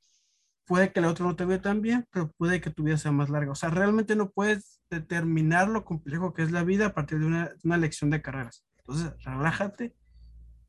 [0.65, 3.11] puede que el otro no te vea tan bien, pero puede que tu vida sea
[3.11, 3.51] más larga.
[3.51, 7.25] O sea, realmente no puedes determinar lo complejo que es la vida a partir de
[7.25, 8.65] una, una lección de carreras.
[8.77, 9.95] Entonces, relájate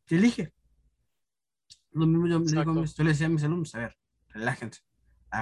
[0.09, 0.53] y elige.
[1.93, 3.97] Lo mismo yo, digo, yo le decía a mis alumnos, a ver,
[4.29, 4.81] relájense,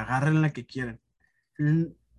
[0.00, 1.00] agarren la que quieran.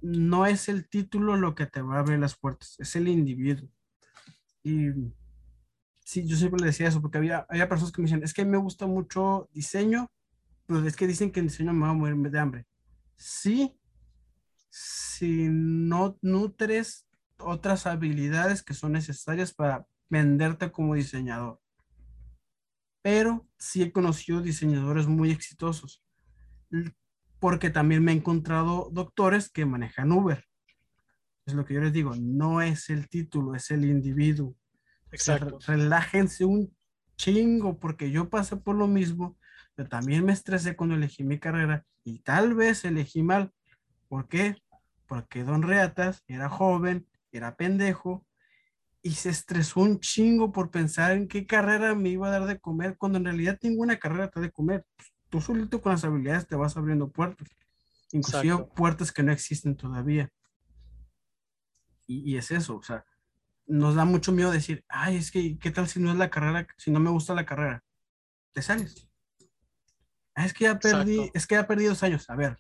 [0.02, 3.70] No es el título lo que te va a abrir las puertas, es el individuo.
[4.64, 4.90] Y
[6.00, 8.46] sí, yo siempre le decía eso, porque había, había personas que me decían, es que
[8.46, 10.12] me gusta mucho diseño,
[10.66, 12.66] pero es que dicen que en diseño me va a morir de hambre.
[13.16, 13.78] Sí,
[14.70, 21.60] si no nutres otras habilidades que son necesarias para venderte como diseñador.
[23.02, 26.04] Pero sí he conocido diseñadores muy exitosos,
[27.44, 30.46] porque también me he encontrado doctores que manejan Uber.
[31.46, 34.56] Es lo que yo les digo, no es el título, es el individuo.
[35.12, 35.60] Exacto.
[35.68, 36.74] relájense un
[37.18, 39.38] chingo, porque yo pasé por lo mismo
[39.76, 43.52] pero también me estresé cuando elegí mi carrera y tal vez elegí mal.
[44.08, 44.56] ¿Por qué?
[45.06, 48.26] Porque Don Reatas era joven, era pendejo
[49.02, 52.58] y se estresó un chingo por pensar en qué carrera me iba a dar de
[52.58, 54.86] comer cuando en realidad ninguna carrera te da de comer.
[55.34, 57.50] Tú solito con las habilidades te vas abriendo puertas,
[58.12, 60.32] inclusive puertas que no existen todavía.
[62.06, 63.04] Y, y, es eso, o sea,
[63.66, 66.68] nos da mucho miedo decir, ay, es que, ¿qué tal si no es la carrera,
[66.78, 67.84] si no me gusta la carrera?
[68.52, 69.10] Te sales.
[70.36, 72.30] Ah, es que ya perdí, es que ya perdí dos años.
[72.30, 72.60] A ver,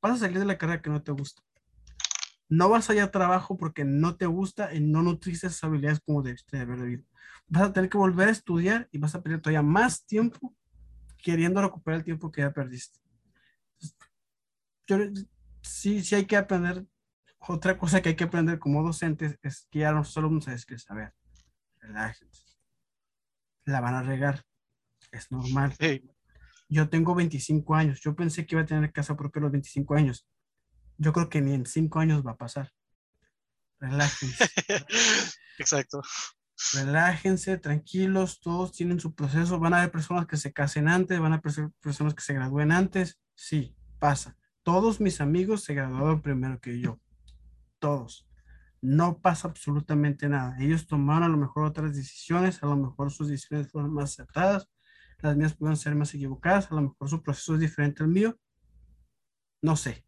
[0.00, 1.42] vas a salir de la carrera que no te gusta.
[2.48, 6.22] No vas a hallar trabajo porque no te gusta y no nutriste esas habilidades como
[6.22, 7.02] debiste de haber debido.
[7.48, 10.54] Vas a tener que volver a estudiar y vas a perder todavía más tiempo
[11.22, 12.98] queriendo recuperar el tiempo que ya perdiste.
[14.86, 14.98] Yo,
[15.62, 16.86] sí, sí hay que aprender.
[17.40, 20.76] Otra cosa que hay que aprender como docentes es que ya los alumnos es que,
[20.88, 21.14] a ver,
[21.80, 22.42] relájense.
[23.64, 24.44] La van a regar.
[25.12, 25.74] Es normal.
[26.68, 28.00] Yo tengo 25 años.
[28.00, 30.26] Yo pensé que iba a tener casa propia a los 25 años.
[30.96, 32.72] Yo creo que ni en 5 años va a pasar.
[33.78, 34.44] Relájense.
[35.58, 36.02] Exacto.
[36.74, 39.58] Relájense, tranquilos, todos tienen su proceso.
[39.58, 42.72] Van a haber personas que se casen antes, van a haber personas que se gradúen
[42.72, 43.20] antes.
[43.34, 44.36] Sí, pasa.
[44.62, 47.00] Todos mis amigos se graduaron primero que yo.
[47.78, 48.28] Todos.
[48.80, 50.56] No pasa absolutamente nada.
[50.60, 54.68] Ellos tomaron a lo mejor otras decisiones, a lo mejor sus decisiones fueron más acertadas,
[55.20, 58.38] las mías pueden ser más equivocadas, a lo mejor su proceso es diferente al mío,
[59.60, 60.04] no sé,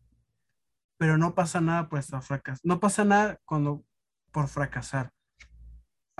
[0.98, 3.84] pero no pasa nada por estar fracasado, no pasa nada cuando
[4.30, 5.12] por fracasar,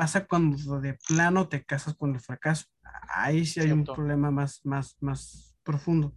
[0.01, 2.65] pasa cuando de plano te casas con el fracaso,
[3.11, 6.17] ahí sí hay un problema más, más, más profundo,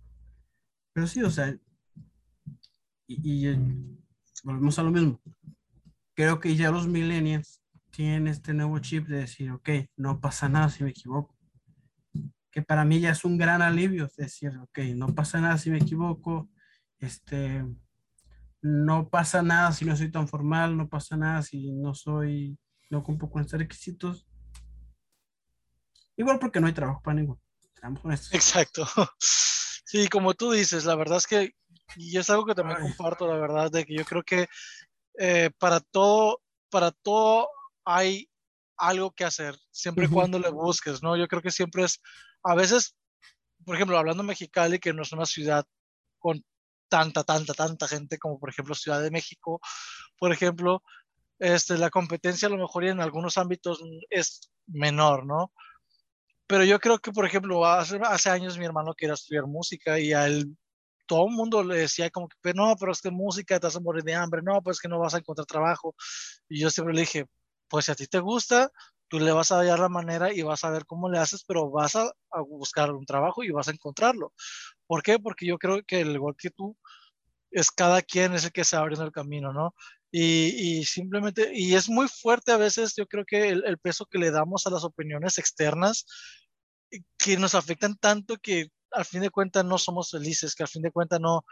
[0.93, 1.53] pero sí, o sea,
[3.05, 3.57] y, y
[4.41, 5.21] volvemos a lo mismo,
[6.13, 10.69] creo que ya los millennials tienen este nuevo chip de decir, ok, no pasa nada
[10.69, 11.35] si me equivoco.
[12.51, 15.79] Que para mí ya es un gran alivio, decir, ok, no pasa nada si me
[15.79, 16.49] equivoco,
[16.99, 17.65] este,
[18.61, 22.57] no pasa nada si no soy tan formal, no pasa nada si no soy,
[22.93, 24.25] no cumplo con estos requisitos.
[26.15, 27.41] Igual porque no hay trabajo para ninguno.
[28.33, 28.85] Exacto.
[29.85, 31.51] Sí, como tú dices, la verdad es que,
[31.97, 34.47] y es algo que también comparto, la verdad, de que yo creo que
[35.19, 36.41] eh, para todo,
[36.71, 37.47] para todo
[37.85, 38.27] hay
[38.75, 41.15] algo que hacer, siempre y cuando le busques, ¿no?
[41.15, 42.01] Yo creo que siempre es
[42.43, 42.95] a veces,
[43.63, 45.63] por ejemplo, hablando de Mexicali, que no es una ciudad
[46.17, 46.43] con
[46.89, 49.59] tanta, tanta, tanta gente como por ejemplo Ciudad de México,
[50.17, 50.81] por ejemplo,
[51.39, 55.51] este, la competencia a lo mejor en algunos ámbitos es menor, ¿no?
[56.47, 60.27] Pero yo creo que, por ejemplo, hace, años mi hermano quería estudiar música y a
[60.27, 60.57] él
[61.05, 63.79] todo el mundo le decía como que, no, pero es que música te vas a
[63.79, 65.95] morir de hambre, no, pues que no vas a encontrar trabajo.
[66.49, 67.25] Y yo siempre le dije,
[67.67, 68.71] pues si a ti te gusta,
[69.07, 71.69] tú le vas a hallar la manera y vas a ver cómo le haces, pero
[71.69, 72.11] vas a,
[72.47, 74.33] buscar un trabajo y vas a encontrarlo.
[74.87, 75.19] ¿Por qué?
[75.19, 76.77] Porque yo creo que el igual que tú,
[77.51, 79.75] es cada quien es el que se abre en el camino, ¿no?
[80.15, 84.19] Y, simplemente, y es muy fuerte a veces, yo creo que el, el, peso que
[84.19, 86.05] le damos a las opiniones externas,
[87.17, 90.83] que nos afectan tanto que al fin de cuentas no somos felices, que al fin
[90.83, 91.43] de cuentas no,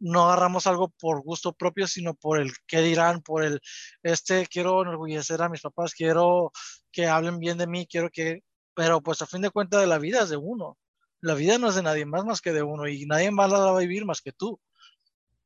[0.00, 3.60] no agarramos algo por gusto propio, sino por el qué dirán, por el,
[4.02, 6.52] este, quiero enorgullecer a mis papás, quiero
[6.92, 8.42] que hablen bien de mí, quiero que,
[8.74, 10.78] pero pues a fin de cuentas la vida es de uno.
[11.20, 13.58] La vida no es de nadie más más que de uno y nadie más la
[13.58, 14.60] va a vivir más que tú.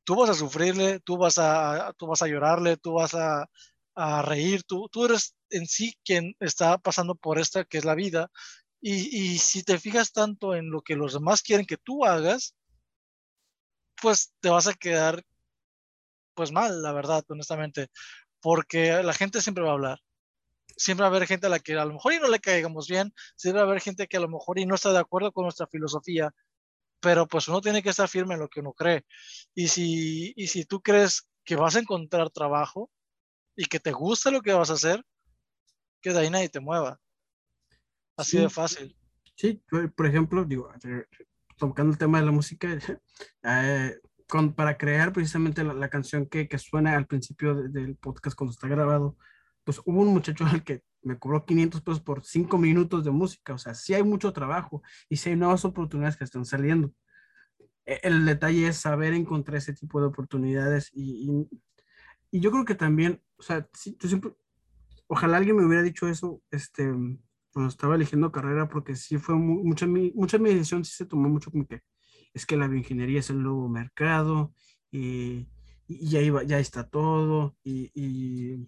[0.03, 3.45] Tú vas a sufrirle, tú vas a, tú vas a llorarle, tú vas a,
[3.95, 7.95] a reír, tú, tú eres en sí quien está pasando por esta que es la
[7.95, 8.29] vida.
[8.81, 12.55] Y, y si te fijas tanto en lo que los demás quieren que tú hagas,
[14.01, 15.23] pues te vas a quedar
[16.33, 17.89] pues mal, la verdad, honestamente,
[18.41, 19.99] porque la gente siempre va a hablar.
[20.75, 22.87] Siempre va a haber gente a la que a lo mejor y no le caigamos
[22.87, 25.31] bien, siempre va a haber gente que a lo mejor y no está de acuerdo
[25.31, 26.31] con nuestra filosofía,
[27.03, 29.05] pero pues uno tiene que estar firme en lo que uno cree.
[29.53, 32.89] Y si, y si tú crees que vas a encontrar trabajo
[33.57, 35.03] y que te gusta lo que vas a hacer,
[36.01, 37.01] que de ahí nadie te mueva.
[38.15, 38.95] Así de fácil.
[39.35, 39.61] Sí,
[39.95, 40.71] por ejemplo, digo,
[41.57, 42.69] tocando el tema de la música,
[43.43, 43.99] eh,
[44.29, 48.69] con, para crear precisamente la, canción que, que, suena al principio del podcast cuando está
[48.69, 49.17] grabado,
[49.65, 53.53] pues hubo un muchacho al que me cobró 500 pesos por 5 minutos de música,
[53.53, 56.93] o sea, sí hay mucho trabajo y sí hay nuevas oportunidades que están saliendo.
[57.85, 61.47] E, el detalle es saber encontrar ese tipo de oportunidades y,
[62.31, 64.33] y, yo creo que también, o sea, si, tú siempre,
[65.07, 66.91] ojalá alguien me hubiera dicho eso, este,
[67.51, 71.51] cuando estaba eligiendo carrera, porque sí fue mucha, mucha mi decisión, sí se tomó mucho
[71.51, 71.81] como que
[72.33, 74.53] es que la bioingeniería es el nuevo mercado
[74.91, 75.47] y,
[75.87, 78.67] y ahí ya está todo y,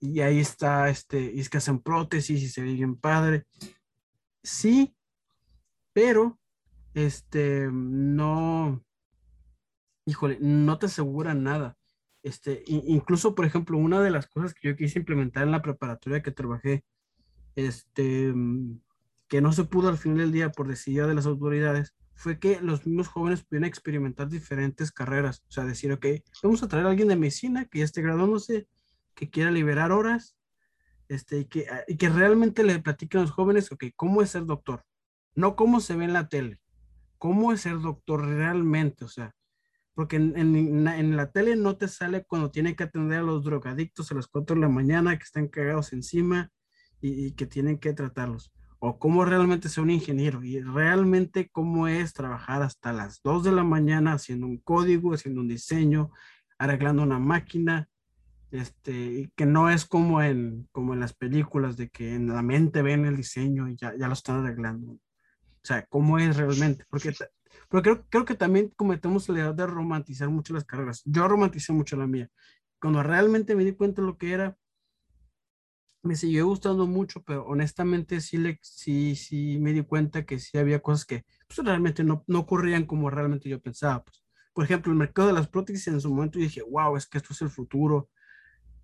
[0.00, 3.46] y, ahí está, este, y es que hacen prótesis y se ve padre.
[4.42, 4.94] Sí,
[5.92, 6.38] pero
[6.94, 8.82] este, no,
[10.06, 11.76] híjole, no te asegura nada.
[12.22, 16.22] Este, incluso, por ejemplo, una de las cosas que yo quise implementar en la preparatoria
[16.22, 16.84] que trabajé,
[17.54, 18.34] este,
[19.28, 22.60] que no se pudo al final del día por decisión de las autoridades, fue que
[22.60, 25.44] los mismos jóvenes pudieran experimentar diferentes carreras.
[25.48, 26.06] O sea, decir, ok,
[26.42, 28.66] vamos a traer a alguien de medicina que ya esté graduándose,
[29.16, 30.36] que quiera liberar horas,
[31.08, 34.44] este, y, que, y que realmente le platiquen a los jóvenes, ok, ¿cómo es ser
[34.44, 34.84] doctor?
[35.34, 36.60] No cómo se ve en la tele,
[37.18, 39.34] cómo es ser doctor realmente, o sea,
[39.94, 44.12] porque en, en, la tele no te sale cuando tiene que atender a los drogadictos
[44.12, 46.50] a las 4 de la mañana que están cagados encima
[47.00, 51.88] y, y que tienen que tratarlos o cómo realmente ser un ingeniero y realmente cómo
[51.88, 56.10] es trabajar hasta las 2 de la mañana haciendo un código, haciendo un diseño,
[56.58, 57.88] arreglando una máquina,
[58.50, 62.82] este, que no es como en, como en las películas de que en la mente
[62.82, 64.92] ven el diseño y ya, ya lo están arreglando.
[64.92, 65.00] O
[65.62, 67.12] sea, cómo es realmente, porque,
[67.68, 71.02] porque creo, creo que también cometemos la idea de romantizar mucho las carreras.
[71.04, 72.28] Yo romanticé mucho la mía.
[72.80, 74.56] Cuando realmente me di cuenta de lo que era,
[76.06, 80.56] me siguió gustando mucho, pero honestamente sí, le, sí, sí me di cuenta que sí
[80.56, 84.04] había cosas que pues, realmente no, no ocurrían como realmente yo pensaba.
[84.04, 84.24] Pues.
[84.52, 87.32] Por ejemplo, el mercado de las prótesis en su momento dije, wow, es que esto
[87.32, 88.08] es el futuro.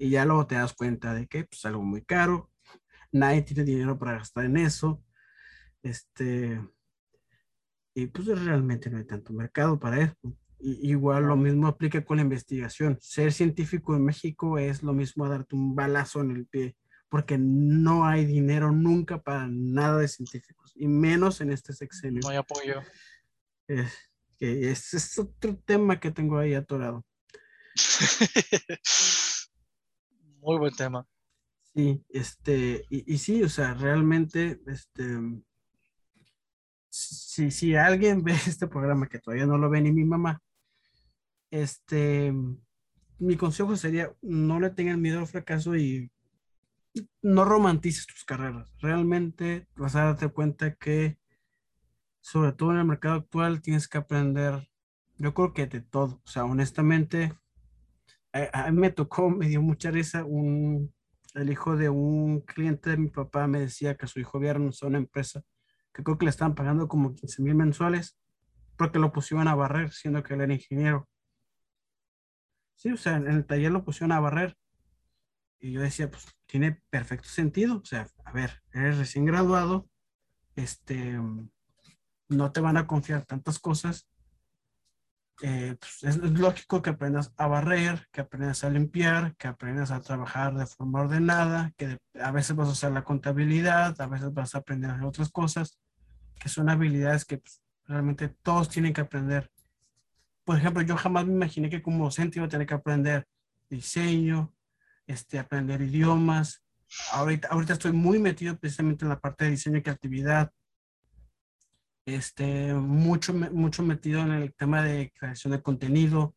[0.02, 2.50] Y ya luego te das cuenta de que pues, es algo muy caro,
[3.12, 5.00] nadie tiene dinero para gastar en eso.
[5.80, 6.60] Este,
[7.94, 10.16] y pues realmente no hay tanto mercado para eso.
[10.58, 12.98] Y, igual lo mismo aplica con la investigación.
[13.00, 16.74] Ser científico en México es lo mismo a darte un balazo en el pie
[17.08, 22.22] porque no hay dinero nunca para nada de científicos, y menos en este sexenio.
[22.22, 22.80] No hay apoyo.
[23.68, 23.92] Es,
[24.38, 27.04] que ese es otro tema que tengo ahí atorado.
[30.42, 31.06] Muy buen tema.
[31.74, 35.04] Sí, este, y, y, sí, o sea, realmente, este,
[36.90, 40.42] si, si alguien ve este programa que todavía no lo ve ni mi mamá,
[41.52, 42.32] este,
[43.18, 46.10] mi consejo sería no le tengan miedo al fracaso y
[47.22, 48.68] no romantices tus carreras.
[48.80, 51.18] Realmente vas a darte cuenta que,
[52.20, 54.68] sobre todo en el mercado actual, tienes que aprender,
[55.18, 56.20] yo creo que de todo.
[56.24, 57.32] O sea, honestamente,
[58.32, 60.92] a, mí me tocó, me dio mucha risa, un,
[61.34, 64.88] el hijo de un cliente de mi papá me decía que su hijo había renunciado
[64.88, 65.42] a una empresa
[65.92, 68.18] que creo que le estaban pagando como 15 mil mensuales
[68.76, 71.08] porque lo pusieron a barrer, siendo que él era ingeniero.
[72.74, 74.56] Sí, o sea, en el taller lo pusieron a barrer.
[75.60, 77.76] Y yo decía, pues tiene perfecto sentido.
[77.76, 79.88] O sea, a ver, eres recién graduado,
[80.56, 81.20] este,
[82.28, 84.08] no te van a confiar tantas cosas.
[85.40, 90.00] Eh, pues es, lógico que aprendas a barrer, que aprendas a limpiar, que aprendas a
[90.00, 94.54] trabajar de forma ordenada, que a veces vas a usar la contabilidad, a veces vas
[94.54, 95.78] a aprender otras cosas,
[96.38, 99.50] que son habilidades que pues, realmente todos tienen que aprender.
[100.44, 103.26] Por ejemplo, yo jamás me imaginé que como docente iba a tener que aprender
[103.68, 104.52] diseño,
[105.06, 106.62] este, aprender idiomas.
[107.12, 110.52] Ahorita, ahorita estoy muy metido precisamente en la parte de diseño y creatividad.
[112.04, 116.34] Este, mucho, mucho metido en el tema de creación de contenido,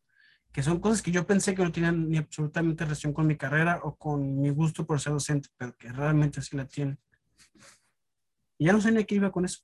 [0.52, 3.80] que son cosas que yo pensé que no tenían ni absolutamente relación con mi carrera
[3.82, 6.98] o con mi gusto por ser docente, pero que realmente sí la tienen.
[8.58, 9.60] Y ya no sé ni qué iba con eso,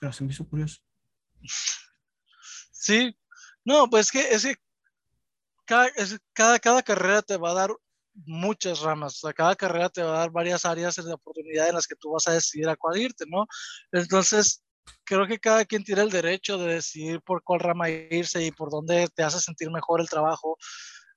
[0.00, 0.80] pero se me hizo curioso.
[2.70, 3.16] Sí,
[3.64, 4.56] no, pues que es que
[5.66, 5.90] cada,
[6.32, 7.70] cada, cada carrera te va a dar
[8.14, 9.16] muchas ramas.
[9.16, 11.96] O sea, cada carrera te va a dar varias áreas de oportunidad en las que
[11.96, 13.46] tú vas a decidir a cuál irte, ¿no?
[13.90, 14.61] Entonces,
[15.04, 18.70] creo que cada quien tiene el derecho de decidir por cuál rama irse y por
[18.70, 20.56] dónde te hace sentir mejor el trabajo.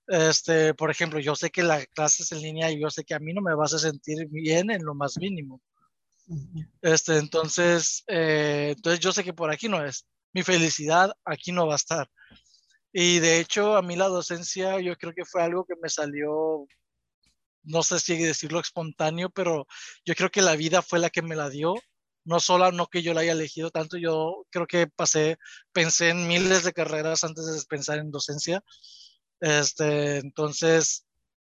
[0.08, 3.16] Este, por ejemplo, yo sé que la clase es en línea y yo sé que
[3.16, 5.62] a mí no me vas a sentir bien en lo más mínimo.
[6.82, 10.08] Este, entonces, eh, entonces yo sé que por aquí no es.
[10.34, 12.10] mi felicidad aquí no va a estar.
[12.92, 16.66] Y de hecho, a mí la docencia yo creo que fue algo que me salió,
[17.64, 19.68] no sé si decirlo espontáneo, pero
[20.06, 21.76] yo creo que la vida fue la que me la dio.
[22.26, 25.38] No solo, no que yo la haya elegido tanto, yo creo que pasé,
[25.72, 28.64] pensé en miles de carreras antes de pensar en docencia.
[29.40, 31.06] Este, entonces,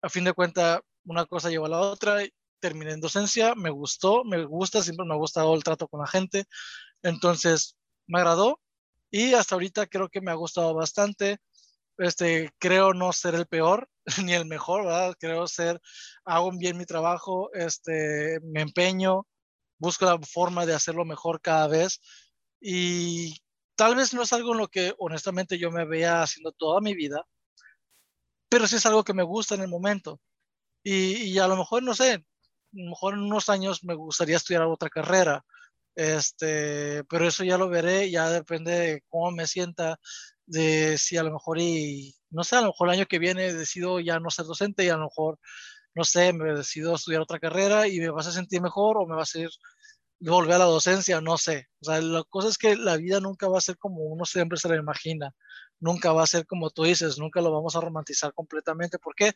[0.03, 2.19] a fin de cuentas, una cosa llevó a la otra,
[2.61, 6.07] terminé en docencia, me gustó, me gusta, siempre me ha gustado el trato con la
[6.07, 6.47] gente,
[7.03, 8.61] entonces me agradó
[9.11, 11.39] y hasta ahorita creo que me ha gustado bastante.
[11.99, 13.89] Este, creo no ser el peor
[14.25, 15.15] ni el mejor, ¿verdad?
[15.19, 15.81] Creo ser,
[16.25, 19.27] hago bien mi trabajo, este, me empeño,
[19.79, 22.01] busco la forma de hacerlo mejor cada vez
[22.61, 23.37] y
[23.77, 26.95] tal vez no es algo en lo que honestamente yo me vea haciendo toda mi
[26.95, 27.27] vida,
[28.49, 30.21] pero sí es algo que me gusta en el momento.
[30.83, 32.23] Y, a lo mejor, no sé, a
[32.73, 35.45] lo mejor en unos años me gustaría estudiar otra carrera,
[35.97, 39.99] este, pero eso ya lo veré, ya depende de cómo me sienta,
[40.47, 43.53] de si a lo mejor y, no sé, a lo mejor el año que viene
[43.53, 45.41] decido ya no ser docente y a lo mejor,
[45.97, 49.15] no sé, me decido estudiar otra carrera y me vas a sentir mejor o me
[49.15, 49.51] va a hacer
[50.21, 51.67] volver a la docencia, no sé.
[51.81, 54.59] O sea, la cosa es que la vida nunca va a ser como uno siempre
[54.59, 55.35] se la imagina
[55.81, 58.99] nunca va a ser como tú dices, nunca lo vamos a romantizar completamente.
[58.99, 59.33] ¿Por qué?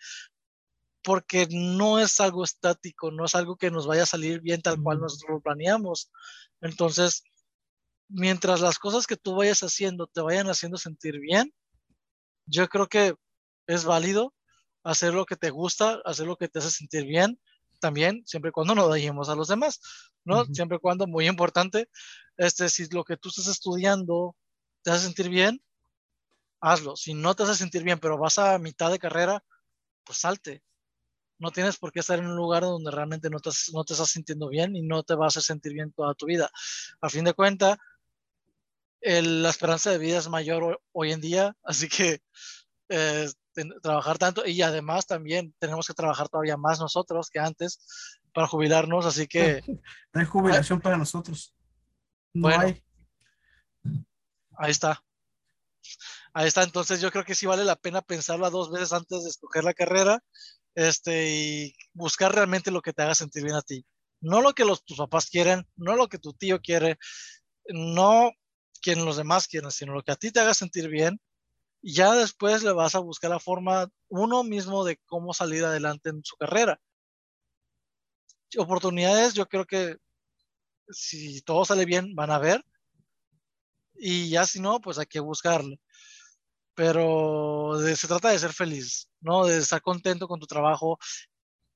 [1.03, 4.83] Porque no es algo estático, no es algo que nos vaya a salir bien tal
[4.83, 6.11] cual nosotros lo planeamos.
[6.61, 7.23] Entonces,
[8.09, 11.53] mientras las cosas que tú vayas haciendo te vayan haciendo sentir bien,
[12.47, 13.15] yo creo que
[13.67, 14.35] es válido
[14.83, 17.41] hacer lo que te gusta, hacer lo que te hace sentir bien,
[17.81, 19.81] también siempre y cuando no dañemos a los demás,
[20.25, 20.45] ¿no?
[20.47, 21.89] Siempre y cuando, muy importante,
[22.37, 24.37] este, si lo que tú estás estudiando
[24.83, 25.63] te hace sentir bien,
[26.61, 26.97] hazlo.
[26.97, 29.43] Si no te hace sentir bien, pero vas a mitad de carrera,
[30.05, 30.63] pues salte.
[31.39, 34.11] No tienes por qué estar en un lugar donde realmente no te, no te estás
[34.11, 36.51] sintiendo bien y no te vas a sentir bien toda tu vida.
[37.01, 37.79] A fin de cuentas,
[39.01, 42.21] la esperanza de vida es mayor hoy en día, así que
[42.91, 43.29] eh,
[43.83, 47.81] trabajar tanto y además también tenemos que trabajar todavía más nosotros que antes
[48.33, 49.63] para jubilarnos, así que...
[50.13, 51.55] No hay jubilación para nosotros.
[52.33, 52.83] No hay.
[54.57, 55.03] Ahí está.
[56.33, 59.31] Ahí está, entonces yo creo que sí vale la pena pensarla dos veces antes de
[59.31, 60.23] escoger la carrera
[60.75, 63.85] este, y buscar realmente lo que te haga sentir bien a ti.
[64.21, 66.99] No lo que los, tus papás quieren, no lo que tu tío quiere,
[67.69, 68.31] no
[68.81, 71.21] quien los demás quieren, sino lo que a ti te haga sentir bien.
[71.83, 76.23] Ya después le vas a buscar la forma uno mismo de cómo salir adelante en
[76.25, 76.81] su carrera.
[78.57, 79.97] Oportunidades, yo creo que
[80.89, 82.65] si todo sale bien, van a ver.
[83.95, 85.81] Y ya si no, pues hay que buscarle
[86.81, 89.45] pero se trata de ser feliz, ¿no?
[89.45, 90.99] De estar contento con tu trabajo.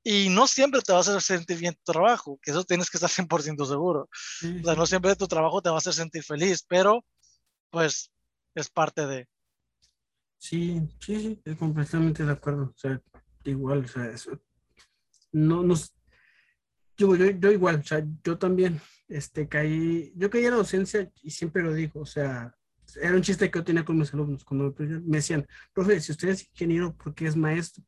[0.02, 2.97] Y no siempre te va a hacer sentir bien tu trabajo, que eso tienes que
[2.97, 4.08] estar 100% seguro.
[4.60, 7.05] O sea, no siempre tu trabajo te va a hacer sentir feliz, pero
[7.68, 8.10] pues
[8.55, 9.28] es parte de...
[10.44, 12.64] Sí, sí, sí, completamente de acuerdo.
[12.64, 13.00] O sea,
[13.44, 14.39] igual, o sea, eso,
[15.32, 15.97] no nos...
[16.98, 21.10] Yo, yo, yo igual, o sea, yo también este, caí, yo caí en la docencia
[21.23, 22.55] y siempre lo digo, o sea,
[23.00, 26.28] era un chiste que yo tenía con mis alumnos cuando me decían, profe, si usted
[26.28, 27.82] es ingeniero, ¿por qué es maestro?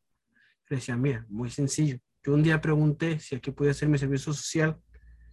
[0.71, 1.99] Le decía, mira, muy sencillo.
[2.25, 4.81] Yo un día pregunté si aquí podía hacer mi servicio social.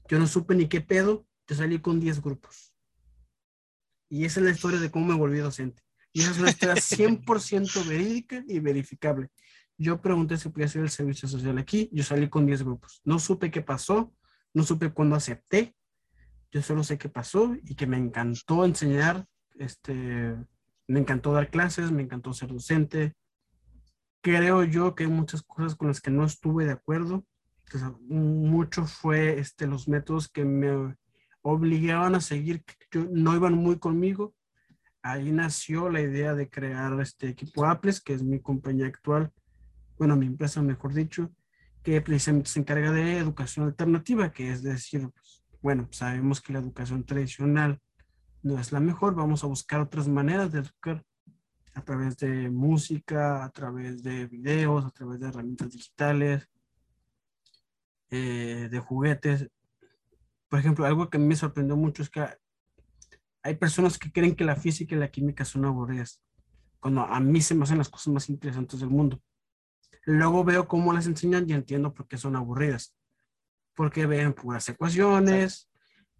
[0.10, 1.26] Yo no supe ni qué pedo.
[1.48, 2.76] Yo salí con 10 grupos.
[4.10, 5.84] Y esa es la historia de cómo me volví docente.
[6.14, 9.30] Y es historia 100% verídica y verificable.
[9.78, 11.90] Yo pregunté si podía hacer el servicio social aquí.
[11.92, 13.02] Yo salí con 10 grupos.
[13.04, 14.14] No supe qué pasó.
[14.54, 15.76] No supe cuándo acepté.
[16.52, 19.26] Yo solo sé qué pasó y que me encantó enseñar
[19.56, 20.36] este,
[20.88, 23.14] me encantó dar clases, me encantó ser docente.
[24.22, 27.26] Creo yo que hay muchas cosas con las que no estuve de acuerdo.
[28.08, 30.96] mucho fue este, los métodos que me
[31.42, 34.34] obligaban a seguir, que no iban muy conmigo.
[35.04, 39.32] Ahí nació la idea de crear este equipo Apples, que es mi compañía actual,
[39.98, 41.30] bueno, mi empresa, mejor dicho,
[41.84, 46.60] que precisamente se encarga de educación alternativa, que es decir, pues, bueno, sabemos que la
[46.60, 47.82] educación tradicional
[48.42, 51.04] no es la mejor, vamos a buscar otras maneras de educar
[51.74, 56.50] a través de música, a través de videos, a través de herramientas digitales,
[58.10, 59.50] eh, de juguetes.
[60.48, 62.26] Por ejemplo, algo que me sorprendió mucho es que
[63.44, 66.22] hay personas que creen que la física y la química son aburridas,
[66.80, 69.22] cuando a mí se me hacen las cosas más interesantes del mundo.
[70.06, 72.96] Luego veo cómo las enseñan y entiendo por qué son aburridas.
[73.74, 75.70] Porque ven puras ecuaciones,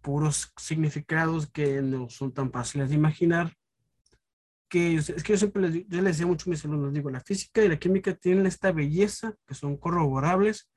[0.00, 3.54] puros significados que no son tan fáciles de imaginar.
[4.68, 7.20] Que es que yo siempre les, yo les decía mucho a mis alumnos, digo, la
[7.20, 10.68] física y la química tienen esta belleza, que son corroborables,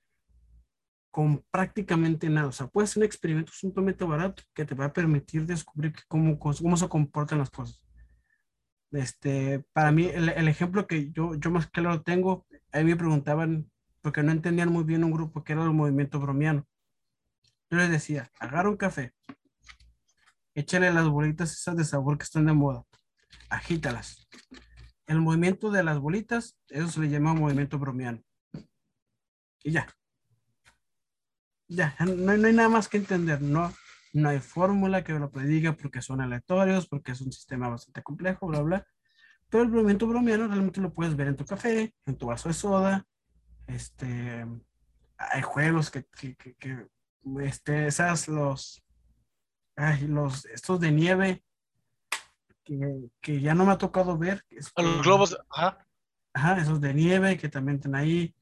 [1.12, 2.48] con prácticamente nada.
[2.48, 6.38] O sea, puede ser un experimento simplemente barato que te va a permitir descubrir cómo,
[6.40, 7.82] cómo se comportan las cosas.
[8.92, 12.96] Este, para mí, el, el, ejemplo que yo, yo más claro tengo, a mí me
[12.96, 13.70] preguntaban,
[14.02, 16.66] porque no entendían muy bien un grupo que era el movimiento bromiano.
[17.70, 19.14] Yo les decía, agarra un café,
[20.56, 22.84] échale las bolitas esas de sabor que están de moda,
[23.50, 24.28] agítalas.
[25.06, 28.22] El movimiento de las bolitas, eso se le llama movimiento bromiano.
[29.64, 29.88] Y ya.
[31.68, 33.74] Ya, no, hay nada más que entender, no,
[34.14, 38.48] no hay fórmula que lo prediga porque son aleatorios, porque es un sistema bastante complejo,
[38.48, 38.88] bla, bla.
[39.50, 42.54] Pero el movimiento bromiano realmente lo puedes ver en tu café, en tu vaso de
[42.54, 43.06] soda.
[43.68, 44.46] Este,
[45.18, 46.88] hay juegos que, que, que,
[47.42, 48.84] este, esas, los,
[49.76, 51.44] ay, los, estos de nieve,
[52.64, 54.46] que, que, ya no me ha tocado ver.
[54.50, 55.86] Este, los globos, ajá.
[56.34, 58.36] Ajá, esos de nieve que también están ahí.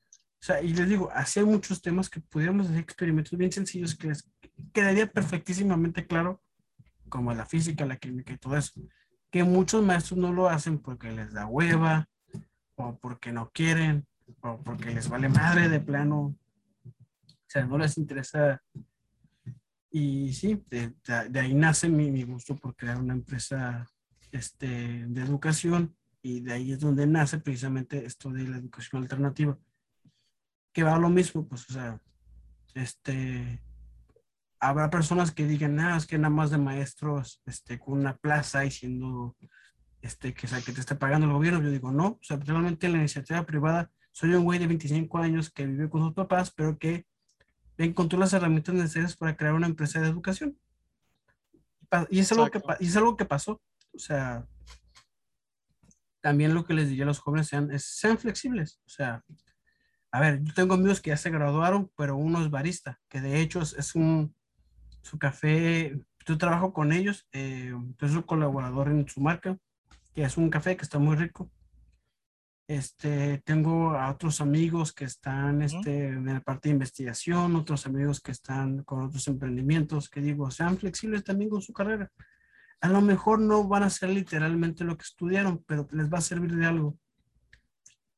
[0.45, 3.95] O sea, y les digo, así hay muchos temas que pudiéramos hacer experimentos bien sencillos
[3.95, 4.29] que les
[4.71, 6.39] quedaría perfectísimamente claro,
[7.09, 8.79] como la física, la química y todo eso.
[9.31, 12.07] Que muchos maestros no lo hacen porque les da hueva,
[12.75, 14.05] o porque no quieren,
[14.41, 16.35] o porque les vale madre de plano.
[16.85, 18.61] O sea, no les interesa.
[19.89, 20.93] Y sí, de,
[21.27, 23.89] de ahí nace mi, mi, gusto por crear una empresa
[24.31, 29.57] este, de educación y de ahí es donde nace precisamente esto de la educación alternativa.
[30.75, 31.99] Que va a lo mismo, pues, o sea,
[32.73, 33.63] este,
[34.59, 38.59] habrá personas que digan, nada, es que nada más de maestros, este, con una plaza
[38.59, 39.37] diciendo,
[40.01, 41.61] este, que, que te está pagando el gobierno.
[41.61, 45.17] Yo digo, no, o sea, realmente en la iniciativa privada soy un güey de 25
[45.17, 47.05] años que vive con sus papás, pero que
[47.77, 50.59] encontró las herramientas necesarias para crear una empresa de educación.
[52.09, 53.61] Y es algo, que, y es algo que pasó.
[53.93, 54.45] O sea,
[56.21, 58.81] también lo que les diría a los jóvenes sean, sean flexibles.
[58.85, 59.23] O sea,
[60.15, 63.41] a ver, yo tengo amigos que ya se graduaron, pero uno es barista, que de
[63.41, 64.33] hecho es, un,
[65.01, 69.57] su café, yo trabajo con ellos, eh, yo soy colaborador en su marca,
[70.13, 71.51] que es un café que está muy rico.
[72.65, 78.21] Este, tengo a otros amigos que están este, en la parte de investigación, otros amigos
[78.21, 82.09] que están con otros emprendimientos, que digo, sean flexibles también con su carrera.
[82.79, 86.21] A lo mejor no van a ser literalmente lo que estudiaron, pero les va a
[86.21, 86.97] servir de algo.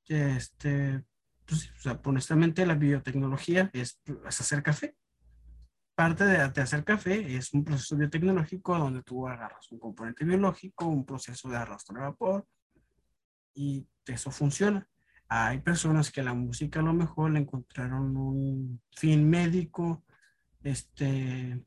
[0.07, 1.03] Este,
[1.47, 4.95] pues, o sea, honestamente la biotecnología es, es hacer café
[5.97, 11.03] parte de, hacer café es un proceso biotecnológico donde tú agarras un componente biológico, un
[11.03, 12.45] proceso de arrastre de vapor
[13.55, 14.87] y eso funciona.
[15.27, 20.03] Hay personas que la música a lo mejor le encontraron un fin médico.
[20.61, 21.65] Este,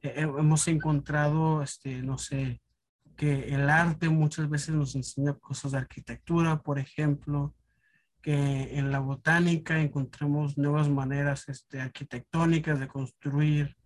[0.00, 2.62] hemos encontrado, este, no sé,
[3.14, 7.54] que el arte muchas veces nos enseña cosas de arquitectura, por ejemplo
[8.22, 13.76] que en la botánica encontremos nuevas maneras este, arquitectónicas de construir,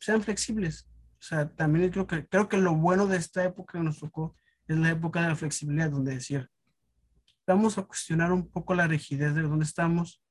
[0.00, 0.88] sean flexibles.
[1.20, 4.36] O sea, también creo que, creo que lo bueno de esta época que nos tocó
[4.66, 6.48] es la época de la flexibilidad, donde decir,
[7.46, 10.22] vamos a cuestionar un poco la rigidez de donde estamos,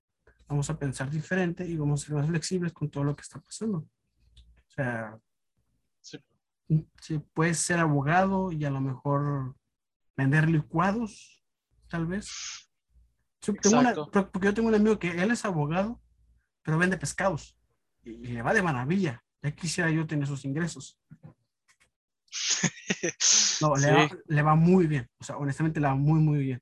[0.47, 3.39] vamos a pensar diferente y vamos a ser más flexibles con todo lo que está
[3.39, 3.79] pasando.
[3.79, 5.17] O sea,
[6.01, 6.19] sí.
[7.01, 9.55] sí puedes ser abogado y a lo mejor
[10.15, 11.43] vender licuados,
[11.89, 12.66] tal vez
[13.41, 16.01] porque yo tengo un amigo que él es abogado,
[16.63, 17.57] pero vende pescados
[18.03, 19.23] y, le va de maravilla.
[19.41, 20.99] Ya quisiera yo tener esos ingresos.
[23.59, 25.07] No, le, va, muy bien.
[25.19, 26.61] O sea, honestamente le va muy, muy bien.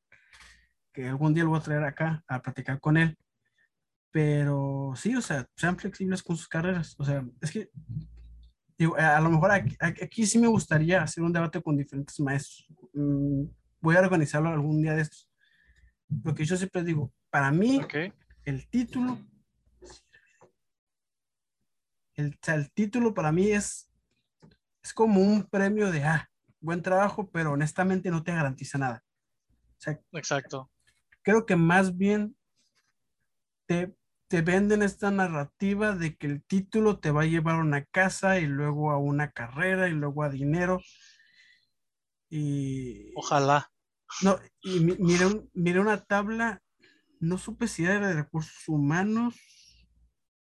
[0.94, 3.18] Que algún día lo voy a traer acá a platicar con él.
[4.12, 6.95] Pero sí, o sea, sean flexibles con sus carreras.
[6.98, 7.70] O sea, es que
[8.78, 12.68] digo, a lo mejor aquí, aquí, sí me gustaría hacer un debate con diferentes maestros.
[12.94, 13.44] Mm,
[13.82, 15.30] voy a organizarlo algún día de estos
[16.09, 17.82] lo que yo siempre digo, para mí,
[18.45, 19.17] el título,
[22.16, 23.92] el, el, título para mí es,
[24.84, 29.03] es como un premio de, ah, buen trabajo, pero honestamente no te garantiza nada.
[30.14, 30.72] Exacto.
[31.22, 32.35] Creo que más bien
[33.67, 33.95] te,
[34.27, 38.40] te venden esta narrativa de que el título te va a llevar a una casa
[38.40, 40.82] y luego a una carrera y luego a dinero.
[42.30, 43.72] Y, Ojalá.
[44.22, 46.61] No, y miré, una tabla,
[47.19, 49.35] no supe si era de recursos humanos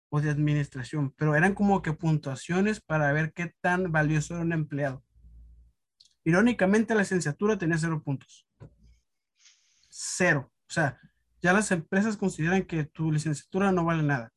[0.10, 4.54] o de administración, pero eran como que puntuaciones para ver qué tan valioso era un
[4.54, 5.04] empleado.
[6.24, 8.48] Irónicamente, la licenciatura tenía cero puntos.
[9.90, 10.52] Cero.
[10.70, 11.00] O sea,
[11.42, 14.34] ya las empresas consideran que tu licenciatura no vale nada.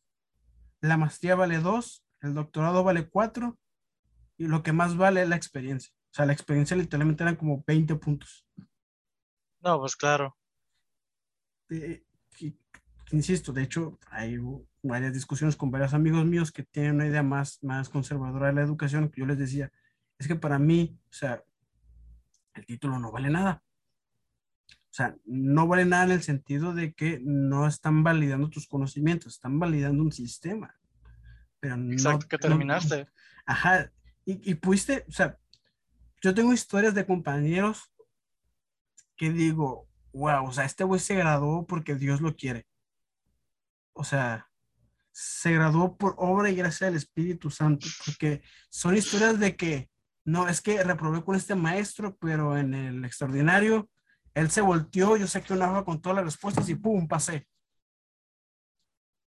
[0.80, 3.58] La maestría vale dos, el doctorado vale cuatro,
[4.36, 5.92] y lo que más vale es la experiencia.
[5.92, 8.46] O sea, la experiencia literalmente eran como 20 puntos.
[9.60, 10.36] No, pues claro.
[13.12, 14.38] insisto, de hecho, hay
[14.82, 18.62] varias discusiones con varios amigos míos que tienen una idea más, más conservadora de la
[18.62, 19.70] educación, que yo les decía,
[20.18, 21.44] es que para mí, o sea,
[22.54, 23.62] el título no vale nada.
[24.68, 29.34] O sea, no vale nada en el sentido de que no están validando tus conocimientos,
[29.34, 30.74] están validando un sistema.
[31.60, 33.06] Pero Exacto, que terminaste.
[33.46, 33.92] ajá,
[34.24, 35.38] y, y pudiste, o sea,
[36.22, 37.92] yo tengo historias de compañeros
[39.20, 42.66] que digo, wow, o sea, este güey se graduó porque Dios lo quiere.
[43.92, 44.48] O sea,
[45.12, 48.40] se graduó por obra y gracia del Espíritu Santo, porque
[48.70, 49.90] son historias de que,
[50.24, 53.90] no, es que reprobé con este maestro, pero en el extraordinario,
[54.32, 57.06] él se volteó, yo saqué una hoja con todas las respuestas y ¡pum!
[57.06, 57.46] pasé.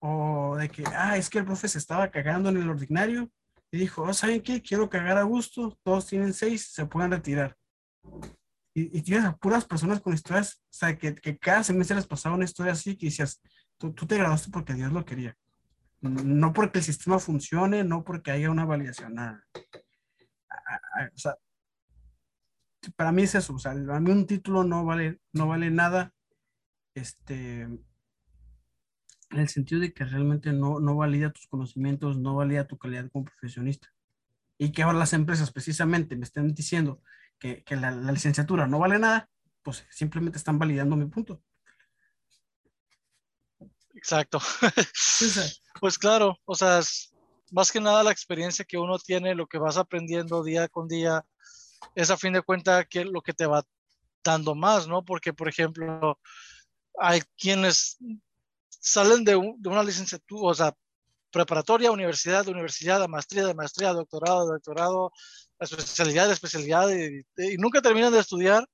[0.02, 3.32] O de que, ah, es que el profe se estaba cagando en el ordinario
[3.72, 4.62] y dijo, oh, ¿saben qué?
[4.62, 7.58] Quiero cagar a gusto, todos tienen seis, se pueden retirar.
[8.74, 12.36] Y, tienes a puras personas con historias, o sea, que, que cada semestre les pasaba
[12.36, 13.42] una historia así que decías,
[13.78, 15.36] tú, tú te graduaste porque Dios lo quería.
[16.02, 19.44] No porque el sistema funcione, no porque haya una validación, nada.
[21.14, 21.36] O sea,
[22.96, 26.14] para mí es eso, o sea, a mí un título no vale, no vale nada,
[26.94, 27.62] este,
[29.32, 33.10] en el sentido de que realmente no, no valida tus conocimientos, no valida tu calidad
[33.12, 33.90] como profesionista.
[34.58, 37.02] Y que ahora las empresas precisamente me estén diciendo
[37.40, 39.30] que, que la, la, licenciatura no vale nada,
[39.64, 41.42] pues simplemente están validando mi punto.
[43.96, 44.40] Exacto.
[45.82, 46.82] pues claro, o sea,
[47.52, 51.26] más que nada la experiencia que uno tiene, lo que vas aprendiendo día con día,
[51.96, 53.64] es a fin de cuentas que lo que te va
[54.24, 55.04] dando más, ¿no?
[55.04, 56.20] Porque, por ejemplo,
[57.00, 57.98] hay quienes
[58.70, 60.74] salen de, de una licenciatura, o sea,
[61.32, 64.52] preparatoria, universidad, de universidad, maestría, de maestría, doctorado, de
[65.60, 68.66] doctorado, especialidad, de especialidad, y, y, nunca terminan de estudiar,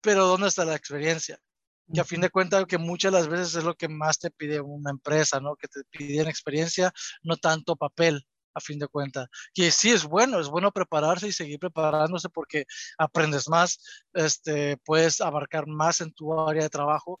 [0.00, 1.38] pero ¿dónde está la experiencia?
[1.92, 4.30] Que a fin de cuentas, que muchas de las veces es lo que más te
[4.30, 5.56] pide una empresa, ¿no?
[5.56, 9.28] Que te piden experiencia, no tanto papel a fin de cuentas.
[9.54, 12.64] Que sí es bueno, es bueno prepararse y seguir preparándose porque
[12.98, 13.78] aprendes más,
[14.14, 17.20] este, puedes abarcar más en tu área de trabajo,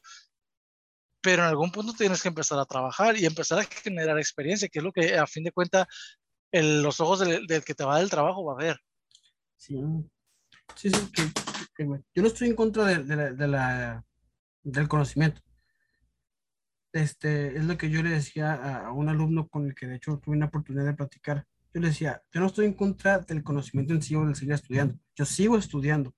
[1.20, 4.78] pero en algún punto tienes que empezar a trabajar y empezar a generar experiencia, que
[4.78, 5.86] es lo que a fin de cuentas
[6.52, 8.76] los ojos del, del, que te va del trabajo va a ver.
[9.56, 9.80] Sí,
[10.74, 11.32] sí, sí que,
[11.74, 11.84] que,
[12.14, 14.02] yo no estoy en contra de, de,
[14.62, 15.40] del conocimiento
[16.96, 18.54] este, es lo que yo le decía
[18.86, 21.46] a, un alumno con el que de hecho tuve una oportunidad de platicar.
[21.74, 24.54] Yo le decía, yo no estoy en contra del conocimiento en sí o del seguir
[24.54, 24.98] estudiando.
[25.14, 26.14] Yo sigo estudiando.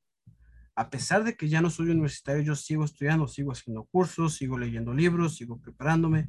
[0.77, 4.57] A pesar de que ya no soy universitario, yo sigo estudiando, sigo haciendo cursos, sigo
[4.57, 6.29] leyendo libros, sigo preparándome.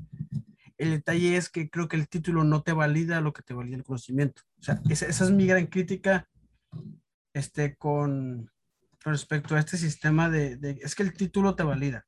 [0.79, 3.77] El detalle es que creo que el título no te valida lo que te valida
[3.77, 4.41] el conocimiento.
[4.59, 6.27] O sea, esa, esa es mi gran crítica
[7.33, 8.49] este, con,
[9.01, 12.07] respecto a este sistema de, de, es que el título te valida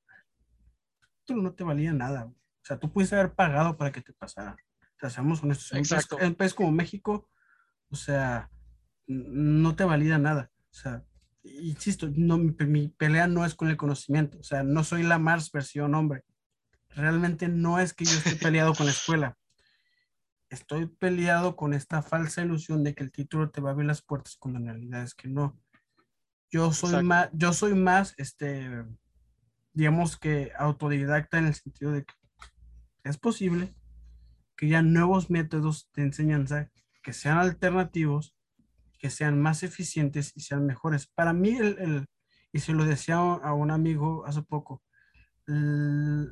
[1.35, 2.25] no te valía nada.
[2.25, 4.55] O sea, tú pudiste haber pagado para que te pasara.
[4.81, 5.73] O sea, seamos honestos.
[5.73, 6.19] Exacto.
[6.19, 7.29] En un país como México,
[7.89, 8.49] o sea,
[9.07, 10.51] no te valida nada.
[10.71, 11.03] O sea,
[11.43, 14.39] insisto, no, mi, mi, pelea no es con el conocimiento.
[14.39, 16.23] O sea, no soy la Mars versión hombre.
[16.95, 19.37] Realmente no es que yo esté peleado con la escuela.
[20.49, 24.01] Estoy peleado con esta falsa ilusión de que el título te va a abrir las
[24.01, 25.57] puertas cuando en realidad es que no.
[26.49, 27.05] Yo soy Exacto.
[27.07, 28.85] más, yo soy más, este,
[29.71, 32.13] digamos que autodidacta en el sentido de que
[33.05, 33.73] es posible
[34.57, 36.69] que ya nuevos métodos de enseñanza
[37.01, 38.35] que sean alternativos,
[38.99, 41.07] que sean más eficientes y sean mejores.
[41.07, 42.07] Para mí, el, el
[42.53, 44.83] y se lo decía a un amigo hace poco,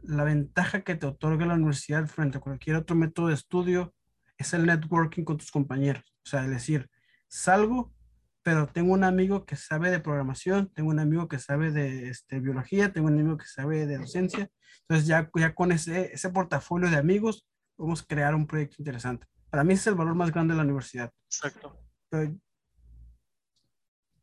[0.03, 3.93] la ventaja que te otorga la universidad frente a cualquier otro método de estudio
[4.37, 6.15] es el networking con tus compañeros.
[6.23, 6.89] O sea, es decir,
[7.27, 7.93] salgo
[8.49, 12.39] pero tengo un amigo que sabe de programación, tengo un amigo que sabe de este,
[12.39, 14.49] biología, tengo un amigo que sabe de docencia.
[14.81, 19.27] Entonces ya, ya con ese, ese portafolio de amigos podemos crear un proyecto interesante.
[19.49, 21.11] Para mí ese es el valor más grande de la universidad.
[21.25, 21.77] Exacto.
[22.09, 22.35] Pero,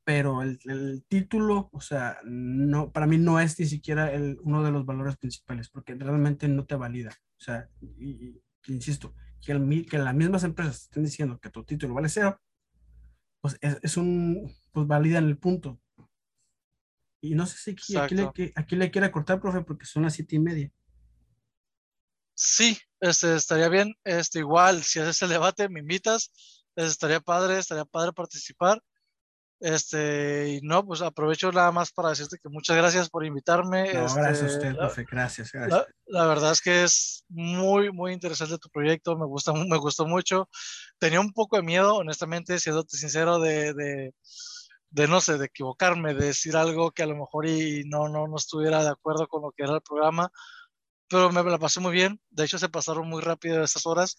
[0.06, 4.62] pero el, el, título, o sea, no, para mí no es ni siquiera el, uno
[4.62, 7.10] de los valores principales, porque realmente no te valida.
[7.10, 11.64] O sea, y, y, insisto, que, el, que las mismas empresas estén diciendo que tu
[11.64, 12.40] título vale cero,
[13.40, 15.80] pues es, es un, pues validan el punto.
[17.20, 20.14] Y no sé si aquí, aquí, le, aquí le quiera cortar, profe, porque son las
[20.14, 20.70] siete y media.
[22.34, 23.92] Sí, este, estaría bien.
[24.04, 26.30] Este, igual, si haces el debate, me invitas.
[26.76, 28.80] Este, estaría padre, estaría padre participar.
[29.58, 33.92] Este, y no, pues aprovecho nada más para decirte que muchas gracias por invitarme.
[33.92, 35.86] No, este, gracias a usted, profe, gracias, gracias.
[36.06, 40.06] La, la, verdad es que es muy, muy interesante tu proyecto, me gusta, me gustó
[40.06, 40.48] mucho.
[40.98, 44.14] Tenía un poco de miedo, honestamente, siéndote sincero, de, de,
[44.90, 48.28] de, no sé, de equivocarme, de decir algo que a lo mejor y no, no,
[48.28, 50.30] no estuviera de acuerdo con lo que era el programa,
[51.08, 52.20] pero me la pasé muy bien.
[52.28, 54.18] De hecho, se pasaron muy rápido esas horas.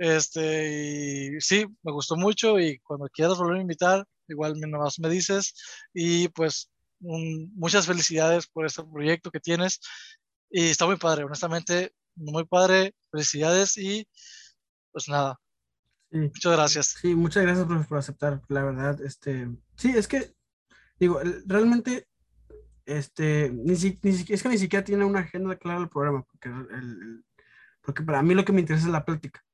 [0.00, 5.10] Este, y sí, me gustó mucho y cuando quieras volver a invitar, igual nomás me
[5.10, 5.52] dices.
[5.92, 6.70] Y pues
[7.00, 9.78] muchas felicidades por este proyecto que tienes.
[10.48, 12.94] Y está muy padre, honestamente, muy padre.
[13.10, 14.08] Felicidades y
[14.90, 15.38] pues nada.
[16.10, 16.86] muchas gracias.
[16.98, 19.02] Sí, muchas gracias por, por, aceptar, la verdad.
[19.02, 20.34] Este, sí, es que,
[20.98, 22.08] digo, realmente,
[22.86, 27.22] este, ni, ni, es que ni siquiera tiene una agenda clara el programa, porque, el,
[27.82, 29.44] porque para mí lo que me interesa es la plática.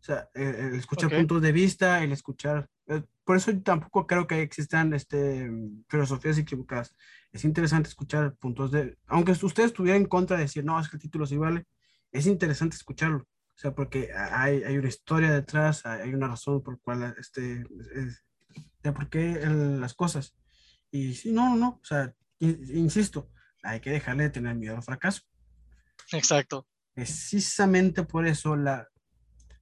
[0.00, 2.68] O sea, el, escuchar puntos de vista, el escuchar.
[2.86, 5.50] Eh, por eso yo tampoco creo que existan este,
[5.88, 6.94] filosofías equivocadas.
[7.32, 8.96] Es interesante escuchar puntos de.
[9.06, 11.66] Aunque usted estuviera en contra de decir, no, es que el título sí vale,
[12.12, 13.18] es interesante escucharlo.
[13.20, 17.66] O sea, porque hay, hay una historia detrás, hay una razón por cual, este,
[18.82, 20.34] de por qué las cosas.
[20.90, 21.68] Y sí, no, no, no.
[21.82, 23.30] O sea, insisto,
[23.62, 25.22] hay que dejarle de tener miedo al fracaso.
[26.12, 26.66] Exacto.
[26.94, 28.88] Precisamente por eso la,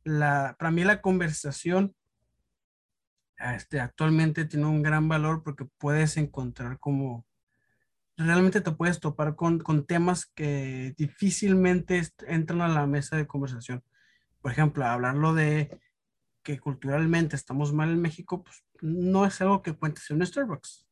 [0.05, 1.95] la, para mí la conversación
[3.39, 7.27] este, actualmente tiene un gran valor porque puedes encontrar como
[8.17, 13.85] realmente te puedes topar con, con temas que difícilmente entran a la mesa de conversación.
[14.41, 15.81] Por ejemplo, hablarlo de
[16.43, 20.87] que culturalmente estamos mal en México, pues no es algo que cuentes en un Starbucks.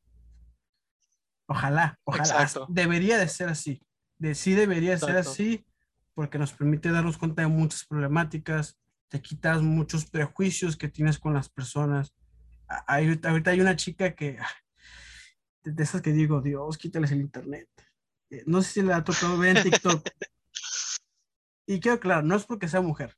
[1.46, 2.48] Ojalá, ojalá.
[2.68, 3.82] Debería de ser así.
[4.18, 5.66] De, sí debería de ser así
[6.14, 8.78] porque nos permite darnos cuenta de muchas problemáticas,
[9.08, 12.14] te quitas muchos prejuicios que tienes con las personas.
[12.86, 14.48] Hay, ahorita hay una chica que, ah,
[15.64, 17.68] de esas que digo, Dios, quítales el internet.
[18.30, 20.08] Eh, no sé si le ha tocado ver en TikTok.
[21.66, 23.16] y quiero claro, no es porque sea mujer,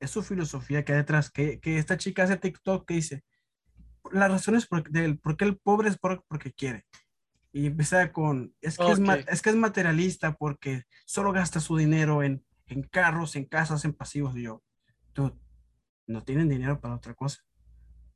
[0.00, 3.24] es su filosofía que hay detrás, que, que esta chica hace TikTok que dice,
[4.10, 6.84] la razón es porque, del, porque el pobre es porque quiere.
[7.52, 12.22] Y empieza con, es que, es, es, que es materialista porque solo gasta su dinero
[12.22, 14.34] en, en carros, en casas, en pasivos.
[14.36, 14.62] Y yo,
[16.06, 17.42] no tienen dinero para otra cosa.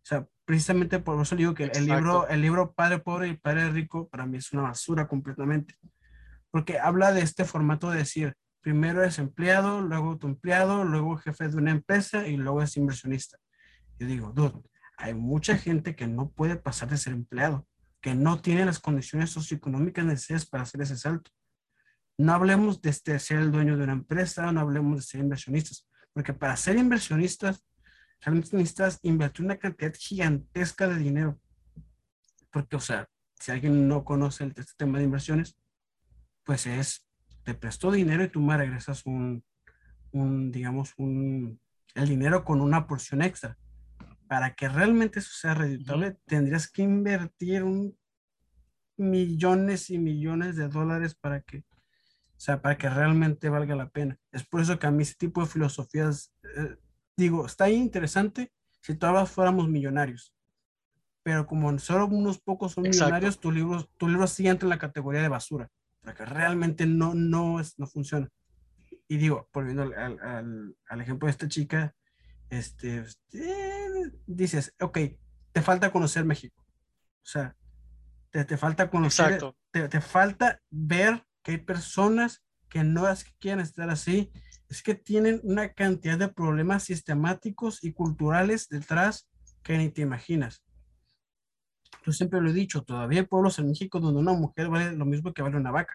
[0.06, 3.70] O sea, precisamente por eso digo que el libro, el libro Padre Pobre y Padre
[3.70, 5.74] Rico para mí es una basura completamente.
[6.50, 11.48] Porque habla de este formato de decir, primero es empleado, luego tu empleado, luego jefe
[11.48, 13.38] de una empresa y luego es inversionista.
[13.98, 14.62] Yo digo, dude,
[14.96, 17.66] hay mucha gente que no puede pasar de ser empleado,
[18.00, 21.30] que no tiene las condiciones socioeconómicas necesarias para hacer ese salto.
[22.18, 25.85] No hablemos de este, ser el dueño de una empresa, no hablemos de ser inversionistas.
[26.16, 27.62] Porque para ser inversionistas,
[28.22, 31.38] realmente necesitas invertir una cantidad gigantesca de dinero.
[32.50, 33.06] Porque, o sea,
[33.38, 35.58] si alguien no conoce el, este tema de inversiones,
[36.42, 37.06] pues es,
[37.42, 39.44] te prestó dinero y tú me regresas un,
[40.10, 41.60] un, digamos, un,
[41.94, 43.58] el dinero con una porción extra.
[44.26, 47.94] Para que realmente eso sea redituable, tendrías que invertir un
[48.96, 51.66] millones y millones de dólares para que
[52.36, 54.18] o sea, para que realmente valga la pena.
[54.30, 56.76] Es por eso que a mí ese tipo de filosofías, eh,
[57.16, 60.34] digo, está interesante si todos fuéramos millonarios.
[61.22, 64.78] Pero como solo unos pocos son millonarios, tu libro, tu libro sí entra en la
[64.78, 65.70] categoría de basura,
[66.02, 68.28] porque realmente no, no, es, no funciona.
[69.08, 71.96] Y digo, volviendo al, al, al ejemplo de esta chica,
[72.50, 74.98] este, eh, dices, ok,
[75.52, 76.62] te falta conocer México.
[76.62, 77.56] O sea,
[78.30, 79.42] te, te falta conocer,
[79.72, 84.32] te, te, falta ver que hay personas que no es que quieren estar así,
[84.68, 89.30] es que tienen una cantidad de problemas sistemáticos y culturales detrás
[89.62, 90.64] que ni te imaginas.
[92.04, 95.04] Yo siempre lo he dicho, todavía hay pueblos en México donde una mujer vale lo
[95.04, 95.94] mismo que vale una vaca.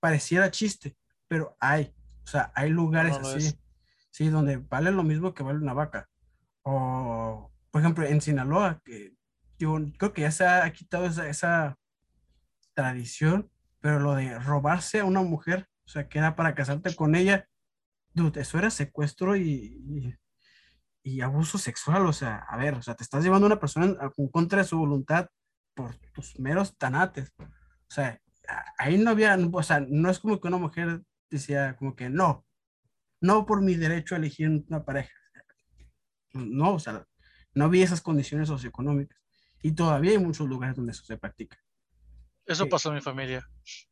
[0.00, 0.96] Pareciera chiste,
[1.28, 3.56] pero hay, o sea, hay lugares así,
[4.10, 6.08] sí, donde vale lo mismo que vale una vaca.
[6.62, 9.14] O, por ejemplo, en Sinaloa, que
[9.60, 11.78] yo creo que ya se ha quitado esa, esa
[12.74, 13.48] tradición
[13.84, 17.50] pero lo de robarse a una mujer, o sea, que era para casarte con ella,
[18.14, 20.16] dude, eso era secuestro y,
[21.02, 23.94] y, abuso sexual, o sea, a ver, o sea, te estás llevando a una persona
[24.16, 25.28] en, contra de su voluntad
[25.74, 27.30] por tus meros tanates.
[27.38, 28.18] O sea,
[28.78, 32.46] ahí no había, o sea, no es como que una mujer decía como que no,
[33.20, 35.12] no por mi derecho a elegir una pareja.
[36.32, 37.06] No, o sea,
[37.52, 39.20] no había esas condiciones socioeconómicas.
[39.60, 41.58] Y todavía hay muchos lugares donde eso se practica.
[42.46, 43.48] Eso pasó en mi familia,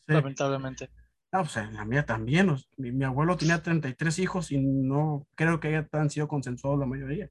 [0.07, 0.91] lamentablemente.
[1.33, 2.55] No, pues en la mía también.
[2.77, 7.31] mi, abuelo tenía 33 hijos y no creo que hayan sido consensuados la mayoría.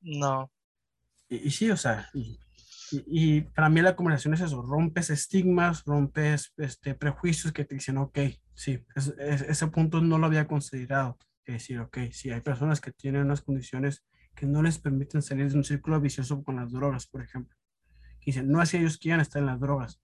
[0.00, 0.50] No.
[1.28, 2.08] Y, sí, o sea,
[3.06, 7.98] y, para mí la conversación es eso, rompes estigmas, rompes este, prejuicios que te dicen,
[7.98, 8.18] ok,
[8.54, 8.84] sí,
[9.18, 11.18] ese punto no lo había considerado.
[11.44, 14.04] Es decir, ok, sí, hay personas que tienen unas condiciones
[14.36, 17.56] que no les permiten salir de un círculo vicioso con las drogas, por ejemplo.
[18.24, 20.00] Dicen, no es que ellos quieran estar en las drogas,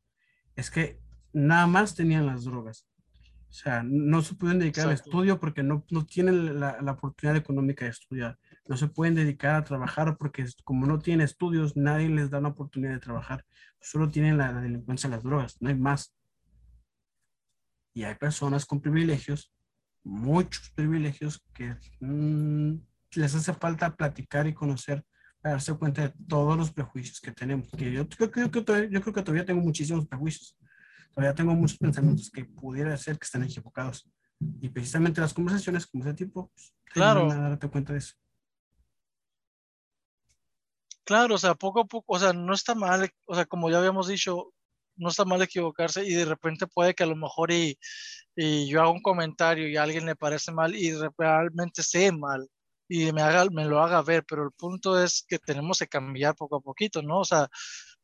[0.58, 1.00] es que
[1.32, 2.84] nada más tenían las drogas.
[3.48, 7.36] O sea, no se pueden dedicar al estudio porque no, no tienen la, la, oportunidad
[7.36, 8.36] económica de estudiar.
[8.66, 12.48] No se pueden dedicar a trabajar porque como no tienen estudios, nadie les da la
[12.48, 13.46] oportunidad de trabajar.
[13.80, 16.12] Solo tienen la, delincuencia de las drogas, no hay más.
[17.94, 19.52] Y hay personas con privilegios,
[20.02, 22.80] muchos privilegios, que mm,
[23.12, 25.04] les hace falta platicar y conocer
[25.40, 27.68] para darse cuenta de todos los prejuicios que tenemos.
[27.76, 30.56] Que yo, creo, que, yo creo que todavía tengo muchísimos prejuicios.
[31.14, 34.08] Todavía tengo muchos pensamientos que pudiera ser que están equivocados.
[34.60, 37.30] Y precisamente las conversaciones como ese tipo, pues, claro.
[37.30, 38.14] a darte cuenta de eso.
[41.04, 43.78] Claro, o sea, poco a poco, o sea, no está mal, o sea, como ya
[43.78, 44.52] habíamos dicho,
[44.96, 47.78] no está mal equivocarse y de repente puede que a lo mejor y,
[48.36, 52.46] y yo hago un comentario y a alguien le parece mal y realmente sé mal
[52.88, 56.34] y me, haga, me lo haga ver, pero el punto es que tenemos que cambiar
[56.34, 57.20] poco a poquito, ¿no?
[57.20, 57.48] O sea,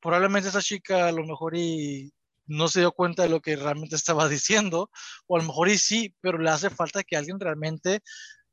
[0.01, 2.13] probablemente esa chica a lo mejor y
[2.47, 4.91] no se dio cuenta de lo que realmente estaba diciendo,
[5.27, 8.01] o a lo mejor y sí, pero le hace falta que alguien realmente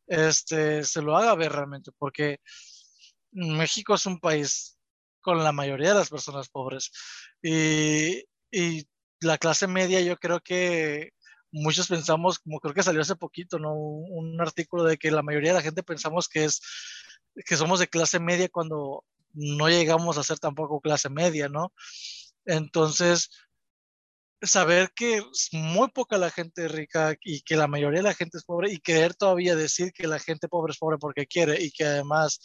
[0.08, 2.40] este, se lo haga ver realmente, porque
[3.32, 4.78] México es un país
[5.22, 6.92] con la mayoría de las personas pobres
[7.42, 8.88] y, y
[9.22, 11.12] la clase media yo creo que
[11.52, 13.74] muchos pensamos, como creo que salió hace poquito, ¿no?
[13.74, 16.62] Un, artículo de que la mayoría de la gente pensamos que es
[17.46, 21.74] que somos de clase media cuando no llegamos a ser tampoco clase media, ¿no?
[22.46, 23.30] Entonces,
[24.42, 28.38] saber que es muy poca la gente rica y que la mayoría de la gente
[28.38, 31.72] es pobre y querer todavía decir que la gente pobre es pobre porque quiere y
[31.72, 32.40] que además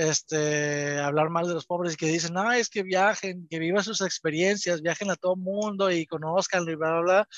[0.00, 3.84] este, hablar mal de los pobres y que dicen, no, es que viajen, que vivan
[3.84, 7.28] sus experiencias, viajen a todo mundo y conozcan y bla, bla, bla.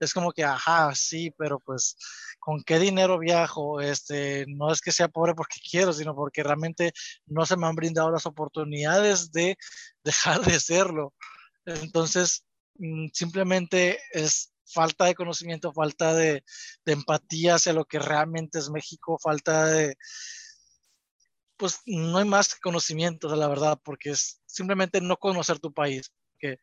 [0.00, 1.96] Es como que, ajá, sí, pero pues,
[2.40, 3.80] ¿con qué dinero viajo?
[3.80, 6.92] Este, no es que sea pobre porque quiero, sino porque realmente
[7.26, 9.56] no se me han brindado las oportunidades de
[10.04, 11.14] dejar de serlo.
[11.64, 16.42] Entonces, mm, simplemente es falta de conocimiento, falta de,
[16.84, 19.96] de empatía hacia lo que realmente es México, falta de,
[21.60, 26.10] pues no hay más conocimiento de la verdad, porque es simplemente no conocer tu país.
[26.38, 26.58] Que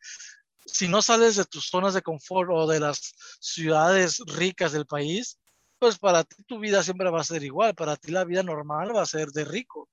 [0.66, 5.38] si no sales de tus zonas de confort o de las ciudades ricas del país,
[5.78, 8.94] pues para ti tu vida siempre va a ser igual, para ti la vida normal
[8.94, 9.88] va a ser de rico,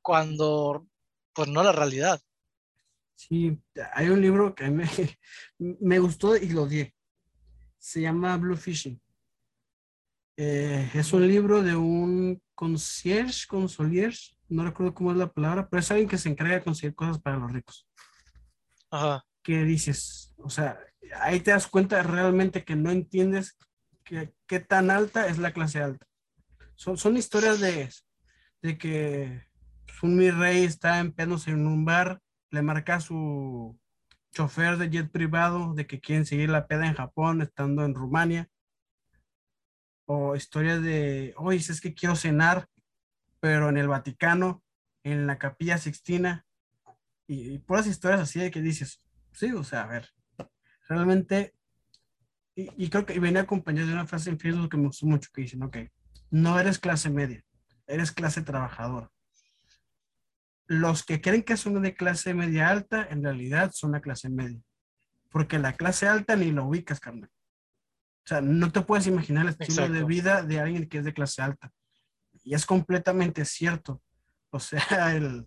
[0.00, 0.86] cuando
[1.34, 2.22] pues no la realidad.
[3.16, 3.60] Sí,
[3.92, 4.88] hay un libro que me,
[5.58, 6.88] me gustó y lo di.
[7.76, 9.00] Se llama Blue Fishing.
[10.36, 15.80] Eh, es un libro de un concierge, consoliers, no recuerdo cómo es la palabra, pero
[15.80, 17.88] es alguien que se encarga de conseguir cosas para los ricos.
[18.90, 19.24] Ajá.
[19.42, 20.34] ¿Qué dices?
[20.38, 20.78] O sea,
[21.20, 23.56] ahí te das cuenta realmente que no entiendes
[24.04, 26.06] qué tan alta es la clase alta.
[26.74, 27.88] Son, son historias de,
[28.62, 29.42] de que
[29.86, 33.78] pues, un mi rey está en en un bar, le marca a su
[34.32, 38.50] chofer de jet privado de que quieren seguir la peda en Japón estando en Rumania
[40.06, 42.68] o historias de, oye, es que quiero cenar,
[43.40, 44.62] pero en el Vaticano,
[45.02, 46.44] en la Capilla Sixtina,
[47.26, 49.02] y, por las historias así de que dices,
[49.32, 50.08] sí, o sea, a ver,
[50.88, 51.54] realmente,
[52.54, 55.42] y, creo que venía acompañado de una frase en Facebook que me gustó mucho, que
[55.42, 55.76] dicen, ok,
[56.30, 57.44] no eres clase media,
[57.86, 59.10] eres clase trabajadora.
[60.68, 64.60] Los que creen que son de clase media alta, en realidad son la clase media.
[65.30, 67.30] Porque la clase alta ni lo ubicas, carnal.
[68.26, 71.14] O sea, no te puedes imaginar el estilo de vida de alguien que es de
[71.14, 71.70] clase alta.
[72.42, 74.02] Y es completamente cierto.
[74.50, 74.80] O sea,
[75.14, 75.46] el,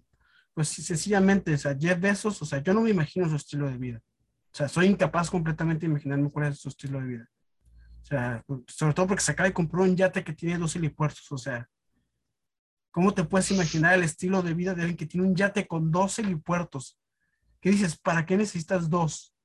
[0.54, 3.78] pues sencillamente, o sea, Jeff Bezos, o sea, yo no me imagino su estilo de
[3.78, 4.02] vida.
[4.54, 7.30] O sea, soy incapaz completamente de imaginarme cuál es su estilo de vida.
[8.02, 11.30] O sea, sobre todo porque se acaba de comprar un yate que tiene dos helipuertos.
[11.34, 11.70] O sea,
[12.92, 15.92] ¿cómo te puedes imaginar el estilo de vida de alguien que tiene un yate con
[15.92, 16.98] dos helipuertos?
[17.60, 17.98] ¿Qué dices?
[17.98, 19.36] ¿Para qué necesitas dos?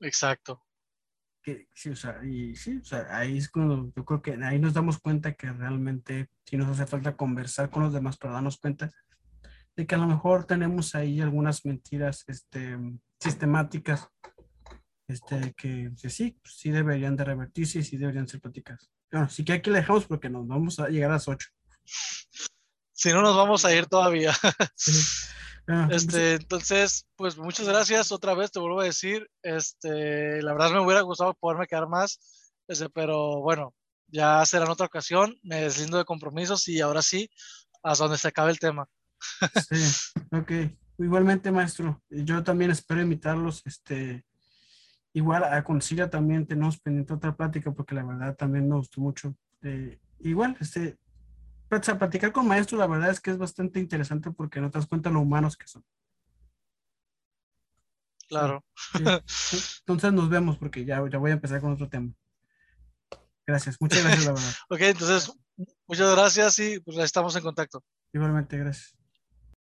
[0.00, 0.60] Exacto
[1.42, 4.58] que sí, o sea, y sí, o sea, ahí es cuando yo creo que ahí
[4.58, 8.58] nos damos cuenta que realmente sí nos hace falta conversar con los demás para darnos
[8.58, 8.90] cuenta
[9.76, 12.78] de que a lo mejor tenemos ahí algunas mentiras este,
[13.18, 14.08] sistemáticas
[15.08, 18.90] este, que, sí, pues, sí deberían de revertirse y sí deberían ser platicadas.
[19.10, 21.48] Bueno, sí que aquí le dejamos porque nos vamos a llegar a las 8.
[22.92, 24.32] Si no, nos vamos a ir todavía.
[25.74, 29.26] Ah, este, entonces, pues muchas gracias otra vez, te vuelvo a decir.
[29.42, 32.20] Este, la verdad me hubiera gustado poderme quedar más,
[32.68, 33.74] este, pero bueno,
[34.06, 35.34] ya será en otra ocasión.
[35.42, 37.30] Me deslindo de compromisos y ahora sí,
[37.82, 38.86] hasta donde se acabe el tema.
[39.70, 40.52] Sí, ok.
[40.98, 43.62] Igualmente, maestro, yo también espero invitarlos.
[43.64, 44.26] Este,
[45.14, 49.34] igual a Concilia también tenemos pendiente otra plática porque la verdad también me gustó mucho.
[49.62, 50.98] Eh, igual, este,
[51.80, 54.86] sea, platicar con maestros, la verdad es que es bastante interesante porque no te das
[54.86, 55.84] cuenta lo humanos que son.
[58.28, 58.64] Claro.
[59.80, 62.12] Entonces nos vemos porque ya, ya voy a empezar con otro tema.
[63.46, 64.54] Gracias, muchas gracias, la verdad.
[64.68, 65.32] ok, entonces,
[65.86, 67.82] muchas gracias y pues estamos en contacto.
[68.12, 69.01] Igualmente, gracias.